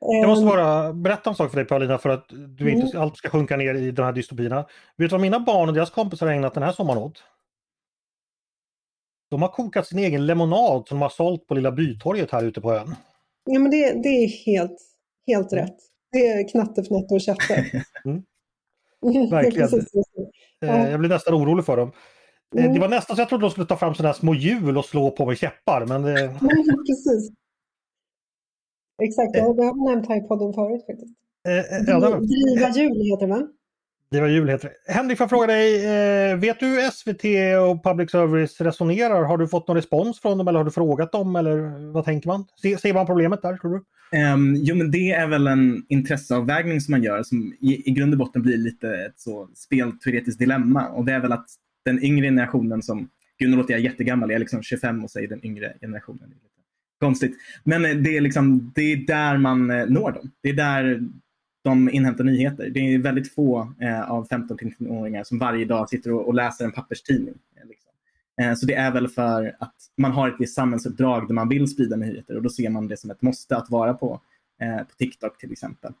Jag 0.00 0.28
måste 0.28 0.42
ehm. 0.42 0.48
bara 0.48 0.92
berätta 0.92 1.30
en 1.30 1.36
sak 1.36 1.50
för 1.50 1.56
dig 1.56 1.66
Paulina 1.66 1.98
för 1.98 2.08
att 2.08 2.28
du 2.28 2.70
inte 2.70 2.86
mm. 2.86 3.02
allt 3.02 3.16
ska 3.16 3.28
sjunka 3.28 3.56
ner 3.56 3.74
i 3.74 3.90
de 3.90 4.02
här 4.02 4.12
dystopierna. 4.12 4.66
Vet 4.96 5.08
du 5.08 5.08
vad 5.08 5.20
mina 5.20 5.40
barn 5.40 5.68
och 5.68 5.74
deras 5.74 5.90
kompisar 5.90 6.26
har 6.26 6.34
ägnat 6.34 6.54
den 6.54 6.62
här 6.62 6.72
sommaren 6.72 7.02
åt? 7.02 7.22
De 9.30 9.42
har 9.42 9.48
kokat 9.48 9.86
sin 9.86 9.98
egen 9.98 10.26
lemonad 10.26 10.88
som 10.88 10.98
de 10.98 11.02
har 11.02 11.08
sålt 11.08 11.46
på 11.46 11.54
Lilla 11.54 11.72
Bytorget 11.72 12.30
här 12.30 12.44
ute 12.44 12.60
på 12.60 12.74
ön. 12.74 12.94
Ja 13.44 13.58
men 13.58 13.70
det, 13.70 14.02
det 14.02 14.08
är 14.08 14.28
helt, 14.46 14.78
helt 15.26 15.52
mm. 15.52 15.64
rätt. 15.64 15.76
Det 16.12 16.28
är 16.28 16.48
knattefnatte 16.48 17.14
och 17.14 17.20
käftar. 17.20 17.84
Mm. 19.02 19.30
Verkligen. 19.30 19.68
Eh, 20.64 20.90
jag 20.90 21.00
blir 21.00 21.08
nästan 21.10 21.34
orolig 21.34 21.64
för 21.64 21.76
dem. 21.76 21.92
Eh, 22.56 22.64
mm. 22.64 22.74
Det 22.74 22.80
var 22.80 22.88
nästan 22.88 23.16
så 23.16 23.22
jag 23.22 23.28
trodde 23.28 23.44
de 23.44 23.50
skulle 23.50 23.66
ta 23.66 23.76
fram 23.76 23.94
sådana 23.94 24.12
här 24.12 24.18
små 24.18 24.34
hjul 24.34 24.78
och 24.78 24.84
slå 24.84 25.10
på 25.10 25.26
med 25.26 25.38
käppar. 25.38 25.86
Men 25.86 26.02
det... 26.02 26.28
Precis. 26.86 27.32
Exakt, 29.02 29.32
det 29.32 29.40
har 29.40 29.54
vi 29.54 29.94
nämnt 29.94 30.08
här 30.08 30.16
i 30.24 30.28
podden 30.28 30.52
förut 30.52 30.84
faktiskt. 30.86 31.14
Eh, 31.48 31.52
ja, 31.86 32.00
det 32.00 32.10
var- 32.10 32.20
Driva 32.20 32.70
jul 32.70 33.10
heter 33.10 33.26
det 33.26 33.32
va? 33.32 33.48
Det 34.10 34.20
var 34.20 34.28
jul 34.28 34.48
heter 34.48 34.68
det. 34.86 34.92
Henrik, 34.92 35.18
får 35.18 35.24
jag 35.24 35.30
fråga 35.30 35.46
dig, 35.46 35.84
eh, 36.30 36.36
vet 36.36 36.60
du 36.60 36.66
hur 36.66 36.90
SVT 36.90 37.24
och 37.70 37.82
Public 37.84 38.10
Service 38.10 38.60
resonerar? 38.60 39.24
Har 39.24 39.38
du 39.38 39.48
fått 39.48 39.68
någon 39.68 39.76
respons 39.76 40.20
från 40.20 40.38
dem 40.38 40.48
eller 40.48 40.58
har 40.58 40.64
du 40.64 40.70
frågat 40.70 41.12
dem 41.12 41.36
eller 41.36 41.56
vad 41.92 42.04
tänker 42.04 42.28
man? 42.28 42.44
Se, 42.62 42.78
ser 42.78 42.94
man 42.94 43.06
problemet 43.06 43.42
där 43.42 43.56
tror 43.56 43.70
du? 43.70 43.84
Um, 44.34 44.54
jo, 44.56 44.76
men 44.76 44.90
det 44.90 45.10
är 45.10 45.26
väl 45.26 45.46
en 45.46 45.84
intresseavvägning 45.88 46.80
som 46.80 46.92
man 46.92 47.02
gör 47.02 47.22
som 47.22 47.52
i, 47.60 47.88
i 47.90 47.92
grund 47.92 48.12
och 48.14 48.18
botten 48.18 48.42
blir 48.42 48.56
lite 48.58 48.88
ett 48.88 49.20
så 49.20 49.48
spelteoretiskt 49.54 50.38
dilemma. 50.38 50.88
Och 50.88 51.04
det 51.04 51.12
är 51.12 51.20
väl 51.20 51.32
att 51.32 51.46
den 51.84 52.04
yngre 52.04 52.26
generationen 52.26 52.82
som, 52.82 53.08
gud 53.38 53.50
nu 53.50 53.56
låter 53.56 53.72
jag 53.74 53.80
jättegammal, 53.80 54.30
jag 54.30 54.34
är 54.34 54.40
liksom 54.40 54.62
25 54.62 55.04
och 55.04 55.10
säger 55.10 55.28
den 55.28 55.44
yngre 55.46 55.72
generationen. 55.80 56.34
Konstigt. 57.00 57.36
Men 57.64 57.84
eh, 57.84 57.96
det 57.96 58.16
är, 58.16 58.20
liksom, 58.20 58.72
det 58.74 58.92
är 58.92 58.96
där 58.96 59.38
man 59.38 59.70
eh, 59.70 59.86
når 59.86 60.12
dem. 60.12 60.30
Det 60.42 60.48
är 60.48 60.54
där 60.54 61.00
de 61.64 61.90
inhämtar 61.90 62.24
nyheter. 62.24 62.70
Det 62.70 62.80
är 62.80 62.98
väldigt 62.98 63.34
få 63.34 63.72
eh, 63.80 64.10
av 64.10 64.28
15-19-åringar 64.28 65.24
som 65.24 65.38
varje 65.38 65.64
dag 65.64 65.88
sitter 65.88 66.12
och, 66.12 66.26
och 66.26 66.34
läser 66.34 66.64
en 66.64 66.72
papperstidning. 66.72 67.34
Eh, 67.56 67.68
liksom. 67.68 67.90
Eh, 68.40 68.54
Så 68.54 68.66
det 68.66 68.74
är 68.74 68.92
väl 68.92 69.08
för 69.08 69.56
att 69.60 69.74
man 69.96 70.12
har 70.12 70.28
ett 70.28 70.34
visst 70.38 70.54
samhällsuppdrag 70.54 71.28
där 71.28 71.34
man 71.34 71.48
vill 71.48 71.68
sprida 71.68 71.96
nyheter 71.96 72.36
och 72.36 72.42
då 72.42 72.48
ser 72.50 72.70
man 72.70 72.88
det 72.88 72.96
som 72.96 73.10
ett 73.10 73.22
måste 73.22 73.56
att 73.56 73.70
vara 73.70 73.94
på, 73.94 74.20
eh, 74.60 74.78
på 74.78 74.94
TikTok 74.98 75.38
till 75.38 75.52
exempel. 75.52 75.92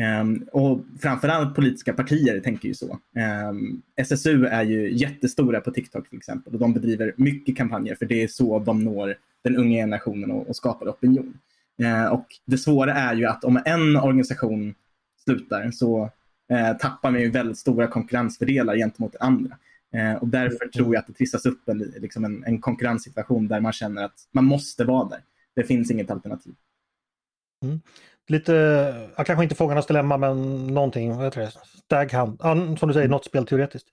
Ehm, 0.00 0.48
och 0.52 0.80
framförallt 1.00 1.54
politiska 1.54 1.92
partier 1.92 2.40
tänker 2.40 2.68
ju 2.68 2.74
så. 2.74 2.98
Ehm, 3.16 3.82
SSU 3.96 4.46
är 4.46 4.62
ju 4.62 4.92
jättestora 4.98 5.60
på 5.60 5.70
TikTok 5.70 6.08
till 6.08 6.18
exempel 6.18 6.52
och 6.52 6.60
de 6.60 6.74
bedriver 6.74 7.14
mycket 7.16 7.56
kampanjer 7.56 7.94
för 7.94 8.06
det 8.06 8.22
är 8.22 8.28
så 8.28 8.58
de 8.58 8.84
når 8.84 9.16
den 9.44 9.56
unga 9.56 9.76
generationen 9.76 10.30
och, 10.30 10.48
och 10.48 10.56
skapar 10.56 10.88
opinion. 10.88 11.38
Eh, 11.82 12.04
och 12.04 12.26
det 12.44 12.58
svåra 12.58 12.94
är 12.94 13.14
ju 13.14 13.26
att 13.26 13.44
om 13.44 13.62
en 13.64 13.96
organisation 13.96 14.74
slutar 15.24 15.70
så 15.70 16.10
eh, 16.50 16.76
tappar 16.76 17.10
man 17.10 17.20
ju 17.20 17.30
väldigt 17.30 17.58
stora 17.58 17.86
konkurrensfördelar 17.86 18.76
gentemot 18.76 19.16
andra. 19.20 19.56
Och 20.20 20.28
därför 20.28 20.68
tror 20.68 20.94
jag 20.94 21.00
att 21.00 21.06
det 21.06 21.12
trissas 21.12 21.46
upp 21.46 21.68
en, 21.68 21.78
liksom 21.78 22.24
en, 22.24 22.44
en 22.44 22.60
konkurrenssituation 22.60 23.48
där 23.48 23.60
man 23.60 23.72
känner 23.72 24.04
att 24.04 24.28
man 24.32 24.44
måste 24.44 24.84
vara 24.84 25.08
där. 25.08 25.20
Det 25.56 25.64
finns 25.64 25.90
inget 25.90 26.10
alternativ. 26.10 26.54
Lite, 28.30 28.52
ja, 29.16 29.24
kanske 29.24 29.42
inte 29.42 29.54
Fångarnas 29.54 29.86
dilemma 29.86 30.16
men 30.16 30.66
någonting, 30.66 31.16
vad 31.16 31.24
heter 31.24 31.40
det? 31.40 31.50
Staghand, 31.84 32.36
ja, 32.42 32.76
som 32.76 32.88
du 32.88 32.94
säger, 32.94 33.08
något 33.08 33.24
spelteoretiskt. 33.24 33.88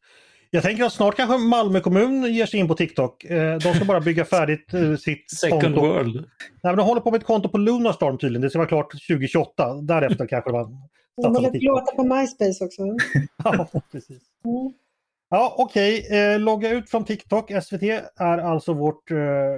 Jag 0.49 0.63
tänker 0.63 0.83
att 0.83 0.93
snart 0.93 1.15
kanske 1.15 1.37
Malmö 1.37 1.79
kommun 1.79 2.33
ger 2.33 2.45
sig 2.45 2.59
in 2.59 2.67
på 2.67 2.73
TikTok. 2.75 3.23
Eh, 3.23 3.57
De 3.57 3.73
ska 3.73 3.85
bara 3.85 3.99
bygga 3.99 4.25
färdigt 4.25 4.73
eh, 4.73 4.95
sitt 4.99 5.31
Second 5.31 5.61
konto. 5.63 5.79
world. 5.81 6.15
Nej, 6.15 6.25
men 6.63 6.77
de 6.77 6.83
håller 6.85 7.01
på 7.01 7.11
med 7.11 7.17
ett 7.19 7.27
konto 7.27 7.49
på 7.49 7.57
Lunarstorm 7.57 8.17
tydligen. 8.17 8.41
Det 8.41 8.49
ska 8.49 8.59
vara 8.59 8.67
klart 8.67 8.91
2028. 8.91 9.73
Därefter 9.73 10.27
kanske 10.29 10.51
man 10.51 10.77
De 11.21 11.35
håller 11.35 11.49
på 11.49 11.55
att 11.57 11.63
låta 11.63 11.95
på 11.95 12.03
MySpace 12.15 12.65
också. 12.65 12.81
Ja, 13.43 13.81
precis. 13.91 14.21
Mm. 14.45 14.73
Ja, 15.29 15.55
okej. 15.57 16.07
Eh, 16.11 16.39
logga 16.39 16.69
ut 16.69 16.89
från 16.89 17.05
TikTok. 17.05 17.51
SVT 17.63 17.83
är 18.19 18.37
alltså 18.37 18.73
vårt 18.73 19.09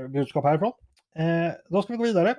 budskap 0.10 0.44
härifrån. 0.44 0.72
Då 1.70 1.82
ska 1.82 1.94
vi 1.94 1.98
gå 1.98 2.04
vidare. 2.04 2.36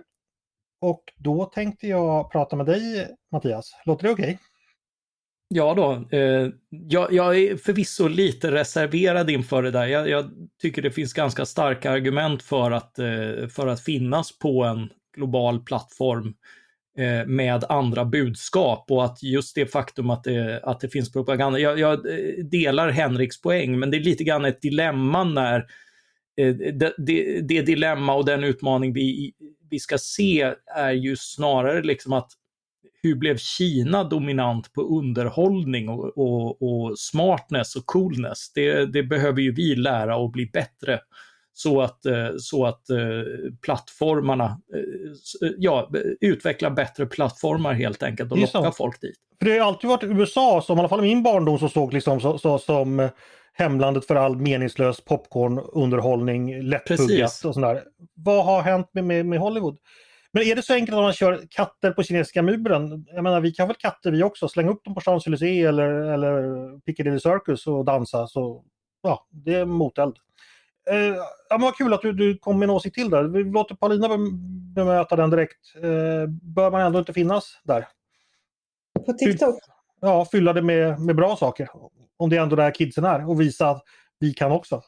Och 0.80 1.02
då 1.16 1.44
tänkte 1.44 1.86
jag 1.86 2.32
prata 2.32 2.56
med 2.56 2.66
dig 2.66 3.08
Mattias. 3.32 3.72
Låter 3.84 4.06
det 4.06 4.12
okej? 4.12 4.38
Ja 5.54 5.74
då, 5.74 6.16
eh, 6.18 6.48
jag, 6.70 7.12
jag 7.12 7.38
är 7.38 7.56
förvisso 7.56 8.08
lite 8.08 8.50
reserverad 8.50 9.30
inför 9.30 9.62
det 9.62 9.70
där. 9.70 9.86
Jag, 9.86 10.08
jag 10.08 10.30
tycker 10.62 10.82
det 10.82 10.90
finns 10.90 11.12
ganska 11.12 11.44
starka 11.44 11.90
argument 11.90 12.42
för 12.42 12.70
att, 12.70 12.98
eh, 12.98 13.48
för 13.48 13.66
att 13.66 13.80
finnas 13.80 14.38
på 14.38 14.64
en 14.64 14.88
global 15.16 15.60
plattform 15.60 16.34
eh, 16.98 17.26
med 17.26 17.64
andra 17.68 18.04
budskap 18.04 18.90
och 18.90 19.04
att 19.04 19.22
just 19.22 19.54
det 19.54 19.66
faktum 19.66 20.10
att 20.10 20.24
det, 20.24 20.60
att 20.62 20.80
det 20.80 20.88
finns 20.88 21.12
propaganda. 21.12 21.58
Jag, 21.58 21.78
jag 21.78 21.92
eh, 21.92 22.44
delar 22.44 22.90
Henriks 22.90 23.40
poäng, 23.40 23.78
men 23.78 23.90
det 23.90 23.96
är 23.96 24.00
lite 24.04 24.24
grann 24.24 24.44
ett 24.44 24.62
dilemma 24.62 25.24
när 25.24 25.66
eh, 26.36 26.54
det, 26.54 26.94
det, 26.98 27.40
det 27.40 27.62
dilemma 27.62 28.14
och 28.14 28.24
den 28.24 28.44
utmaning 28.44 28.92
vi, 28.92 29.32
vi 29.70 29.78
ska 29.78 29.98
se 29.98 30.54
är 30.76 30.92
ju 30.92 31.16
snarare 31.16 31.82
liksom 31.82 32.12
att 32.12 32.30
hur 33.02 33.14
blev 33.14 33.36
Kina 33.36 34.04
dominant 34.04 34.72
på 34.72 34.82
underhållning 34.82 35.88
och, 35.88 36.18
och, 36.18 36.62
och 36.62 36.98
smartness 36.98 37.76
och 37.76 37.86
coolness? 37.86 38.52
Det, 38.54 38.86
det 38.86 39.02
behöver 39.02 39.40
ju 39.40 39.54
vi 39.54 39.74
lära 39.74 40.16
och 40.16 40.30
bli 40.30 40.46
bättre 40.46 41.00
så 41.52 41.80
att, 41.80 42.06
eh, 42.06 42.28
så 42.38 42.66
att 42.66 42.90
eh, 42.90 42.98
plattformarna, 43.62 44.60
eh, 44.74 45.50
ja, 45.58 45.90
utveckla 46.20 46.70
bättre 46.70 47.06
plattformar 47.06 47.72
helt 47.72 48.02
enkelt 48.02 48.32
och 48.32 48.38
locka 48.38 48.62
så. 48.62 48.72
folk 48.72 49.00
dit. 49.00 49.16
För 49.38 49.46
det 49.46 49.58
har 49.58 49.66
alltid 49.66 49.90
varit 49.90 50.04
USA 50.04 50.62
som, 50.66 50.76
i 50.76 50.80
alla 50.80 50.88
fall 50.88 51.04
i 51.04 51.08
min 51.08 51.22
barndom, 51.22 51.58
som 51.58 51.68
såg 51.68 51.92
liksom 51.92 52.20
så, 52.20 52.38
så, 52.38 52.58
som 52.58 53.08
hemlandet 53.52 54.06
för 54.06 54.14
all 54.16 54.36
meningslös 54.36 55.00
popcornunderhållning, 55.00 56.62
lättuggat 56.62 57.06
Precis. 57.08 57.44
och 57.44 57.54
sådär. 57.54 57.84
Vad 58.14 58.44
har 58.44 58.62
hänt 58.62 58.88
med, 58.92 59.04
med, 59.04 59.26
med 59.26 59.38
Hollywood? 59.38 59.78
Men 60.32 60.42
är 60.42 60.56
det 60.56 60.62
så 60.62 60.74
enkelt 60.74 60.96
att 60.96 61.02
man 61.02 61.12
kör 61.12 61.40
katter 61.50 61.90
på 61.92 62.02
kinesiska 62.02 62.42
muren? 62.42 63.06
Jag 63.14 63.22
menar, 63.24 63.40
vi 63.40 63.52
kan 63.52 63.66
väl 63.68 63.76
katter 63.76 64.10
vi 64.10 64.22
också? 64.22 64.48
Släng 64.48 64.68
upp 64.68 64.84
dem 64.84 64.94
på 64.94 65.00
Champs-Élysées 65.00 65.68
eller, 65.68 65.90
eller 65.90 66.78
Piccadilly 66.80 67.20
Circus 67.20 67.66
och 67.66 67.84
dansa 67.84 68.26
så 68.26 68.64
ja, 69.02 69.26
det 69.30 69.54
är 69.54 69.64
moteld. 69.64 70.16
Eh, 70.90 70.96
ja, 70.96 71.26
men 71.50 71.60
vad 71.60 71.76
kul 71.76 71.92
att 71.92 72.02
du, 72.02 72.12
du 72.12 72.38
kom 72.38 72.58
med 72.58 72.66
en 72.66 72.70
åsikt 72.70 72.94
till 72.94 73.10
där. 73.10 73.24
Vi 73.24 73.44
låter 73.44 73.74
Paulina 73.74 74.08
bem- 74.08 74.74
bemöta 74.74 75.16
den 75.16 75.30
direkt. 75.30 75.74
Eh, 75.76 76.26
bör 76.42 76.70
man 76.70 76.80
ändå 76.80 76.98
inte 76.98 77.12
finnas 77.12 77.60
där? 77.64 77.88
På 79.06 79.12
TikTok. 79.12 79.54
ja, 80.00 80.26
fylla 80.32 80.52
det 80.52 80.62
med, 80.62 81.00
med 81.00 81.16
bra 81.16 81.36
saker. 81.36 81.68
Om 82.20 82.30
det 82.30 82.36
är 82.36 82.40
ändå 82.42 82.56
där 82.56 82.70
kidsen 82.74 83.04
är 83.04 83.28
och 83.30 83.40
visa 83.40 83.68
att 83.70 83.82
vi 84.18 84.34
kan 84.34 84.52
också. 84.52 84.82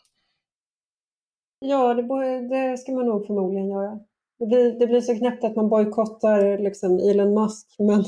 Ja, 1.58 1.94
det, 1.94 2.48
det 2.48 2.78
ska 2.78 2.92
man 2.92 3.06
nog 3.06 3.26
förmodligen 3.26 3.68
göra. 3.68 4.00
Det 4.38 4.46
blir, 4.46 4.72
det 4.78 4.86
blir 4.86 5.00
så 5.00 5.18
knäppt 5.18 5.44
att 5.44 5.56
man 5.56 5.68
bojkottar 5.68 6.58
liksom 6.58 6.98
Elon 6.98 7.34
Musk 7.34 7.66
men 7.78 8.04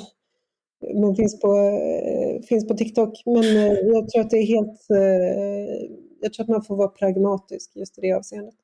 man 1.02 1.16
finns 1.16 1.40
på, 1.40 1.56
eh, 1.56 2.42
finns 2.48 2.68
på 2.68 2.74
TikTok. 2.74 3.22
Men 3.26 3.44
eh, 3.44 3.72
jag 3.72 4.08
tror 4.08 4.20
att 4.20 4.30
det 4.30 4.36
är 4.36 4.46
helt... 4.46 4.90
eh, 4.90 5.88
Jag 6.20 6.32
tror 6.32 6.44
att 6.44 6.48
man 6.50 6.62
får 6.64 6.76
vara 6.76 6.88
pragmatisk 6.88 7.76
just 7.76 7.98
i 7.98 8.00
det 8.00 8.12
avseendet. 8.12 8.54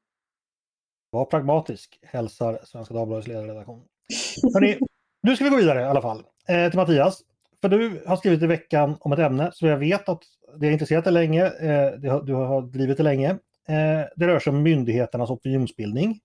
Var 1.10 1.24
pragmatisk, 1.24 1.98
hälsar 2.02 2.60
Svenska 2.64 2.94
Dagbladets 2.94 3.28
ledarredaktion. 3.28 3.82
Hörrni, 4.54 4.78
nu 5.22 5.34
ska 5.36 5.44
vi 5.44 5.50
gå 5.50 5.56
vidare 5.56 5.80
i 5.80 5.84
alla 5.84 6.02
fall. 6.02 6.22
Eh, 6.48 6.70
till 6.70 6.78
Mattias. 6.78 7.20
För 7.60 7.68
du 7.68 8.02
har 8.06 8.16
skrivit 8.16 8.42
i 8.42 8.46
veckan 8.46 8.96
om 9.00 9.12
ett 9.12 9.18
ämne 9.18 9.50
som 9.52 9.68
jag 9.68 9.78
vet 9.78 10.08
att 10.08 10.22
det 10.56 10.66
har 10.66 10.72
intresserat 10.72 11.04
dig 11.04 11.12
länge. 11.12 11.44
Eh, 11.44 11.92
det 12.00 12.08
har, 12.08 12.22
du 12.22 12.34
har 12.34 12.62
drivit 12.62 12.96
det 12.96 13.02
länge. 13.02 13.30
Eh, 13.68 14.04
det 14.16 14.26
rör 14.26 14.38
sig 14.38 14.50
om 14.50 14.62
myndigheternas 14.62 15.30
opinionsbildning. 15.30 16.20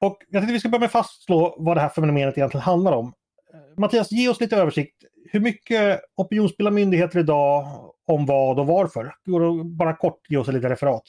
Och 0.00 0.18
jag 0.28 0.40
tänkte 0.40 0.52
vi 0.52 0.60
ska 0.60 0.68
börja 0.68 0.80
med 0.80 0.86
att 0.86 0.92
fastslå 0.92 1.56
vad 1.58 1.76
det 1.76 1.80
här 1.80 1.88
fenomenet 1.88 2.38
egentligen 2.38 2.62
handlar 2.62 2.92
om. 2.92 3.06
Eh, 3.54 3.80
Mattias, 3.80 4.12
ge 4.12 4.28
oss 4.28 4.40
lite 4.40 4.56
översikt. 4.56 5.04
Hur 5.32 5.40
mycket 5.40 6.00
opinionsbildar 6.16 6.70
myndigheter 6.70 7.18
idag? 7.18 7.66
Om 8.06 8.26
vad 8.26 8.58
och 8.58 8.66
varför? 8.66 9.14
Går 9.24 9.60
att 9.60 9.66
bara 9.66 9.96
kort 9.96 10.20
ge 10.28 10.36
oss 10.36 10.48
lite 10.48 10.68
referat? 10.68 11.02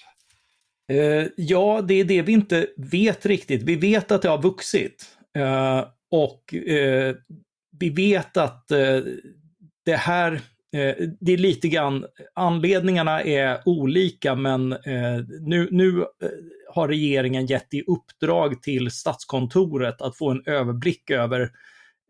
Eh, 0.91 1.27
ja, 1.37 1.81
det 1.81 1.93
är 1.93 2.03
det 2.03 2.21
vi 2.21 2.31
inte 2.31 2.67
vet 2.77 3.25
riktigt. 3.25 3.63
Vi 3.63 3.75
vet 3.75 4.11
att 4.11 4.21
det 4.21 4.29
har 4.29 4.41
vuxit. 4.41 5.05
Eh, 5.37 5.85
och 6.11 6.53
eh, 6.53 7.15
vi 7.79 7.89
vet 7.89 8.37
att 8.37 8.67
det 9.85 9.95
här, 9.95 10.41
Eh, 10.73 11.07
det 11.19 11.33
är 11.33 11.37
lite 11.37 11.67
grann, 11.67 12.05
anledningarna 12.33 13.21
är 13.21 13.61
olika 13.65 14.35
men 14.35 14.71
eh, 14.71 15.19
nu, 15.41 15.67
nu 15.71 15.99
eh, 15.99 16.29
har 16.73 16.87
regeringen 16.87 17.45
gett 17.45 17.73
i 17.73 17.83
uppdrag 17.87 18.61
till 18.63 18.91
Statskontoret 18.91 20.01
att 20.01 20.17
få 20.17 20.29
en 20.29 20.43
överblick 20.45 21.09
över 21.09 21.41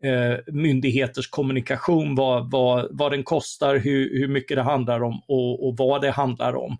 eh, 0.04 0.38
myndigheters 0.46 1.28
kommunikation, 1.30 2.14
vad, 2.14 2.50
vad, 2.50 2.88
vad 2.90 3.12
den 3.12 3.24
kostar, 3.24 3.76
hur, 3.76 4.18
hur 4.18 4.28
mycket 4.28 4.56
det 4.56 4.62
handlar 4.62 5.02
om 5.02 5.22
och, 5.28 5.68
och 5.68 5.76
vad 5.76 6.02
det 6.02 6.10
handlar 6.10 6.56
om. 6.56 6.76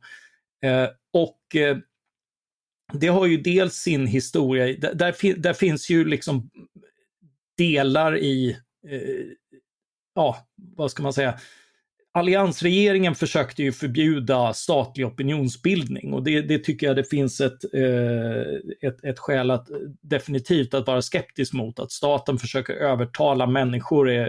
Eh, 0.64 0.88
och 1.12 1.56
eh, 1.56 1.76
det 2.92 3.06
har 3.06 3.26
ju 3.26 3.36
dels 3.36 3.74
sin 3.74 4.06
historia, 4.06 4.66
där, 4.78 4.94
där, 4.94 5.34
där 5.36 5.52
finns 5.52 5.90
ju 5.90 6.04
liksom 6.04 6.50
delar 7.58 8.18
i, 8.18 8.56
eh, 8.88 9.24
ja, 10.14 10.36
vad 10.76 10.90
ska 10.90 11.02
man 11.02 11.12
säga, 11.12 11.38
Alliansregeringen 12.14 13.14
försökte 13.14 13.62
ju 13.62 13.72
förbjuda 13.72 14.52
statlig 14.52 15.06
opinionsbildning 15.06 16.12
och 16.12 16.22
det, 16.22 16.42
det 16.42 16.58
tycker 16.58 16.86
jag 16.86 16.96
det 16.96 17.04
finns 17.04 17.40
ett, 17.40 17.74
eh, 17.74 18.88
ett, 18.88 19.04
ett 19.04 19.18
skäl 19.18 19.50
att 19.50 19.68
definitivt 20.02 20.74
att 20.74 20.86
vara 20.86 21.02
skeptisk 21.02 21.52
mot, 21.52 21.78
att 21.78 21.92
staten 21.92 22.38
försöker 22.38 22.72
övertala 22.72 23.46
människor. 23.46 24.10
Eh, 24.10 24.26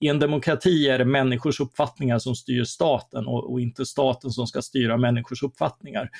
I 0.00 0.08
en 0.08 0.18
demokrati 0.18 0.88
är 0.88 0.98
det 0.98 1.04
människors 1.04 1.60
uppfattningar 1.60 2.18
som 2.18 2.34
styr 2.34 2.64
staten 2.64 3.26
och, 3.26 3.52
och 3.52 3.60
inte 3.60 3.86
staten 3.86 4.30
som 4.30 4.46
ska 4.46 4.62
styra 4.62 4.96
människors 4.96 5.42
uppfattningar. 5.42 6.10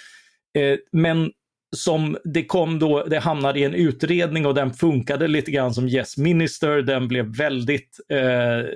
Eh, 0.59 0.78
men 0.92 1.30
som 1.76 2.16
det 2.24 2.44
kom 2.44 2.78
då, 2.78 3.05
det 3.05 3.18
hamnade 3.18 3.61
i 3.61 3.64
en 3.64 3.74
utredning 3.74 4.47
och 4.47 4.55
den 4.55 4.72
funkade 4.72 5.28
lite 5.28 5.51
grann 5.51 5.74
som 5.74 5.88
Yes 5.88 6.16
Minister. 6.16 6.82
Den 6.82 7.09
blev 7.09 7.36
väldigt, 7.36 8.01
eh, 8.09 8.68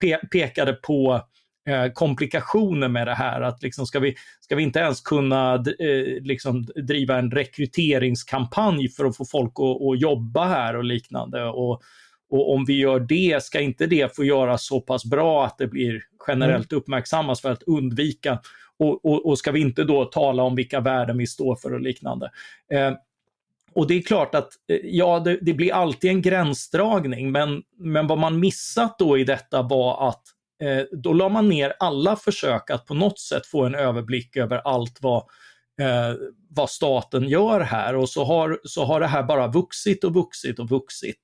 pe 0.00 0.16
pekade 0.16 0.72
på 0.72 1.20
eh, 1.68 1.92
komplikationer 1.92 2.88
med 2.88 3.06
det 3.06 3.14
här. 3.14 3.40
Att 3.40 3.62
liksom 3.62 3.86
ska, 3.86 4.00
vi, 4.00 4.14
ska 4.40 4.56
vi 4.56 4.62
inte 4.62 4.78
ens 4.78 5.00
kunna 5.00 5.54
eh, 5.54 6.22
liksom 6.22 6.64
driva 6.64 7.18
en 7.18 7.30
rekryteringskampanj 7.30 8.88
för 8.88 9.04
att 9.04 9.16
få 9.16 9.24
folk 9.24 9.52
att, 9.54 9.82
att 9.82 10.00
jobba 10.00 10.44
här 10.44 10.76
och 10.76 10.84
liknande. 10.84 11.44
Och, 11.44 11.82
och 12.30 12.54
om 12.54 12.64
vi 12.64 12.78
gör 12.78 13.00
det, 13.00 13.42
ska 13.42 13.60
inte 13.60 13.86
det 13.86 14.16
få 14.16 14.24
göra 14.24 14.58
så 14.58 14.80
pass 14.80 15.04
bra 15.04 15.46
att 15.46 15.58
det 15.58 15.66
blir 15.66 16.02
generellt 16.28 16.72
mm. 16.72 16.80
uppmärksammas 16.80 17.40
för 17.40 17.50
att 17.50 17.62
undvika 17.62 18.38
och, 18.78 19.04
och, 19.04 19.26
och, 19.26 19.38
ska 19.38 19.52
vi 19.52 19.60
inte 19.60 19.84
då 19.84 20.04
tala 20.04 20.42
om 20.42 20.54
vilka 20.54 20.80
värden 20.80 21.18
vi 21.18 21.26
står 21.26 21.56
för 21.56 21.74
och 21.74 21.80
liknande. 21.80 22.30
Eh, 22.72 22.92
och 23.72 23.86
det 23.86 23.94
är 23.94 24.02
klart 24.02 24.34
att 24.34 24.48
eh, 24.68 24.78
ja, 24.82 25.20
det, 25.20 25.38
det, 25.40 25.52
blir 25.52 25.72
alltid 25.72 26.10
en 26.10 26.22
gränsdragning, 26.22 27.32
men, 27.32 27.62
men 27.78 28.06
vad 28.06 28.18
man 28.18 28.40
missat 28.40 28.98
då 28.98 29.18
i 29.18 29.24
detta 29.24 29.62
var 29.62 30.08
att 30.08 30.22
eh, 30.62 30.84
då 30.92 31.12
la 31.12 31.28
man 31.28 31.48
ner 31.48 31.72
alla 31.78 32.16
försök 32.16 32.70
att 32.70 32.86
på 32.86 32.94
något 32.94 33.18
sätt 33.18 33.46
få 33.46 33.64
en 33.64 33.74
överblick 33.74 34.36
över 34.36 34.58
allt 34.58 34.98
vad, 35.00 35.24
eh, 35.80 36.14
vad 36.50 36.70
staten 36.70 37.28
gör 37.28 37.60
här 37.60 37.96
och 37.96 38.08
så 38.08 38.24
har, 38.24 38.60
så 38.64 38.84
har 38.84 39.00
det 39.00 39.06
här 39.06 39.22
bara 39.22 39.48
vuxit 39.48 40.04
och 40.04 40.14
vuxit 40.14 40.58
och 40.58 40.68
vuxit. 40.68 41.20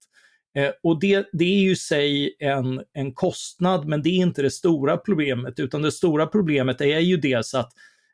Eh, 0.57 0.71
och 0.83 1.01
det, 1.01 1.27
det 1.33 1.45
är 1.45 1.61
ju 1.61 1.77
sig 1.77 2.37
en, 2.39 2.83
en 2.93 3.13
kostnad, 3.13 3.89
men 3.89 4.03
det 4.03 4.09
är 4.09 4.23
inte 4.23 4.43
det 4.43 4.51
stora 4.51 4.97
problemet, 4.97 5.59
utan 5.61 5.83
det 5.83 5.93
stora 5.93 6.27
problemet 6.27 6.81
är 6.81 6.99
ju 6.99 7.17
dels 7.17 7.55
att 7.55 7.73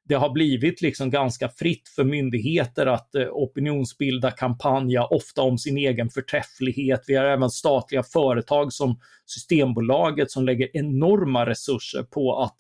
det 0.08 0.14
har 0.14 0.30
blivit 0.30 0.82
liksom 0.82 1.10
ganska 1.10 1.48
fritt 1.48 1.88
för 1.88 2.04
myndigheter 2.04 2.86
att 2.86 3.14
eh, 3.14 3.26
opinionsbilda, 3.30 4.30
kampanja, 4.30 5.04
ofta 5.04 5.42
om 5.42 5.58
sin 5.58 5.78
egen 5.78 6.10
förträfflighet. 6.10 7.04
Vi 7.06 7.14
har 7.14 7.24
även 7.24 7.50
statliga 7.50 8.02
företag 8.02 8.72
som 8.72 9.00
Systembolaget 9.26 10.30
som 10.30 10.44
lägger 10.44 10.76
enorma 10.76 11.46
resurser 11.46 12.02
på 12.02 12.38
att 12.42 12.56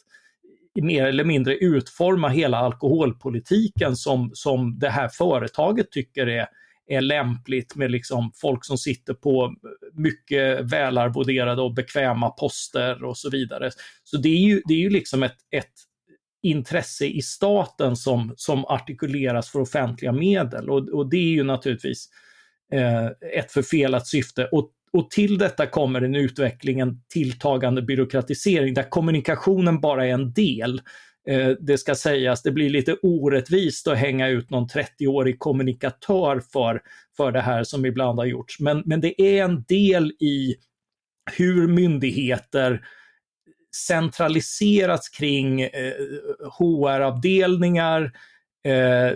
mer 0.82 1.06
eller 1.06 1.24
mindre 1.24 1.56
utforma 1.56 2.28
hela 2.28 2.58
alkoholpolitiken 2.58 3.96
som, 3.96 4.30
som 4.34 4.78
det 4.78 4.90
här 4.90 5.08
företaget 5.08 5.90
tycker 5.90 6.26
är 6.26 6.46
är 6.90 7.00
lämpligt 7.00 7.76
med 7.76 7.90
liksom 7.90 8.32
folk 8.34 8.64
som 8.64 8.78
sitter 8.78 9.14
på 9.14 9.54
mycket 9.92 10.72
välarvoderade 10.72 11.62
och 11.62 11.74
bekväma 11.74 12.30
poster 12.30 13.04
och 13.04 13.18
så 13.18 13.30
vidare. 13.30 13.70
Så 14.04 14.16
det 14.16 14.28
är 14.28 14.40
ju, 14.40 14.62
det 14.64 14.74
är 14.74 14.78
ju 14.78 14.90
liksom 14.90 15.22
ett, 15.22 15.36
ett 15.56 15.72
intresse 16.42 17.06
i 17.06 17.22
staten 17.22 17.96
som, 17.96 18.34
som 18.36 18.64
artikuleras 18.64 19.50
för 19.50 19.60
offentliga 19.60 20.12
medel 20.12 20.70
och, 20.70 20.88
och 20.88 21.10
det 21.10 21.16
är 21.16 21.30
ju 21.30 21.44
naturligtvis 21.44 22.08
eh, 22.72 23.06
ett 23.38 23.52
förfelat 23.52 24.06
syfte. 24.06 24.44
Och, 24.44 24.70
och 24.92 25.10
till 25.10 25.38
detta 25.38 25.66
kommer 25.66 26.02
en 26.02 26.14
utveckling, 26.14 26.80
en 26.80 27.02
tilltagande 27.12 27.82
byråkratisering 27.82 28.74
där 28.74 28.90
kommunikationen 28.90 29.80
bara 29.80 30.06
är 30.06 30.10
en 30.10 30.32
del. 30.32 30.82
Eh, 31.28 31.48
det 31.48 31.78
ska 31.78 31.94
sägas, 31.94 32.42
det 32.42 32.50
blir 32.50 32.70
lite 32.70 32.96
orättvist 33.02 33.88
att 33.88 33.98
hänga 33.98 34.28
ut 34.28 34.50
någon 34.50 34.68
30-årig 34.68 35.38
kommunikatör 35.38 36.42
för, 36.52 36.80
för 37.16 37.32
det 37.32 37.40
här 37.40 37.64
som 37.64 37.86
ibland 37.86 38.18
har 38.18 38.26
gjorts. 38.26 38.60
Men, 38.60 38.82
men 38.86 39.00
det 39.00 39.22
är 39.22 39.44
en 39.44 39.64
del 39.68 40.10
i 40.10 40.56
hur 41.38 41.68
myndigheter 41.68 42.80
centraliserats 43.88 45.08
kring 45.08 45.60
eh, 45.60 45.92
HR-avdelningar, 46.58 48.12
eh, 48.64 49.10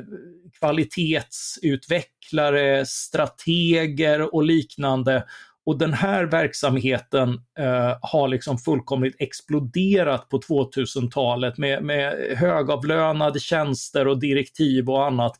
kvalitetsutvecklare, 0.59 2.86
strateger 2.86 4.34
och 4.34 4.44
liknande 4.44 5.24
och 5.66 5.78
den 5.78 5.92
här 5.92 6.24
verksamheten 6.24 7.28
eh, 7.59 7.98
har 8.02 8.28
liksom 8.28 8.59
fullkomligt 8.59 9.16
exploderat 9.18 10.28
på 10.28 10.38
2000-talet 10.38 11.59
med, 11.59 11.82
med 11.82 12.36
högavlönade 12.36 13.40
tjänster 13.40 14.09
och 14.09 14.20
direktiv 14.20 14.90
och 14.90 15.07
annat. 15.07 15.32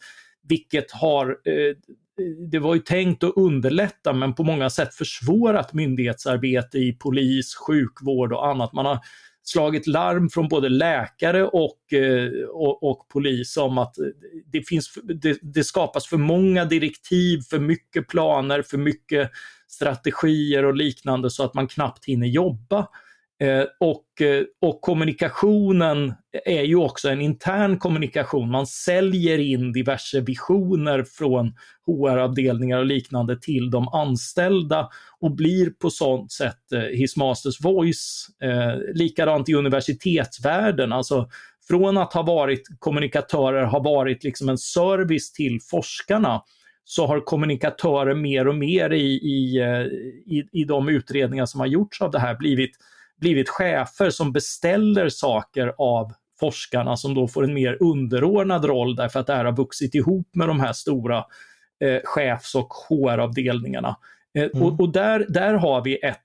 Vilket 0.49 0.93
har, 0.93 1.29
eh, 1.29 1.77
det 2.51 2.59
var 2.59 2.75
ju 2.75 2.81
tänkt 2.81 3.25
att 3.25 3.37
underlätta 3.37 4.13
men 4.13 4.35
på 4.35 4.45
många 4.45 4.71
sätt 4.71 4.95
försvårat 4.95 5.73
myndighetsarbete 5.73 6.79
i 6.79 6.93
polis, 6.93 7.55
sjukvård 7.55 8.33
och 8.33 8.47
annat. 8.47 8.73
Man 8.73 8.87
har 8.87 8.99
slagit 9.43 9.87
larm 9.87 10.31
från 10.31 10.49
både 10.49 10.69
läkare 10.69 11.45
och, 11.45 11.93
eh, 11.93 12.31
och, 12.49 12.83
och, 12.83 13.09
polis 13.09 13.57
om 13.57 13.79
att 13.79 13.95
det, 14.53 14.63
finns, 14.63 14.99
det, 15.03 15.39
det 15.43 15.65
skapas 15.65 16.07
för 16.07 16.17
många 16.17 16.65
direktiv, 16.65 17.41
för 17.51 17.59
mycket 17.59 18.09
planer, 18.09 18.63
för 18.63 18.79
mycket 18.79 19.31
strategier 19.69 20.65
och 20.65 20.77
liknande 20.77 21.31
så 21.31 21.45
att 21.45 21.55
man 21.55 21.69
knappt 21.69 22.05
hinner 22.05 22.27
jobba. 22.27 22.89
Eh, 23.41 23.65
och, 23.81 24.23
eh, 24.23 24.45
och 24.61 24.81
kommunikationen 24.81 26.15
är 26.45 26.63
ju 26.63 26.77
också 26.77 27.09
en 27.09 27.21
intern 27.21 27.79
kommunikation. 27.79 28.51
Man 28.51 28.67
säljer 28.67 29.39
in 29.39 29.73
diverse 29.73 30.21
visioner 30.21 31.05
från 31.05 31.55
HR-avdelningar 31.87 32.79
och 32.79 32.87
liknande 32.87 33.41
till 33.41 33.71
de 33.71 33.89
anställda 33.89 34.89
och 35.21 35.31
blir 35.31 35.71
på 35.71 35.91
sånt 35.91 36.33
sätt 36.33 36.73
eh, 36.73 36.81
His 36.81 37.17
Masters 37.17 37.61
Voice. 37.61 38.29
Eh, 38.43 38.95
likadant 38.95 39.49
i 39.49 39.55
universitetsvärlden, 39.55 40.93
alltså 40.93 41.29
från 41.69 41.99
att 41.99 42.13
ha 42.13 42.23
varit 42.23 42.63
kommunikatörer 42.79 43.65
har 43.65 43.85
varit 43.85 44.25
liksom 44.25 44.49
en 44.49 44.59
service 44.59 45.33
till 45.33 45.59
forskarna 45.71 46.43
så 46.85 47.07
har 47.07 47.21
kommunikatörer 47.21 48.15
mer 48.15 48.49
och 48.49 48.55
mer 48.55 48.93
i, 48.93 49.13
i, 49.13 49.61
eh, 49.61 49.87
i, 50.35 50.49
i 50.53 50.65
de 50.65 50.89
utredningar 50.89 51.47
som 51.47 51.61
har 51.61 51.67
gjorts 51.67 52.03
av 52.03 52.11
det 52.11 52.19
här 52.19 52.35
blivit, 52.35 52.71
blivit 53.25 53.49
chefer 53.49 54.11
som 54.11 54.33
beställer 54.33 55.09
saker 55.09 55.75
av 55.79 56.13
forskarna 56.41 56.97
som 56.97 57.15
då 57.15 57.29
får 57.29 57.45
en 57.45 57.55
mer 57.55 57.83
underordnad 57.83 58.65
roll 58.65 58.97
därför 58.97 59.21
att 59.21 59.27
det 59.27 59.35
här 59.35 59.45
har 59.45 59.57
vuxit 59.57 59.95
ihop 59.95 60.29
med 60.35 60.49
de 60.49 60.61
här 60.61 60.73
stora 60.73 61.25
eh, 61.85 62.01
chefs 62.05 62.55
och 62.55 62.69
HR-avdelningarna. 62.89 63.97
Eh, 64.39 64.45
mm. 64.45 64.63
och, 64.63 64.81
och 64.81 64.93
där, 64.93 65.27
där 65.29 65.55
har 65.55 65.85
vi 65.85 65.97
ett, 66.05 66.25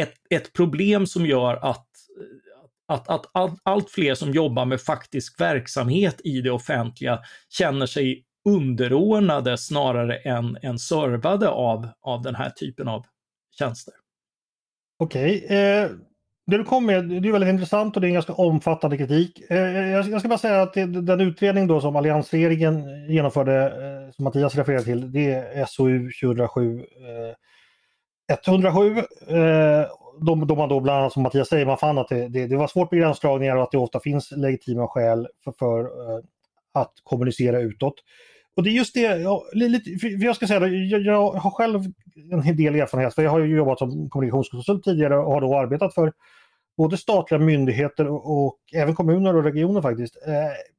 ett, 0.00 0.14
ett 0.30 0.52
problem 0.52 1.06
som 1.06 1.26
gör 1.26 1.54
att 1.54 1.86
att, 2.88 3.08
att 3.08 3.26
allt, 3.32 3.60
allt 3.62 3.90
fler 3.90 4.14
som 4.14 4.32
jobbar 4.32 4.64
med 4.64 4.80
faktisk 4.80 5.40
verksamhet 5.40 6.20
i 6.24 6.40
det 6.40 6.50
offentliga 6.50 7.20
känner 7.48 7.86
sig 7.86 8.24
underordnade 8.44 9.58
snarare 9.58 10.16
än, 10.16 10.58
än 10.62 10.78
servade 10.78 11.48
av, 11.48 11.88
av 12.00 12.22
den 12.22 12.34
här 12.34 12.50
typen 12.50 12.88
av 12.88 13.06
tjänster. 13.58 13.94
Okej, 14.98 15.44
okay. 15.44 15.56
eh, 15.58 15.90
det 16.46 16.58
du 16.58 16.64
kom 16.64 16.86
med 16.86 17.08
det 17.08 17.28
är 17.28 17.32
väldigt 17.32 17.50
intressant 17.50 17.96
och 17.96 18.00
det 18.00 18.06
är 18.06 18.08
en 18.08 18.14
ganska 18.14 18.32
omfattande 18.32 18.96
kritik. 18.96 19.50
Eh, 19.50 19.76
eh 19.76 19.88
jag, 19.88 20.08
jag, 20.08 20.20
ska 20.20 20.28
bara 20.28 20.38
säga 20.38 20.62
att 20.62 20.74
det, 20.74 20.86
den 20.86 21.20
utredning 21.20 21.66
då 21.66 21.80
som 21.80 21.96
alliansregeringen 21.96 23.06
genomförde, 23.08 23.64
eh, 23.64 24.14
som 24.14 24.24
Mattias 24.24 24.54
refererar 24.54 24.82
till, 24.82 25.12
det 25.12 25.32
är 25.32 25.64
SOU 25.64 26.10
2007 26.22 26.84
107. 28.46 29.02
Då, 30.20 30.34
då 30.34 30.54
man 30.56 30.68
då 30.68 30.80
bland 30.80 31.00
annat 31.00 31.12
som 31.12 31.22
Mattias 31.22 31.48
säger, 31.48 31.66
man 31.66 31.78
fann 31.78 31.98
att 31.98 32.08
det, 32.08 32.28
det, 32.28 32.46
det 32.46 32.56
var 32.56 32.66
svårt 32.66 32.90
med 32.90 33.00
gränsdragningar 33.00 33.56
och 33.56 33.62
att 33.62 33.70
det 33.70 33.78
ofta 33.78 34.00
finns 34.00 34.30
legitima 34.30 34.88
skäl 34.88 35.28
för, 35.44 35.52
för 35.52 35.80
eh, 35.80 36.24
att 36.74 36.92
kommunicera 37.02 37.60
utåt. 37.60 37.94
Och 38.58 38.64
det 38.64 38.70
är 38.70 38.72
just 38.72 38.94
det, 38.94 39.00
jag, 39.00 39.42
lite, 39.52 39.98
för 39.98 40.24
jag 40.24 40.36
ska 40.36 40.46
säga 40.46 40.60
det, 40.60 40.68
jag, 40.68 41.00
jag, 41.00 41.30
har 41.30 41.50
själv 41.50 41.80
en 42.32 42.56
del 42.56 42.74
erfarenhet, 42.74 43.14
för 43.14 43.22
jag 43.22 43.30
har 43.30 43.40
ju 43.40 43.56
jobbat 43.56 43.78
som 43.78 44.10
kommunikationskonsult 44.10 44.84
tidigare 44.84 45.18
och 45.18 45.32
har 45.32 45.40
då 45.40 45.58
arbetat 45.58 45.94
för 45.94 46.12
både 46.76 46.96
statliga 46.96 47.40
myndigheter 47.40 48.06
och, 48.06 48.46
och 48.46 48.58
även 48.74 48.94
kommuner 48.94 49.36
och 49.36 49.44
regioner 49.44 49.82
faktiskt, 49.82 50.16
eh, 50.26 50.32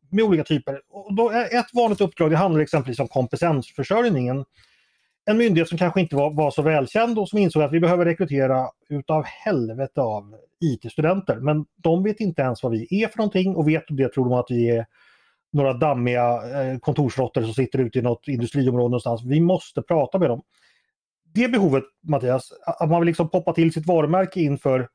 med 0.09 0.23
olika 0.25 0.43
typer. 0.43 0.81
Och 0.89 1.13
då 1.13 1.29
är 1.29 1.59
ett 1.59 1.73
vanligt 1.73 2.01
uppdrag 2.01 2.31
det 2.31 2.37
handlar 2.37 2.61
exempelvis 2.61 2.99
om 2.99 3.07
kompetensförsörjningen. 3.07 4.45
En 5.25 5.37
myndighet 5.37 5.69
som 5.69 5.77
kanske 5.77 6.01
inte 6.01 6.15
var, 6.15 6.31
var 6.31 6.51
så 6.51 6.61
välkänd 6.61 7.19
och 7.19 7.29
som 7.29 7.39
insåg 7.39 7.63
att 7.63 7.73
vi 7.73 7.79
behöver 7.79 8.05
rekrytera 8.05 8.67
utav 8.89 9.23
helvete 9.23 10.01
av 10.01 10.35
IT-studenter. 10.59 11.35
Men 11.35 11.65
de 11.75 12.03
vet 12.03 12.19
inte 12.19 12.41
ens 12.41 12.63
vad 12.63 12.71
vi 12.71 13.03
är 13.03 13.07
för 13.07 13.17
någonting 13.17 13.55
och 13.55 13.67
vet 13.67 13.83
det 13.87 14.13
tror 14.13 14.29
de 14.29 14.33
att 14.33 14.51
vi 14.51 14.69
är 14.69 14.85
några 15.53 15.73
dammiga 15.73 16.33
eh, 16.33 16.79
kontorsråttor 16.79 17.41
som 17.41 17.53
sitter 17.53 17.79
ute 17.79 17.99
i 17.99 18.01
något 18.01 18.27
industriområde 18.27 18.89
någonstans. 18.89 19.23
Vi 19.23 19.41
måste 19.41 19.81
prata 19.81 20.19
med 20.19 20.29
dem. 20.29 20.41
Det 21.33 21.47
behovet, 21.47 21.83
Mattias, 22.07 22.51
att 22.65 22.89
man 22.89 23.01
vill 23.01 23.07
liksom 23.07 23.29
poppa 23.29 23.53
till 23.53 23.73
sitt 23.73 23.87
varumärke 23.87 24.41
inför... 24.41 24.87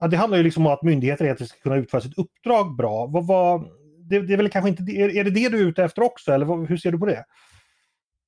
Ja, 0.00 0.06
det 0.06 0.16
handlar 0.16 0.38
ju 0.38 0.44
liksom 0.44 0.66
om 0.66 0.72
att 0.72 0.82
myndigheter 0.82 1.44
ska 1.44 1.58
kunna 1.62 1.76
utföra 1.76 2.00
sitt 2.00 2.18
uppdrag 2.18 2.76
bra. 2.76 3.06
Vad, 3.06 3.26
vad, 3.26 3.64
det, 4.08 4.20
det, 4.20 4.32
är 4.32 4.36
väl 4.36 4.48
kanske 4.48 4.68
inte, 4.68 4.82
är, 4.82 5.16
är 5.16 5.24
det 5.24 5.30
det 5.30 5.48
du 5.48 5.58
är 5.58 5.68
ute 5.68 5.84
efter 5.84 6.02
också, 6.02 6.32
eller 6.32 6.46
vad, 6.46 6.68
hur 6.68 6.76
ser 6.76 6.92
du 6.92 6.98
på 6.98 7.06
det? 7.06 7.24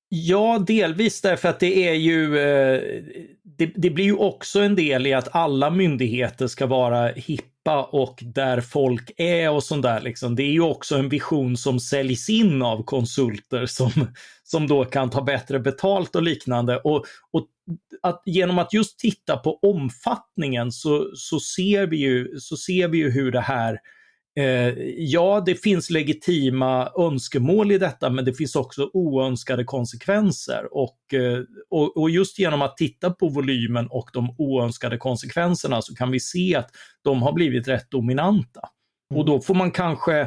Ja, 0.09 0.59
delvis 0.67 1.21
därför 1.21 1.49
att 1.49 1.61
det 1.61 1.89
är 1.89 1.95
ju, 1.95 2.39
eh, 2.39 3.03
det, 3.43 3.73
det, 3.77 3.91
blir 3.91 4.05
ju 4.05 4.15
också 4.15 4.61
en 4.61 4.77
del 4.77 5.07
i 5.07 5.15
att 5.15 5.35
alla 5.35 5.71
myndigheter 5.71 6.47
ska 6.47 6.67
vara 6.67 7.09
hippa 7.09 7.85
och 7.85 8.19
där 8.23 8.61
folk 8.61 9.11
är 9.17 9.51
och 9.51 9.65
sånt 9.65 9.83
där. 9.83 10.01
Liksom. 10.01 10.37
Det 10.37 10.43
är 10.43 10.53
ju 10.53 10.61
också 10.61 10.97
en 10.97 11.09
vision 11.09 11.57
som 11.57 11.81
säljs 11.81 12.29
in 12.29 12.63
av 12.63 12.85
konsulter 12.85 13.67
som, 13.67 13.91
som 14.45 14.67
då 14.67 14.85
kan 14.85 15.11
ta 15.11 15.23
bättre 15.23 15.61
betalt 15.61 16.17
och 16.17 16.23
liknande. 16.23 16.77
Och, 16.77 17.05
och 17.31 17.47
att, 18.03 18.23
genom 18.27 18.59
att 18.59 18.73
just 18.73 18.99
titta 18.99 19.37
på 19.37 19.59
omfattningen 19.63 20.73
så, 20.73 21.11
så, 21.15 21.41
ser 21.41 21.87
vi 21.87 21.97
ju, 21.97 22.39
så 22.39 22.57
ser 22.57 22.89
vi 22.89 22.99
ju 22.99 23.11
hur 23.11 23.33
det 23.33 23.41
här 23.41 23.73
Eh, 23.73 23.79
Eh, 24.39 24.75
ja, 24.97 25.43
det 25.47 25.55
finns 25.55 25.91
legitima 25.91 26.93
önskemål 26.99 27.73
i 27.73 27.79
detta, 27.79 28.11
men 28.11 28.25
det 28.25 28.33
finns 28.33 28.57
också 28.57 28.91
oönskade 28.93 29.65
konsekvenser. 29.65 30.69
Och, 30.71 31.15
eh, 31.15 31.41
och, 31.71 31.97
och, 31.97 32.11
just 32.11 32.39
genom 32.39 32.63
att 32.63 32.77
titta 32.77 33.11
på 33.11 33.29
volymen 33.29 33.87
och 33.87 34.11
de 34.13 34.35
oönskade 34.39 34.97
konsekvenserna 34.97 35.83
så 35.83 35.95
kan 35.95 36.11
vi 36.11 36.21
se 36.21 36.57
att 36.57 36.71
de 37.03 37.23
har 37.23 37.33
blivit 37.33 37.69
rätt 37.69 37.91
dominanta. 37.91 38.61
Mm. 39.11 39.21
Och 39.21 39.27
då 39.27 39.41
får 39.41 39.55
man 39.55 39.71
kanske 39.71 40.21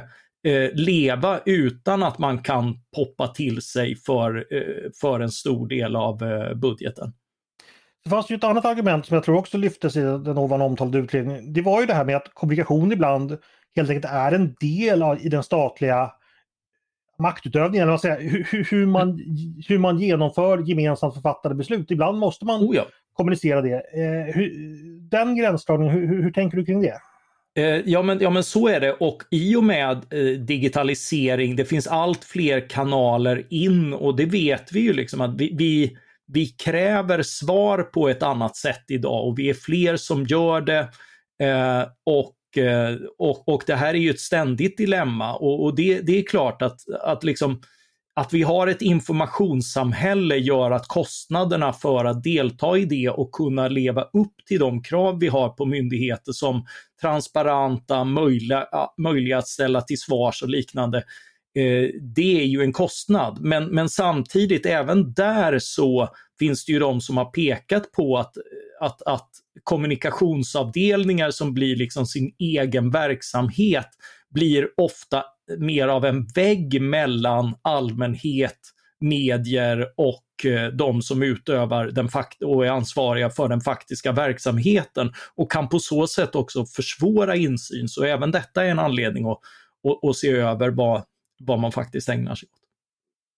eh, 0.48 0.70
leva 0.74 1.40
utan 1.46 2.04
att 2.04 2.18
man 2.18 2.44
kan 2.44 2.78
poppa 2.96 3.28
till 3.28 3.62
sig 3.62 3.96
för, 3.96 4.46
eh, 4.56 4.92
för 5.02 5.20
en 5.20 5.32
stor 5.32 5.68
del 5.68 5.96
av 5.96 6.24
eh, 6.24 6.54
budgeten. 6.54 7.14
Det 8.04 8.10
fanns 8.10 8.32
ju 8.32 8.36
ett 8.36 8.44
annat 8.44 8.66
argument 8.66 9.06
som 9.06 9.16
jag 9.16 9.24
tror 9.24 9.38
också 9.38 9.58
lyftes 9.58 9.96
i 9.96 10.00
den 10.00 10.38
ovan 10.38 10.62
omtalade 10.62 10.98
utredningen. 10.98 11.54
Det 11.54 11.62
var 11.62 11.82
ju 11.82 11.88
det 11.88 11.94
här 11.94 12.06
med 12.06 12.16
att 12.16 12.34
kommunikation 12.34 12.92
ibland 12.92 13.38
helt 13.76 13.90
enkelt 13.90 14.14
är 14.14 14.32
en 14.32 14.56
del 14.60 15.04
av, 15.04 15.26
i 15.26 15.30
den 15.30 15.44
statliga 15.44 16.12
maktutövningen, 17.22 17.88
eller 17.88 17.98
säger, 17.98 18.30
hur, 18.30 18.68
hur, 18.72 18.86
man, 18.86 19.20
hur 19.68 19.78
man 19.78 20.00
genomför 20.00 20.58
gemensamt 20.58 21.14
författade 21.14 21.56
beslut. 21.56 21.92
Ibland 21.92 22.18
måste 22.18 22.46
man 22.46 22.62
oh 22.62 22.76
ja. 22.76 22.86
kommunicera 23.14 23.62
det. 23.62 23.74
Eh, 23.74 24.36
hur, 24.36 24.52
den 25.10 25.36
gränsdragningen, 25.36 25.94
hur, 25.94 26.24
hur, 26.24 26.32
tänker 26.32 26.58
du 26.58 26.66
kring 26.66 26.82
det? 26.82 26.98
Eh, 27.56 27.82
ja 27.86 28.02
men, 28.02 28.20
ja 28.20 28.30
men 28.30 28.44
så 28.44 28.68
är 28.68 28.80
det 28.80 28.94
och 28.94 29.24
i 29.32 29.56
och 29.56 29.64
med 29.64 29.98
eh, 29.98 30.40
digitalisering, 30.40 31.56
det 31.56 31.66
finns 31.66 31.88
allt 31.88 32.24
fler 32.24 32.70
kanaler 32.70 33.48
in 33.50 33.94
och 33.94 34.16
det 34.16 34.26
vet 34.26 34.72
vi 34.72 34.80
ju 34.80 34.94
liksom 34.94 35.22
att 35.22 35.42
vi, 35.42 35.56
vi, 35.58 35.98
vi 36.28 36.46
kräver 36.46 37.22
svar 37.22 37.84
på 37.84 38.10
ett 38.10 38.24
annat 38.24 38.56
sätt 38.56 38.84
idag 38.88 39.28
och 39.28 39.40
vi 39.40 39.50
är 39.50 39.54
fler 39.54 39.98
som 39.98 40.26
gör 40.26 40.62
det. 40.62 40.80
Eh, 41.46 41.84
och 42.06 42.34
Eh, 42.58 42.96
och, 43.18 43.48
och 43.48 43.64
det 43.68 43.76
här 43.76 43.94
är 43.94 44.00
ju 44.00 44.10
ett 44.10 44.20
ständigt 44.20 44.78
dilemma. 44.78 45.36
Och, 45.36 45.64
och 45.64 45.76
det, 45.76 46.02
det, 46.02 46.20
är 46.20 46.24
klart 46.24 46.62
att, 46.62 46.80
att, 47.04 47.24
liksom, 47.24 47.62
att 48.16 48.34
vi 48.34 48.44
har 48.44 48.68
ett 48.68 48.82
informationssamhälle 48.82 50.38
gör 50.38 50.72
att 50.72 50.88
kostnaderna 50.88 51.74
för 51.74 52.06
att 52.06 52.24
delta 52.24 52.78
i 52.78 52.86
det 52.86 53.10
och 53.10 53.32
kunna 53.32 53.68
leva 53.68 54.02
upp 54.02 54.34
till 54.48 54.60
de 54.60 54.84
krav 54.84 55.20
vi 55.20 55.28
har 55.28 55.50
på 55.50 55.66
myndigheter 55.66 56.32
som 56.32 56.66
transparenta, 57.02 58.04
möjliga, 58.04 58.68
möjliga 58.98 59.38
att 59.38 59.48
ställa 59.48 59.82
till 59.82 60.00
svars 60.00 60.44
och 60.44 60.50
liknande, 60.50 61.04
Eh, 61.56 61.90
det 62.02 62.42
är 62.42 62.46
ju 62.46 62.62
en 62.62 62.74
kostnad. 62.74 63.42
Men, 63.42 63.66
men 63.66 63.90
samtidigt, 63.90 64.66
även 64.66 65.14
där 65.14 65.60
så 65.60 66.10
finns 66.40 66.66
det 66.66 66.72
ju 66.72 66.80
de 66.80 67.02
som 67.02 67.18
har 67.18 67.26
pekat 67.26 67.92
på 67.92 68.18
att, 68.18 68.34
att, 68.80 69.02
att 69.02 69.30
kommunikationsavdelningar 69.64 71.32
som 71.32 71.54
blir 71.54 71.76
liksom 71.76 72.06
sin 72.06 72.36
egen 72.40 72.92
verksamhet 72.92 73.88
blir 74.30 74.68
ofta 74.78 75.24
mer 75.58 75.88
av 75.88 76.06
en 76.06 76.28
vägg 76.28 76.82
mellan 76.82 77.56
allmänhet, 77.62 78.60
medier 79.00 79.88
och 79.98 80.46
eh, 80.46 80.68
de 80.68 81.02
som 81.02 81.24
utövar 81.24 81.86
den 81.86 82.10
fakt 82.10 82.44
och 82.44 82.66
är 82.66 82.70
ansvariga 82.70 83.30
för 83.30 83.48
den 83.48 83.62
faktiska 83.62 84.12
verksamheten 84.12 85.14
och 85.36 85.52
kan 85.52 85.70
på 85.70 85.80
så 85.80 86.08
sätt 86.08 86.36
också 86.36 86.66
försvåra 86.66 87.36
insyn. 87.36 87.88
Så 87.88 88.04
även 88.04 88.32
detta 88.32 88.64
är 88.64 88.70
en 88.70 88.80
anledning 88.80 89.26
att, 89.26 89.40
att, 89.88 90.10
att 90.10 90.16
se 90.16 90.32
över 90.32 90.70
vad, 90.70 91.04
vad 91.46 91.60
man 91.60 91.72
faktiskt 91.72 92.10
ägnar 92.10 92.36
sig 92.36 92.48
åt. 92.48 92.60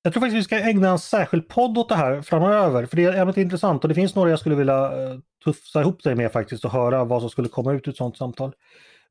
Jag 0.04 0.14
tror 0.14 0.22
faktiskt 0.22 0.40
vi 0.40 0.44
ska 0.44 0.60
ägna 0.70 0.90
en 0.90 1.00
särskild 1.00 1.48
podd 1.48 1.78
åt 1.78 1.90
det 1.90 1.96
här 1.96 2.22
framöver, 2.22 2.86
för 2.86 2.96
det 2.96 3.04
är 3.04 3.22
ämnet 3.22 3.38
intressant 3.38 3.84
och 3.84 3.90
det 3.90 3.96
finns 3.96 4.16
några 4.16 4.30
jag 4.30 4.40
skulle 4.40 4.56
vilja 4.56 4.86
eh, 4.86 5.18
tufsa 5.44 5.82
ihop 5.82 6.04
dig 6.04 6.16
med 6.16 6.32
faktiskt 6.32 6.66
och 6.66 6.72
höra 6.72 7.04
vad 7.04 7.22
som 7.22 7.30
skulle 7.30 7.48
komma 7.48 7.74
ut 7.74 7.88
ur 7.88 7.92
ett 7.92 7.98
sådant 7.98 8.18
samtal. 8.18 8.54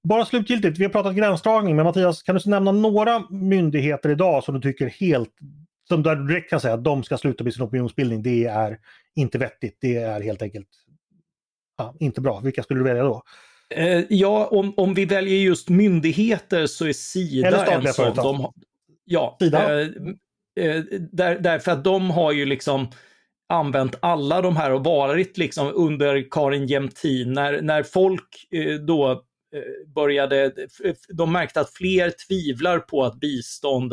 Bara 0.02 0.24
slutgiltigt, 0.24 0.78
vi 0.78 0.84
har 0.84 0.90
pratat 0.90 1.16
gränsdragning, 1.16 1.76
men 1.76 1.84
Mattias, 1.84 2.22
kan 2.22 2.34
du 2.34 2.50
nämna 2.50 2.72
några 2.72 3.24
myndigheter 3.30 4.08
idag 4.08 4.44
som 4.44 4.54
du 4.54 4.60
tycker 4.60 4.86
helt, 4.86 5.30
som 5.88 6.02
du 6.02 6.14
direkt 6.14 6.50
kan 6.50 6.60
säga 6.60 6.74
att 6.74 6.84
de 6.84 7.04
ska 7.04 7.18
sluta 7.18 7.44
med 7.44 7.54
sin 7.54 7.64
opinionsbildning, 7.64 8.22
det 8.22 8.44
är 8.44 8.78
inte 9.14 9.38
vettigt, 9.38 9.78
det 9.80 9.96
är 9.96 10.20
helt 10.20 10.42
enkelt 10.42 10.68
ja, 11.78 11.94
inte 12.00 12.20
bra. 12.20 12.40
Vilka 12.40 12.62
skulle 12.62 12.80
du 12.80 12.84
välja 12.84 13.02
då? 13.02 13.22
Eh, 13.74 14.04
ja, 14.08 14.48
om, 14.50 14.74
om 14.76 14.94
vi 14.94 15.04
väljer 15.04 15.38
just 15.38 15.68
myndigheter 15.68 16.66
så 16.66 16.86
är 16.86 16.92
Sida 16.92 17.66
en 17.66 17.92
sån. 17.92 18.14
De, 18.14 18.52
ja? 19.04 19.38
Eh, 19.42 19.88
Eh, 20.56 20.82
där, 21.12 21.38
därför 21.38 21.72
att 21.72 21.84
de 21.84 22.10
har 22.10 22.32
ju 22.32 22.44
liksom 22.44 22.90
använt 23.48 23.94
alla 24.02 24.42
de 24.42 24.56
här 24.56 24.72
och 24.72 24.84
varit 24.84 25.38
liksom 25.38 25.72
under 25.74 26.30
Karin 26.30 26.66
Jämtin 26.66 27.32
när, 27.32 27.62
när 27.62 27.82
folk 27.82 28.46
eh, 28.50 28.74
då 28.74 29.10
eh, 29.54 29.92
började, 29.94 30.52
de 31.08 31.32
märkte 31.32 31.60
att 31.60 31.72
fler 31.72 32.12
tvivlar 32.28 32.78
på 32.78 33.04
att 33.04 33.20
bistånd 33.20 33.92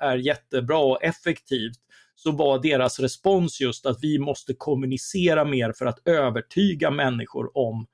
är 0.00 0.16
jättebra 0.16 0.78
och 0.78 1.04
effektivt 1.04 1.78
så 2.14 2.30
var 2.30 2.58
deras 2.58 3.00
respons 3.00 3.60
just 3.60 3.86
att 3.86 3.98
vi 4.02 4.18
måste 4.18 4.54
kommunicera 4.54 5.44
mer 5.44 5.72
för 5.72 5.86
att 5.86 6.08
övertyga 6.08 6.90
människor 6.90 7.58
om, 7.58 7.86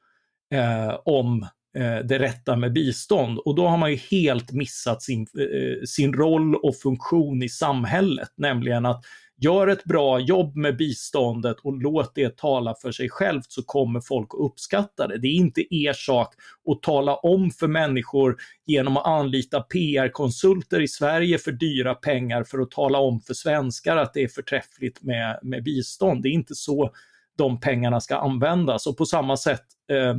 eh, 0.55 1.01
om 1.05 1.47
Eh, 1.75 1.99
det 1.99 2.19
rätta 2.19 2.57
med 2.57 2.73
bistånd. 2.73 3.39
Och 3.39 3.55
då 3.55 3.67
har 3.67 3.77
man 3.77 3.91
ju 3.91 3.97
helt 3.97 4.53
missat 4.53 5.03
sin, 5.03 5.27
eh, 5.39 5.85
sin 5.85 6.13
roll 6.13 6.55
och 6.55 6.77
funktion 6.77 7.43
i 7.43 7.49
samhället, 7.49 8.29
nämligen 8.37 8.87
att 8.87 9.05
gör 9.37 9.69
ett 9.69 9.85
bra 9.85 10.21
jobb 10.21 10.57
med 10.57 10.77
biståndet 10.77 11.57
och 11.61 11.83
låt 11.83 12.15
det 12.15 12.37
tala 12.37 12.75
för 12.83 12.93
sig 12.93 13.09
självt 13.11 13.53
så 13.53 13.63
kommer 13.63 14.01
folk 14.01 14.29
att 14.35 14.41
uppskatta 14.41 15.07
det. 15.07 15.19
Det 15.19 15.29
är 15.29 15.35
inte 15.35 15.75
er 15.75 15.93
sak 15.93 16.35
att 16.71 16.83
tala 16.83 17.17
om 17.17 17.51
för 17.51 17.69
människor 17.69 18.37
genom 18.67 18.97
att 18.97 19.07
anlita 19.07 19.61
PR-konsulter 19.61 20.81
i 20.81 20.89
Sverige 20.89 21.39
för 21.39 21.53
dyra 21.53 21.95
pengar 21.95 22.45
för 22.45 22.59
att 22.59 22.71
tala 22.71 22.99
om 22.99 23.21
för 23.21 23.35
svenskar 23.35 23.97
att 23.97 24.15
det 24.15 24.23
är 24.23 24.29
förträffligt 24.29 25.03
med, 25.03 25.39
med 25.43 25.65
bistånd. 25.65 26.23
Det 26.23 26.29
är 26.29 26.33
inte 26.33 26.55
så 26.55 26.91
de 27.39 27.61
pengarna 27.61 28.01
ska 28.01 28.17
användas 28.17 28.87
och 28.87 28.97
på 28.97 29.07
samma 29.07 29.37
sätt 29.37 29.65
eh, 29.91 30.17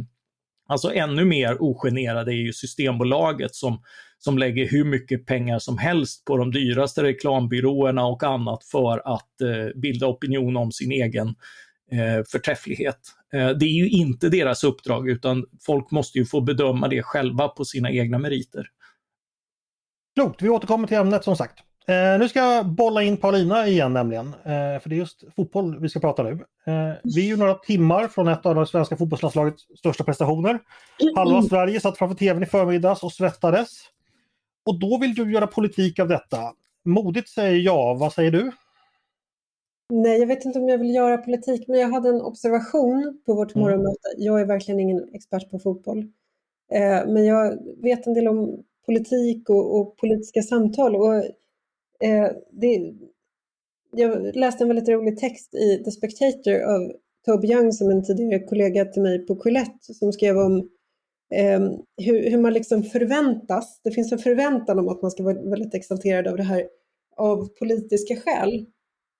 Alltså 0.68 0.93
ännu 0.93 1.26
mer 1.26 1.61
ogenerade 1.61 2.32
är 2.32 2.45
ju 2.45 2.53
Systembolaget 2.53 3.55
som, 3.55 3.82
som 4.18 4.38
lägger 4.38 4.70
hur 4.70 4.86
mycket 4.86 5.26
pengar 5.26 5.59
som 5.59 5.78
helst 5.78 6.26
på 6.26 6.38
de 6.38 6.51
dyraste 6.51 7.03
reklambyråerna 7.03 8.05
och 8.05 8.24
annat 8.24 8.64
för 8.64 9.14
att 9.16 9.41
eh, 9.41 9.82
bilda 9.82 10.07
opinion 10.07 10.57
om 10.57 10.72
sin 10.72 10.91
egen 10.91 11.28
eh, 11.91 12.24
förträfflighet. 12.32 12.99
Eh, 13.34 13.49
det 13.49 13.66
är 13.66 13.76
ju 13.76 13.89
inte 13.89 14.30
deras 14.30 14.64
uppdrag 14.64 15.09
utan 15.09 15.45
folk 15.66 15.91
måste 15.91 16.18
ju 16.18 16.26
få 16.26 16.41
bedöma 16.41 16.88
det 16.88 17.03
själva 17.03 17.47
på 17.47 17.66
sina 17.66 17.91
egna 17.91 18.18
meriter. 18.18 18.68
Klokt, 20.16 20.41
vi 20.41 20.49
återkommer 20.49 20.88
till 20.88 20.97
ämnet 20.97 21.24
som 21.24 21.36
sagt. 21.36 21.59
Eh, 21.88 22.19
nu 22.19 22.29
ska 22.29 22.39
jag 22.39 22.65
bolla 22.65 23.03
in 23.03 23.17
Paulina 23.17 23.67
igen 23.67 23.93
nämligen, 23.93 24.27
eh, 24.27 24.79
för 24.79 24.89
det 24.89 24.95
är 24.95 24.97
just 24.97 25.23
fotboll 25.36 25.79
vi 25.79 25.89
ska 25.89 25.99
prata 25.99 26.23
nu. 26.23 26.31
Eh, 26.31 26.93
vi 27.03 27.21
är 27.21 27.27
ju 27.27 27.38
några 27.38 27.53
timmar 27.53 28.07
från 28.07 28.27
ett 28.27 28.45
av 28.45 28.55
de 28.55 28.65
svenska 28.65 28.97
fotbollslandslagets 28.97 29.63
största 29.77 30.03
prestationer. 30.03 30.59
Halva 31.15 31.38
mm. 31.38 31.49
Sverige 31.49 31.79
satt 31.79 31.97
framför 31.97 32.15
tvn 32.15 32.43
i 32.43 32.45
förmiddags 32.45 33.03
och 33.03 33.11
svettades. 33.11 33.69
Och 34.65 34.79
då 34.79 34.97
vill 34.97 35.15
du 35.15 35.34
göra 35.34 35.47
politik 35.47 35.99
av 35.99 36.07
detta. 36.07 36.38
Modigt 36.86 37.29
säger 37.29 37.59
ja, 37.59 37.93
vad 37.93 38.13
säger 38.13 38.31
du? 38.31 38.51
Nej, 39.89 40.19
jag 40.19 40.27
vet 40.27 40.45
inte 40.45 40.59
om 40.59 40.69
jag 40.69 40.77
vill 40.77 40.95
göra 40.95 41.17
politik, 41.17 41.67
men 41.67 41.79
jag 41.79 41.89
hade 41.89 42.09
en 42.09 42.21
observation 42.21 43.21
på 43.25 43.34
vårt 43.34 43.55
mm. 43.55 43.63
morgonmöte. 43.63 44.07
Jag 44.17 44.41
är 44.41 44.45
verkligen 44.45 44.79
ingen 44.79 45.13
expert 45.13 45.51
på 45.51 45.59
fotboll, 45.59 45.99
eh, 46.71 47.07
men 47.07 47.25
jag 47.25 47.57
vet 47.81 48.07
en 48.07 48.13
del 48.13 48.27
om 48.27 48.63
politik 48.86 49.49
och, 49.49 49.79
och 49.79 49.97
politiska 49.97 50.41
samtal. 50.41 50.95
Och 50.95 51.23
Eh, 52.03 52.31
det, 52.51 52.93
jag 53.91 54.35
läste 54.35 54.63
en 54.63 54.67
väldigt 54.67 54.89
rolig 54.89 55.17
text 55.17 55.55
i 55.55 55.83
The 55.83 55.91
Spectator 55.91 56.61
av 56.61 56.91
Toby 57.25 57.47
Young 57.47 57.71
som 57.71 57.89
en 57.89 58.03
tidigare 58.03 58.43
kollega 58.43 58.85
till 58.85 59.01
mig 59.01 59.25
på 59.25 59.35
Quillette 59.35 59.93
som 59.93 60.13
skrev 60.13 60.37
om 60.37 60.57
eh, 61.35 61.59
hur, 61.97 62.29
hur, 62.29 62.37
man 62.37 62.53
liksom 62.53 62.83
förväntas, 62.83 63.81
det 63.83 63.91
finns 63.91 64.11
en 64.11 64.19
förväntan 64.19 64.79
om 64.79 64.89
att 64.89 65.01
man 65.01 65.11
ska 65.11 65.23
vara 65.23 65.49
väldigt 65.49 65.73
exalterad 65.73 66.27
av 66.27 66.37
det 66.37 66.43
här 66.43 66.67
av 67.17 67.49
politiska 67.59 68.15
skäl. 68.15 68.65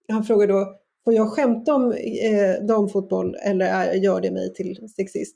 Han 0.08 0.24
frågar 0.24 0.48
då, 0.48 0.76
får 1.04 1.14
jag 1.14 1.30
skämta 1.32 1.76
om 1.76 1.92
eh, 1.92 2.66
damfotboll 2.66 3.36
eller 3.36 3.66
är, 3.66 3.94
gör 3.94 4.22
det 4.22 4.32
mig 4.32 4.54
till 4.54 4.90
sexist? 4.96 5.36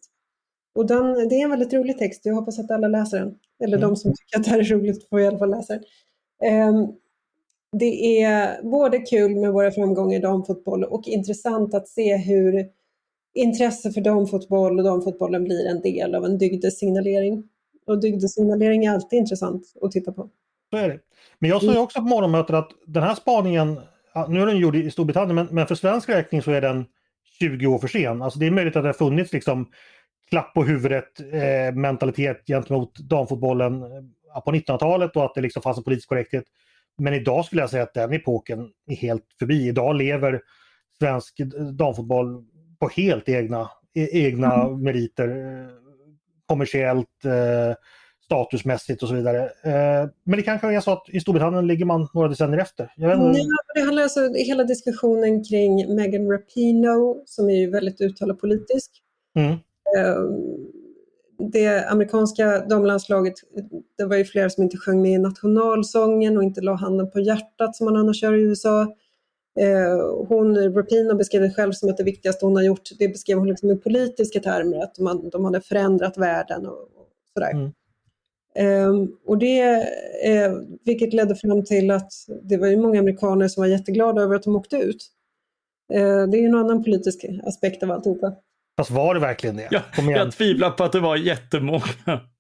Och 0.76 0.88
den, 0.88 1.30
det 1.30 1.36
är 1.36 1.44
en 1.44 1.50
väldigt 1.50 1.74
rolig 1.74 1.98
text, 1.98 2.22
jag 2.24 2.36
hoppas 2.36 2.60
att 2.60 2.72
alla 2.72 2.88
läser 2.88 3.20
den. 3.20 3.36
Eller 3.64 3.78
mm. 3.78 3.90
de 3.90 3.96
som 3.96 4.12
tycker 4.12 4.38
att 4.38 4.44
det 4.44 4.50
här 4.50 4.60
är 4.60 4.64
roligt 4.64 5.10
får 5.10 5.20
i 5.22 5.28
alla 5.28 5.38
fall 5.38 5.50
läsa 5.50 5.74
den. 5.74 5.84
Um, 6.70 6.98
det 7.72 8.24
är 8.24 8.64
både 8.64 9.00
kul 9.00 9.36
med 9.36 9.54
våra 9.54 9.72
framgångar 9.72 10.18
i 10.18 10.22
damfotboll 10.22 10.84
och 10.84 11.08
intressant 11.08 11.74
att 11.74 11.88
se 11.88 12.18
hur 12.18 12.66
intresse 13.34 13.92
för 13.92 14.02
damfotboll 14.02 14.80
och 14.80 14.86
damfotbollen 14.86 15.44
blir 15.44 15.66
en 15.66 15.82
del 15.82 16.16
av 16.16 16.26
en 16.26 16.38
dygdessignalering. 16.38 17.44
Och 17.88 18.02
dygdessignalering 18.02 18.86
är 18.86 18.92
alltid 18.92 19.20
intressant 19.20 19.64
att 19.82 19.92
titta 19.92 20.12
på. 20.12 20.30
Så 20.70 20.78
är 20.78 20.90
det. 20.90 21.00
Men 21.40 21.50
jag 21.50 21.64
sa 21.64 21.74
ju 21.74 21.80
också 21.80 22.00
på 22.00 22.06
morgonmötet 22.06 22.56
att 22.56 22.70
den 22.88 23.04
här 23.04 23.16
spaningen, 23.16 23.80
nu 24.28 24.42
är 24.42 24.46
den 24.46 24.58
gjord 24.58 24.76
i 24.76 24.92
Storbritannien, 24.92 25.36
men, 25.36 25.48
men 25.52 25.68
för 25.68 25.76
svensk 25.76 26.10
räkning 26.10 26.42
så 26.42 26.52
är 26.52 26.62
den 26.62 26.86
20 27.40 27.68
år 27.68 27.80
för 27.80 27.88
sen. 27.88 28.22
Alltså 28.22 28.40
det 28.40 28.48
är 28.48 28.52
möjligt 28.52 28.76
att 28.76 28.84
det 28.84 28.90
har 28.90 28.94
funnits 28.94 29.34
liksom 29.34 29.68
klapp 30.30 30.54
på 30.54 30.64
huvudet 30.64 31.20
eh, 31.20 31.76
mentalitet 31.76 32.44
gentemot 32.48 33.00
damfotbollen 33.00 33.82
eh, 33.84 34.42
på 34.46 34.52
1900-talet 34.52 35.16
och 35.16 35.26
att 35.26 35.36
det 35.36 35.42
liksom 35.42 35.62
fanns 35.62 35.78
en 35.78 35.84
politisk 35.84 36.10
korrekthet. 36.10 36.44
Men 36.98 37.14
idag 37.14 37.46
skulle 37.46 37.62
jag 37.62 37.70
säga 37.70 37.84
att 37.84 37.94
den 37.94 38.14
epoken 38.14 38.70
är 38.88 38.96
helt 38.96 39.26
förbi. 39.40 39.68
Idag 39.68 39.96
lever 39.96 40.42
svensk 41.00 41.38
damfotboll 41.74 42.46
på 42.80 42.88
helt 42.88 43.30
egna, 43.30 43.70
e 43.94 44.08
egna 44.12 44.54
mm. 44.54 44.84
meriter. 44.84 45.28
Eh, 45.28 45.70
kommersiellt, 46.46 47.26
eh, 47.26 47.76
statusmässigt 48.26 49.04
och 49.04 49.10
så 49.10 49.16
vidare. 49.16 49.44
Eh, 49.44 50.10
men 50.24 50.38
det 50.38 50.42
kanske 50.42 50.68
är 50.68 50.80
så 50.80 50.92
att 50.92 51.10
i 51.10 51.20
Storbritannien 51.20 51.68
ligger 51.68 51.86
man 51.86 52.08
några 52.14 52.28
decennier 52.28 52.62
efter. 52.62 52.94
Jag 52.96 53.10
vet 53.10 53.18
inte. 53.18 53.40
Ja, 53.40 53.46
det 53.76 53.82
handlar 53.82 54.04
alltså 54.04 54.34
hela 54.34 54.64
diskussionen 54.64 55.44
kring 55.44 55.96
Megan 55.96 56.32
Rapinoe 56.32 57.24
som 57.26 57.50
är 57.50 57.56
ju 57.56 57.70
väldigt 57.70 58.02
uttalad 58.02 58.40
politisk. 58.40 58.92
Mm. 59.36 59.52
Eh, 59.52 60.22
det 61.40 61.90
amerikanska 61.90 62.60
damlandslaget, 62.60 63.34
det 63.98 64.06
var 64.06 64.16
ju 64.16 64.26
flera 64.26 64.50
som 64.50 64.64
inte 64.64 64.78
sjöng 64.78 65.02
med 65.02 65.12
i 65.12 65.18
nationalsången 65.18 66.38
och 66.38 66.44
inte 66.44 66.62
la 66.62 66.74
handen 66.74 67.12
på 67.12 67.20
hjärtat 67.20 67.76
som 67.76 67.86
man 67.86 67.96
annars 67.96 68.24
gör 68.24 68.34
i 68.34 68.42
USA. 68.42 68.82
Eh, 69.60 70.26
hon, 70.28 70.74
Rapino 70.74 71.16
beskrev 71.16 71.42
det 71.42 71.54
själv 71.54 71.72
som 71.72 71.90
att 71.90 71.98
det 71.98 72.04
viktigaste 72.04 72.46
hon 72.46 72.56
har 72.56 72.64
gjort, 72.64 72.90
det 73.00 73.08
beskrev 73.08 73.38
hon 73.38 73.48
liksom 73.48 73.72
i 73.72 73.76
politiska 73.76 74.40
termer, 74.40 74.84
att 74.84 75.00
man, 75.00 75.30
de 75.30 75.46
hade 75.46 75.62
förändrat 75.62 76.18
världen 76.18 76.66
och, 76.66 76.82
och 76.82 77.10
sådär. 77.34 77.52
Mm. 77.52 77.72
Um, 78.60 79.18
och 79.26 79.38
det, 79.38 79.62
eh, 80.24 80.54
vilket 80.86 81.14
ledde 81.14 81.36
fram 81.36 81.66
till 81.66 81.92
att 81.92 82.12
det 82.44 82.58
var 82.58 82.68
ju 82.68 82.78
många 82.78 83.00
amerikaner 83.00 83.48
som 83.48 83.62
var 83.62 83.68
jätteglada 83.68 84.22
över 84.22 84.36
att 84.36 84.44
de 84.44 84.56
åkte 84.56 84.78
ut. 84.78 85.08
Uh, 85.94 86.28
det 86.28 86.38
är 86.38 86.42
ju 86.42 86.48
en 86.48 86.56
annan 86.56 86.84
politisk 86.84 87.26
aspekt 87.44 87.84
av 87.84 87.92
alltihopa. 87.92 88.34
Fast 88.78 88.92
var 88.92 89.14
det 89.14 89.20
verkligen 89.20 89.56
det? 89.56 89.68
Ja, 89.72 89.82
jag 89.98 90.32
tvivlar 90.32 90.72
på 90.72 90.84
att 90.84 90.92
det 90.92 91.00
var 91.00 91.16
jättemånga. 91.16 91.84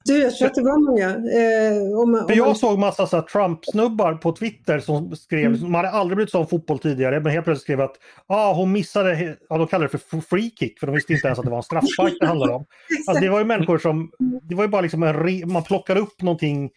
Du, 0.06 0.18
jag 0.18 0.38
tror 0.38 0.48
att 0.48 0.56
det 0.56 0.62
var 0.62 0.78
många. 0.78 1.10
Eh, 1.10 2.00
om, 2.00 2.16
om 2.16 2.36
jag 2.36 2.46
man... 2.46 2.56
såg 2.56 2.80
massa 2.80 3.22
Trump-snubbar 3.22 4.14
på 4.14 4.32
Twitter 4.32 4.80
som 4.80 5.16
skrev, 5.16 5.46
mm. 5.46 5.72
man 5.72 5.86
hade 5.86 5.90
aldrig 5.90 6.18
brytt 6.18 6.32
sig 6.32 6.40
om 6.40 6.48
fotboll 6.48 6.80
tidigare, 6.80 7.20
men 7.20 7.32
helt 7.32 7.46
plötsligt 7.46 7.64
skrev 7.64 7.82
att 7.82 7.96
ah, 8.28 8.54
hon 8.54 8.72
missade, 8.72 9.38
ja, 9.50 9.58
de 9.58 9.68
kallade 9.68 9.92
det 9.92 9.98
för 9.98 10.20
free 10.22 10.52
kick, 10.60 10.80
för 10.80 10.88
de 10.88 10.96
visste 10.96 11.14
inte 11.14 11.28
ens 11.28 11.40
att 11.40 11.46
det 11.46 11.52
var 11.52 11.58
en 11.58 11.64
straffspark 11.64 12.14
det 12.20 12.28
handlade 12.28 12.54
om. 12.54 12.66
Alltså, 13.08 13.24
det 13.24 13.30
var 13.30 13.40
ju 13.40 13.46
människor 13.46 13.78
som, 13.78 14.12
det 14.44 14.56
var 14.56 14.64
ju 14.64 14.70
bara 14.70 14.82
liksom 14.82 15.04
en 15.04 15.14
re, 15.14 15.46
man 15.46 15.64
plockar 15.64 15.96
upp 15.96 16.22
någonting 16.22 16.70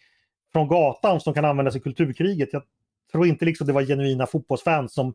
från 0.53 0.67
gatan 0.67 1.21
som 1.21 1.33
kan 1.33 1.45
användas 1.45 1.75
i 1.75 1.79
kulturkriget. 1.79 2.49
Jag 2.51 2.63
tror 3.11 3.27
inte 3.27 3.45
liksom 3.45 3.67
det 3.67 3.73
var 3.73 3.81
genuina 3.81 4.25
fotbollsfans 4.25 4.93
som 4.93 5.13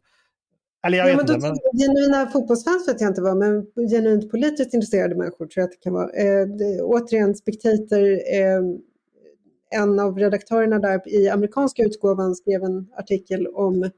eller 0.87 0.99
jag 0.99 1.09
ja, 1.09 1.17
men 1.17 1.21
inte, 1.21 1.49
men... 1.49 1.57
Genuina 1.81 2.27
fotbollsfans 2.27 2.89
vet 2.89 3.01
jag 3.01 3.11
inte 3.11 3.23
vad, 3.23 3.37
men 3.37 3.67
genuint 3.91 4.31
politiskt 4.31 4.75
intresserade 4.75 5.15
människor 5.15 5.47
tror 5.47 5.61
jag 5.61 5.65
att 5.65 5.71
det 5.71 5.83
kan 5.83 5.93
vara. 5.93 6.11
Eh, 6.11 6.47
det, 6.47 6.83
återigen, 6.83 7.35
Spectator, 7.35 8.09
eh, 8.13 8.61
en 9.71 10.01
av 10.01 10.19
redaktörerna 10.19 10.79
där 10.79 11.09
i 11.09 11.29
amerikanska 11.29 11.83
utgåvan 11.83 12.35
skrev 12.35 12.63
en 12.63 12.87
artikel 12.97 13.47
om 13.47 13.91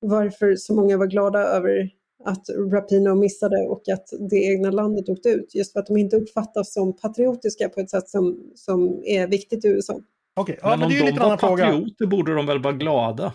varför 0.00 0.56
så 0.56 0.74
många 0.74 0.96
var 0.96 1.06
glada 1.06 1.38
över 1.38 1.90
att 2.24 2.44
Rapino 2.72 3.14
missade 3.14 3.56
och 3.56 3.88
att 3.92 4.08
det 4.30 4.36
egna 4.36 4.70
landet 4.70 5.08
åkte 5.08 5.28
ut. 5.28 5.54
Just 5.54 5.72
för 5.72 5.80
att 5.80 5.86
de 5.86 5.96
inte 5.96 6.16
uppfattas 6.16 6.72
som 6.72 6.96
patriotiska 6.96 7.68
på 7.68 7.80
ett 7.80 7.90
sätt 7.90 8.08
som, 8.08 8.52
som 8.54 9.02
är 9.04 9.26
viktigt 9.26 9.64
i 9.64 9.68
USA. 9.68 10.00
Okej, 10.36 10.42
okay. 10.42 10.56
ja, 10.62 10.70
men, 10.70 10.78
men 10.78 10.86
om 10.86 10.90
det 10.90 10.94
är 10.94 10.98
ju 10.98 11.04
de 11.04 11.10
lite 11.10 11.20
var 11.20 11.36
patrioter 11.36 12.06
borde 12.06 12.34
de 12.34 12.46
väl 12.46 12.62
vara 12.62 12.74
glada? 12.74 13.32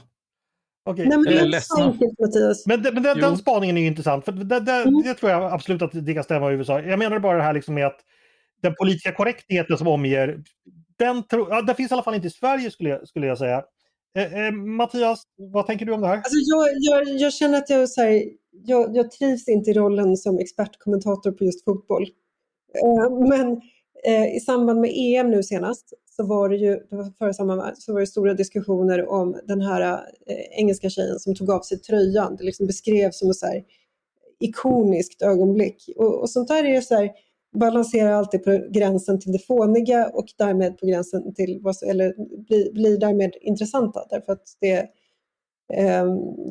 Okay. 0.87 1.05
Nej, 1.05 1.17
men 1.17 1.25
det 1.51 1.57
är 1.57 1.59
så 1.59 1.83
enkelt 1.83 2.19
Mattias. 2.19 2.65
Men, 2.65 2.81
men 2.81 3.03
den, 3.03 3.19
den 3.19 3.37
spaningen 3.37 3.77
är 3.77 3.81
ju 3.81 3.87
intressant. 3.87 4.25
För 4.25 4.31
det, 4.31 4.59
det, 4.59 4.71
mm. 4.71 5.01
det, 5.01 5.13
tror 5.13 5.31
jag 5.31 5.53
absolut 5.53 5.81
att 5.81 6.05
det 6.05 6.13
kan 6.13 6.23
stämma 6.23 6.51
i 6.51 6.55
USA. 6.55 6.81
Jag 6.81 6.99
menar 6.99 7.19
bara 7.19 7.37
det 7.37 7.43
här 7.43 7.53
liksom 7.53 7.75
med 7.75 7.85
att 7.85 7.99
den 8.61 8.75
politiska 8.75 9.11
korrektheten 9.11 9.77
som 9.77 9.87
omger, 9.87 10.43
den, 10.97 11.23
tro, 11.23 11.47
ja, 11.49 11.61
den 11.61 11.75
finns 11.75 11.91
i 11.91 11.93
alla 11.93 12.03
fall 12.03 12.15
inte 12.15 12.27
i 12.27 12.31
Sverige 12.31 12.71
skulle 12.71 12.89
jag, 12.89 13.07
skulle 13.07 13.27
jag 13.27 13.37
säga. 13.37 13.63
Eh, 14.17 14.45
eh, 14.45 14.51
Mattias, 14.51 15.23
vad 15.37 15.67
tänker 15.67 15.85
du 15.85 15.91
om 15.93 16.01
det 16.01 16.07
här? 16.07 16.15
Alltså 16.15 16.37
jag, 16.37 16.67
jag, 16.73 17.07
jag 17.07 17.33
känner 17.33 17.57
att 17.57 17.69
jag, 17.69 17.89
så 17.89 18.01
här, 18.01 18.23
jag, 18.51 18.95
jag 18.95 19.11
trivs 19.11 19.47
inte 19.47 19.71
i 19.71 19.73
rollen 19.73 20.17
som 20.17 20.39
expertkommentator 20.39 21.31
på 21.31 21.43
just 21.43 21.63
fotboll. 21.63 22.03
Eh, 22.83 23.27
men 23.29 23.61
eh, 24.05 24.35
i 24.35 24.39
samband 24.39 24.81
med 24.81 24.91
EM 24.95 25.31
nu 25.31 25.43
senast 25.43 25.93
så 26.17 26.25
var 26.25 26.49
det 26.49 26.55
ju, 26.55 26.71
det 26.89 26.95
var 26.95 27.33
så 27.75 27.93
var 27.93 27.99
det 27.99 28.07
stora 28.07 28.33
diskussioner 28.33 29.09
om 29.09 29.39
den 29.47 29.61
här 29.61 29.81
eh, 30.27 30.59
engelska 30.59 30.89
tjejen 30.89 31.19
som 31.19 31.35
tog 31.35 31.51
av 31.51 31.61
sig 31.61 31.79
tröjan. 31.79 32.35
Det 32.35 32.43
liksom 32.43 32.67
beskrevs 32.67 33.19
som 33.19 33.29
ett 33.29 33.35
så 33.35 33.45
här 33.45 33.63
ikoniskt 34.39 35.21
ögonblick. 35.21 35.89
Och, 35.95 36.21
och 36.21 36.29
sånt 36.29 36.47
där 36.47 36.63
är 36.63 36.75
ju 36.75 36.81
så 36.81 36.95
här, 36.95 37.11
balanserar 37.59 38.11
alltid 38.11 38.43
på 38.43 38.67
gränsen 38.69 39.19
till 39.19 39.31
det 39.31 39.39
fåniga 39.39 40.09
och 40.13 40.25
därmed 40.37 40.77
på 40.77 40.85
gränsen 40.85 41.33
till 41.33 41.59
vad 41.61 41.75
eller 41.89 42.13
blir, 42.47 42.73
blir 42.73 42.97
därmed 42.97 43.35
intressanta 43.41 44.05
därför 44.09 44.33
att 44.33 44.43
det, 44.61 44.77
eh, 45.73 46.05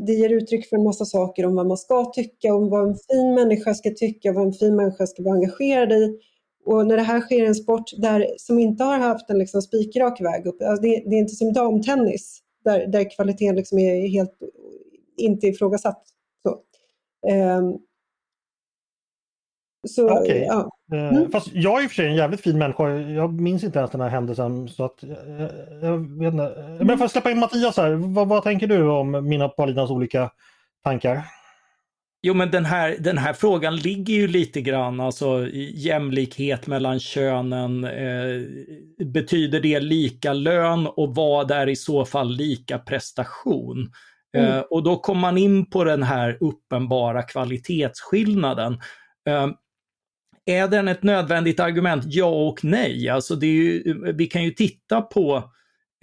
det 0.06 0.12
ger 0.12 0.30
uttryck 0.30 0.68
för 0.68 0.76
en 0.76 0.84
massa 0.84 1.04
saker 1.04 1.46
om 1.46 1.54
vad 1.54 1.66
man 1.66 1.76
ska 1.76 2.04
tycka, 2.04 2.54
om 2.54 2.70
vad 2.70 2.88
en 2.88 2.96
fin 3.10 3.34
människa 3.34 3.74
ska 3.74 3.90
tycka, 3.90 4.32
vad 4.32 4.46
en 4.46 4.52
fin 4.52 4.76
människa 4.76 5.06
ska 5.06 5.22
vara 5.22 5.34
engagerad 5.34 5.92
i 5.92 6.18
och 6.66 6.86
när 6.86 6.96
det 6.96 7.02
här 7.02 7.20
sker 7.20 7.42
i 7.42 7.46
en 7.46 7.54
sport 7.54 7.90
där, 7.98 8.26
som 8.38 8.58
inte 8.58 8.84
har 8.84 8.98
haft 8.98 9.30
en 9.30 9.38
liksom 9.38 9.62
spikrak 9.62 10.20
väg 10.20 10.46
upp, 10.46 10.62
alltså 10.62 10.82
det, 10.82 11.02
det, 11.06 11.16
är 11.16 11.18
inte 11.18 11.34
som 11.34 11.52
damtennis 11.52 12.40
där, 12.64 12.86
där 12.86 13.16
kvaliteten 13.16 13.56
liksom 13.56 13.78
är 13.78 14.08
helt 14.08 14.32
inte 15.16 15.46
ifrågasatt. 15.46 16.02
Så. 16.42 16.50
Um, 17.32 17.78
så, 19.88 20.20
okay. 20.20 20.44
ja. 20.44 20.70
Eh, 20.92 21.08
mm. 21.08 21.30
Fast 21.30 21.48
jag 21.52 21.78
är 21.78 21.84
i 21.84 21.86
och 21.86 21.90
för 21.90 21.94
sig 21.94 22.06
en 22.06 22.14
jävligt 22.14 22.40
fin 22.40 22.58
människa. 22.58 22.88
Jag 22.90 23.40
minns 23.40 23.64
inte 23.64 23.78
ens 23.78 23.90
den 23.90 24.00
här 24.00 24.08
händelsen. 24.08 24.68
Så 24.68 24.84
att, 24.84 25.02
jag, 25.02 25.50
jag 25.82 26.18
vet 26.18 26.32
inte. 26.32 26.78
Men 26.80 26.98
för 26.98 27.04
att 27.04 27.12
släppa 27.12 27.30
in 27.30 27.38
Mattias 27.38 27.76
här, 27.76 27.92
vad, 27.92 28.28
vad 28.28 28.42
tänker 28.42 28.66
du 28.66 28.88
om 28.90 29.28
mina 29.28 29.44
och 29.44 29.56
Paulinas 29.56 29.90
olika 29.90 30.30
tankar? 30.84 31.22
Jo, 32.26 32.34
men 32.34 32.50
den 32.50 32.64
här, 32.64 32.96
den 33.00 33.18
här 33.18 33.32
frågan 33.32 33.76
ligger 33.76 34.14
ju 34.14 34.28
lite 34.28 34.60
grann, 34.60 35.00
alltså 35.00 35.48
jämlikhet 35.74 36.66
mellan 36.66 37.00
könen. 37.00 37.84
Eh, 37.84 38.42
betyder 39.06 39.60
det 39.60 39.80
lika 39.80 40.32
lön 40.32 40.86
och 40.86 41.14
vad 41.14 41.50
är 41.50 41.68
i 41.68 41.76
så 41.76 42.04
fall 42.04 42.36
lika 42.36 42.78
prestation? 42.78 43.92
Mm. 44.36 44.52
Eh, 44.52 44.60
och 44.60 44.82
då 44.82 44.96
kommer 44.96 45.20
man 45.20 45.38
in 45.38 45.70
på 45.70 45.84
den 45.84 46.02
här 46.02 46.38
uppenbara 46.40 47.22
kvalitetsskillnaden. 47.22 48.72
Eh, 49.28 49.48
är 50.46 50.68
den 50.68 50.88
ett 50.88 51.02
nödvändigt 51.02 51.60
argument? 51.60 52.04
Ja 52.06 52.48
och 52.48 52.64
nej. 52.64 53.08
Alltså 53.08 53.36
det 53.36 53.46
ju, 53.46 53.94
vi 54.12 54.26
kan 54.26 54.44
ju 54.44 54.50
titta 54.50 55.00
på 55.00 55.52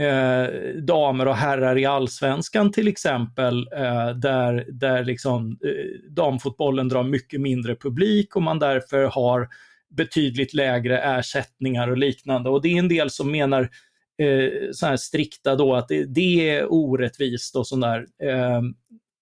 eh, 0.01 0.75
damer 0.81 1.27
och 1.27 1.35
herrar 1.35 1.77
i 1.77 1.85
allsvenskan 1.85 2.71
till 2.71 2.87
exempel, 2.87 3.67
eh, 3.75 4.09
där, 4.09 4.65
där 4.71 5.03
liksom, 5.03 5.57
eh, 5.65 6.11
damfotbollen 6.11 6.89
drar 6.89 7.03
mycket 7.03 7.41
mindre 7.41 7.75
publik 7.75 8.35
och 8.35 8.43
man 8.43 8.59
därför 8.59 9.03
har 9.03 9.47
betydligt 9.89 10.53
lägre 10.53 10.99
ersättningar 11.01 11.87
och 11.87 11.97
liknande. 11.97 12.49
Och 12.49 12.61
det 12.61 12.67
är 12.67 12.79
en 12.79 12.87
del 12.87 13.09
som 13.09 13.31
menar 13.31 13.69
eh, 14.21 14.71
så 14.71 14.85
här 14.85 14.97
strikta 14.97 15.55
då 15.55 15.75
att 15.75 15.87
det, 15.87 16.05
det 16.05 16.49
är 16.49 16.73
orättvist 16.73 17.55
och 17.55 17.67
sådär. 17.67 18.05
Eh, 18.23 18.61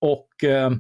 och 0.02 0.44
eh, 0.44 0.72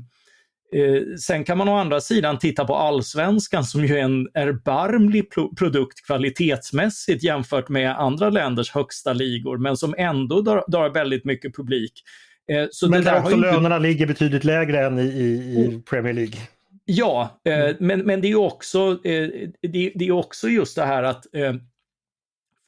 eh, 0.76 1.16
sen 1.20 1.44
kan 1.44 1.58
man 1.58 1.70
å 1.70 1.76
andra 1.76 2.02
sidan 2.02 2.40
titta 2.40 2.66
på 2.66 2.76
allsvenskan 2.76 3.64
som 3.64 3.86
ju 3.86 3.98
är 3.98 4.04
en 4.04 4.28
erbarmlig 4.34 5.32
pro 5.32 5.56
produkt 5.56 6.06
kvalitetsmässigt 6.06 7.24
jämfört 7.24 7.70
med 7.70 8.00
andra 8.00 8.30
länders 8.30 8.72
högsta 8.72 9.14
ligor, 9.14 9.58
men 9.58 9.78
som 9.78 9.96
ändå 9.98 10.42
drar, 10.42 10.64
drar 10.68 10.90
väldigt 10.90 11.26
mycket 11.26 11.56
publik. 11.56 11.94
Eh, 12.52 12.68
så 12.72 12.90
men 12.90 13.04
där 13.04 13.20
också 13.20 13.36
lönerna 13.36 13.80
ligger 13.80 14.08
betydligt 14.08 14.44
lägre 14.44 14.86
än 14.86 15.00
i, 15.00 15.04
i, 15.04 15.56
i 15.58 15.66
mm. 15.66 15.82
Premier 15.82 16.14
League. 16.14 16.38
Ja, 16.86 17.42
eh, 17.46 17.60
mm. 17.60 17.76
men, 17.80 18.00
men 18.00 18.22
det 18.22 18.32
är 18.32 18.36
också, 18.36 18.92
eh, 19.04 19.30
det, 19.62 19.92
det, 19.96 20.08
är 20.08 20.12
också 20.12 20.50
just 20.50 20.76
det 20.76 20.86
här 20.86 21.04
att 21.04 21.36
eh, 21.36 21.54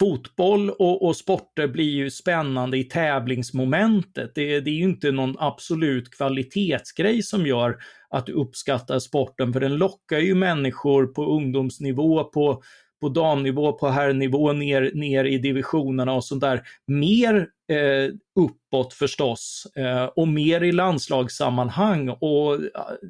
fotboll 0.04 0.70
och, 0.70 1.06
och, 1.06 1.16
sporter 1.16 1.68
blir 1.68 1.90
ju 1.90 2.12
spännande 2.12 2.78
i 2.78 2.84
tävlingsmomentet. 2.84 4.32
Det, 4.36 4.60
det, 4.60 4.70
är 4.70 4.76
ju 4.76 4.84
inte 4.84 5.12
någon 5.12 5.36
absolut 5.40 6.10
kvalitetsgrej 6.10 7.24
som 7.24 7.46
gör 7.46 7.78
att 8.10 8.26
du 8.26 8.34
uppskattar 8.34 9.00
sporten, 9.00 9.54
för 9.54 9.60
den 9.60 9.76
lockar 9.76 10.20
ju 10.20 10.36
människor 10.36 11.06
på 11.06 11.26
ungdomsnivå, 11.26 12.24
på, 12.24 12.64
på 13.02 13.10
damnivå, 13.10 13.74
på 13.74 13.88
herrnivå, 13.88 14.54
ner, 14.54 14.92
ner 14.94 15.26
i 15.26 15.38
divisionerna 15.38 16.14
och 16.14 16.26
sånt 16.26 16.42
där. 16.42 16.62
Mer 16.88 17.48
eh, 17.72 18.14
uppåt 18.40 18.94
förstås 18.94 19.68
eh, 19.76 20.06
och 20.06 20.28
mer 20.28 20.64
i 20.64 20.72
landslagssammanhang. 20.72 22.10
Och 22.10 22.60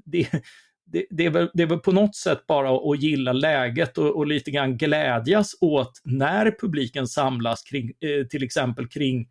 det, 0.06 0.28
det, 0.94 1.06
det, 1.10 1.26
är 1.26 1.30
väl, 1.30 1.50
det 1.54 1.64
är 1.64 1.68
väl 1.68 1.80
på 1.80 1.92
något 1.92 2.16
sätt 2.16 2.48
bara 2.48 2.92
att 2.92 3.02
gilla 3.02 3.34
läget 3.34 3.98
och, 3.98 4.16
och 4.16 4.28
lite 4.28 4.52
grann 4.52 4.78
glädjas 4.78 5.56
åt 5.62 6.02
när 6.04 6.56
publiken 6.62 7.08
samlas 7.08 7.64
kring, 7.64 7.86
eh, 7.86 8.28
till 8.28 8.44
exempel 8.44 8.88
kring 8.88 9.28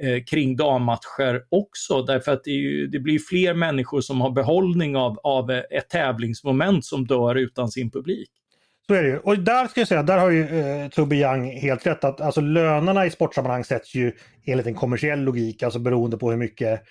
eh, 0.00 0.24
kring 0.24 0.56
dammatcher 0.56 1.42
också, 1.48 2.02
därför 2.02 2.32
att 2.32 2.44
det, 2.44 2.50
ju, 2.50 2.86
det, 2.86 2.98
blir 2.98 3.18
fler 3.18 3.54
människor 3.54 4.00
som 4.00 4.20
har 4.20 4.30
behållning 4.30 4.96
av, 4.96 5.18
av 5.22 5.50
ett 5.50 5.88
tävlingsmoment 5.88 6.84
som 6.84 7.06
dör 7.06 7.34
utan 7.34 7.68
sin 7.68 7.90
publik. 7.90 8.30
Så 8.86 8.94
är 8.94 9.02
det 9.02 9.08
ju. 9.08 9.18
Och 9.18 9.38
där 9.38 9.66
ska 9.66 9.80
jag 9.80 9.88
säga, 9.88 10.02
där 10.02 10.18
har 10.18 10.30
ju 10.30 10.42
eh, 10.42 10.88
Tobbe 10.88 11.16
Young 11.16 11.60
helt 11.60 11.86
rätt 11.86 12.04
att 12.04 12.20
alltså 12.20 12.40
lönerna 12.40 13.06
i 13.06 13.10
sportsammanhang 13.10 13.64
sätts 13.64 13.94
ju 13.94 14.12
enligt 14.44 14.66
en 14.66 14.74
kommersiell 14.74 15.20
logik, 15.20 15.62
alltså 15.62 15.78
beroende 15.78 16.16
på 16.16 16.30
hur 16.30 16.38
mycket 16.38 16.82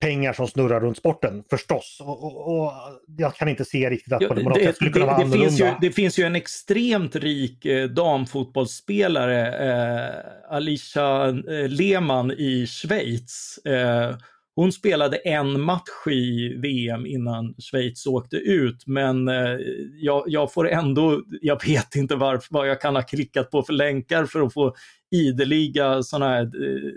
pengar 0.00 0.32
som 0.32 0.48
snurrar 0.48 0.80
runt 0.80 0.96
sporten 0.96 1.44
förstås. 1.50 1.98
Och, 2.00 2.24
och, 2.24 2.58
och 2.58 2.72
jag 3.18 3.34
kan 3.34 3.48
inte 3.48 3.64
se 3.64 3.90
riktigt 3.90 4.12
att 4.12 4.22
ja, 4.22 4.34
det, 4.34 4.64
sätt 4.64 4.76
skulle 4.76 4.90
kunna 4.90 5.06
vara 5.06 5.24
det, 5.24 5.30
finns 5.30 5.60
ju, 5.60 5.70
det 5.80 5.90
finns 5.90 6.18
ju 6.18 6.24
en 6.24 6.36
extremt 6.36 7.16
rik 7.16 7.66
eh, 7.66 7.88
damfotbollsspelare, 7.88 9.48
eh, 9.68 10.54
Alicia 10.56 11.28
eh, 11.28 11.68
Lehmann 11.68 12.30
i 12.30 12.66
Schweiz. 12.66 13.58
Eh, 13.58 14.16
hon 14.54 14.72
spelade 14.72 15.16
en 15.16 15.60
match 15.60 16.06
i 16.10 16.54
VM 16.56 17.06
innan 17.06 17.54
Schweiz 17.58 18.06
åkte 18.06 18.36
ut, 18.36 18.86
men 18.86 19.28
eh, 19.28 19.56
jag, 19.94 20.24
jag, 20.26 20.52
får 20.52 20.68
ändå, 20.68 21.22
jag 21.40 21.66
vet 21.66 21.94
inte 21.94 22.16
varför, 22.16 22.48
vad 22.50 22.68
jag 22.68 22.80
kan 22.80 22.96
ha 22.96 23.02
klickat 23.02 23.50
på 23.50 23.62
för 23.62 23.72
länkar 23.72 24.24
för 24.24 24.40
att 24.40 24.52
få 24.54 24.74
ideliga 25.10 26.02
sådana 26.02 26.28
här 26.28 26.42
eh, 26.42 26.92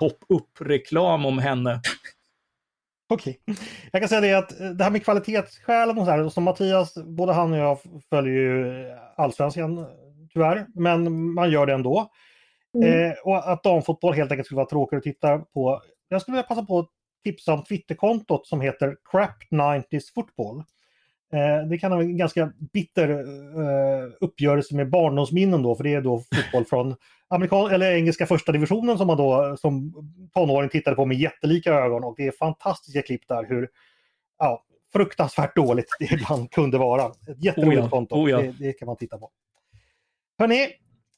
pop-up-reklam 0.00 1.26
om 1.26 1.38
henne. 1.38 1.80
Okej. 3.14 3.38
Okay. 3.46 3.64
Jag 3.92 4.02
kan 4.02 4.08
säga 4.08 4.20
det 4.20 4.34
att 4.34 4.60
eh, 4.60 4.70
det 4.70 4.84
här 4.84 4.90
med 4.90 5.04
kvalitetsskälen 5.04 5.98
och 5.98 6.04
så 6.04 6.10
här, 6.10 6.28
som 6.28 6.44
Mattias, 6.44 6.94
både 6.94 7.32
han 7.32 7.52
och 7.52 7.58
jag 7.58 7.78
följer 8.10 8.34
ju 8.34 8.90
allsvenskan 9.16 9.86
tyvärr, 10.32 10.66
men 10.74 11.32
man 11.34 11.50
gör 11.50 11.66
det 11.66 11.72
ändå. 11.72 12.10
Mm. 12.74 13.10
Eh, 13.10 13.16
och 13.24 13.52
att 13.52 13.62
damfotboll 13.62 14.14
helt 14.14 14.30
enkelt 14.30 14.46
skulle 14.46 14.56
vara 14.56 14.68
tråkigt 14.68 14.96
att 14.96 15.02
titta 15.02 15.38
på. 15.38 15.82
Jag 16.08 16.22
skulle 16.22 16.32
vilja 16.32 16.48
passa 16.48 16.64
på 16.64 16.78
att 16.78 16.88
tipsa 17.24 17.52
om 17.52 17.64
Twitterkontot 17.64 18.46
som 18.46 18.60
heter 18.60 18.96
Crap 19.10 19.36
90s 19.50 20.14
Football. 20.14 20.62
Eh, 21.34 21.68
det 21.68 21.78
kan 21.78 21.90
vara 21.90 22.02
en 22.02 22.16
ganska 22.16 22.52
bitter 22.72 23.10
eh, 23.10 24.10
uppgörelse 24.20 24.74
med 24.74 24.90
barndomsminnen 24.90 25.62
då, 25.62 25.74
för 25.74 25.84
det 25.84 25.94
är 25.94 26.00
då 26.00 26.18
fotboll 26.18 26.64
från 26.64 26.96
amerikan 27.28 27.70
eller 27.70 27.92
engelska 27.92 28.26
första 28.26 28.52
divisionen 28.52 28.98
som 28.98 29.06
man 29.06 29.16
då 29.16 29.56
som 29.56 29.94
tonåring 30.34 30.70
tittade 30.70 30.96
på 30.96 31.04
med 31.04 31.16
jättelika 31.16 31.72
ögon 31.72 32.04
och 32.04 32.14
det 32.16 32.26
är 32.26 32.32
fantastiska 32.32 33.02
klipp 33.02 33.28
där 33.28 33.44
hur 33.48 33.68
ja, 34.38 34.64
fruktansvärt 34.92 35.56
dåligt 35.56 35.96
det 35.98 36.12
ibland 36.12 36.50
kunde 36.50 36.78
vara. 36.78 37.06
Ett 37.06 37.44
jätteroligt 37.44 37.78
oh 37.78 37.84
ja, 37.84 37.90
konto, 37.90 38.14
oh 38.14 38.30
ja. 38.30 38.38
det, 38.38 38.54
det, 38.58 38.72
kan 38.72 38.86
man 38.86 38.96
titta 38.96 39.18
på. 39.18 39.30
Hörni, 40.38 40.68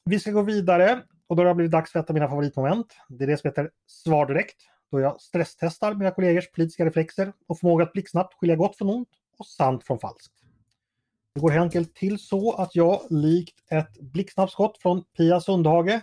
vi 0.05 0.19
ska 0.19 0.31
gå 0.31 0.41
vidare 0.41 1.01
och 1.27 1.35
då 1.35 1.43
har 1.43 1.47
det 1.47 1.55
blivit 1.55 1.71
dags 1.71 1.91
för 1.91 1.99
ett 1.99 2.09
av 2.09 2.13
mina 2.13 2.29
favoritmoment. 2.29 2.95
Det 3.09 3.23
är 3.23 3.27
det 3.27 3.37
som 3.37 3.47
heter 3.47 3.71
Svar 3.87 4.25
direkt, 4.25 4.57
då 4.91 4.99
jag 4.99 5.21
stresstestar 5.21 5.93
mina 5.93 6.11
kollegors 6.11 6.51
politiska 6.51 6.85
reflexer 6.85 7.33
och 7.47 7.59
förmåga 7.59 7.83
att 7.83 7.93
blixtsnabbt 7.93 8.33
skilja 8.33 8.55
gott 8.55 8.77
från 8.77 8.89
ont 8.89 9.09
och 9.37 9.45
sant 9.45 9.83
från 9.83 9.99
falskt. 9.99 10.33
Det 11.35 11.41
går 11.41 11.51
helt 11.51 11.63
enkelt 11.63 11.95
till 11.95 12.19
så 12.19 12.53
att 12.53 12.75
jag 12.75 13.01
likt 13.09 13.71
ett 13.71 13.99
blixtsnabbt 13.99 14.81
från 14.81 15.03
Pia 15.17 15.41
Sundhage 15.41 16.01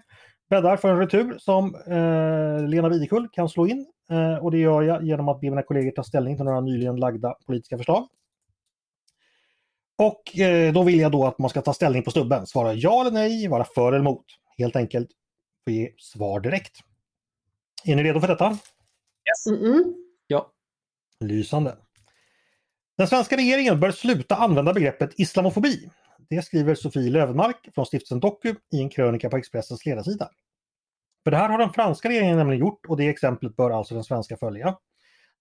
bäddar 0.51 0.77
för 0.77 0.89
en 0.89 0.99
retur 0.99 1.39
som 1.39 1.75
eh, 1.75 2.69
Lena 2.69 2.89
Videkull 2.89 3.29
kan 3.33 3.49
slå 3.49 3.67
in. 3.67 3.87
Eh, 4.11 4.45
och 4.45 4.51
det 4.51 4.59
gör 4.59 4.83
jag 4.83 5.05
genom 5.05 5.29
att 5.29 5.41
be 5.41 5.51
mina 5.51 5.63
kollegor 5.63 5.91
ta 5.91 6.05
ställning 6.05 6.37
till 6.37 6.45
några 6.45 6.61
nyligen 6.61 6.97
lagda 6.97 7.35
politiska 7.47 7.77
förslag. 7.77 8.09
Och 9.97 10.39
eh, 10.39 10.73
då 10.73 10.83
vill 10.83 11.01
jag 11.01 11.13
då 11.13 11.27
att 11.27 11.39
man 11.39 11.51
ska 11.51 11.63
ta 11.63 11.75
ställning 11.75 12.03
på 12.03 12.11
stubben, 12.11 12.47
svara 12.47 12.75
ja 12.75 13.01
eller 13.01 13.11
nej, 13.11 13.49
vara 13.49 13.65
för 13.65 13.89
eller 13.89 13.99
emot. 13.99 14.25
Helt 14.59 14.77
enkelt 14.77 15.09
få 15.65 15.71
ge 15.71 15.91
svar 15.99 16.41
direkt. 16.41 16.79
Är 17.85 17.97
ni 17.97 18.03
redo 18.03 18.21
för 18.21 18.29
detta? 18.29 18.51
Yes. 18.51 19.47
Mm 19.47 19.63
-mm. 19.63 19.95
Ja. 20.27 20.51
Lysande. 21.21 21.77
Den 22.99 23.07
svenska 23.09 23.37
regeringen 23.37 23.81
bör 23.81 23.91
sluta 23.91 24.37
använda 24.37 24.73
begreppet 24.73 25.11
islamofobi. 25.17 25.91
Det 26.29 26.43
skriver 26.43 26.75
Sofie 26.75 27.11
Lövenmark 27.11 27.69
från 27.75 27.87
stiftelsen 27.87 28.21
Doku 28.21 28.55
i 28.73 28.81
en 28.81 28.89
krönika 28.89 29.31
på 29.31 29.37
Expressens 29.37 29.87
ledarsida. 29.87 30.29
För 31.25 31.31
det 31.31 31.37
här 31.37 31.49
har 31.49 31.59
den 31.59 31.73
franska 31.73 32.09
regeringen 32.09 32.37
nämligen 32.37 32.61
gjort 32.61 32.87
och 32.89 32.97
det 32.97 33.09
exemplet 33.09 33.57
bör 33.57 33.71
alltså 33.71 33.95
den 33.95 34.05
svenska 34.05 34.37
följa. 34.37 34.77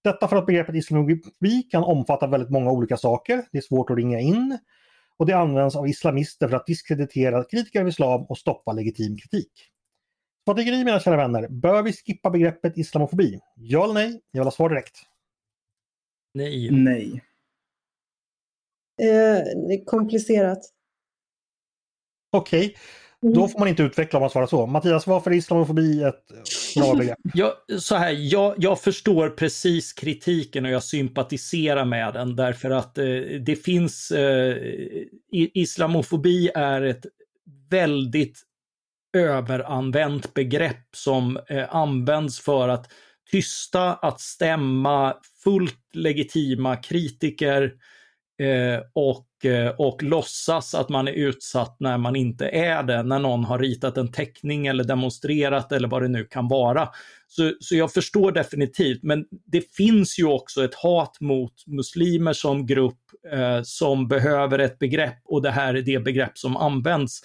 Detta 0.04 0.28
för 0.28 0.36
att 0.36 0.46
begreppet 0.46 0.74
islamofobi 0.74 1.62
kan 1.70 1.84
omfatta 1.84 2.26
väldigt 2.26 2.50
många 2.50 2.70
olika 2.70 2.96
saker. 2.96 3.44
Det 3.52 3.58
är 3.58 3.62
svårt 3.62 3.90
att 3.90 3.96
ringa 3.96 4.20
in 4.20 4.58
och 5.16 5.26
det 5.26 5.32
används 5.32 5.76
av 5.76 5.88
islamister 5.88 6.48
för 6.48 6.56
att 6.56 6.66
diskreditera 6.66 7.44
kritiker 7.44 7.80
av 7.80 7.88
islam 7.88 8.22
och 8.22 8.38
stoppa 8.38 8.72
legitim 8.72 9.16
kritik. 9.16 9.52
Vad 10.44 10.56
tycker 10.56 10.72
ni 10.72 10.84
mina 10.84 11.00
kära 11.00 11.16
vänner? 11.16 11.48
Bör 11.48 11.82
vi 11.82 11.92
skippa 11.92 12.30
begreppet 12.30 12.78
islamofobi? 12.78 13.40
Ja 13.56 13.84
eller 13.84 13.94
nej? 13.94 14.20
Jag 14.30 14.40
vill 14.40 14.46
ha 14.46 14.50
svar 14.50 14.68
direkt. 14.68 14.96
Nej. 16.34 16.70
Nej. 16.70 17.22
Eh, 19.02 19.84
komplicerat. 19.86 20.58
Okej, 22.32 22.66
okay. 22.66 22.74
då 23.34 23.40
mm. 23.40 23.48
får 23.48 23.58
man 23.58 23.68
inte 23.68 23.82
utveckla 23.82 24.16
om 24.16 24.20
man 24.20 24.30
svarar 24.30 24.46
så. 24.46 24.66
Mattias, 24.66 25.06
varför 25.06 25.30
är 25.30 25.34
islamofobi 25.34 26.02
ett 26.02 26.24
bra 26.76 26.94
begrepp? 26.98 27.18
Jag, 27.34 27.52
så 27.78 27.94
här, 27.94 28.12
jag, 28.18 28.54
jag 28.58 28.80
förstår 28.80 29.30
precis 29.30 29.92
kritiken 29.92 30.64
och 30.64 30.70
jag 30.70 30.82
sympatiserar 30.82 31.84
med 31.84 32.14
den 32.14 32.36
därför 32.36 32.70
att 32.70 32.98
eh, 32.98 33.04
det 33.46 33.64
finns... 33.64 34.10
Eh, 34.10 34.56
islamofobi 35.30 36.50
är 36.54 36.82
ett 36.82 37.06
väldigt 37.70 38.42
överanvänt 39.14 40.34
begrepp 40.34 40.96
som 40.96 41.38
eh, 41.48 41.74
används 41.74 42.40
för 42.40 42.68
att 42.68 42.92
tysta, 43.30 43.94
att 43.94 44.20
stämma 44.20 45.16
fullt 45.44 45.94
legitima 45.94 46.76
kritiker 46.76 47.72
Eh, 48.38 48.80
och, 48.92 49.44
eh, 49.44 49.68
och 49.78 50.02
låtsas 50.02 50.74
att 50.74 50.88
man 50.88 51.08
är 51.08 51.12
utsatt 51.12 51.76
när 51.80 51.98
man 51.98 52.16
inte 52.16 52.48
är 52.48 52.82
det, 52.82 53.02
när 53.02 53.18
någon 53.18 53.44
har 53.44 53.58
ritat 53.58 53.96
en 53.96 54.12
teckning 54.12 54.66
eller 54.66 54.84
demonstrerat 54.84 55.72
eller 55.72 55.88
vad 55.88 56.02
det 56.02 56.08
nu 56.08 56.24
kan 56.24 56.48
vara. 56.48 56.88
Så, 57.28 57.52
så 57.60 57.76
jag 57.76 57.92
förstår 57.92 58.32
definitivt, 58.32 59.02
men 59.02 59.24
det 59.30 59.74
finns 59.74 60.18
ju 60.18 60.24
också 60.24 60.64
ett 60.64 60.74
hat 60.74 61.20
mot 61.20 61.66
muslimer 61.66 62.32
som 62.32 62.66
grupp 62.66 63.00
eh, 63.32 63.62
som 63.62 64.08
behöver 64.08 64.58
ett 64.58 64.78
begrepp 64.78 65.18
och 65.24 65.42
det 65.42 65.50
här 65.50 65.74
är 65.74 65.82
det 65.82 65.98
begrepp 65.98 66.38
som 66.38 66.56
används. 66.56 67.20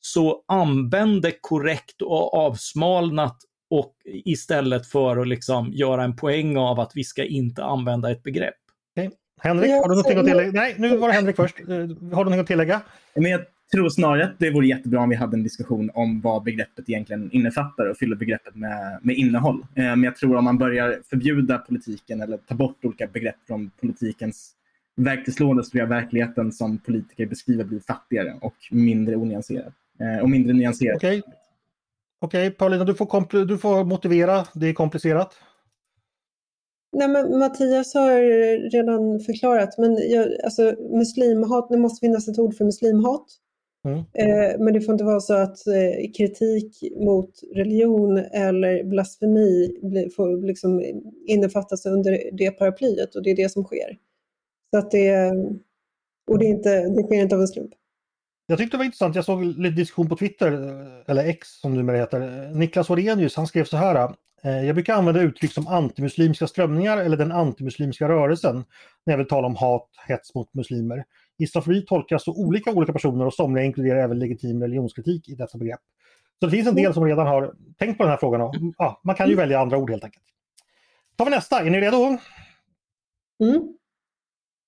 Så 0.00 0.44
använd 0.48 1.22
det 1.22 1.32
korrekt 1.40 2.02
och 2.02 2.34
avsmalnat 2.34 3.36
och 3.70 3.94
istället 4.04 4.86
för 4.86 5.16
att 5.16 5.28
liksom 5.28 5.72
göra 5.72 6.04
en 6.04 6.16
poäng 6.16 6.56
av 6.56 6.80
att 6.80 6.92
vi 6.94 7.04
ska 7.04 7.24
inte 7.24 7.64
använda 7.64 8.10
ett 8.10 8.22
begrepp. 8.22 8.54
Henrik, 9.42 9.70
har 9.70 9.88
du 9.88 9.88
någonting 9.88 10.18
att 10.18 10.26
tillägga? 10.26 10.52
Nej, 10.52 10.74
nu 10.78 10.96
var 10.96 11.08
det 11.08 11.14
Henrik 11.14 11.36
först. 11.36 11.60
Eh, 11.60 11.66
har 11.66 11.84
du 11.86 12.08
någonting 12.08 12.40
att 12.40 12.46
tillägga? 12.46 12.80
Men 13.14 13.30
jag 13.30 13.40
tror 13.72 13.88
snarare 13.88 14.24
att 14.24 14.38
det 14.38 14.50
vore 14.50 14.66
jättebra 14.66 15.00
om 15.00 15.08
vi 15.08 15.16
hade 15.16 15.36
en 15.36 15.42
diskussion 15.42 15.90
om 15.94 16.20
vad 16.20 16.42
begreppet 16.42 16.88
egentligen 16.88 17.30
innefattar 17.32 17.86
och 17.86 17.96
fyller 17.96 18.16
begreppet 18.16 18.54
med, 18.54 18.98
med 19.02 19.16
innehåll. 19.16 19.66
Eh, 19.74 19.84
men 19.84 20.02
jag 20.02 20.16
tror 20.16 20.36
om 20.36 20.44
man 20.44 20.58
börjar 20.58 20.98
förbjuda 21.10 21.58
politiken 21.58 22.20
eller 22.20 22.36
ta 22.36 22.54
bort 22.54 22.84
olika 22.84 23.06
begrepp 23.06 23.36
från 23.46 23.70
politikens 23.80 24.54
verktygslåda 24.96 25.62
så 25.62 25.70
tror 25.70 25.80
jag 25.80 25.88
verkligheten 25.88 26.52
som 26.52 26.78
politiker 26.78 27.26
beskriver 27.26 27.64
blir 27.64 27.80
fattigare 27.80 28.34
och 28.40 28.54
mindre 28.70 29.16
onyanserad. 29.16 29.72
Eh, 30.00 30.22
och 30.22 30.30
mindre 30.30 30.52
nyanserad. 30.52 30.96
Okej, 30.96 31.18
okay. 31.18 31.32
okay, 32.20 32.50
Paulina, 32.50 32.84
du 32.84 32.94
får, 32.94 33.44
du 33.44 33.58
får 33.58 33.84
motivera. 33.84 34.44
Det 34.52 34.66
är 34.66 34.72
komplicerat. 34.72 35.34
Nej, 36.92 37.08
men 37.08 37.38
Mattias 37.38 37.94
har 37.94 38.20
redan 38.70 39.20
förklarat, 39.20 39.78
men 39.78 40.10
jag, 40.10 40.40
alltså, 40.44 40.74
muslimhat, 40.78 41.68
det 41.68 41.78
måste 41.78 42.06
finnas 42.06 42.28
ett 42.28 42.38
ord 42.38 42.54
för 42.54 42.64
muslimhat. 42.64 43.26
Mm. 43.84 43.98
Eh, 43.98 44.58
men 44.58 44.74
det 44.74 44.80
får 44.80 44.92
inte 44.92 45.04
vara 45.04 45.20
så 45.20 45.34
att 45.34 45.66
eh, 45.66 46.12
kritik 46.16 46.82
mot 46.96 47.30
religion 47.54 48.18
eller 48.18 48.84
blasfemi 48.84 49.78
blir, 49.82 50.10
får 50.10 50.46
liksom 50.46 50.82
innefattas 51.26 51.86
under 51.86 52.30
det 52.32 52.50
paraplyet 52.50 53.14
och 53.14 53.22
det 53.22 53.30
är 53.30 53.36
det 53.36 53.48
som 53.48 53.64
sker. 53.64 53.98
Så 54.70 54.78
att 54.78 54.90
det, 54.90 55.32
och 56.30 56.38
det, 56.38 56.46
är 56.46 56.50
inte, 56.50 56.88
det 56.88 57.02
sker 57.02 57.22
inte 57.22 57.34
av 57.34 57.40
en 57.40 57.48
slump. 57.48 57.74
Jag 58.50 58.58
tyckte 58.58 58.76
det 58.76 58.78
var 58.78 58.84
intressant, 58.84 59.14
jag 59.14 59.24
såg 59.24 59.44
lite 59.44 59.76
diskussion 59.76 60.08
på 60.08 60.16
Twitter, 60.16 60.52
eller 61.06 61.24
X 61.24 61.48
som 61.48 61.74
numera 61.74 61.96
heter. 61.96 62.50
Niklas 62.54 62.90
Orenius, 62.90 63.36
han 63.36 63.46
skrev 63.46 63.64
så 63.64 63.76
här. 63.76 64.14
Eh, 64.42 64.66
jag 64.66 64.74
brukar 64.74 64.94
använda 64.94 65.20
uttryck 65.20 65.52
som 65.52 65.66
antimuslimska 65.66 66.46
strömningar 66.46 66.98
eller 66.98 67.16
den 67.16 67.32
antimuslimska 67.32 68.08
rörelsen 68.08 68.64
när 69.06 69.12
jag 69.12 69.18
vill 69.18 69.28
tala 69.28 69.46
om 69.46 69.56
hat, 69.56 69.88
hets 70.08 70.34
mot 70.34 70.54
muslimer. 70.54 71.04
Islamofobi 71.38 71.86
tolkas 71.86 72.24
så 72.24 72.32
olika 72.32 72.70
olika 72.72 72.92
personer 72.92 73.26
och 73.26 73.34
somliga 73.34 73.64
inkluderar 73.64 74.04
även 74.04 74.18
legitim 74.18 74.62
religionskritik 74.62 75.28
i 75.28 75.34
detta 75.34 75.58
begrepp. 75.58 75.80
Så 76.40 76.46
det 76.46 76.52
finns 76.52 76.68
en 76.68 76.74
del 76.74 76.94
som 76.94 77.04
redan 77.04 77.26
har 77.26 77.54
tänkt 77.78 77.98
på 77.98 78.02
den 78.02 78.10
här 78.10 78.18
frågan. 78.18 78.40
Och, 78.40 78.54
ja, 78.78 79.00
man 79.04 79.14
kan 79.14 79.28
ju 79.28 79.34
välja 79.34 79.60
andra 79.60 79.78
ord 79.78 79.90
helt 79.90 80.04
enkelt. 80.04 80.24
tar 81.16 81.24
vi 81.24 81.30
nästa, 81.30 81.60
är 81.60 81.70
ni 81.70 81.80
redo? 81.80 82.18
Mm. 83.40 83.74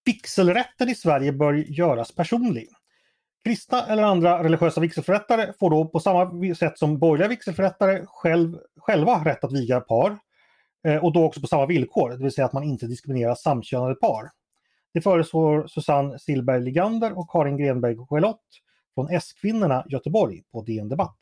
Vigselrätten 0.05 0.89
i 0.89 0.95
Sverige 0.95 1.33
bör 1.33 1.55
göras 1.55 2.12
personlig. 2.12 2.68
Kristna 3.45 3.86
eller 3.86 4.03
andra 4.03 4.45
religiösa 4.45 4.80
vigselförrättare 4.80 5.53
får 5.59 5.70
då 5.70 5.84
på 5.84 6.01
samma 6.01 6.55
sätt 6.55 6.78
som 6.78 6.99
borgerliga 6.99 7.28
vigselförrättare 7.28 8.03
själv, 8.07 8.59
själva 8.76 9.24
rätt 9.24 9.45
att 9.45 9.53
viga 9.53 9.80
par. 9.80 10.18
Eh, 10.86 11.05
och 11.05 11.12
då 11.12 11.24
också 11.24 11.40
på 11.40 11.47
samma 11.47 11.66
villkor, 11.66 12.11
det 12.11 12.16
vill 12.16 12.32
säga 12.32 12.45
att 12.45 12.53
man 12.53 12.62
inte 12.62 12.86
diskriminerar 12.86 13.34
samkönade 13.34 13.95
par. 13.95 14.30
Det 14.95 15.01
föreslår 15.01 15.66
Susanne 15.66 16.18
Silberg 16.18 16.61
Ligander 16.61 17.18
och 17.18 17.30
Karin 17.30 17.57
Grenberg 17.57 17.97
Gelott 18.11 18.47
från 18.95 19.09
S-kvinnorna 19.09 19.84
Göteborg 19.88 20.43
på 20.53 20.62
DN 20.62 20.88
Debatt. 20.88 21.18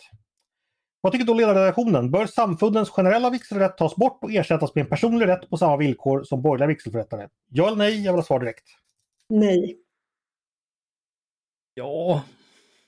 Vad 1.00 1.12
tycker 1.12 1.26
då 1.26 1.34
ledarredaktionen? 1.34 2.10
Bör 2.10 2.26
samfundens 2.26 2.90
generella 2.90 3.30
vigselrätt 3.30 3.76
tas 3.76 3.96
bort 3.96 4.18
och 4.24 4.32
ersättas 4.32 4.74
med 4.74 4.82
en 4.82 4.88
personlig 4.88 5.26
rätt 5.26 5.50
på 5.50 5.56
samma 5.56 5.76
villkor 5.76 6.24
som 6.24 6.42
borgerliga 6.42 6.66
vigselförrättare? 6.66 7.28
Ja 7.48 7.66
eller 7.66 7.76
nej? 7.76 8.04
Jag 8.04 8.12
vill 8.12 8.18
ha 8.18 8.26
svar 8.26 8.40
direkt. 8.40 8.64
Nej. 9.28 9.76
Ja. 11.74 12.24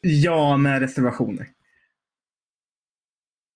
Ja, 0.01 0.57
med 0.57 0.81
reservationer. 0.81 1.49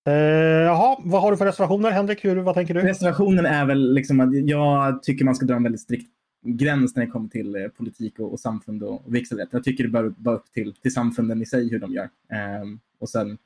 Eh, 0.07 0.13
jaha, 0.13 0.97
vad 1.03 1.21
har 1.21 1.31
du 1.31 1.37
för 1.37 1.45
reservationer? 1.45 1.91
Henrik, 1.91 2.25
hur, 2.25 2.35
vad 2.35 2.55
tänker 2.55 2.73
du? 2.73 2.81
Reservationen 2.81 3.45
är 3.45 3.65
väl 3.65 3.93
liksom 3.93 4.19
att 4.19 4.29
jag 4.33 5.03
tycker 5.03 5.25
man 5.25 5.35
ska 5.35 5.45
dra 5.45 5.55
en 5.55 5.63
väldigt 5.63 5.81
strikt 5.81 6.11
gräns 6.43 6.95
när 6.95 7.05
det 7.05 7.11
kommer 7.11 7.29
till 7.29 7.55
eh, 7.55 7.67
politik 7.67 8.19
och, 8.19 8.31
och 8.31 8.39
samfund 8.39 8.83
och, 8.83 9.05
och 9.05 9.15
vigselrätt. 9.15 9.49
Jag 9.51 9.63
tycker 9.63 9.83
det 9.83 9.89
bör 9.89 10.13
vara 10.17 10.35
upp 10.35 10.51
till, 10.53 10.73
till 10.73 10.93
samfunden 10.93 11.41
i 11.41 11.45
sig 11.45 11.69
hur 11.69 11.79
de 11.79 11.93
gör. 11.93 12.09
Eh, 12.31 12.63
och 12.99 13.09
sen 13.09 13.37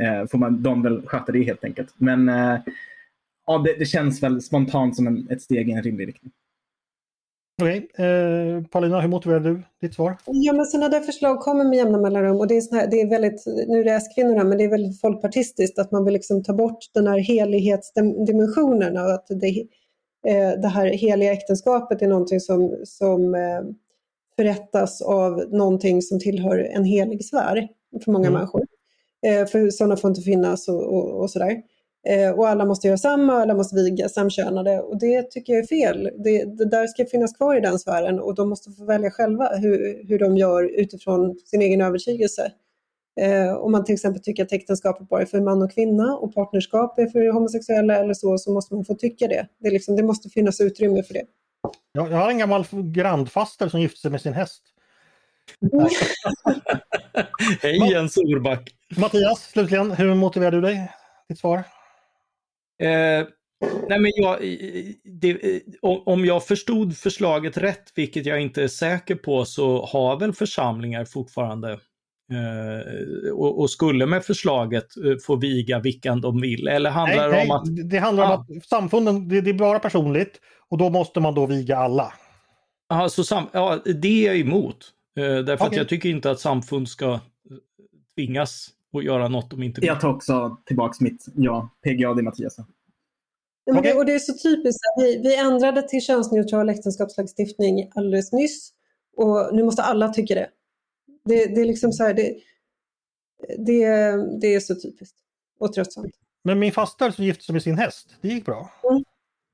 eh, 0.00 0.26
får 0.26 0.38
man, 0.38 0.62
de 0.62 0.82
väl 0.82 1.06
sköta 1.06 1.32
det 1.32 1.42
helt 1.42 1.64
enkelt. 1.64 1.94
Men 1.96 2.28
eh, 2.28 2.58
ja, 3.46 3.58
det, 3.58 3.78
det, 3.78 3.86
känns 3.86 4.22
väl 4.22 4.42
spontant 4.42 4.96
som 4.96 5.06
en, 5.06 5.28
ett 5.30 5.42
steg 5.42 5.68
i 5.68 5.72
en 5.72 5.82
rimlig 5.82 6.08
riktning. 6.08 6.32
Okej, 7.62 7.88
okay. 7.94 8.06
eh, 8.06 8.62
Paulina, 8.62 9.00
hur 9.00 9.08
motiverar 9.08 9.40
du 9.40 9.62
ditt 9.80 9.94
svar? 9.94 10.16
Ja, 10.26 10.52
men 10.52 10.66
sådana 10.66 10.88
där 10.88 11.00
förslag 11.00 11.40
kommer 11.40 11.64
med 11.64 11.78
jämna 11.78 11.98
mellanrum 11.98 12.36
och 12.36 12.46
det 12.46 12.56
är, 12.56 12.74
här, 12.74 12.86
det 12.86 13.00
är 13.00 13.10
väldigt, 13.10 13.46
nu 13.68 13.80
är 13.80 13.84
det 13.84 13.90
S-kvinnorna, 13.90 14.44
men 14.44 14.58
det 14.58 14.64
är 14.64 14.68
väldigt 14.68 15.00
folkpartistiskt 15.00 15.78
att 15.78 15.92
man 15.92 16.04
vill 16.04 16.14
liksom 16.14 16.42
ta 16.42 16.52
bort 16.52 16.78
den 16.94 17.06
här 17.06 17.18
helighetsdimensionen 17.18 18.96
och 18.96 19.12
att 19.12 19.26
det, 19.28 19.66
eh, 20.26 20.60
det 20.62 20.68
här 20.68 20.86
heliga 20.86 21.32
äktenskapet 21.32 22.02
är 22.02 22.08
någonting 22.08 22.40
som, 22.40 22.76
som 22.84 23.34
eh, 23.34 23.60
förrättas 24.36 25.02
av 25.02 25.44
någonting 25.50 26.02
som 26.02 26.20
tillhör 26.20 26.58
en 26.58 26.84
helig 26.84 27.24
sfär 27.24 27.68
för 28.04 28.12
många 28.12 28.28
mm. 28.28 28.38
människor. 28.38 28.66
Eh, 29.26 29.46
för 29.46 29.70
sådana 29.70 29.96
får 29.96 30.10
inte 30.10 30.20
finnas 30.20 30.68
och, 30.68 30.94
och, 30.94 31.20
och 31.20 31.30
sådär. 31.30 31.62
Eh, 32.08 32.30
och 32.30 32.48
alla 32.48 32.64
måste 32.64 32.86
göra 32.86 32.98
samma, 32.98 33.32
alla 33.32 33.54
måste 33.54 33.76
viga 33.76 34.08
samkönade 34.08 34.80
och 34.80 34.98
det 34.98 35.30
tycker 35.30 35.52
jag 35.52 35.62
är 35.62 35.66
fel. 35.66 36.10
Det, 36.18 36.44
det, 36.44 36.64
där 36.64 36.86
ska 36.86 37.04
finnas 37.04 37.36
kvar 37.36 37.56
i 37.56 37.60
den 37.60 37.78
sfären 37.78 38.20
och 38.20 38.34
de 38.34 38.48
måste 38.48 38.70
få 38.70 38.84
välja 38.84 39.10
själva 39.10 39.48
hur, 39.56 40.04
hur 40.08 40.18
de 40.18 40.36
gör 40.36 40.80
utifrån 40.80 41.36
sin 41.44 41.62
egen 41.62 41.80
övertygelse. 41.80 42.52
Eh, 43.20 43.52
om 43.54 43.72
man 43.72 43.84
till 43.84 43.94
exempel 43.94 44.22
tycker 44.22 44.42
att 44.42 44.52
äktenskapet 44.52 45.08
bara 45.08 45.22
är 45.22 45.26
för 45.26 45.40
man 45.40 45.62
och 45.62 45.72
kvinna 45.72 46.16
och 46.16 46.34
partnerskap 46.34 46.98
är 46.98 47.06
för 47.06 47.32
homosexuella 47.32 47.96
eller 47.96 48.14
så, 48.14 48.38
så 48.38 48.52
måste 48.52 48.74
man 48.74 48.84
få 48.84 48.94
tycka 48.94 49.28
det. 49.28 49.46
Det, 49.58 49.70
liksom, 49.70 49.96
det 49.96 50.02
måste 50.02 50.28
finnas 50.28 50.60
utrymme 50.60 51.02
för 51.02 51.14
det. 51.14 51.24
Jag, 51.92 52.10
jag 52.10 52.16
har 52.16 52.30
en 52.30 52.38
gammal 52.38 52.64
grandfaster 52.72 53.68
som 53.68 53.80
gifte 53.80 54.00
sig 54.00 54.10
med 54.10 54.20
sin 54.20 54.32
häst. 54.32 54.62
Hej 57.62 57.92
Jens 57.92 58.16
Orback! 58.16 58.74
Mattias, 58.96 59.50
slutligen, 59.52 59.90
hur 59.90 60.14
motiverar 60.14 60.50
du 60.50 60.60
dig? 60.60 60.90
Ditt 61.28 61.38
svar? 61.38 61.64
Eh, 62.80 63.26
nej 63.88 64.00
men 64.00 64.10
jag, 64.14 64.38
det, 65.04 65.62
om 65.82 66.24
jag 66.24 66.46
förstod 66.46 66.96
förslaget 66.96 67.56
rätt, 67.56 67.92
vilket 67.94 68.26
jag 68.26 68.40
inte 68.40 68.62
är 68.62 68.68
säker 68.68 69.14
på, 69.14 69.44
så 69.44 69.86
har 69.86 70.20
väl 70.20 70.32
församlingar 70.32 71.04
fortfarande 71.04 71.72
eh, 72.32 73.32
och, 73.32 73.60
och, 73.60 73.70
skulle 73.70 74.06
med 74.06 74.24
förslaget 74.24 74.96
eh, 74.96 75.16
få 75.26 75.36
viga 75.36 75.78
vilka 75.80 76.14
de 76.14 76.40
vill? 76.40 76.68
Eller 76.68 76.90
handlar 76.90 77.28
nej, 77.28 77.46
det 77.46 77.52
om 77.52 77.56
att... 77.56 77.90
Det 77.90 77.98
handlar 77.98 78.24
ah, 78.24 78.34
om 78.34 78.40
att 78.40 78.66
samfunden, 78.66 79.28
det, 79.28 79.40
det, 79.40 79.50
är 79.50 79.54
bara 79.54 79.78
personligt 79.78 80.40
och 80.68 80.78
då 80.78 80.90
måste 80.90 81.20
man 81.20 81.34
då 81.34 81.46
viga 81.46 81.76
alla. 81.76 82.12
Alltså, 82.88 83.24
sam, 83.24 83.46
ja, 83.52 83.78
det 83.84 84.26
är 84.26 84.26
jag 84.26 84.40
emot. 84.40 84.92
Eh, 85.18 85.24
därför 85.24 85.54
okay. 85.54 85.66
att 85.68 85.76
jag 85.76 85.88
tycker 85.88 86.08
inte 86.08 86.30
att 86.30 86.40
samfund 86.40 86.88
ska 86.88 87.20
tvingas 88.14 88.70
och 88.92 89.02
göra 89.02 89.28
något 89.28 89.50
de 89.50 89.62
inte 89.62 89.80
vill. 89.80 89.88
Jag 89.88 90.00
tar 90.00 90.14
också 90.14 90.56
tillbaks 90.66 91.00
mitt 91.00 91.26
ja. 91.34 91.70
PGA, 91.84 92.14
det 92.14 92.20
är 92.20 92.22
Mattias. 92.22 92.56
Men 93.66 93.78
okay. 93.78 93.92
det, 93.92 93.98
och 93.98 94.06
det 94.06 94.14
är 94.14 94.18
så 94.18 94.32
typiskt. 94.32 94.80
Vi, 94.96 95.18
vi 95.22 95.36
ändrade 95.36 95.88
till 95.88 96.02
könsneutral 96.02 96.68
äktenskapslagstiftning 96.68 97.90
alldeles 97.94 98.32
nyss 98.32 98.72
och 99.16 99.54
nu 99.54 99.62
måste 99.62 99.82
alla 99.82 100.08
tycka 100.08 100.34
det. 100.34 100.50
Det, 101.24 101.54
det 101.54 101.60
är 101.60 101.64
liksom 101.64 101.92
så 101.92 102.04
här, 102.04 102.14
det, 102.14 102.36
det, 103.58 103.86
det 104.40 104.54
är 104.54 104.60
så 104.60 104.74
typiskt 104.74 105.16
och 105.60 105.72
tröttsamt. 105.72 106.14
Men 106.44 106.58
min 106.58 106.72
faster 106.72 107.10
som 107.10 107.24
gifte 107.24 107.44
sig 107.44 107.52
med 107.52 107.62
sin 107.62 107.78
häst, 107.78 108.16
det 108.20 108.28
gick 108.28 108.44
bra? 108.44 108.70
Mm. 108.90 109.04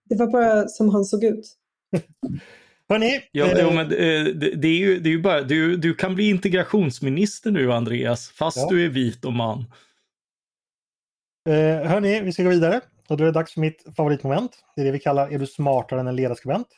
Det 0.05 0.17
var 0.17 0.27
bara 0.27 0.69
som 0.69 0.89
han 0.89 1.05
såg 1.05 1.25
ut. 1.25 1.57
Hörrni, 2.89 3.21
ja, 3.33 3.47
eh, 3.47 3.75
men 3.75 3.89
det, 3.89 4.33
det, 4.57 4.69
är 4.69 4.79
ju, 4.79 4.99
det 4.99 5.09
är 5.09 5.13
ju 5.13 5.23
bara, 5.23 5.43
du, 5.43 5.77
du 5.77 5.95
kan 5.95 6.15
bli 6.15 6.31
integrationsminister 6.31 7.51
nu 7.51 7.73
Andreas, 7.73 8.29
fast 8.29 8.57
ja. 8.57 8.69
du 8.71 8.85
är 8.85 8.89
vit 8.89 9.25
och 9.25 9.33
man. 9.33 9.65
Eh, 11.49 11.89
hörni, 11.89 12.21
vi 12.21 12.33
ska 12.33 12.43
gå 12.43 12.49
vidare. 12.49 12.81
Och 13.09 13.17
då 13.17 13.25
är 13.25 13.27
det 13.27 13.33
dags 13.33 13.53
för 13.53 13.61
mitt 13.61 13.85
favoritmoment. 13.97 14.53
Det 14.77 14.81
är 14.81 14.85
det 14.85 14.91
vi 14.91 14.99
kallar 14.99 15.33
Är 15.33 15.39
du 15.39 15.47
smartare 15.47 16.01
än 16.01 16.07
en 16.07 16.17
ledarskribent? 16.17 16.69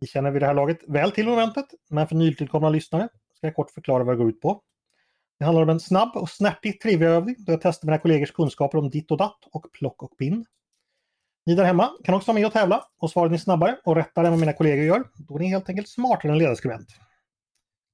Vi 0.00 0.06
känner 0.06 0.30
vid 0.30 0.42
det 0.42 0.46
här 0.46 0.54
laget 0.54 0.78
väl 0.88 1.10
till 1.10 1.26
momentet, 1.26 1.66
men 1.90 2.08
för 2.08 2.16
nytillkomna 2.16 2.68
lyssnare 2.68 3.08
ska 3.36 3.46
jag 3.46 3.54
kort 3.54 3.70
förklara 3.70 4.04
vad 4.04 4.14
det 4.14 4.18
går 4.18 4.28
ut 4.28 4.40
på. 4.40 4.62
Det 5.38 5.44
handlar 5.44 5.62
om 5.62 5.68
en 5.68 5.80
snabb 5.80 6.16
och 6.16 6.30
snärtig 6.30 6.80
triviaövning 6.80 7.36
då 7.38 7.52
jag 7.52 7.60
testar 7.60 7.86
mina 7.86 7.98
kollegors 7.98 8.32
kunskaper 8.32 8.78
om 8.78 8.90
ditt 8.90 9.10
och 9.10 9.16
datt 9.16 9.38
och 9.52 9.72
plock 9.72 10.02
och 10.02 10.18
pinn. 10.18 10.44
Ni 11.48 11.54
där 11.54 11.64
hemma 11.64 11.90
kan 12.04 12.14
också 12.14 12.32
vara 12.32 12.34
med 12.34 12.46
och 12.46 12.52
tävla 12.52 12.84
och 12.98 13.10
svarar 13.10 13.30
ni 13.30 13.38
snabbare 13.38 13.78
och 13.84 13.96
rättare 13.96 14.26
än 14.26 14.32
vad 14.32 14.40
mina 14.40 14.52
kollegor 14.52 14.84
gör, 14.84 15.04
då 15.16 15.34
är 15.34 15.38
ni 15.38 15.48
helt 15.48 15.68
enkelt 15.68 15.88
smartare 15.88 16.32
än 16.32 16.38
ledarskribent. 16.38 16.88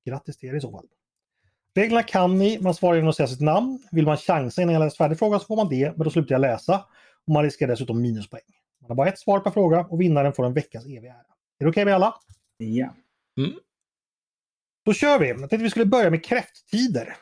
Grattis 0.07 0.37
till 0.37 0.49
er 0.49 0.55
i 0.55 0.61
så 0.61 0.71
fall. 0.71 0.87
Reglerna 1.75 2.03
kan 2.03 2.39
ni, 2.39 2.59
man 2.61 2.75
svarar 2.75 2.95
genom 2.95 3.09
att 3.09 3.17
säga 3.17 3.27
sitt 3.27 3.41
namn. 3.41 3.83
Vill 3.93 4.05
man 4.05 4.17
chansa 4.17 4.63
innan 4.63 4.75
jag 4.75 4.81
läst 4.81 4.97
färdigt 4.97 5.19
frågan 5.19 5.41
så 5.41 5.47
får 5.47 5.57
man 5.57 5.69
det, 5.69 5.97
men 5.97 6.05
då 6.05 6.11
slutar 6.11 6.35
jag 6.35 6.41
läsa. 6.41 6.85
Och 7.27 7.33
man 7.33 7.43
riskerar 7.43 7.71
dessutom 7.71 8.03
minuspoäng. 8.03 8.43
Man 8.81 8.91
har 8.91 8.95
bara 8.95 9.09
ett 9.09 9.19
svar 9.19 9.41
per 9.41 9.51
fråga 9.51 9.87
och 9.91 10.01
vinnaren 10.01 10.33
får 10.33 10.47
en 10.47 10.55
veckas 10.55 10.85
eviga 10.85 11.13
ära. 11.13 11.19
Är 11.59 11.65
det 11.65 11.65
okej 11.65 11.69
okay 11.69 11.85
med 11.85 11.95
alla? 11.95 12.15
Ja. 12.57 12.89
Mm. 13.39 13.53
Då 14.85 14.93
kör 14.93 15.19
vi! 15.19 15.29
Jag 15.29 15.39
tänkte 15.39 15.57
vi 15.57 15.71
skulle 15.71 15.87
börja 15.87 16.11
med 16.11 16.25
kräfttider. 16.25 17.17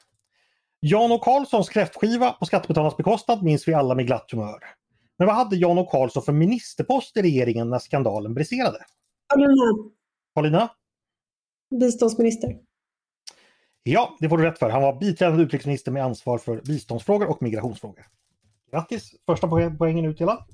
Jan 0.80 1.12
och 1.12 1.22
Karlssons 1.22 1.68
kräftskiva 1.68 2.32
på 2.32 2.46
skattebetalarnas 2.46 2.96
bekostnad 2.96 3.42
minns 3.42 3.68
vi 3.68 3.74
alla 3.74 3.94
med 3.94 4.06
glatt 4.06 4.30
humör. 4.30 4.62
Men 5.18 5.26
vad 5.26 5.36
hade 5.36 5.56
Jan 5.56 5.78
och 5.78 5.90
Karlsson 5.90 6.22
för 6.22 6.32
ministerpost 6.32 7.16
i 7.16 7.22
regeringen 7.22 7.70
när 7.70 7.78
skandalen 7.78 8.34
briserade? 8.34 8.78
Paulina? 10.34 10.70
Biståndsminister. 11.80 12.58
Ja, 13.82 14.16
det 14.20 14.28
får 14.28 14.38
du 14.38 14.44
rätt 14.44 14.58
för. 14.58 14.70
Han 14.70 14.82
var 14.82 15.00
biträdande 15.00 15.42
utrikesminister 15.42 15.92
med 15.92 16.04
ansvar 16.04 16.38
för 16.38 16.60
biståndsfrågor 16.60 17.26
och 17.26 17.42
migrationsfrågor. 17.42 18.06
Grattis! 18.70 19.14
Första 19.26 19.48
poängen 19.78 20.04
utdelad. 20.04 20.44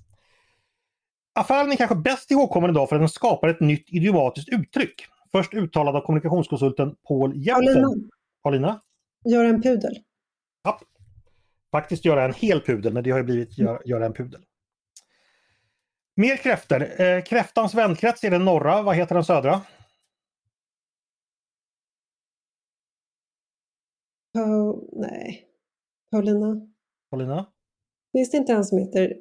Affären 1.34 1.72
är 1.72 1.76
kanske 1.76 1.96
bäst 1.96 2.30
ihågkommen 2.30 2.70
idag 2.70 2.88
för 2.88 2.96
att 2.96 3.02
den 3.02 3.08
skapar 3.08 3.48
ett 3.48 3.60
nytt 3.60 3.84
idiomatiskt 3.88 4.48
uttryck. 4.48 5.06
Först 5.32 5.54
uttalad 5.54 5.96
av 5.96 6.00
kommunikationskonsulten 6.00 6.96
Paul 7.08 7.32
Jeppsen. 7.36 8.10
Paulina. 8.42 8.80
Göra 9.24 9.48
en 9.48 9.62
pudel. 9.62 9.98
Ja. 10.62 10.80
Faktiskt 11.70 12.04
göra 12.04 12.24
en 12.24 12.34
hel 12.34 12.60
pudel, 12.60 12.92
men 12.92 13.04
det 13.04 13.10
har 13.10 13.18
ju 13.18 13.24
blivit 13.24 13.58
gör, 13.58 13.82
göra 13.84 14.06
en 14.06 14.12
pudel. 14.12 14.40
Mer 16.18 16.36
kräftor. 16.36 17.00
Eh, 17.00 17.22
kräftans 17.22 17.74
vänkrets 17.74 18.24
är 18.24 18.30
den 18.30 18.44
norra. 18.44 18.82
Vad 18.82 18.96
heter 18.96 19.14
den 19.14 19.24
södra? 19.24 19.60
Paul... 24.34 24.88
Nej. 24.92 25.48
Paulina. 26.10 26.68
Paulina? 27.10 27.52
Finns 28.12 28.30
det 28.30 28.36
inte 28.36 28.52
en 28.52 28.64
som 28.64 28.78
heter 28.78 29.16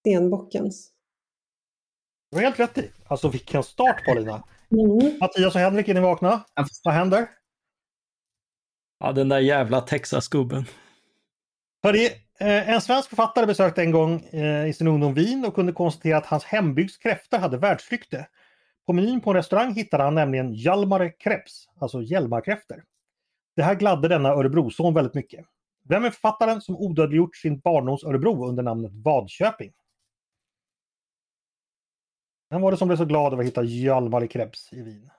Stenbockens? 0.00 0.92
Du 2.30 2.36
har 2.36 2.44
helt 2.44 2.60
rätt 2.60 2.78
i. 2.78 2.90
Alltså 3.06 3.28
vilken 3.28 3.62
start 3.62 4.04
Paulina! 4.04 4.44
Mm. 4.70 5.18
Mattias 5.20 5.54
och 5.54 5.60
Henrik, 5.60 5.88
är 5.88 5.94
ni 5.94 6.00
vakna? 6.00 6.44
Vad 6.84 6.94
händer? 6.94 7.28
Ja, 8.98 9.12
den 9.12 9.28
där 9.28 9.40
jävla 9.40 9.80
Texas-gubben. 9.80 10.64
Hörni, 11.82 12.25
Eh, 12.38 12.68
en 12.70 12.80
svensk 12.80 13.08
författare 13.08 13.46
besökte 13.46 13.82
en 13.82 13.90
gång 13.90 14.20
eh, 14.20 14.66
i 14.66 14.72
sin 14.72 14.86
ungdom 14.86 15.14
Wien 15.14 15.44
och 15.44 15.54
kunde 15.54 15.72
konstatera 15.72 16.18
att 16.18 16.26
hans 16.26 16.44
hembygds 16.44 16.98
kräftor 16.98 17.38
hade 17.38 17.58
världsrykte. 17.58 18.28
På 18.86 18.92
menyn 18.92 19.20
på 19.20 19.30
en 19.30 19.36
restaurang 19.36 19.74
hittade 19.74 20.02
han 20.02 20.14
nämligen 20.14 20.54
Hjalmar 20.54 21.20
Krebs, 21.20 21.68
alltså 21.80 22.02
Hjalmarkräftor. 22.02 22.84
Det 23.56 23.62
här 23.62 23.74
gladde 23.74 24.08
denna 24.08 24.28
Örebroson 24.28 24.94
väldigt 24.94 25.14
mycket. 25.14 25.44
Vem 25.88 26.04
är 26.04 26.10
författaren 26.10 26.60
som 26.60 26.76
odödliggjort 26.76 27.36
sin 27.36 27.58
barndoms 27.58 28.04
Örebro 28.04 28.48
under 28.48 28.62
namnet 28.62 28.92
Vadköping? 28.94 29.72
Vem 32.50 32.60
var 32.60 32.70
det 32.70 32.76
som 32.76 32.88
blev 32.88 32.96
så 32.96 33.04
glad 33.04 33.32
över 33.32 33.42
att 33.42 33.48
hitta 33.48 33.62
Hjalmar 33.62 34.26
Krebs 34.26 34.72
i 34.72 34.82
Wien? 34.82 35.10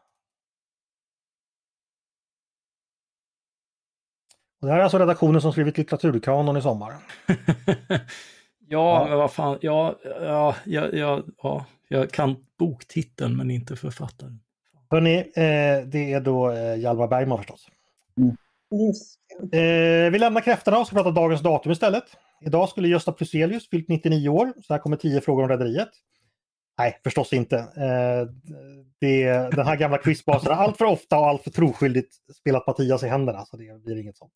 Och 4.62 4.68
det 4.68 4.74
här 4.74 4.80
är 4.80 4.84
alltså 4.84 5.00
redaktionen 5.00 5.42
som 5.42 5.52
skrivit 5.52 5.78
litteraturkanon 5.78 6.58
i 6.58 6.62
sommar. 6.62 6.94
ja, 8.68 9.02
ja, 9.02 9.06
men 9.10 9.18
vad 9.18 9.32
fan, 9.32 9.58
ja, 9.62 9.96
ja, 10.04 10.56
ja, 10.66 10.90
ja, 10.94 11.24
ja, 11.44 11.66
jag 11.88 12.12
kan 12.12 12.36
boktiteln 12.60 13.38
men 13.38 13.52
inte 13.52 13.76
författaren. 13.76 14.40
Hörrni, 14.90 15.18
eh, 15.18 15.88
det 15.88 16.14
är 16.14 16.22
då 16.22 16.52
eh, 16.52 16.76
Hjalmar 16.76 17.08
Bergman 17.08 17.38
förstås. 17.38 17.68
Det. 19.52 20.06
Eh, 20.06 20.12
vi 20.12 20.20
lämnar 20.20 20.42
kräftorna 20.42 20.78
och 20.78 20.88
ska 20.88 20.96
prata 20.96 21.12
dagens 21.12 21.42
datum 21.42 21.72
istället. 21.72 22.04
Idag 22.42 22.70
skulle 22.70 22.88
Gösta 22.88 23.12
Plyselius 23.12 23.70
fyllt 23.70 23.88
99 23.88 24.30
år, 24.30 24.54
så 24.68 24.74
här 24.74 24.80
kommer 24.80 24.98
10 24.98 25.22
frågor 25.22 25.44
om 25.44 25.50
Rederiet. 25.50 25.90
Nej, 26.78 27.00
förstås 27.04 27.34
inte. 27.34 27.58
Eh, 27.58 28.32
det, 29.00 29.26
den 29.56 29.66
här 29.66 29.76
gamla 29.76 29.98
quizbasen 29.98 30.54
har 30.54 30.64
allt 30.64 30.78
för 30.78 30.86
ofta 30.86 31.18
och 31.18 31.28
allt 31.28 31.44
för 31.44 31.52
troskyldigt 31.52 32.16
spelat 32.36 32.68
Mattias 32.68 33.04
i 33.04 33.08
händerna, 33.08 33.46
så 33.46 33.58
det 33.58 33.84
blir 33.84 33.98
inget 33.98 34.18
sånt. 34.18 34.34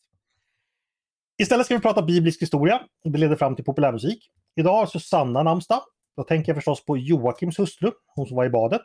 Istället 1.41 1.65
ska 1.65 1.75
vi 1.75 1.81
prata 1.81 2.01
biblisk 2.01 2.41
historia. 2.41 2.81
Det 3.03 3.17
leder 3.19 3.35
fram 3.35 3.55
till 3.55 3.65
populärmusik. 3.65 4.31
Idag 4.55 4.73
har 4.73 4.85
Susanna 4.85 5.43
namnsdag. 5.43 5.81
Då 6.15 6.23
tänker 6.23 6.49
jag 6.49 6.57
förstås 6.57 6.85
på 6.85 6.97
Joakims 6.97 7.59
hustru, 7.59 7.91
hon 8.15 8.27
som 8.27 8.37
var 8.37 8.45
i 8.45 8.49
badet. 8.49 8.81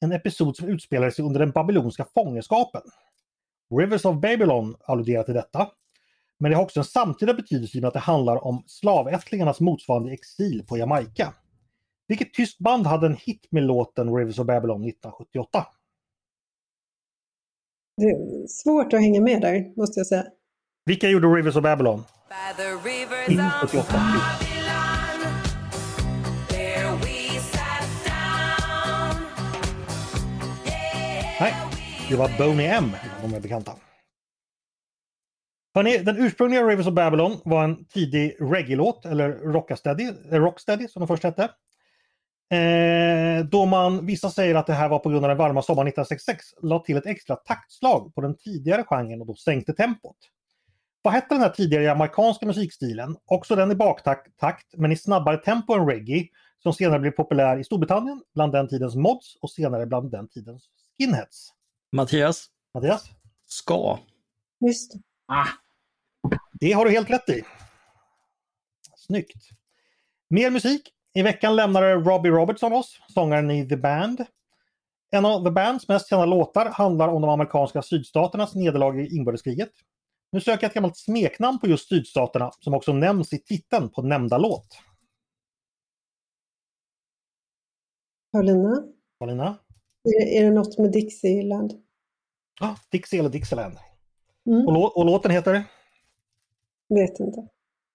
En 0.00 0.12
episod 0.12 0.56
som 0.56 0.68
utspelade 0.68 1.12
sig 1.12 1.24
under 1.24 1.40
den 1.40 1.50
babyloniska 1.50 2.06
fångenskapen. 2.14 2.82
Rivers 3.78 4.04
of 4.04 4.20
Babylon 4.20 4.76
alluderar 4.84 5.22
till 5.22 5.34
detta. 5.34 5.70
Men 6.38 6.50
det 6.50 6.56
har 6.56 6.64
också 6.64 6.80
en 6.80 6.84
samtida 6.84 7.34
betydelse 7.34 7.76
i 7.76 7.80
och 7.80 7.82
med 7.82 7.88
att 7.88 7.94
det 7.94 8.00
handlar 8.00 8.44
om 8.44 8.62
slavättlingarnas 8.66 9.60
motsvarande 9.60 10.12
exil 10.12 10.64
på 10.68 10.78
Jamaica. 10.78 11.34
Vilket 12.08 12.34
tyskt 12.34 12.58
band 12.58 12.86
hade 12.86 13.06
en 13.06 13.16
hit 13.16 13.48
med 13.50 13.62
låten 13.62 14.16
Rivers 14.16 14.38
of 14.38 14.46
Babylon 14.46 14.84
1978? 14.84 15.66
Det 17.96 18.04
är 18.04 18.46
svårt 18.48 18.92
att 18.92 19.00
hänga 19.00 19.20
med 19.20 19.40
där, 19.40 19.76
måste 19.76 20.00
jag 20.00 20.06
säga. 20.06 20.24
Vilka 20.84 21.08
gjorde 21.08 21.26
Rivers 21.26 21.56
of 21.56 21.62
Babylon? 21.62 22.04
By 22.28 22.62
the 22.62 22.68
rivers 22.88 23.38
of 23.62 23.70
78. 23.70 23.92
Babylon, 23.92 25.32
there 26.48 26.96
we 26.96 27.40
sat 27.40 28.04
down. 28.04 29.22
Nej, 31.40 31.54
det 32.10 32.16
var 32.16 32.38
Boney 32.38 32.66
M, 32.66 32.84
om 33.24 33.30
de 33.30 33.36
är 33.36 33.40
bekanta. 33.40 33.72
Hörrni, 35.74 35.98
den 35.98 36.16
ursprungliga 36.16 36.62
Rivers 36.62 36.86
of 36.86 36.94
Babylon 36.94 37.40
var 37.44 37.64
en 37.64 37.84
tidig 37.84 38.36
reggae-låt, 38.40 39.06
eller 39.06 39.32
rocksteady, 39.32 40.12
eh, 40.32 40.40
rocksteady 40.40 40.88
som 40.88 41.00
den 41.00 41.06
först 41.08 41.22
hette. 41.22 41.50
Eh, 42.50 43.44
då 43.44 43.66
man, 43.66 44.06
vissa 44.06 44.30
säger 44.30 44.54
att 44.54 44.66
det 44.66 44.72
här 44.72 44.88
var 44.88 44.98
på 44.98 45.08
grund 45.08 45.24
av 45.24 45.28
den 45.28 45.38
varma 45.38 45.62
sommaren 45.62 45.88
1966, 45.88 46.44
la 46.62 46.78
till 46.78 46.96
ett 46.96 47.06
extra 47.06 47.36
taktslag 47.36 48.14
på 48.14 48.20
den 48.20 48.36
tidigare 48.36 48.84
genren 48.84 49.20
och 49.20 49.26
då 49.26 49.34
sänkte 49.34 49.72
tempot. 49.72 50.16
Vad 51.02 51.14
hette 51.14 51.34
den 51.34 51.42
här 51.42 51.50
tidigare 51.50 51.92
amerikanska 51.92 52.46
musikstilen? 52.46 53.16
Också 53.24 53.56
den 53.56 53.70
i 53.70 53.74
baktakt, 53.74 54.38
takt, 54.38 54.66
men 54.76 54.92
i 54.92 54.96
snabbare 54.96 55.36
tempo 55.36 55.74
än 55.74 55.86
reggae, 55.88 56.28
som 56.62 56.72
senare 56.72 57.00
blev 57.00 57.10
populär 57.10 57.58
i 57.58 57.64
Storbritannien, 57.64 58.22
bland 58.34 58.52
den 58.52 58.68
tidens 58.68 58.94
mods 58.94 59.36
och 59.40 59.50
senare 59.50 59.86
bland 59.86 60.10
den 60.10 60.28
tidens 60.28 60.68
skinheads. 60.98 61.52
Mattias, 61.92 62.46
Mattias? 62.74 63.10
ska. 63.46 63.98
Just. 64.66 64.92
Ah, 65.26 65.46
Det 66.52 66.72
har 66.72 66.84
du 66.84 66.90
helt 66.90 67.10
rätt 67.10 67.28
i. 67.28 67.42
Snyggt. 68.96 69.48
Mer 70.28 70.50
musik. 70.50 70.92
I 71.16 71.22
veckan 71.22 71.56
lämnade 71.56 71.94
Robbie 71.94 72.30
Robertson 72.30 72.72
oss, 72.72 73.00
sångaren 73.08 73.50
i 73.50 73.68
The 73.68 73.76
Band. 73.76 74.24
En 75.10 75.24
av 75.24 75.44
The 75.44 75.50
Bands 75.50 75.88
mest 75.88 76.08
kända 76.08 76.26
låtar 76.26 76.66
handlar 76.66 77.08
om 77.08 77.22
de 77.22 77.30
amerikanska 77.30 77.82
sydstaternas 77.82 78.54
nederlag 78.54 79.00
i 79.00 79.16
inbördeskriget. 79.16 79.70
Nu 80.32 80.40
söker 80.40 80.64
jag 80.64 80.68
ett 80.68 80.74
gammalt 80.74 80.96
smeknamn 80.96 81.58
på 81.58 81.66
just 81.66 81.88
sydstaterna 81.88 82.50
som 82.60 82.74
också 82.74 82.92
nämns 82.92 83.32
i 83.32 83.38
titeln 83.38 83.90
på 83.90 84.02
nämnda 84.02 84.38
låt. 84.38 84.78
Paulina, 88.32 88.82
Paulina? 89.18 89.58
är, 90.04 90.40
är 90.40 90.44
det 90.44 90.50
något 90.50 90.78
med 90.78 90.92
Dixieland? 90.92 91.72
Ah, 92.60 92.76
Dixie 92.90 93.20
eller 93.20 93.30
Dixieland. 93.30 93.76
Mm, 94.46 94.66
Och, 94.66 94.72
lå- 94.72 94.92
och 94.96 95.06
låten 95.06 95.30
heter 95.30 95.64
vet 96.88 97.20
inte. 97.20 97.48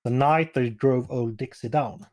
The 0.03 0.09
Night 0.09 0.53
That 0.53 0.79
Drove 0.81 1.07
Old 1.09 1.37
Dixie 1.37 1.69
Down. 1.69 2.05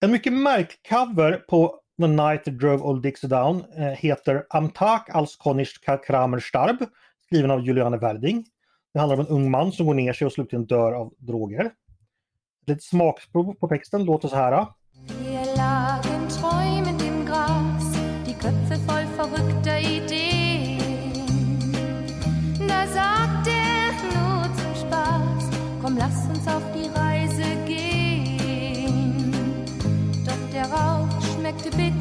En 0.00 0.10
mycket 0.10 0.32
märklig 0.32 0.78
cover 0.88 1.44
på 1.48 1.80
The 2.00 2.06
Night 2.06 2.44
That 2.44 2.58
Drove 2.58 2.82
Old 2.82 3.02
Dixie 3.02 3.28
Down 3.28 3.64
eh, 3.76 3.84
heter 3.84 4.46
Am 4.50 4.70
Tag 4.70 5.10
als 5.10 5.36
Konnisch 5.36 5.80
Kramer 6.06 6.38
starb, 6.38 6.76
skriven 7.26 7.50
av 7.50 7.60
Juliane 7.60 7.98
Werding. 7.98 8.46
Det 8.92 8.98
handlar 8.98 9.16
om 9.16 9.20
en 9.20 9.32
ung 9.32 9.50
man 9.50 9.72
som 9.72 9.86
går 9.86 9.94
ner 9.94 10.12
sig 10.12 10.26
och 10.26 10.32
slutligen 10.32 10.66
dör 10.66 10.92
av 10.92 11.14
droger. 11.18 11.70
Lite 12.66 12.84
smakprov 12.84 13.54
på 13.54 13.68
texten 13.68 14.04
låter 14.04 14.28
så 14.28 14.36
här. 14.36 14.66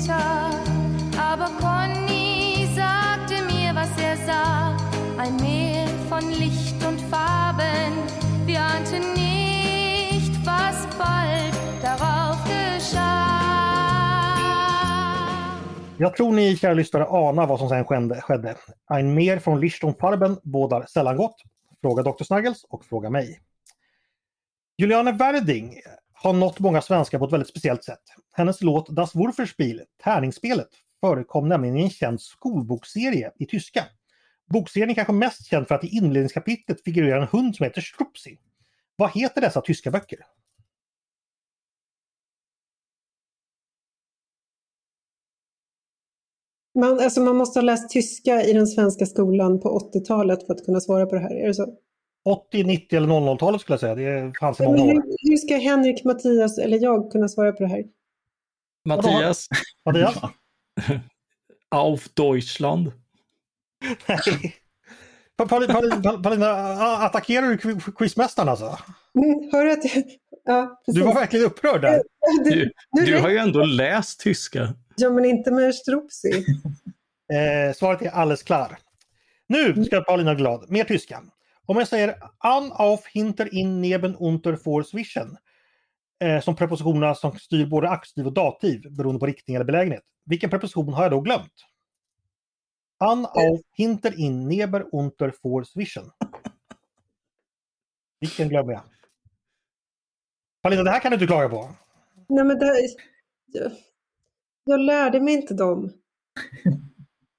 Schmeckte 0.08 0.72
aber 1.20 1.50
Conny 1.60 2.68
sagte 2.76 3.44
mir, 3.46 3.74
was 3.76 3.90
er 4.02 4.18
sah. 4.26 4.78
Ein 5.18 5.36
Meer 5.38 5.88
von 6.10 6.30
Licht 6.32 6.84
und 6.86 7.00
Farben, 7.02 7.94
wir 8.46 8.62
ahnten 8.62 9.14
nicht, 9.14 10.32
was 10.46 10.88
bald 10.98 11.54
darauf 11.82 12.38
geschah. 12.46 13.18
Jag 16.00 16.16
tror 16.16 16.32
ni 16.34 16.56
kära 16.58 16.74
lyssnare 16.74 17.06
anar 17.06 17.48
vad 17.48 17.60
som 17.60 17.70
sen 17.70 17.86
skedde- 17.86 18.22
skedde. 18.22 18.56
Ein 18.90 19.14
mer 19.14 19.40
från 19.40 19.60
Licht 19.60 19.84
und 19.84 20.00
Farben 20.00 20.38
bådar 20.44 20.86
sällan 20.86 21.18
gott. 21.18 21.42
Fråga 21.82 22.04
Dr. 22.04 22.24
Snuggles 22.24 22.64
och 22.64 22.86
fråga 22.86 23.10
mig. 23.10 23.42
Juliane 24.78 25.12
Werding 25.12 25.82
har 26.28 26.34
nått 26.34 26.60
många 26.60 26.82
svenskar 26.82 27.20
på 27.20 27.26
ett 27.26 27.34
väldigt 27.34 27.50
speciellt 27.50 27.84
sätt. 27.84 28.04
Hennes 28.32 28.62
låt 28.62 28.90
Das 28.90 29.16
Wurferspiel, 29.16 29.82
Tärningsspelet, 30.04 30.70
förekom 31.02 31.50
nämligen 31.50 31.78
i 31.78 31.84
en 31.84 31.90
känd 31.90 32.22
skolbokserie 32.22 33.32
i 33.40 33.46
tyska. 33.46 33.84
Bokserien 34.50 34.90
är 34.90 34.94
kanske 34.94 35.14
mest 35.14 35.46
känd 35.46 35.68
för 35.68 35.76
att 35.76 35.84
i 35.84 35.88
inledningskapitlet 35.88 36.84
figurerar 36.84 37.22
en 37.22 37.28
hund 37.28 37.56
som 37.56 37.64
heter 37.64 37.82
Strupsi. 37.82 38.40
Vad 38.96 39.12
heter 39.12 39.42
dessa 39.42 39.62
tyska 39.62 39.92
böcker? 39.92 40.20
Man, 46.80 47.00
alltså 47.00 47.22
man 47.22 47.36
måste 47.36 47.60
ha 47.60 47.64
läst 47.64 47.90
tyska 47.90 48.44
i 48.44 48.54
den 48.54 48.68
svenska 48.68 49.06
skolan 49.06 49.60
på 49.60 49.92
80-talet 49.94 50.46
för 50.46 50.54
att 50.54 50.66
kunna 50.66 50.80
svara 50.80 51.06
på 51.06 51.16
det 51.16 51.22
här. 51.22 51.36
Är 51.36 51.48
det 51.48 51.54
så? 51.54 51.78
80, 52.28 52.64
90 52.64 52.98
eller 52.98 53.08
00-talet 53.08 53.62
skulle 53.62 53.74
jag 53.74 53.80
säga. 53.80 53.96
Det 53.96 54.34
fanns 54.40 54.60
i 54.60 54.64
många 54.64 54.84
år. 54.84 54.88
hur, 54.88 55.30
hur 55.30 55.38
ska 55.38 55.56
Henrik, 55.58 56.04
Mattias 56.04 56.58
eller 56.58 56.78
jag 56.84 57.12
kunna 57.12 57.28
svara 57.28 57.52
på 57.52 57.64
det 57.64 57.70
här? 57.70 57.84
Mattias, 58.86 59.48
Mattias? 59.86 60.16
auf 61.70 62.10
Deutschland. 62.14 62.92
Nej. 64.08 64.56
Paulina, 66.24 66.58
attackerar 67.06 67.48
du 67.48 67.56
quiz- 67.58 67.92
quizmästaren 67.98 68.50
alltså? 68.50 68.78
Mm, 69.16 69.50
hör 69.52 69.66
du 69.66 69.72
att. 69.72 69.84
Ja, 70.46 70.82
precis. 70.86 71.02
Du 71.02 71.08
var 71.08 71.14
verkligen 71.14 71.46
upprörd 71.46 71.82
där. 71.82 72.02
Du, 72.44 72.72
nu 72.92 73.06
du 73.06 73.20
har 73.20 73.30
ju 73.30 73.38
ändå 73.38 73.64
läst 73.66 74.20
tyska. 74.20 74.74
Ja, 74.96 75.10
men 75.10 75.26
inte 75.26 75.52
med 75.52 75.76
Strupsi. 75.76 76.46
Eh, 77.34 77.74
svaret 77.74 78.02
är 78.02 78.10
alldeles 78.10 78.44
klar. 78.44 78.78
Nu 79.48 79.84
ska 79.86 80.02
Paulina 80.02 80.36
glad. 80.36 80.66
Mer 80.72 80.84
tyska. 80.84 81.22
Om 81.68 81.78
jag 81.78 81.88
säger 81.88 82.18
an 82.38 82.72
auf 82.72 83.06
hinter 83.06 83.54
in 83.54 83.82
neben 83.82 84.16
unter 84.16 84.56
vor 84.56 84.84
zwischen. 84.84 85.38
Eh, 86.20 86.42
som 86.42 86.56
prepositionerna 86.56 87.16
som 87.16 87.38
styr 87.38 87.66
både 87.66 87.90
aktiv 87.90 88.28
och 88.28 88.34
dativ 88.34 88.82
beroende 88.96 89.20
på 89.20 89.26
riktning 89.26 89.56
eller 89.56 89.66
belägenhet. 89.66 90.04
Vilken 90.26 90.50
preposition 90.50 90.94
har 90.94 91.04
jag 91.04 91.12
då 91.12 91.22
glömt? 91.22 91.54
An 92.98 93.26
auf 93.26 93.62
hinter 93.74 94.20
in 94.20 94.48
neben 94.48 94.84
unter 94.92 95.34
vor 95.44 95.64
zwischen. 95.64 96.12
Vilken 98.20 98.50
glömmer 98.50 98.74
jag? 98.74 98.82
Paulina, 100.62 100.84
det 100.84 100.92
här 100.92 101.00
kan 101.00 101.12
du 101.12 101.16
inte 101.16 101.28
klaga 101.28 101.50
på. 101.50 101.70
Nej, 102.30 102.46
men 102.46 102.60
det, 102.60 102.96
jag, 103.46 103.72
jag 104.66 104.80
lärde 104.80 105.20
mig 105.20 105.34
inte 105.34 105.54
dem. 105.54 105.92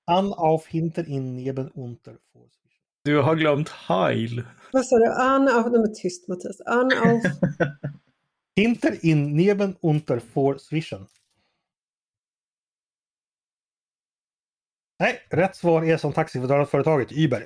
An 0.05 0.35
auf 0.37 0.67
hinter 0.67 1.09
in 1.09 1.37
neben 1.37 1.71
unter. 1.75 2.13
vor. 2.13 2.58
Du 3.05 3.21
har 3.21 3.37
glömt 3.37 3.69
Heil. 3.69 4.45
Vad 4.73 4.87
sa 4.87 4.97
du? 4.97 5.13
An 5.13 5.49
av... 5.49 5.73
Nej, 5.73 5.81
men 5.81 5.95
tyst 5.95 6.29
Mattias. 6.29 6.61
An 6.61 6.93
av... 7.05 7.21
Hinter 8.57 9.07
in 9.07 9.37
neben 9.37 9.77
unter 9.81 10.21
vor 10.35 10.59
zwischen. 10.59 11.07
Nej, 15.01 15.21
rätt 15.31 15.57
svar 15.57 15.85
är 15.85 15.97
som 15.97 16.13
taxiföretaget 16.13 17.13
Uber. 17.13 17.45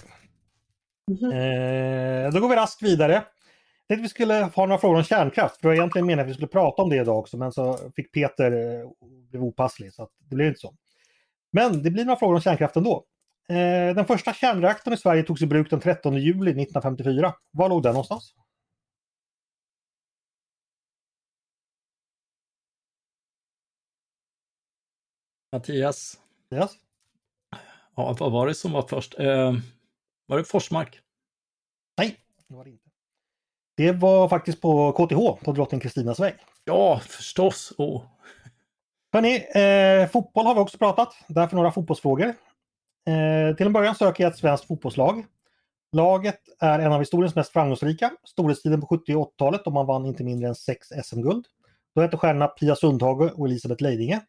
Mhm. 1.10 1.32
Eh, 1.32 2.32
då 2.32 2.40
går 2.40 2.48
vi 2.48 2.56
raskt 2.56 2.82
vidare. 2.82 3.12
Jag 3.12 3.88
tänkte 3.88 4.02
vi 4.02 4.08
skulle 4.08 4.34
ha 4.34 4.66
några 4.66 4.78
frågor 4.78 4.96
om 4.96 5.04
kärnkraft. 5.04 5.60
För 5.60 5.68
var 5.68 5.74
egentligen 5.74 6.06
meningen 6.06 6.24
att 6.24 6.30
vi 6.30 6.34
skulle 6.34 6.48
prata 6.48 6.82
om 6.82 6.90
det 6.90 6.96
idag 6.96 7.18
också 7.18 7.36
men 7.36 7.52
så 7.52 7.78
fick 7.96 8.12
Peter 8.12 8.52
eh, 8.52 8.88
blev 9.30 9.42
opasslig 9.42 9.92
så 9.92 10.02
att 10.02 10.10
det 10.28 10.34
blev 10.36 10.48
inte 10.48 10.60
så. 10.60 10.74
Men 11.52 11.82
det 11.82 11.90
blir 11.90 12.04
några 12.04 12.18
frågor 12.18 12.34
om 12.34 12.40
kärnkraft 12.40 12.76
ändå. 12.76 13.04
Eh, 13.48 13.94
den 13.94 14.06
första 14.06 14.32
kärnreaktorn 14.34 14.94
i 14.94 14.96
Sverige 14.96 15.22
togs 15.22 15.42
i 15.42 15.46
bruk 15.46 15.70
den 15.70 15.80
13 15.80 16.16
juli 16.16 16.50
1954. 16.50 17.34
Var 17.50 17.68
låg 17.68 17.82
den 17.82 17.92
någonstans? 17.92 18.34
Mattias, 25.52 26.20
Yes. 26.54 26.70
ja, 27.96 28.16
vad 28.20 28.32
var 28.32 28.46
det 28.46 28.54
som 28.54 28.72
var 28.72 28.82
först? 28.82 29.18
Eh, 29.18 29.52
var 30.26 30.38
det 30.38 30.44
Forsmark? 30.44 31.00
Nej, 31.98 32.16
det 32.48 32.54
var 32.54 32.64
det 32.64 32.70
inte. 32.70 32.90
Det 33.76 33.92
var 33.92 34.28
faktiskt 34.28 34.60
på 34.60 34.92
KTH, 34.92 35.44
på 35.44 35.52
Drottning 35.52 35.80
Kristinas 35.80 36.20
väg. 36.20 36.34
Ja, 36.64 36.98
förstås. 36.98 37.72
Oh. 37.78 38.02
Hörrni, 39.12 39.36
eh, 39.36 40.08
fotboll 40.10 40.46
har 40.46 40.54
vi 40.54 40.60
också 40.60 40.78
pratat. 40.78 41.14
Därför 41.28 41.56
några 41.56 41.72
fotbollsfrågor. 41.72 42.34
Eh, 43.06 43.56
till 43.56 43.66
en 43.66 43.72
början 43.72 43.94
söker 43.94 44.24
jag 44.24 44.30
ett 44.32 44.38
svenskt 44.38 44.66
fotbollslag. 44.66 45.24
Laget 45.92 46.40
är 46.60 46.78
en 46.78 46.92
av 46.92 46.98
historiens 47.00 47.34
mest 47.34 47.52
framgångsrika. 47.52 48.10
Storhetstiden 48.24 48.80
på 48.80 48.86
70 48.86 49.14
och 49.14 49.32
80-talet 49.32 49.66
och 49.66 49.72
man 49.72 49.86
vann 49.86 50.06
inte 50.06 50.24
mindre 50.24 50.48
än 50.48 50.54
sex 50.54 50.86
SM-guld. 51.04 51.46
Då 51.94 52.00
hette 52.00 52.16
stjärnorna 52.16 52.46
Pia 52.48 52.76
Sundhage 52.76 53.32
och 53.38 53.46
Elisabeth 53.46 53.82
Leidinge. 53.82 54.20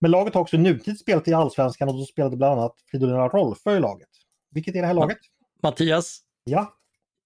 Men 0.00 0.10
laget 0.10 0.34
har 0.34 0.40
också 0.40 0.56
i 0.56 0.58
nutid 0.58 0.98
spelat 0.98 1.28
i 1.28 1.34
Allsvenskan 1.34 1.88
och 1.88 1.94
då 1.98 2.04
spelade 2.04 2.36
bland 2.36 2.60
annat 2.60 2.74
Fridolina 2.90 3.28
Rolfö 3.28 3.76
i 3.76 3.80
laget. 3.80 4.08
Vilket 4.50 4.74
är 4.74 4.80
det 4.80 4.86
här 4.86 4.94
laget? 4.94 5.18
Mattias, 5.62 6.20
Ja, 6.44 6.74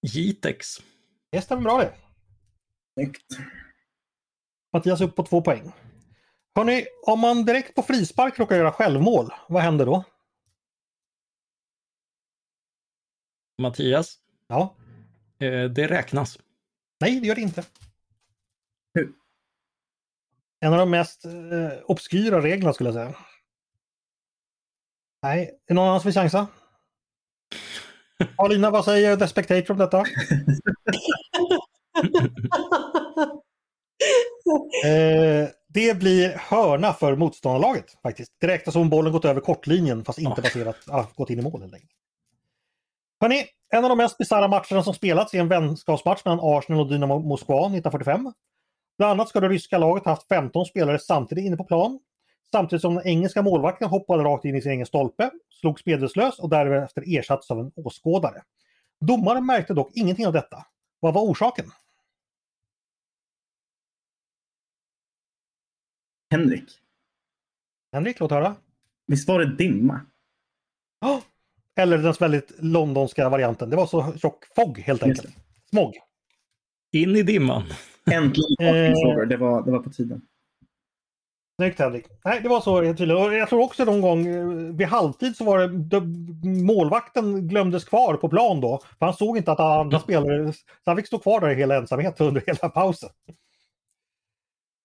Jitex. 0.03 0.67
det 1.31 1.41
stämmer 1.41 1.63
bra 1.63 1.79
det. 1.79 1.93
Snyggt. 2.95 3.27
Mattias 4.73 5.01
upp 5.01 5.17
på 5.17 5.23
två 5.23 5.43
poäng. 5.43 5.73
Hörrni, 6.55 6.85
om 7.07 7.21
man 7.21 7.45
direkt 7.45 7.75
på 7.75 7.83
frispark 7.83 8.39
råkar 8.39 8.57
göra 8.57 8.73
självmål, 8.73 9.31
vad 9.49 9.63
händer 9.63 9.87
då? 9.87 10.05
Mattias, 13.59 14.19
Ja, 14.49 14.75
eh, 15.39 15.65
det 15.65 15.87
räknas. 15.87 16.39
nej 17.01 17.21
det 17.21 17.27
gör 17.27 17.35
det 17.35 17.41
inte. 17.41 17.65
Hur? 18.95 19.13
En 20.61 20.73
av 20.73 20.79
de 20.79 20.91
mest 20.91 21.25
eh, 21.25 21.31
obskyra 21.85 22.43
reglerna 22.43 22.73
skulle 22.73 22.89
jag 22.89 22.95
säga. 22.95 23.15
Nej, 25.23 25.43
är 25.49 25.53
det 25.69 25.75
någon 25.75 25.89
annan 25.89 26.01
som 26.01 26.09
vill 26.09 26.15
chansa? 26.15 26.47
Paulina, 28.37 28.71
vad 28.71 28.85
säger 28.85 29.17
The 29.17 29.29
Spectator 29.29 29.71
om 29.71 29.79
detta? 29.79 30.05
Eh, 34.85 35.49
det 35.69 35.99
blir 35.99 36.31
hörna 36.39 36.93
för 36.93 37.17
motståndarlaget 37.17 37.97
faktiskt. 38.03 38.33
Det 38.41 38.47
räknas 38.47 38.73
som 38.73 38.83
om 38.83 38.89
bollen 38.91 39.13
gått 39.13 39.25
över 39.25 39.41
kortlinjen 39.41 40.05
fast 40.05 40.19
inte 40.19 40.33
Ja. 40.37 40.43
baserat, 40.43 40.77
ah, 40.89 41.07
gått 41.17 41.31
in 41.31 41.39
i 41.39 41.43
mål 41.43 41.61
helt 41.61 41.75
enkelt. 41.75 41.93
Hörrni, 43.23 43.45
en 43.69 43.85
av 43.85 43.89
de 43.89 43.99
mest 43.99 44.19
bisarra 44.19 44.49
matcherna 44.49 44.83
som 44.83 44.95
spelats 44.95 45.35
är 45.35 45.41
en 45.41 45.49
vänskapsmatch 45.49 46.25
mellan 46.25 46.41
Arsenal 46.43 46.81
och 46.81 46.89
Dynamo 46.89 47.19
Moskva 47.19 47.59
1945. 47.59 48.33
Bland 48.99 49.11
annat 49.11 49.29
ska 49.29 49.41
det 49.41 49.49
ryska 49.49 49.79
laget 49.79 50.05
haft 50.05 50.29
15 50.29 50.67
spelare 50.67 50.99
samtidigt 50.99 51.45
inne 51.45 51.57
på 51.57 51.65
plan. 51.65 52.01
Samtidigt 52.53 52.83
som 52.83 52.95
den 52.95 53.07
engelska 53.07 53.43
målvakten 53.43 53.89
hoppade 53.89 54.25
rakt 54.25 54.45
in 54.45 54.57
i 54.57 54.63
sin 54.63 54.73
egen 54.73 54.87
stolpe, 54.87 55.31
slogs 55.61 55.87
medvetslös 55.87 56.39
och 56.39 56.49
därefter 56.49 57.19
ersattes 57.19 57.51
av 57.51 57.61
en 57.61 57.73
åskådare. 57.77 58.43
Domaren 59.01 59.47
märkte 59.47 59.75
dock 59.75 59.91
ingenting 59.95 60.27
av 60.27 60.33
detta. 60.33 60.67
Vad 61.01 61.15
var 61.15 61.23
orsaken? 61.23 61.67
Henrik, 66.31 66.71
Henrik, 67.93 68.21
låt 68.21 68.31
höra. 68.31 68.57
visst 69.07 69.29
var 69.29 69.39
det 69.39 69.57
dimma? 69.57 70.01
Oh! 71.01 71.21
Eller 71.77 71.99
den 71.99 72.15
väldigt 72.21 72.53
londonska 72.59 73.29
varianten. 73.29 73.71
Det 73.71 73.77
var 73.77 73.87
så 73.87 74.13
tjock 74.19 74.45
fog 74.57 74.79
helt 74.79 75.03
enkelt. 75.03 75.37
Smog. 75.71 75.95
In 76.93 77.17
i 77.17 77.23
dimman. 77.23 77.63
Äntligen 78.11 78.57
Eh. 78.61 79.29
Det 79.29 79.37
var, 79.37 79.63
det 79.63 79.71
var 79.71 79.79
på 79.79 79.91
tiden. 79.91 80.23
Snyggt 81.57 81.79
Henrik. 81.79 82.07
Nej, 82.25 82.41
det 82.43 82.49
var 82.49 82.61
så 82.61 82.83
helt 82.83 82.99
tydligt. 82.99 83.19
Och 83.19 83.35
jag 83.35 83.49
tror 83.49 83.63
också 83.63 83.85
någon 83.85 84.01
gång 84.01 84.27
eh, 84.27 84.47
vid 84.77 84.87
halvtid 84.87 85.37
så 85.37 85.45
var 85.45 85.59
det 85.59 85.69
de, 85.69 86.63
målvakten 86.65 87.49
glömdes 87.49 87.85
kvar 87.85 88.15
på 88.17 88.29
plan 88.29 88.61
då. 88.61 88.81
För 88.99 89.07
han 89.07 89.15
såg 89.15 89.37
inte 89.37 89.53
att 89.53 89.61
alla 89.61 89.81
andra 89.81 90.01
spelare, 90.01 90.53
så 90.53 90.63
han 90.85 90.97
fick 90.97 91.07
stå 91.07 91.19
kvar 91.19 91.41
där 91.41 91.51
i 91.51 91.55
hela 91.55 91.77
ensamhet 91.77 92.21
under 92.21 92.43
hela 92.47 92.69
pausen. 92.69 93.11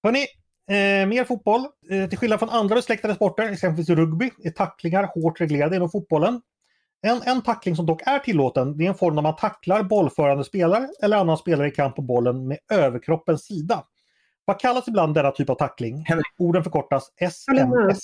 Hörrni, 0.03 0.25
eh, 0.69 1.07
mer 1.07 1.23
fotboll. 1.23 1.61
Eh, 1.89 2.09
till 2.09 2.17
skillnad 2.17 2.39
från 2.39 2.49
andra 2.49 2.75
besläktade 2.75 3.15
sporter, 3.15 3.51
exempelvis 3.51 3.89
rugby, 3.89 4.31
är 4.43 4.51
tacklingar 4.51 5.09
hårt 5.15 5.41
reglerade 5.41 5.75
inom 5.75 5.89
fotbollen. 5.89 6.41
En, 7.01 7.21
en 7.25 7.41
tackling 7.41 7.75
som 7.75 7.85
dock 7.85 8.01
är 8.05 8.19
tillåten, 8.19 8.77
det 8.77 8.85
är 8.85 8.89
en 8.89 8.95
form 8.95 9.15
där 9.15 9.21
man 9.21 9.35
tacklar 9.35 9.83
bollförande 9.83 10.43
spelare 10.43 10.89
eller 11.03 11.17
annan 11.17 11.37
spelare 11.37 11.67
i 11.67 11.71
kamp 11.71 11.95
på 11.95 12.01
bollen 12.01 12.47
med 12.47 12.57
överkroppens 12.71 13.45
sida. 13.45 13.83
Vad 14.45 14.59
kallas 14.59 14.87
ibland 14.87 15.13
denna 15.13 15.31
typ 15.31 15.49
av 15.49 15.55
tackling? 15.55 16.05
Henrik. 16.05 16.25
Orden 16.37 16.63
förkortas 16.63 17.13
SMS. 17.17 17.99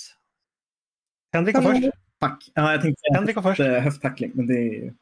Henrik 1.34 1.56
var 1.56 1.61
först. 1.61 1.84
Fuck. 2.24 2.52
Ja, 2.53 2.72
jag 2.72 2.82
tänkte 2.82 2.99
säga 3.02 3.20
Henrik 3.20 3.36
var 3.36 3.44
först. 3.44 3.60
höft- 3.61 3.84
höfttackling, 3.84 4.32
men 4.36 4.48
det 4.48 4.53
är 4.53 4.74
ju... 4.74 4.94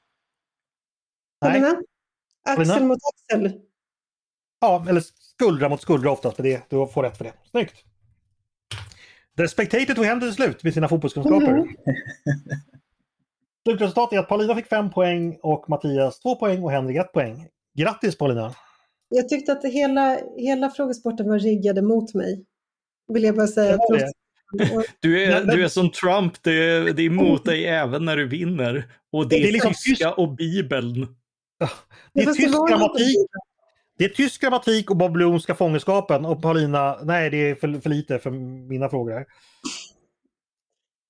Nej. 1.42 1.76
Axel 2.46 2.84
mot 2.86 3.00
axel. 3.14 3.62
Ja, 4.60 4.86
eller 4.90 5.02
skuldra 5.02 5.70
mot 5.70 5.82
skuldra 5.82 6.12
oftast, 6.12 6.38
men 6.38 6.46
det, 6.46 6.70
du 6.70 6.88
får 6.88 7.04
rätt 7.04 7.18
för 7.18 7.24
det. 7.24 7.34
Snyggt! 7.52 7.76
The 9.38 9.48
Spectator 9.48 9.94
tog 9.94 10.06
hem 10.06 10.20
det 10.20 10.26
till 10.26 10.36
slut 10.36 10.64
med 10.64 10.74
sina 10.74 10.88
fotbollskunskaper. 10.88 11.68
Slutresultatet 13.68 14.18
är 14.18 14.20
att 14.20 14.30
Paulina 14.30 14.56
fick 14.56 14.68
fem 14.68 14.90
poäng 14.90 15.38
och 15.42 15.70
Mattias 15.70 16.20
två 16.20 16.36
poäng 16.36 16.64
och 16.64 16.72
Henrik 16.72 16.98
ett 16.98 17.14
poäng. 17.14 17.48
Grattis 17.78 18.18
Paulina! 18.18 18.56
Jag 19.10 19.30
tyckte 19.30 19.52
att 19.52 19.64
hela, 19.64 20.20
hela 20.38 20.70
frågesporten 20.70 21.30
var 21.30 21.40
riggade 21.40 21.82
mot 21.82 22.14
mig. 22.14 22.46
Vill 23.14 23.24
jag 23.24 23.36
bara 23.36 23.48
säga. 23.48 23.78
Det. 23.78 24.12
Du 25.00 25.24
är, 25.24 25.46
du 25.46 25.64
är 25.64 25.68
som 25.68 25.92
Trump, 25.92 26.44
det 26.44 26.52
är, 26.52 26.94
det 26.94 27.02
är 27.02 27.06
emot 27.06 27.46
dig 27.46 27.66
även 27.66 28.06
när 28.06 28.18
du 28.18 28.28
vinner. 28.28 28.86
Och 29.12 29.30
det 29.30 29.36
är, 29.36 29.42
Det 29.42 29.48
är 29.48 29.52
liksom 29.52 29.74
tyska 29.86 30.14
och 30.14 30.36
bibeln. 30.36 31.08
Det 32.14 32.22
är 32.22 32.26
tysk 32.26 32.70
grammatik. 32.70 33.18
Det 33.98 34.06
är 34.06 34.10
tysk 34.10 34.42
grammatik 34.42 34.90
och 34.90 34.98
Bob 34.98 35.12
Bloomska 35.12 35.56
fångenskapen 35.56 36.26
och 36.26 36.42
Paulina, 36.42 37.00
nej 37.04 37.30
det 37.30 37.38
är 37.38 37.56
för, 37.56 37.82
för 37.82 37.90
lite 37.90 38.20
för 38.20 38.32
mina 38.70 38.90
frågor 38.90 39.14
här. 39.14 39.26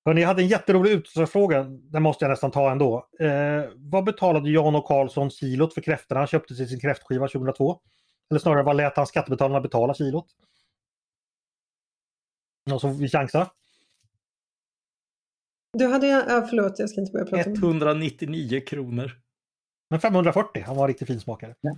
Hörrni, 0.05 0.21
jag 0.21 0.27
hade 0.27 0.41
en 0.41 0.47
jätterolig 0.47 0.91
utslagsfråga, 0.91 1.63
den 1.63 2.03
måste 2.03 2.25
jag 2.25 2.29
nästan 2.29 2.51
ta 2.51 2.71
ändå. 2.71 3.07
Eh, 3.19 3.63
vad 3.75 4.03
betalade 4.03 4.49
Jan 4.49 4.75
och 4.75 4.85
Karlsson 4.85 5.29
kilot 5.29 5.73
för 5.73 5.81
kräftorna 5.81 6.19
han 6.19 6.27
köpte 6.27 6.55
till 6.55 6.69
sin 6.69 6.79
kräftskiva 6.79 7.27
2002? 7.27 7.79
Eller 8.29 8.39
snarare, 8.39 8.63
vad 8.63 8.75
lät 8.75 8.97
han 8.97 9.07
skattebetalarna 9.07 9.61
betala 9.61 9.93
kilot? 9.93 10.25
Någon 12.69 12.79
som 12.79 12.97
vill 12.97 13.09
chansa? 13.09 13.51
Du 15.77 15.87
hade, 15.87 16.07
ja, 16.07 16.47
förlåt, 16.49 16.79
jag 16.79 16.89
ska 16.89 17.01
inte 17.01 17.11
börja 17.11 17.25
prata 17.25 17.49
om 17.49 17.53
det. 17.53 17.59
199 17.59 18.61
kronor. 18.67 19.11
Men 19.89 19.99
540, 19.99 20.63
han 20.65 20.75
var 20.75 20.83
en 20.83 20.87
riktig 20.87 21.07
finsmakare. 21.07 21.55
Ja. 21.61 21.77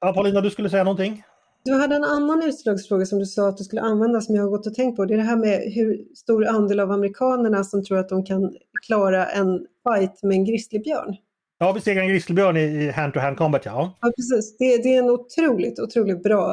Ja, 0.00 0.12
Paulina, 0.12 0.40
du 0.40 0.50
skulle 0.50 0.70
säga 0.70 0.84
någonting? 0.84 1.22
Du 1.62 1.74
hade 1.74 1.94
en 1.94 2.04
annan 2.04 2.42
utslagsfråga 2.42 3.06
som 3.06 3.18
du 3.18 3.26
sa 3.26 3.48
att 3.48 3.56
du 3.56 3.64
skulle 3.64 3.80
använda 3.80 4.20
som 4.20 4.34
jag 4.34 4.42
har 4.42 4.50
gått 4.50 4.66
och 4.66 4.74
tänkt 4.74 4.96
på. 4.96 5.04
Det 5.04 5.14
är 5.14 5.18
det 5.18 5.24
här 5.24 5.36
med 5.36 5.72
hur 5.72 6.14
stor 6.14 6.46
andel 6.46 6.80
av 6.80 6.90
amerikanerna 6.90 7.64
som 7.64 7.84
tror 7.84 7.98
att 7.98 8.08
de 8.08 8.24
kan 8.24 8.54
klara 8.86 9.26
en 9.26 9.66
fight 9.84 10.22
med 10.22 10.36
en 10.36 10.44
grizzlybjörn. 10.44 11.16
Ja, 11.58 11.72
vi 11.72 11.80
segrar 11.80 12.02
en 12.02 12.08
grizzlybjörn 12.08 12.56
i 12.56 12.60
i 12.60 12.90
hand-to-hand 12.90 13.36
combat, 13.36 13.64
ja. 13.64 13.98
Ja, 14.00 14.12
precis. 14.16 14.56
Det, 14.56 14.82
det 14.82 14.94
är 14.94 14.98
en 14.98 15.10
otroligt, 15.10 15.78
otroligt 15.78 16.22
bra 16.22 16.52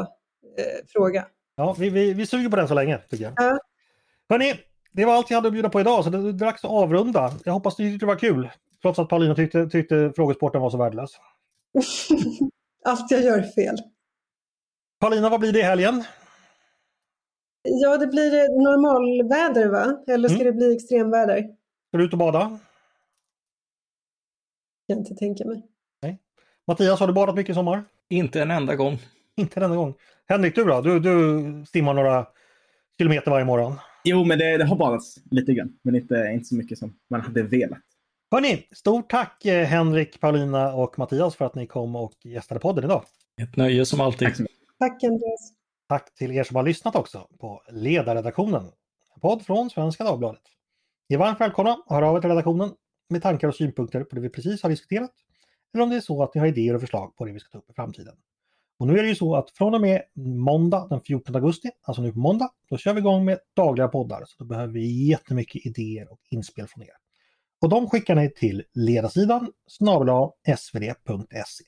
eh, 0.57 0.85
fråga. 0.87 1.25
Ja, 1.55 1.75
vi, 1.79 1.89
vi, 1.89 2.13
vi 2.13 2.25
suger 2.25 2.49
på 2.49 2.55
den 2.55 2.67
så 2.67 2.73
länge, 2.73 2.97
tycker 2.97 3.23
jag. 3.23 3.33
Ja. 3.35 3.59
Hörni, 4.29 4.53
det 4.91 5.05
var 5.05 5.13
allt 5.13 5.29
jag 5.29 5.37
hade 5.37 5.47
att 5.47 5.53
bjuda 5.53 5.69
på 5.69 5.81
idag, 5.81 6.03
så 6.03 6.09
det 6.09 6.17
är 6.17 6.31
dags 6.31 6.65
att 6.65 6.71
avrunda. 6.71 7.33
Jag 7.45 7.53
hoppas 7.53 7.79
ni 7.79 7.91
tyckte 7.91 8.05
det 8.05 8.07
var 8.07 8.19
kul, 8.19 8.49
trots 8.81 8.99
att 8.99 9.09
Paulina 9.09 9.35
tyckte, 9.35 9.69
tyckte 9.69 10.11
frågesporten 10.15 10.61
var 10.61 10.69
så 10.69 10.77
värdelös. 10.77 11.11
Allt 12.85 13.11
jag 13.11 13.23
gör 13.23 13.37
är 13.37 13.43
fel. 13.43 13.77
Paulina, 14.99 15.29
vad 15.29 15.39
blir 15.39 15.53
det 15.53 15.59
i 15.59 15.63
helgen? 15.63 16.03
Ja, 17.63 17.97
det 17.97 18.07
blir 18.07 18.31
normalväder 18.63 19.67
va? 19.69 20.03
Eller 20.13 20.29
ska 20.29 20.41
Mm. 20.41 20.45
det 20.47 20.57
bli 20.57 20.75
extremväder? 20.75 21.41
Ska 21.87 21.97
du 21.97 22.03
ut 22.05 22.13
och 22.13 22.19
bada? 22.19 22.59
Kan 24.87 24.97
inte 24.97 25.15
tänka 25.15 25.45
mig. 25.45 25.63
Mattias, 26.67 26.99
har 26.99 27.07
du 27.07 27.13
badat 27.13 27.35
mycket 27.35 27.51
i 27.51 27.53
sommar? 27.53 27.83
Inte 28.09 28.41
en 28.41 28.51
enda 28.51 28.75
gång. 28.75 28.97
Inte 29.35 29.59
denna 29.59 29.75
gång. 29.75 29.93
Henrik, 30.27 30.55
du 30.55 30.63
då? 30.63 30.81
Du, 30.81 30.99
du 30.99 31.65
simmar 31.65 31.93
några 31.93 32.27
kilometer 32.97 33.31
varje 33.31 33.45
morgon. 33.45 33.75
Jo, 34.03 34.23
men 34.23 34.39
det, 34.39 34.57
det 34.57 34.65
har 34.65 34.75
badats 34.75 35.15
lite 35.31 35.53
grann, 35.53 35.79
men 35.81 35.95
inte, 35.95 36.31
inte 36.33 36.45
så 36.45 36.55
mycket 36.55 36.77
som 36.77 36.93
man 37.09 37.21
hade 37.21 37.43
velat. 37.43 37.79
Hörni, 38.31 38.67
stort 38.71 39.09
tack 39.09 39.45
eh, 39.45 39.65
Henrik, 39.65 40.19
Paulina 40.19 40.73
och 40.73 40.99
Mattias 40.99 41.35
för 41.35 41.45
att 41.45 41.55
ni 41.55 41.67
kom 41.67 41.95
och 41.95 42.13
gästade 42.23 42.59
podden 42.59 42.83
idag. 42.83 43.03
Ett 43.41 43.55
nöje 43.55 43.85
som 43.85 44.01
alltid. 44.01 44.47
Tack 44.79 45.03
Andreas. 45.03 45.53
Tack 45.89 46.15
till 46.15 46.31
er 46.31 46.43
som 46.43 46.55
har 46.55 46.63
lyssnat 46.63 46.95
också 46.95 47.27
på 47.39 47.61
Ledarredaktionen, 47.69 48.65
en 49.15 49.21
podd 49.21 49.45
från 49.45 49.69
Svenska 49.69 50.03
Dagbladet. 50.03 50.41
Ni 51.09 51.13
är 51.15 51.19
varmt 51.19 51.41
välkomna 51.41 51.71
att 51.71 51.95
höra 51.95 52.09
av 52.09 52.17
er 52.17 52.21
till 52.21 52.29
redaktionen 52.29 52.71
med 53.09 53.21
tankar 53.21 53.47
och 53.47 53.55
synpunkter 53.55 54.03
på 54.03 54.15
det 54.15 54.21
vi 54.21 54.29
precis 54.29 54.63
har 54.63 54.69
diskuterat. 54.69 55.11
Eller 55.73 55.83
om 55.83 55.89
det 55.89 55.95
är 55.95 56.01
så 56.01 56.23
att 56.23 56.33
ni 56.33 56.39
har 56.39 56.47
idéer 56.47 56.73
och 56.73 56.81
förslag 56.81 57.15
på 57.15 57.25
det 57.25 57.31
vi 57.31 57.39
ska 57.39 57.49
ta 57.49 57.57
upp 57.57 57.69
i 57.69 57.73
framtiden. 57.73 58.15
Och 58.79 58.87
nu 58.87 58.97
är 58.99 59.03
det 59.03 59.09
ju 59.09 59.15
så 59.15 59.35
att 59.35 59.51
från 59.51 59.73
och 59.73 59.81
med 59.81 60.01
måndag 60.15 60.87
den 60.89 61.01
14 61.01 61.35
augusti, 61.35 61.69
alltså 61.81 62.01
nu 62.01 62.11
på 62.11 62.19
måndag, 62.19 62.49
då 62.69 62.77
kör 62.77 62.93
vi 62.93 62.99
igång 62.99 63.25
med 63.25 63.39
dagliga 63.55 63.87
poddar. 63.87 64.23
Så 64.25 64.35
då 64.39 64.45
behöver 64.45 64.73
vi 64.73 65.07
jättemycket 65.09 65.65
idéer 65.65 66.11
och 66.11 66.19
inspel 66.29 66.67
från 66.67 66.83
er. 66.83 66.97
Och 67.61 67.69
de 67.69 67.89
skickar 67.89 68.15
ni 68.15 68.33
till 68.33 68.63
ledarsidan 68.73 69.51
snabel 69.67 70.29
svd.se. 70.57 71.63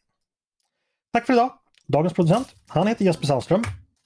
Tack 1.13 1.25
för 1.25 1.33
idag! 1.33 1.58
Dagens 1.91 2.13
producent, 2.13 2.55
han 2.67 2.87
heter 2.87 3.05
Jesper 3.05 3.27
Sandström. 3.27 3.63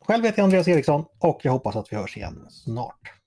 Själv 0.07 0.25
heter 0.25 0.39
jag 0.39 0.43
Andreas 0.43 0.67
Eriksson 0.67 1.05
och 1.19 1.39
jag 1.43 1.51
hoppas 1.51 1.75
att 1.75 1.91
vi 1.91 1.97
hörs 1.97 2.17
igen 2.17 2.47
snart. 2.49 3.22